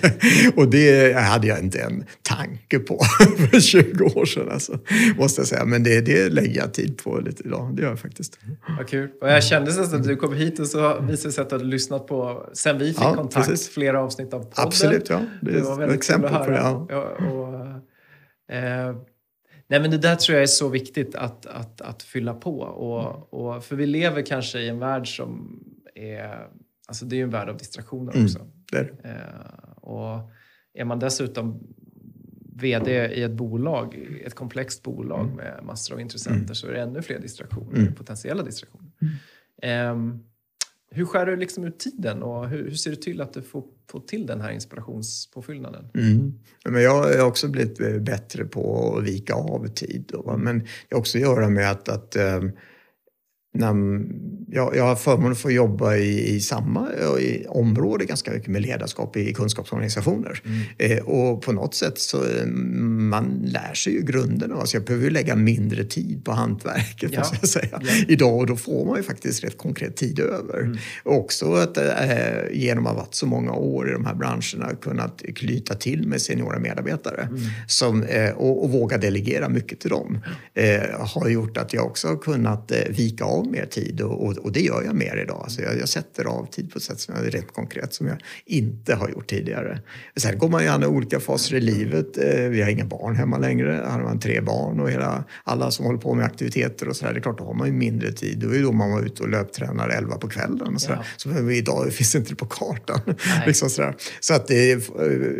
och 0.56 0.70
det 0.70 1.12
hade 1.12 1.46
jag 1.46 1.58
inte 1.58 1.78
en 1.78 2.04
tanke 2.22 2.78
på 2.78 3.00
för 3.50 3.60
20 3.60 4.04
år 4.04 4.24
sedan. 4.24 4.50
Alltså, 4.50 4.78
måste 5.16 5.40
jag 5.40 5.48
säga. 5.48 5.64
Men 5.64 5.82
det, 5.82 6.00
det 6.00 6.28
lägger 6.28 6.60
jag 6.60 6.74
tid 6.74 6.98
på 6.98 7.20
lite 7.20 7.42
idag. 7.44 7.76
Det 7.76 7.82
gör 7.82 7.88
jag 7.88 7.99
faktiskt. 8.00 8.38
Vad 8.78 8.88
kul. 8.88 9.10
Och 9.20 9.28
jag 9.28 9.44
kände 9.44 9.76
nästan 9.76 10.00
att 10.00 10.06
du 10.06 10.16
kom 10.16 10.34
hit 10.34 10.58
och 10.58 10.66
så 10.66 11.00
visade 11.00 11.28
det 11.28 11.32
sig 11.32 11.42
att 11.42 11.48
du 11.48 11.54
hade 11.54 11.64
lyssnat 11.64 12.06
på, 12.06 12.48
sen 12.52 12.78
vi 12.78 12.86
fick 12.86 13.02
ja, 13.02 13.14
kontakt, 13.14 13.48
precis. 13.48 13.68
flera 13.68 14.02
avsnitt 14.02 14.34
av 14.34 14.38
podden. 14.38 14.66
Absolut, 14.66 15.08
ja. 15.08 15.20
Det, 15.42 15.52
det 15.52 15.60
var 15.60 15.78
väldigt 15.78 15.96
exempel 15.96 16.30
på 16.30 16.50
det. 16.50 16.56
Ja. 16.56 16.98
Och, 17.30 18.54
eh, 18.54 18.96
Nej, 19.70 19.80
men 19.80 19.90
det 19.90 19.98
där 19.98 20.16
tror 20.16 20.34
jag 20.34 20.42
är 20.42 20.46
så 20.46 20.68
viktigt 20.68 21.14
att, 21.14 21.46
att, 21.46 21.80
att 21.80 22.02
fylla 22.02 22.34
på. 22.34 22.60
Och, 22.60 23.00
mm. 23.00 23.22
och, 23.22 23.64
för 23.64 23.76
vi 23.76 23.86
lever 23.86 24.22
kanske 24.22 24.58
i 24.60 24.68
en 24.68 24.78
värld 24.78 25.16
som 25.16 25.60
är... 25.94 26.48
Alltså 26.88 27.04
det 27.04 27.14
är 27.14 27.18
ju 27.18 27.22
en 27.22 27.30
värld 27.30 27.48
av 27.48 27.56
distraktioner 27.56 28.12
mm, 28.12 28.24
också. 28.24 28.38
Det 28.72 28.82
det. 28.82 29.08
Eh, 29.08 29.72
och 29.76 30.30
är 30.74 30.84
man 30.84 30.98
dessutom 30.98 31.74
VD 32.54 32.88
i 33.14 33.22
ett 33.22 33.32
bolag, 33.32 34.08
ett 34.26 34.34
komplext 34.34 34.82
bolag 34.82 35.24
mm. 35.24 35.36
med 35.36 35.60
massor 35.64 35.94
av 35.94 36.00
intressenter 36.00 36.40
mm. 36.40 36.54
så 36.54 36.66
är 36.66 36.72
det 36.72 36.80
ännu 36.80 37.02
fler 37.02 37.18
distraktioner, 37.18 37.78
mm. 37.78 37.94
potentiella 37.94 38.42
distraktioner. 38.42 38.90
Eh, 39.62 39.96
hur 40.90 41.04
skär 41.04 41.26
du 41.26 41.36
liksom 41.36 41.64
ut 41.64 41.78
tiden 41.78 42.22
och 42.22 42.48
hur, 42.48 42.64
hur, 42.64 42.74
ser 42.74 42.90
du 42.90 42.96
till 42.96 43.20
att 43.20 43.32
du 43.32 43.42
får, 43.42 43.64
får 43.90 44.00
till 44.00 44.26
den 44.26 44.40
här 44.40 44.50
inspirationspåfyllnaden? 44.50 45.84
Mm. 45.94 46.34
Men 46.64 46.82
jag 46.82 47.02
har 47.02 47.26
också 47.26 47.48
blivit 47.48 47.80
eh, 47.80 47.98
bättre 47.98 48.44
på 48.44 48.94
att 48.96 49.04
vika 49.04 49.34
av 49.34 49.66
tid. 49.66 50.04
Då, 50.08 50.36
men 50.36 50.58
det 50.58 50.94
har 50.94 50.98
också 50.98 51.18
att 51.18 51.22
göra 51.22 51.48
med 51.48 51.70
att, 51.70 51.88
att 51.88 52.16
um, 52.16 52.52
när, 53.52 54.00
jag, 54.52 54.76
jag 54.76 54.84
har 54.84 54.96
förmånen 54.96 55.32
att 55.32 55.38
få 55.38 55.50
jobba 55.50 55.96
i, 55.96 56.34
i 56.34 56.40
samma 56.40 56.88
i 57.20 57.46
område 57.48 58.04
ganska 58.04 58.30
mycket 58.30 58.48
med 58.48 58.62
ledarskap 58.62 59.16
i 59.16 59.34
kunskapsorganisationer. 59.34 60.42
Mm. 60.44 60.60
Eh, 60.98 61.04
och 61.04 61.42
på 61.42 61.52
något 61.52 61.74
sätt 61.74 61.98
så 61.98 62.16
eh, 62.16 62.46
man 62.46 63.42
lär 63.44 63.74
sig 63.74 63.92
ju 63.92 64.02
grunderna. 64.02 64.54
Alltså 64.54 64.76
jag 64.76 64.84
behöver 64.84 65.10
lägga 65.10 65.36
mindre 65.36 65.84
tid 65.84 66.24
på 66.24 66.32
hantverket 66.32 67.10
ja. 67.12 67.24
jag 67.40 67.48
säga. 67.48 67.80
Ja. 67.82 67.88
idag 68.08 68.38
och 68.38 68.46
då 68.46 68.56
får 68.56 68.86
man 68.86 68.96
ju 68.96 69.02
faktiskt 69.02 69.44
rätt 69.44 69.58
konkret 69.58 69.96
tid 69.96 70.20
över. 70.20 70.60
Mm. 70.60 70.78
Också 71.04 71.54
att 71.54 71.76
eh, 71.76 71.84
genom 72.52 72.86
att 72.86 72.92
ha 72.92 73.00
varit 73.00 73.14
så 73.14 73.26
många 73.26 73.52
år 73.52 73.88
i 73.88 73.92
de 73.92 74.04
här 74.04 74.14
branscherna 74.14 74.74
kunnat 74.80 75.22
knyta 75.36 75.74
till 75.74 76.08
med 76.08 76.22
seniora 76.22 76.58
medarbetare 76.58 77.22
mm. 77.22 77.40
som, 77.68 78.02
eh, 78.02 78.30
och, 78.30 78.64
och, 78.64 78.70
våga 78.70 78.98
delegera 78.98 79.48
mycket 79.48 79.80
till 79.80 79.90
dem 79.90 80.18
eh, 80.54 80.80
har 81.00 81.28
gjort 81.28 81.56
att 81.56 81.72
jag 81.72 81.86
också 81.86 82.08
har 82.08 82.16
kunnat 82.16 82.70
eh, 82.70 82.78
vika 82.88 83.24
av 83.24 83.39
mer 83.44 83.66
tid 83.66 84.00
och, 84.00 84.26
och, 84.26 84.36
och, 84.36 84.52
det 84.52 84.60
gör 84.60 84.82
jag 84.82 84.94
mer 84.94 85.16
idag. 85.16 85.40
Alltså 85.42 85.62
jag, 85.62 85.78
jag, 85.78 85.88
sätter 85.88 86.24
av 86.24 86.46
tid 86.50 86.72
på 86.72 86.78
ett 86.78 86.82
sätt 86.82 87.00
som 87.00 87.14
är 87.14 87.22
rätt 87.22 87.52
konkret 87.52 87.94
som 87.94 88.06
jag 88.06 88.16
inte 88.46 88.94
har 88.94 89.08
gjort 89.08 89.30
tidigare. 89.30 89.80
Sen 90.16 90.38
går 90.38 90.48
man 90.48 90.62
ju 90.62 90.68
an 90.68 90.82
i 90.82 90.86
olika 90.86 91.20
faser 91.20 91.56
i 91.56 91.60
livet. 91.60 92.18
Eh, 92.18 92.48
vi 92.48 92.62
har 92.62 92.70
inga 92.70 92.84
barn 92.84 93.16
hemma 93.16 93.38
längre. 93.38 93.84
Har 93.86 94.00
man 94.00 94.20
tre 94.20 94.40
barn 94.40 94.80
och 94.80 94.90
hela, 94.90 95.24
alla 95.44 95.70
som 95.70 95.86
håller 95.86 95.98
på 95.98 96.14
med 96.14 96.24
aktiviteter 96.24 96.88
och 96.88 96.96
sådär, 96.96 97.12
det 97.12 97.18
är 97.18 97.22
klart 97.22 97.38
då 97.38 97.44
har 97.44 97.54
man 97.54 97.66
ju 97.66 97.72
mindre 97.72 98.12
tid. 98.12 98.38
Då 98.38 98.54
är 98.54 98.62
då 98.62 98.72
man 98.72 98.90
var 98.90 99.02
ute 99.02 99.22
och 99.22 99.28
löptränar 99.28 99.88
elva 99.88 100.16
på 100.16 100.28
kvällen 100.28 100.74
och 100.74 100.80
sådär. 100.80 100.98
Ja. 101.24 101.32
Så 101.32 101.50
idag 101.50 101.92
finns 101.92 102.12
det 102.12 102.18
inte 102.18 102.34
på 102.34 102.46
kartan. 102.46 103.00
liksom 103.46 103.70
sådär. 103.70 103.96
Så 104.20 104.34
att 104.34 104.46
det, 104.46 104.72
eh, 104.72 104.78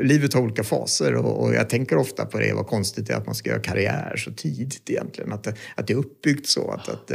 livet 0.03 0.35
har 0.35 0.41
olika 0.41 0.65
faser 0.65 1.15
och, 1.15 1.45
och, 1.45 1.55
jag 1.55 1.69
tänker 1.69 1.97
ofta 1.97 2.27
på 2.27 2.39
det, 2.39 2.53
vad 2.53 2.67
konstigt 2.67 3.07
det 3.07 3.13
är 3.13 3.17
att 3.17 3.27
man 3.27 3.35
ska 3.35 3.51
göra 3.51 3.63
karriär 3.63 4.17
så 4.17 4.33
tidigt 4.33 4.91
egentligen. 4.91 5.33
Att 5.33 5.45
det, 5.45 5.55
att 5.75 5.87
det 5.87 5.93
är 5.93 5.97
uppbyggt 5.97 6.47
så 6.47 6.71
att, 6.71 6.89
att 6.89 7.11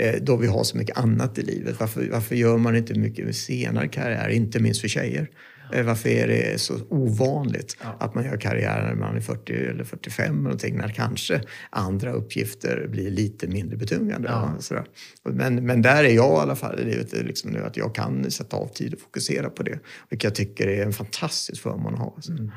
Eh, 0.00 0.19
då 0.22 0.36
vi 0.36 0.46
har 0.46 0.64
så 0.64 0.76
mycket 0.78 0.98
annat 0.98 1.38
i 1.38 1.42
livet. 1.42 1.80
Varför, 1.80 2.08
varför 2.12 2.34
gör 2.34 2.58
man 2.58 2.76
inte 2.76 2.94
mycket 2.94 3.36
senare 3.36 3.88
karriär, 3.88 4.28
inte 4.28 4.60
minst 4.60 4.80
för 4.80 4.88
tjejer? 4.88 5.30
Ja. 5.72 5.82
Varför 5.82 6.08
är 6.08 6.28
det 6.28 6.60
så 6.60 6.74
ovanligt 6.88 7.76
ja. 7.82 7.96
att 8.00 8.14
man 8.14 8.24
gör 8.24 8.36
karriär 8.36 8.82
när 8.82 8.94
man 8.94 9.16
är 9.16 9.20
40 9.20 9.52
eller 9.52 9.84
45 9.84 10.26
eller 10.26 10.42
någonting, 10.42 10.76
när 10.76 10.88
kanske 10.88 11.40
andra 11.70 12.12
uppgifter 12.12 12.86
blir 12.88 13.10
lite 13.10 13.48
mindre 13.48 13.76
betungande? 13.76 14.28
Ja. 14.28 14.84
Men, 15.24 15.66
men 15.66 15.82
där 15.82 16.04
är 16.04 16.12
jag 16.12 16.38
i 16.38 16.40
alla 16.42 16.56
fall 16.56 16.80
i 16.80 16.84
livet 16.84 17.12
liksom 17.12 17.50
nu, 17.50 17.64
att 17.64 17.76
jag 17.76 17.94
kan 17.94 18.30
sätta 18.30 18.56
av 18.56 18.66
tid 18.66 18.94
och 18.94 19.00
fokusera 19.00 19.50
på 19.50 19.62
det. 19.62 19.78
Vilket 20.10 20.24
jag 20.24 20.34
tycker 20.34 20.68
är 20.68 20.84
en 20.84 20.92
fantastisk 20.92 21.62
förmån 21.62 21.94
att 21.94 22.00
ha. 22.00 22.12
Alltså. 22.16 22.32
Mm. 22.32 22.50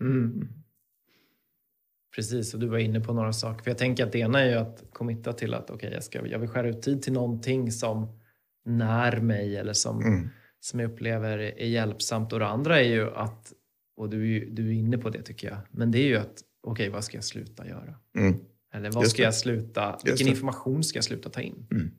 Mm. 0.00 0.48
Precis, 2.16 2.54
och 2.54 2.60
du 2.60 2.66
var 2.66 2.78
inne 2.78 3.00
på 3.00 3.12
några 3.12 3.32
saker. 3.32 3.64
För 3.64 3.70
jag 3.70 3.78
tänker 3.78 4.06
att 4.06 4.12
det 4.12 4.18
ena 4.18 4.40
är 4.40 4.50
ju 4.50 4.54
att 4.54 4.84
committa 4.92 5.32
till 5.32 5.54
att 5.54 5.70
okay, 5.70 5.92
jag, 5.92 6.04
ska, 6.04 6.26
jag 6.26 6.38
vill 6.38 6.48
skära 6.48 6.68
ut 6.68 6.82
tid 6.82 7.02
till 7.02 7.12
någonting 7.12 7.72
som 7.72 8.20
när 8.64 9.20
mig 9.20 9.56
eller 9.56 9.72
som, 9.72 10.02
mm. 10.02 10.28
som 10.60 10.80
jag 10.80 10.90
upplever 10.90 11.38
är 11.38 11.66
hjälpsamt. 11.66 12.32
Och 12.32 12.38
det 12.38 12.46
andra 12.46 12.80
är 12.80 12.88
ju 12.88 13.14
att, 13.14 13.52
och 13.96 14.10
du, 14.10 14.50
du 14.50 14.68
är 14.68 14.72
inne 14.72 14.98
på 14.98 15.10
det 15.10 15.22
tycker 15.22 15.48
jag, 15.48 15.58
men 15.70 15.90
det 15.90 15.98
är 15.98 16.06
ju 16.06 16.16
att 16.16 16.42
okej, 16.62 16.72
okay, 16.72 16.88
vad 16.88 17.04
ska 17.04 17.16
jag 17.16 17.24
sluta 17.24 17.68
göra? 17.68 17.94
Mm. 18.18 18.34
Eller 18.74 18.90
vad 18.90 19.08
ska 19.08 19.22
jag 19.22 19.34
sluta, 19.34 19.98
vilken 20.04 20.28
information 20.28 20.84
ska 20.84 20.96
jag 20.96 21.04
sluta 21.04 21.30
ta 21.30 21.40
in? 21.40 21.66
Mm. 21.70 21.90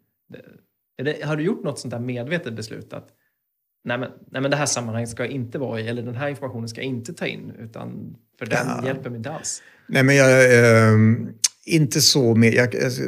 Det, 0.98 1.04
det, 1.04 1.26
har 1.26 1.36
du 1.36 1.44
gjort 1.44 1.64
något 1.64 1.80
sånt 1.80 1.92
där 1.92 2.00
medvetet 2.00 2.54
beslut 2.54 2.94
att 2.94 3.10
nej 3.84 3.98
men, 3.98 4.12
nej 4.28 4.42
men 4.42 4.52
det 4.52 4.58
här 4.58 4.66
sammanhanget 4.66 5.10
ska 5.10 5.24
jag 5.24 5.32
inte 5.32 5.60
vara 5.60 5.80
i 5.80 5.88
eller 5.88 6.04
den 6.04 6.16
här 6.16 6.30
informationen 6.30 6.70
ska 6.70 6.82
jag 6.82 6.88
inte 6.88 7.14
ta 7.14 7.26
in 7.28 7.52
utan 7.60 8.18
för 8.40 8.46
den 8.46 8.68
ja. 8.68 8.86
hjälper 8.86 9.10
mig 9.10 9.18
inte 9.18 9.32
alls. 9.32 9.64
Nej 9.90 10.04
men 10.04 10.16
jag 10.16 10.30
Eh, 10.54 10.98
inte 11.66 12.02
så 12.02 12.36
med, 12.36 12.54
jag, 12.54 12.76
alltså, 12.84 13.02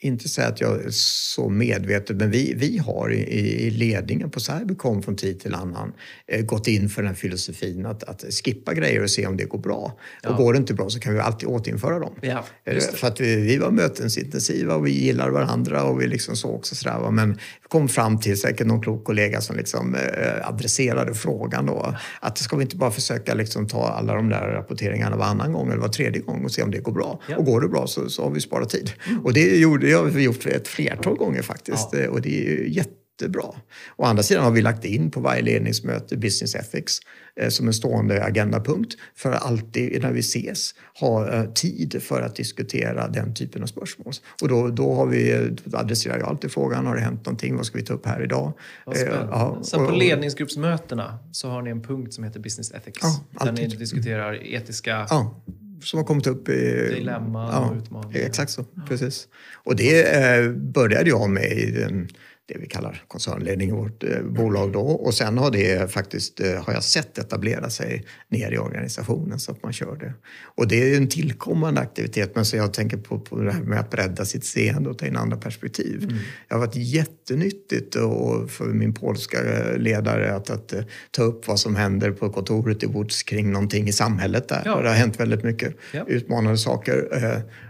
inte 0.00 0.28
säga 0.28 0.48
att 0.48 0.60
jag 0.60 0.84
är 0.84 0.90
så 0.90 1.48
medveten, 1.48 2.16
men 2.16 2.30
vi, 2.30 2.54
vi 2.56 2.78
har 2.78 3.12
i, 3.12 3.20
i 3.66 3.70
ledningen 3.70 4.30
på 4.30 4.40
Cybercom 4.40 5.02
från 5.02 5.16
tid 5.16 5.40
till 5.40 5.54
annan 5.54 5.92
eh, 6.26 6.44
gått 6.44 6.68
in 6.68 6.88
för 6.88 7.02
den 7.02 7.14
filosofin 7.14 7.86
att, 7.86 8.02
att 8.02 8.24
skippa 8.44 8.74
grejer 8.74 9.02
och 9.02 9.10
se 9.10 9.26
om 9.26 9.36
det 9.36 9.44
går 9.44 9.58
bra. 9.58 9.98
Ja. 10.22 10.30
Och 10.30 10.36
går 10.36 10.52
det 10.52 10.58
inte 10.58 10.74
bra 10.74 10.90
så 10.90 11.00
kan 11.00 11.14
vi 11.14 11.20
alltid 11.20 11.48
återinföra 11.48 11.98
dem. 11.98 12.14
Ja, 12.20 12.44
eh, 12.64 12.78
för 12.78 13.06
att 13.06 13.20
vi, 13.20 13.36
vi 13.36 13.56
var 13.56 13.70
mötensintensiva 13.70 14.74
och 14.74 14.86
vi 14.86 14.90
gillar 14.90 15.30
varandra 15.30 15.82
och 15.84 16.00
vi 16.00 16.06
liksom 16.06 16.36
så 16.36 16.50
också 16.50 16.74
sådär. 16.74 17.10
Men 17.10 17.38
kom 17.68 17.88
fram 17.88 18.20
till, 18.20 18.40
säkert 18.40 18.66
någon 18.66 18.82
klok 18.82 19.04
kollega 19.04 19.40
som 19.40 19.56
liksom 19.56 19.94
eh, 19.94 20.48
adresserade 20.48 21.14
frågan 21.14 21.66
då, 21.66 21.94
att 22.20 22.38
ska 22.38 22.56
vi 22.56 22.62
inte 22.62 22.76
bara 22.76 22.90
försöka 22.90 23.34
liksom 23.34 23.68
ta 23.68 23.88
alla 23.88 24.14
de 24.14 24.28
där 24.28 24.48
rapporteringarna 24.48 25.16
varannan 25.16 25.52
gång 25.52 25.68
eller 25.68 25.80
var 25.80 25.88
tredje 25.88 26.22
gång 26.22 26.44
och 26.44 26.50
se 26.50 26.62
om 26.62 26.70
det 26.70 26.78
går 26.78 26.92
bra. 26.92 27.20
Ja. 27.28 27.36
Och 27.36 27.44
går 27.44 27.60
det 27.60 27.68
bra 27.68 27.86
så, 27.86 28.08
så 28.08 28.22
har 28.22 28.30
vi 28.30 28.40
sparat 28.40 28.70
tid. 28.70 28.90
Mm. 29.08 29.24
Och 29.24 29.32
det 29.32 29.56
gjorde 29.56 29.87
det 29.88 29.94
har 29.94 30.04
vi 30.04 30.22
gjort 30.22 30.46
ett 30.46 30.68
flertal 30.68 31.16
gånger 31.16 31.42
faktiskt 31.42 31.88
ja. 31.92 32.10
och 32.10 32.22
det 32.22 32.40
är 32.40 32.50
ju 32.50 32.68
jättebra. 32.68 33.54
Å 33.96 34.04
andra 34.04 34.22
sidan 34.22 34.44
har 34.44 34.50
vi 34.50 34.62
lagt 34.62 34.84
in 34.84 35.10
på 35.10 35.20
varje 35.20 35.42
ledningsmöte 35.42 36.16
business 36.16 36.54
ethics 36.54 37.00
eh, 37.40 37.48
som 37.48 37.66
en 37.66 37.74
stående 37.74 38.24
agendapunkt 38.24 38.96
för 39.14 39.32
att 39.32 39.46
alltid 39.46 40.02
när 40.02 40.12
vi 40.12 40.20
ses 40.20 40.74
ha 41.00 41.32
eh, 41.32 41.44
tid 41.44 42.02
för 42.02 42.22
att 42.22 42.36
diskutera 42.36 43.08
den 43.08 43.34
typen 43.34 43.62
av 43.62 43.66
spörsmål. 43.66 44.12
Och 44.42 44.48
då, 44.48 44.68
då 44.68 44.94
har 44.94 45.06
vi, 45.06 45.50
då 45.64 45.78
adresserar 45.78 46.18
jag 46.18 46.28
alltid 46.28 46.52
frågan, 46.52 46.86
har 46.86 46.94
det 46.94 47.00
hänt 47.00 47.26
någonting, 47.26 47.56
vad 47.56 47.66
ska 47.66 47.78
vi 47.78 47.84
ta 47.84 47.94
upp 47.94 48.06
här 48.06 48.22
idag? 48.22 48.52
Eh, 48.94 49.02
ja, 49.02 49.58
så 49.62 49.86
på 49.86 49.92
ledningsgruppsmötena 49.92 51.18
så 51.32 51.48
har 51.48 51.62
ni 51.62 51.70
en 51.70 51.82
punkt 51.82 52.14
som 52.14 52.24
heter 52.24 52.40
business 52.40 52.72
ethics 52.72 52.98
ja, 53.02 53.44
där 53.44 53.52
ni 53.52 53.66
diskuterar 53.66 54.44
etiska 54.44 55.06
ja 55.10 55.42
som 55.82 55.98
har 55.98 56.04
kommit 56.04 56.26
upp 56.26 56.48
i... 56.48 56.88
Dilemma 56.94 57.48
ja, 57.52 57.70
och 57.70 57.76
utmaningar. 57.76 58.20
Exakt 58.20 58.50
så, 58.50 58.64
precis. 58.88 59.28
Och 59.54 59.76
det 59.76 60.16
eh, 60.16 60.50
började 60.50 61.10
jag 61.10 61.30
med 61.30 61.52
i 61.52 61.70
den 61.70 62.08
det 62.48 62.58
vi 62.58 62.66
kallar 62.66 63.02
koncernledning 63.08 63.68
i 63.68 63.72
vårt 63.72 64.04
eh, 64.04 64.22
bolag 64.22 64.72
då. 64.72 64.80
Och 64.80 65.14
sen 65.14 65.38
har 65.38 65.50
det 65.50 65.92
faktiskt, 65.92 66.40
eh, 66.40 66.64
har 66.64 66.72
jag 66.72 66.84
sett 66.84 67.18
etablera 67.18 67.70
sig 67.70 68.04
ner 68.28 68.52
i 68.52 68.58
organisationen 68.58 69.38
så 69.38 69.52
att 69.52 69.62
man 69.62 69.72
kör 69.72 69.96
det. 69.96 70.12
Och 70.42 70.68
det 70.68 70.92
är 70.92 70.96
en 70.96 71.08
tillkommande 71.08 71.80
aktivitet, 71.80 72.34
men 72.34 72.44
så 72.44 72.56
jag 72.56 72.74
tänker 72.74 72.96
på, 72.96 73.20
på 73.20 73.40
det 73.40 73.52
här 73.52 73.60
med 73.60 73.80
att 73.80 73.90
bredda 73.90 74.24
sitt 74.24 74.44
seende 74.44 74.90
och 74.90 74.98
ta 74.98 75.06
in 75.06 75.16
andra 75.16 75.36
perspektiv. 75.36 76.02
Mm. 76.02 76.16
Det 76.48 76.54
har 76.54 76.58
varit 76.58 76.76
jättenyttigt 76.76 77.94
och 77.94 78.50
för 78.50 78.64
min 78.64 78.94
polska 78.94 79.38
ledare 79.76 80.34
att, 80.34 80.50
att, 80.50 80.72
eh, 80.72 80.82
ta 81.10 81.22
upp 81.22 81.48
vad 81.48 81.60
som 81.60 81.76
händer 81.76 82.10
på 82.10 82.30
kontoret 82.30 82.82
i 82.82 82.86
Woods 82.86 83.22
kring 83.22 83.52
någonting 83.52 83.88
i 83.88 83.92
samhället 83.92 84.48
där. 84.48 84.62
Ja. 84.64 84.80
Det 84.80 84.88
har 84.88 84.96
hänt 84.96 85.20
väldigt 85.20 85.44
mycket 85.44 85.76
ja. 85.92 86.04
utmanande 86.06 86.58
saker. 86.58 87.08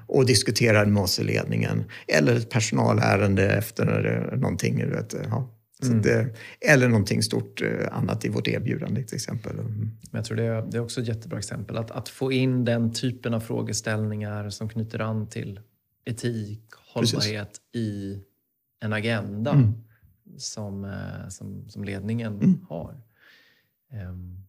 Eh, 0.09 0.17
och 0.17 0.27
diskuterar 0.27 0.87
med 0.87 1.03
oss 1.03 1.19
i 1.19 1.25
ledningen. 1.25 1.85
Eller 2.07 2.37
ett 2.37 2.51
personalärende 2.51 3.51
efter 3.51 4.37
någonting. 4.37 4.91
Vet, 4.91 5.15
ja. 5.31 5.55
Mm. 5.83 6.03
Det, 6.03 6.35
eller 6.61 6.89
någonting 6.89 7.23
stort 7.23 7.63
eh, 7.63 7.97
annat 7.97 8.25
i 8.25 8.29
vårt 8.29 8.49
erbjudande 8.49 9.03
till 9.05 9.15
exempel. 9.15 9.59
Mm. 9.59 9.91
Jag 10.13 10.25
tror 10.25 10.37
det 10.37 10.45
är, 10.45 10.63
det 10.63 10.77
är 10.77 10.83
också 10.83 11.01
ett 11.01 11.09
jättebra 11.09 11.39
exempel. 11.39 11.77
Att, 11.77 11.91
att 11.91 12.09
få 12.09 12.33
in 12.33 12.65
den 12.65 12.93
typen 12.93 13.35
av 13.35 13.41
frågeställningar 13.41 14.51
som 14.51 14.69
knyter 14.69 15.01
an 15.01 15.29
till 15.29 15.61
etik, 16.05 16.63
hållbarhet 16.95 17.49
Precis. 17.49 17.61
i 17.75 18.21
en 18.81 18.93
agenda 18.93 19.51
mm. 19.53 19.75
som, 20.39 20.85
eh, 20.85 21.29
som, 21.29 21.71
som 21.71 21.85
ledningen 21.85 22.35
mm. 22.35 22.67
har. 22.69 23.01
Um, 24.11 24.45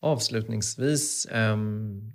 avslutningsvis, 0.00 1.26
um, 1.32 2.12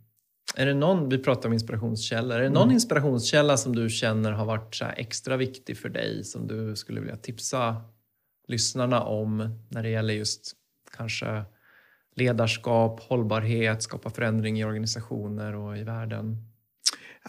är 0.55 0.65
det 0.65 0.73
någon, 0.73 1.09
vi 1.09 1.17
pratar 1.17 1.49
om 1.49 1.53
inspirationskällor, 1.53 2.37
är 2.37 2.43
det 2.43 2.49
någon 2.49 2.63
mm. 2.63 2.73
inspirationskälla 2.73 3.57
som 3.57 3.75
du 3.75 3.89
känner 3.89 4.31
har 4.31 4.45
varit 4.45 4.75
så 4.75 4.85
extra 4.85 5.37
viktig 5.37 5.77
för 5.77 5.89
dig 5.89 6.23
som 6.23 6.47
du 6.47 6.75
skulle 6.75 6.99
vilja 6.99 7.17
tipsa 7.17 7.81
lyssnarna 8.47 9.01
om 9.01 9.59
när 9.69 9.83
det 9.83 9.89
gäller 9.89 10.13
just 10.13 10.53
kanske 10.97 11.43
ledarskap, 12.15 12.99
hållbarhet, 12.99 13.83
skapa 13.83 14.09
förändring 14.09 14.59
i 14.59 14.65
organisationer 14.65 15.55
och 15.55 15.77
i 15.77 15.83
världen? 15.83 16.37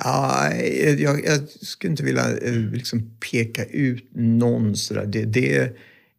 Ja, 0.05 0.53
jag, 0.99 1.25
jag 1.25 1.49
skulle 1.49 1.91
inte 1.91 2.03
vilja 2.03 2.39
eh, 2.39 2.73
liksom 2.73 3.19
peka 3.31 3.65
ut 3.65 4.09
någon 4.15 4.77
sådär. 4.77 5.07
Det, 5.07 5.25
det, 5.25 5.77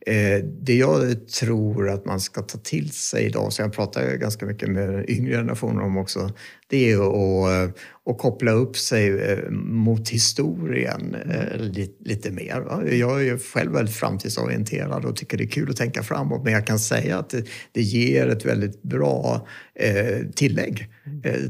Eh, 0.09 0.43
det 0.43 0.75
jag 0.75 1.27
tror 1.27 1.89
att 1.89 2.05
man 2.05 2.19
ska 2.19 2.41
ta 2.41 2.57
till 2.57 2.91
sig 2.91 3.25
idag, 3.25 3.53
så 3.53 3.61
jag 3.61 3.73
pratar 3.73 4.15
ganska 4.15 4.45
mycket 4.45 4.69
med 4.69 5.09
yngre 5.09 5.33
generationer 5.33 5.83
om 5.83 5.97
också, 5.97 6.31
det 6.69 6.91
är 6.91 6.97
att, 6.97 7.63
eh, 7.63 7.69
att 8.09 8.17
koppla 8.17 8.51
upp 8.51 8.77
sig 8.77 9.21
eh, 9.21 9.49
mot 9.51 10.09
historien 10.09 11.15
eh, 11.15 11.59
lite, 11.99 12.31
mer. 12.31 12.83
Jag 12.91 13.27
är 13.27 13.37
själv 13.37 13.71
väldigt 13.71 13.95
framtidsorienterad 13.95 15.05
och 15.05 15.15
tycker 15.15 15.37
det 15.37 15.43
är 15.43 15.49
kul 15.49 15.69
att 15.69 15.77
tänka 15.77 16.03
framåt, 16.03 16.43
men 16.43 16.53
jag 16.53 16.67
kan 16.67 16.79
säga 16.79 17.17
att 17.17 17.29
det, 17.29 17.43
det 17.71 17.81
ger 17.81 18.27
ett 18.27 18.45
väldigt 18.45 18.81
bra 18.83 19.47
tillägg 20.35 20.87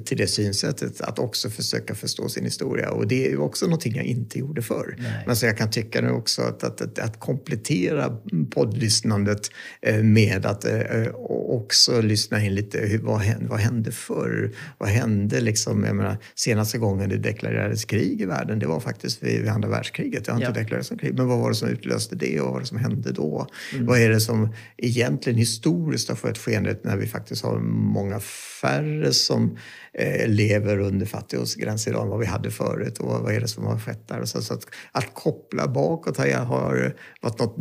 till 0.05 0.17
det 0.17 0.27
synsättet, 0.27 1.01
att 1.01 1.19
också 1.19 1.49
försöka 1.49 1.95
förstå 1.95 2.29
sin 2.29 2.43
historia. 2.43 2.91
Och 2.91 3.07
det 3.07 3.31
är 3.31 3.39
också 3.39 3.65
någonting 3.65 3.95
jag 3.95 4.05
inte 4.05 4.39
gjorde 4.39 4.61
förr. 4.61 4.95
Nej. 4.97 5.23
Men 5.25 5.35
så 5.35 5.45
jag 5.45 5.57
kan 5.57 5.71
tycka 5.71 6.01
nu 6.01 6.09
också 6.09 6.41
att, 6.41 6.63
att, 6.63 6.81
att, 6.81 6.99
att 6.99 7.19
komplettera 7.19 8.17
poddlyssnandet 8.51 9.51
eh, 9.81 10.03
med 10.03 10.45
att 10.45 10.65
eh, 10.65 11.07
också 11.49 12.01
lyssna 12.01 12.45
in 12.45 12.55
lite, 12.55 12.99
vad, 13.03 13.19
hände, 13.19 13.47
vad 13.47 13.59
hände 13.59 13.91
förr? 13.91 14.55
Vad 14.77 14.89
hände 14.89 15.41
liksom, 15.41 15.83
jag 15.83 15.95
menar, 15.95 16.17
senaste 16.49 16.77
gången 16.77 17.09
det 17.09 17.17
deklarerades 17.17 17.85
krig 17.85 18.21
i 18.21 18.25
världen, 18.25 18.59
det 18.59 18.67
var 18.67 18.79
faktiskt 18.79 19.23
vid, 19.23 19.41
vid 19.41 19.49
andra 19.49 19.69
världskriget. 19.69 20.25
Det 20.25 20.31
har 20.31 20.39
inte 20.39 20.59
ja. 20.59 20.63
deklarerats 20.63 20.89
krig, 20.89 21.13
men 21.17 21.27
vad 21.27 21.39
var 21.39 21.49
det 21.49 21.55
som 21.55 21.69
utlöste 21.69 22.15
det 22.15 22.39
och 22.39 22.45
vad 22.45 22.53
var 22.53 22.59
det 22.59 22.65
som 22.65 22.77
hände 22.77 23.11
då? 23.11 23.47
Mm. 23.73 23.85
Vad 23.85 23.99
är 23.99 24.09
det 24.09 24.19
som 24.19 24.53
egentligen 24.77 25.39
historiskt 25.39 26.09
har 26.09 26.15
fått 26.15 26.37
skeendet 26.37 26.83
när 26.83 26.97
vi 26.97 27.07
faktiskt 27.07 27.43
har 27.43 27.59
många 27.59 28.19
färre 28.61 29.13
som 29.13 29.57
eh, 29.93 30.27
lever 30.27 30.79
under 30.79 31.05
fattigdomsgränsen 31.05 31.93
idag 31.93 32.03
än 32.03 32.09
vad 32.09 32.19
vi 32.19 32.25
hade 32.25 32.51
förut 32.51 32.97
och 32.97 33.07
vad, 33.07 33.21
vad 33.21 33.33
är 33.33 33.39
det 33.39 33.47
som 33.47 33.65
har 33.65 33.79
skett 33.79 34.07
där? 34.07 34.25
Så, 34.25 34.41
så 34.41 34.53
att, 34.53 34.67
att, 34.91 35.13
koppla 35.13 35.67
bakåt 35.67 36.17
har, 36.17 36.27
har 36.27 36.93
varit 37.21 37.39
något, 37.39 37.57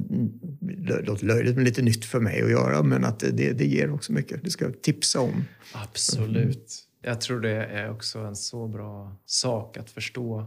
låter 1.07 1.27
löjligt 1.27 1.55
men 1.55 1.65
lite 1.65 1.83
nytt 1.83 2.05
för 2.05 2.21
mig 2.21 2.43
att 2.43 2.51
göra 2.51 2.83
men 2.83 3.05
att 3.05 3.21
det, 3.21 3.53
det 3.53 3.67
ger 3.67 3.95
också 3.95 4.13
mycket. 4.13 4.45
Det 4.45 4.51
ska 4.51 4.65
jag 4.65 4.83
tipsa 4.83 5.21
om. 5.21 5.45
Absolut. 5.73 6.88
Jag 7.03 7.21
tror 7.21 7.41
det 7.41 7.65
är 7.65 7.91
också 7.91 8.19
en 8.19 8.37
så 8.37 8.69
bra 8.69 9.17
sak 9.25 9.77
att 9.77 9.91
förstå 9.91 10.47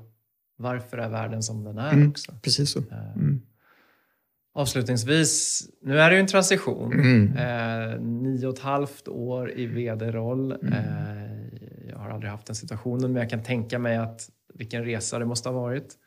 varför 0.58 0.98
är 0.98 1.10
världen 1.10 1.44
som 1.44 1.64
den 1.64 1.78
är 1.78 1.94
mm, 1.94 2.10
också. 2.10 2.32
Precis 2.42 2.72
så. 2.72 2.80
Eh, 2.80 3.16
mm. 3.16 3.42
Avslutningsvis, 4.54 5.64
nu 5.82 6.00
är 6.00 6.10
det 6.10 6.16
ju 6.16 6.22
en 6.22 6.28
transition. 6.28 6.94
Mm. 6.94 7.38
Eh, 7.38 8.00
nio 8.00 8.48
och 8.48 8.54
ett 8.54 8.60
halvt 8.60 9.08
år 9.08 9.52
i 9.52 9.66
vd-roll. 9.66 10.52
Mm. 10.52 10.74
Eh, 10.74 11.90
jag 11.90 11.98
har 11.98 12.10
aldrig 12.10 12.32
haft 12.32 12.46
den 12.46 12.56
situationen, 12.56 13.14
men 13.14 13.22
jag 13.22 13.30
kan 13.30 13.44
tänka 13.44 13.80
mig 13.80 13.98
att 13.98 14.30
vilken 14.54 14.86
resa 14.86 15.20
det 15.20 15.26
måste 15.26 15.50
ha 15.50 15.62
varit. 15.62 15.98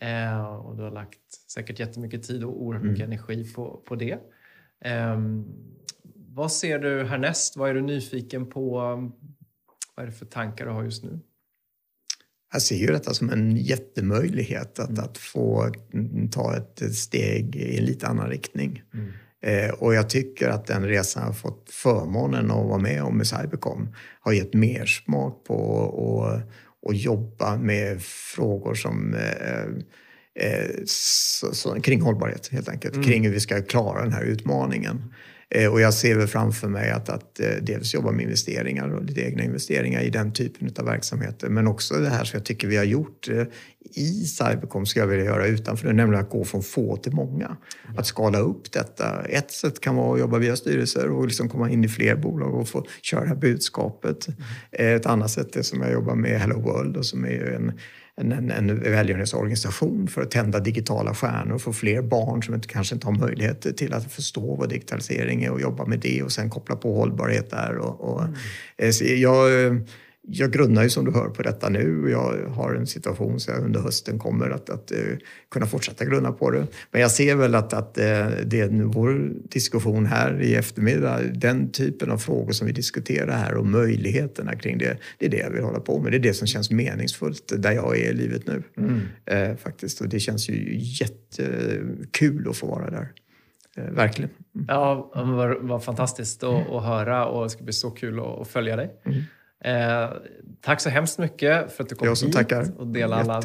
Eh, 0.00 0.46
och 0.46 0.76
du 0.76 0.82
har 0.82 0.90
lagt 0.90 1.50
säkert 1.50 1.78
jättemycket 1.78 2.22
tid 2.22 2.44
och 2.44 2.62
oerhört 2.62 2.84
mycket 2.84 3.04
mm. 3.04 3.12
energi 3.12 3.52
på, 3.52 3.82
på 3.86 3.94
det. 3.94 4.18
Eh, 4.84 5.20
vad 6.14 6.52
ser 6.52 6.78
du 6.78 7.04
härnäst? 7.04 7.56
Vad 7.56 7.70
är 7.70 7.74
du 7.74 7.82
nyfiken 7.82 8.46
på? 8.46 8.98
Vad 9.94 10.06
är 10.06 10.10
det 10.10 10.16
för 10.16 10.26
tankar 10.26 10.66
du 10.66 10.70
har 10.70 10.84
just 10.84 11.04
nu? 11.04 11.20
Jag 12.52 12.62
ser 12.62 12.76
ju 12.76 12.86
detta 12.86 13.14
som 13.14 13.30
en 13.30 13.56
jättemöjlighet 13.56 14.78
att, 14.78 14.88
mm. 14.88 15.04
att 15.04 15.18
få 15.18 15.72
ta 16.32 16.56
ett 16.56 16.94
steg 16.94 17.56
i 17.56 17.78
en 17.78 17.84
lite 17.84 18.06
annan 18.06 18.28
riktning. 18.28 18.82
Mm. 18.94 19.12
Eh, 19.42 19.74
och 19.74 19.94
jag 19.94 20.10
tycker 20.10 20.48
att 20.48 20.66
den 20.66 20.88
resan 20.88 21.26
jag 21.26 21.38
fått 21.38 21.70
förmånen 21.70 22.50
att 22.50 22.66
vara 22.66 22.78
med 22.78 23.02
om 23.02 23.16
med 23.16 23.26
Cybercom 23.26 23.94
har 24.20 24.32
gett 24.32 24.54
mer 24.54 24.86
smak 24.86 25.44
på 25.44 25.84
att 25.84 26.64
och 26.84 26.94
jobba 26.94 27.56
med 27.56 28.02
frågor 28.02 28.74
som 28.74 29.14
eh, 29.14 29.64
eh, 30.44 30.70
så, 30.86 31.54
så, 31.54 31.80
kring 31.80 32.00
hållbarhet 32.00 32.48
helt 32.48 32.68
enkelt. 32.68 32.94
Mm. 32.94 33.06
Kring 33.06 33.24
hur 33.24 33.32
vi 33.32 33.40
ska 33.40 33.62
klara 33.62 34.02
den 34.02 34.12
här 34.12 34.24
utmaningen. 34.24 35.14
Eh, 35.54 35.72
och 35.72 35.80
jag 35.80 35.94
ser 35.94 36.16
väl 36.16 36.26
framför 36.26 36.68
mig 36.68 36.90
att, 36.90 37.08
att 37.08 37.40
eh, 37.40 37.46
dels 37.62 37.94
jobba 37.94 38.12
med 38.12 38.22
investeringar 38.22 38.88
och 38.88 39.04
lite 39.04 39.20
egna 39.20 39.44
investeringar 39.44 40.00
i 40.00 40.10
den 40.10 40.32
typen 40.32 40.70
av 40.78 40.84
verksamheter. 40.84 41.48
Men 41.48 41.66
också 41.66 41.94
det 41.94 42.08
här 42.08 42.24
som 42.24 42.36
jag 42.36 42.44
tycker 42.46 42.68
vi 42.68 42.76
har 42.76 42.84
gjort 42.84 43.28
eh, 43.28 43.44
i 43.94 44.24
Cybercom 44.24 44.86
ska 44.86 45.00
jag 45.00 45.06
vilja 45.06 45.24
göra 45.24 45.46
utanför 45.46 45.86
det, 45.86 45.92
nämligen 45.92 46.24
att 46.24 46.30
gå 46.30 46.44
från 46.44 46.62
få 46.62 46.96
till 46.96 47.12
många. 47.12 47.56
Att 47.96 48.06
skala 48.06 48.38
upp 48.38 48.72
detta. 48.72 49.24
Ett 49.24 49.50
sätt 49.50 49.80
kan 49.80 49.96
vara 49.96 50.14
att 50.14 50.20
jobba 50.20 50.38
via 50.38 50.56
styrelser 50.56 51.10
och 51.10 51.26
liksom 51.26 51.48
komma 51.48 51.70
in 51.70 51.84
i 51.84 51.88
fler 51.88 52.16
bolag 52.16 52.54
och 52.54 52.68
få 52.68 52.86
köra 53.02 53.34
budskapet. 53.34 54.28
Mm. 54.28 54.96
Ett 54.96 55.06
annat 55.06 55.30
sätt 55.30 55.56
är 55.56 55.62
som 55.62 55.80
jag 55.80 55.92
jobbar 55.92 56.14
med 56.14 56.40
Hello 56.40 56.60
World 56.60 56.96
och 56.96 57.06
som 57.06 57.24
är 57.24 57.50
en 57.50 57.72
en, 58.16 58.32
en, 58.32 58.50
en 58.50 58.80
välgörenhetsorganisation 58.80 60.08
för 60.08 60.22
att 60.22 60.30
tända 60.30 60.60
digitala 60.60 61.14
stjärnor 61.14 61.54
och 61.54 61.62
få 61.62 61.72
fler 61.72 62.02
barn 62.02 62.42
som 62.42 62.54
inte, 62.54 62.68
kanske 62.68 62.94
inte 62.94 63.06
har 63.06 63.18
möjlighet 63.18 63.76
till 63.76 63.92
att 63.92 64.12
förstå 64.12 64.54
vad 64.54 64.68
digitalisering 64.68 65.44
är 65.44 65.50
och 65.50 65.60
jobba 65.60 65.86
med 65.86 65.98
det 66.00 66.22
och 66.22 66.32
sen 66.32 66.50
koppla 66.50 66.76
på 66.76 66.96
hållbarhet 66.96 67.50
där. 67.50 67.76
Och, 67.76 68.00
och 68.00 68.22
mm. 68.22 68.34
Eh, 68.76 68.90
jag, 69.02 69.50
jag 70.26 70.52
grunnar 70.52 70.82
ju 70.82 70.90
som 70.90 71.04
du 71.04 71.10
hör 71.10 71.28
på 71.28 71.42
detta 71.42 71.68
nu 71.68 72.02
och 72.02 72.10
jag 72.10 72.48
har 72.48 72.74
en 72.74 72.86
situation 72.86 73.40
så 73.40 73.50
jag 73.50 73.64
under 73.64 73.80
hösten 73.80 74.18
kommer 74.18 74.50
att, 74.50 74.70
att 74.70 74.92
uh, 74.92 75.16
kunna 75.50 75.66
fortsätta 75.66 76.04
grunna 76.04 76.32
på 76.32 76.50
det. 76.50 76.66
Men 76.90 77.00
jag 77.00 77.10
ser 77.10 77.36
väl 77.36 77.54
att, 77.54 77.72
att 77.72 77.98
uh, 77.98 78.44
det 78.46 78.68
vår 78.68 79.32
diskussion 79.48 80.06
här 80.06 80.42
i 80.42 80.54
eftermiddag, 80.54 81.20
den 81.34 81.70
typen 81.70 82.10
av 82.10 82.18
frågor 82.18 82.52
som 82.52 82.66
vi 82.66 82.72
diskuterar 82.72 83.36
här 83.36 83.54
och 83.54 83.66
möjligheterna 83.66 84.56
kring 84.56 84.78
det, 84.78 84.98
det 85.18 85.26
är 85.26 85.30
det 85.30 85.38
jag 85.38 85.50
vill 85.50 85.62
hålla 85.62 85.80
på 85.80 85.98
med. 85.98 86.12
Det 86.12 86.16
är 86.16 86.20
det 86.20 86.34
som 86.34 86.46
känns 86.46 86.70
meningsfullt 86.70 87.52
där 87.58 87.72
jag 87.72 87.98
är 87.98 88.10
i 88.10 88.12
livet 88.12 88.46
nu. 88.46 88.62
Mm. 88.76 89.00
Uh, 89.50 89.56
faktiskt. 89.56 90.00
Och 90.00 90.08
det 90.08 90.20
känns 90.20 90.48
ju 90.48 90.78
jättekul 90.78 92.48
att 92.48 92.56
få 92.56 92.66
vara 92.66 92.90
där. 92.90 93.08
verkligen. 93.76 94.30
Mm. 94.54 94.66
Ja, 94.68 95.10
vad, 95.14 95.56
vad 95.62 95.84
fantastiskt 95.84 96.42
att, 96.42 96.70
att 96.70 96.84
höra 96.84 97.26
och 97.26 97.44
det 97.44 97.50
ska 97.50 97.64
bli 97.64 97.72
så 97.72 97.90
kul 97.90 98.20
att, 98.20 98.40
att 98.40 98.48
följa 98.48 98.76
dig. 98.76 98.90
Mm. 99.64 100.02
Eh, 100.02 100.10
tack 100.60 100.80
så 100.80 100.88
hemskt 100.88 101.18
mycket 101.18 101.72
för 101.72 101.82
att 101.82 101.88
du 101.88 101.94
kom 101.94 102.08
hit 102.08 102.32
tackar. 102.32 102.66
och 102.78 102.86
delade 102.86 103.22
alla 103.22 103.42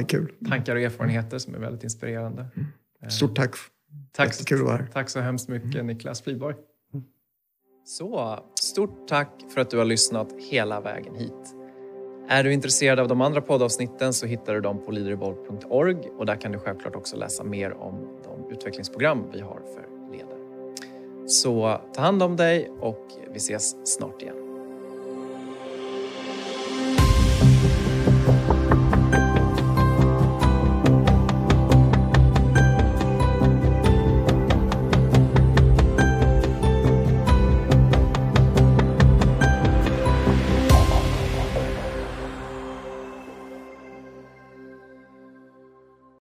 tankar 0.50 0.76
och 0.76 0.82
erfarenheter 0.82 1.38
som 1.38 1.56
är 1.56 1.60
väldigt 1.60 1.84
inspirerande. 1.84 2.48
Mm. 2.56 2.68
Eh, 3.04 3.10
Stort 3.10 3.36
tack. 3.36 3.56
Tack, 4.12 4.28
Jättekul 4.28 4.60
att 4.60 4.66
vara 4.66 4.78
här. 4.78 4.88
Tack 4.94 5.10
så 5.10 5.20
hemskt 5.20 5.50
mycket 5.50 5.76
mm. 5.76 5.88
Niklas 5.88 6.22
Friborg. 6.22 6.56
Så, 7.84 8.40
stort 8.62 9.08
tack 9.08 9.30
för 9.54 9.62
att 9.62 9.70
du 9.70 9.78
har 9.78 9.86
lyssnat 9.86 10.34
hela 10.52 10.82
vägen 10.82 11.16
hit. 11.16 11.56
Är 12.30 12.44
du 12.44 12.54
intresserad 12.54 13.00
av 13.00 13.08
de 13.08 13.22
andra 13.22 13.42
poddavsnitten 13.42 14.14
så 14.14 14.26
hittar 14.26 14.54
du 14.54 14.62
dem 14.62 14.86
på 14.86 14.92
leaderevolve.org 14.92 15.98
och 16.18 16.26
där 16.26 16.36
kan 16.36 16.52
du 16.52 16.60
självklart 16.60 16.96
också 16.96 17.18
läsa 17.18 17.44
mer 17.44 17.74
om 17.74 18.22
de 18.24 18.52
utvecklingsprogram 18.52 19.32
vi 19.34 19.42
har 19.42 19.62
för 19.74 20.12
ledare. 20.12 20.40
Så 21.28 21.82
ta 21.94 22.02
hand 22.02 22.24
om 22.24 22.36
dig 22.36 22.70
och 22.80 23.08
vi 23.32 23.38
ses 23.38 23.76
snart 23.96 24.22
igen. 24.22 24.49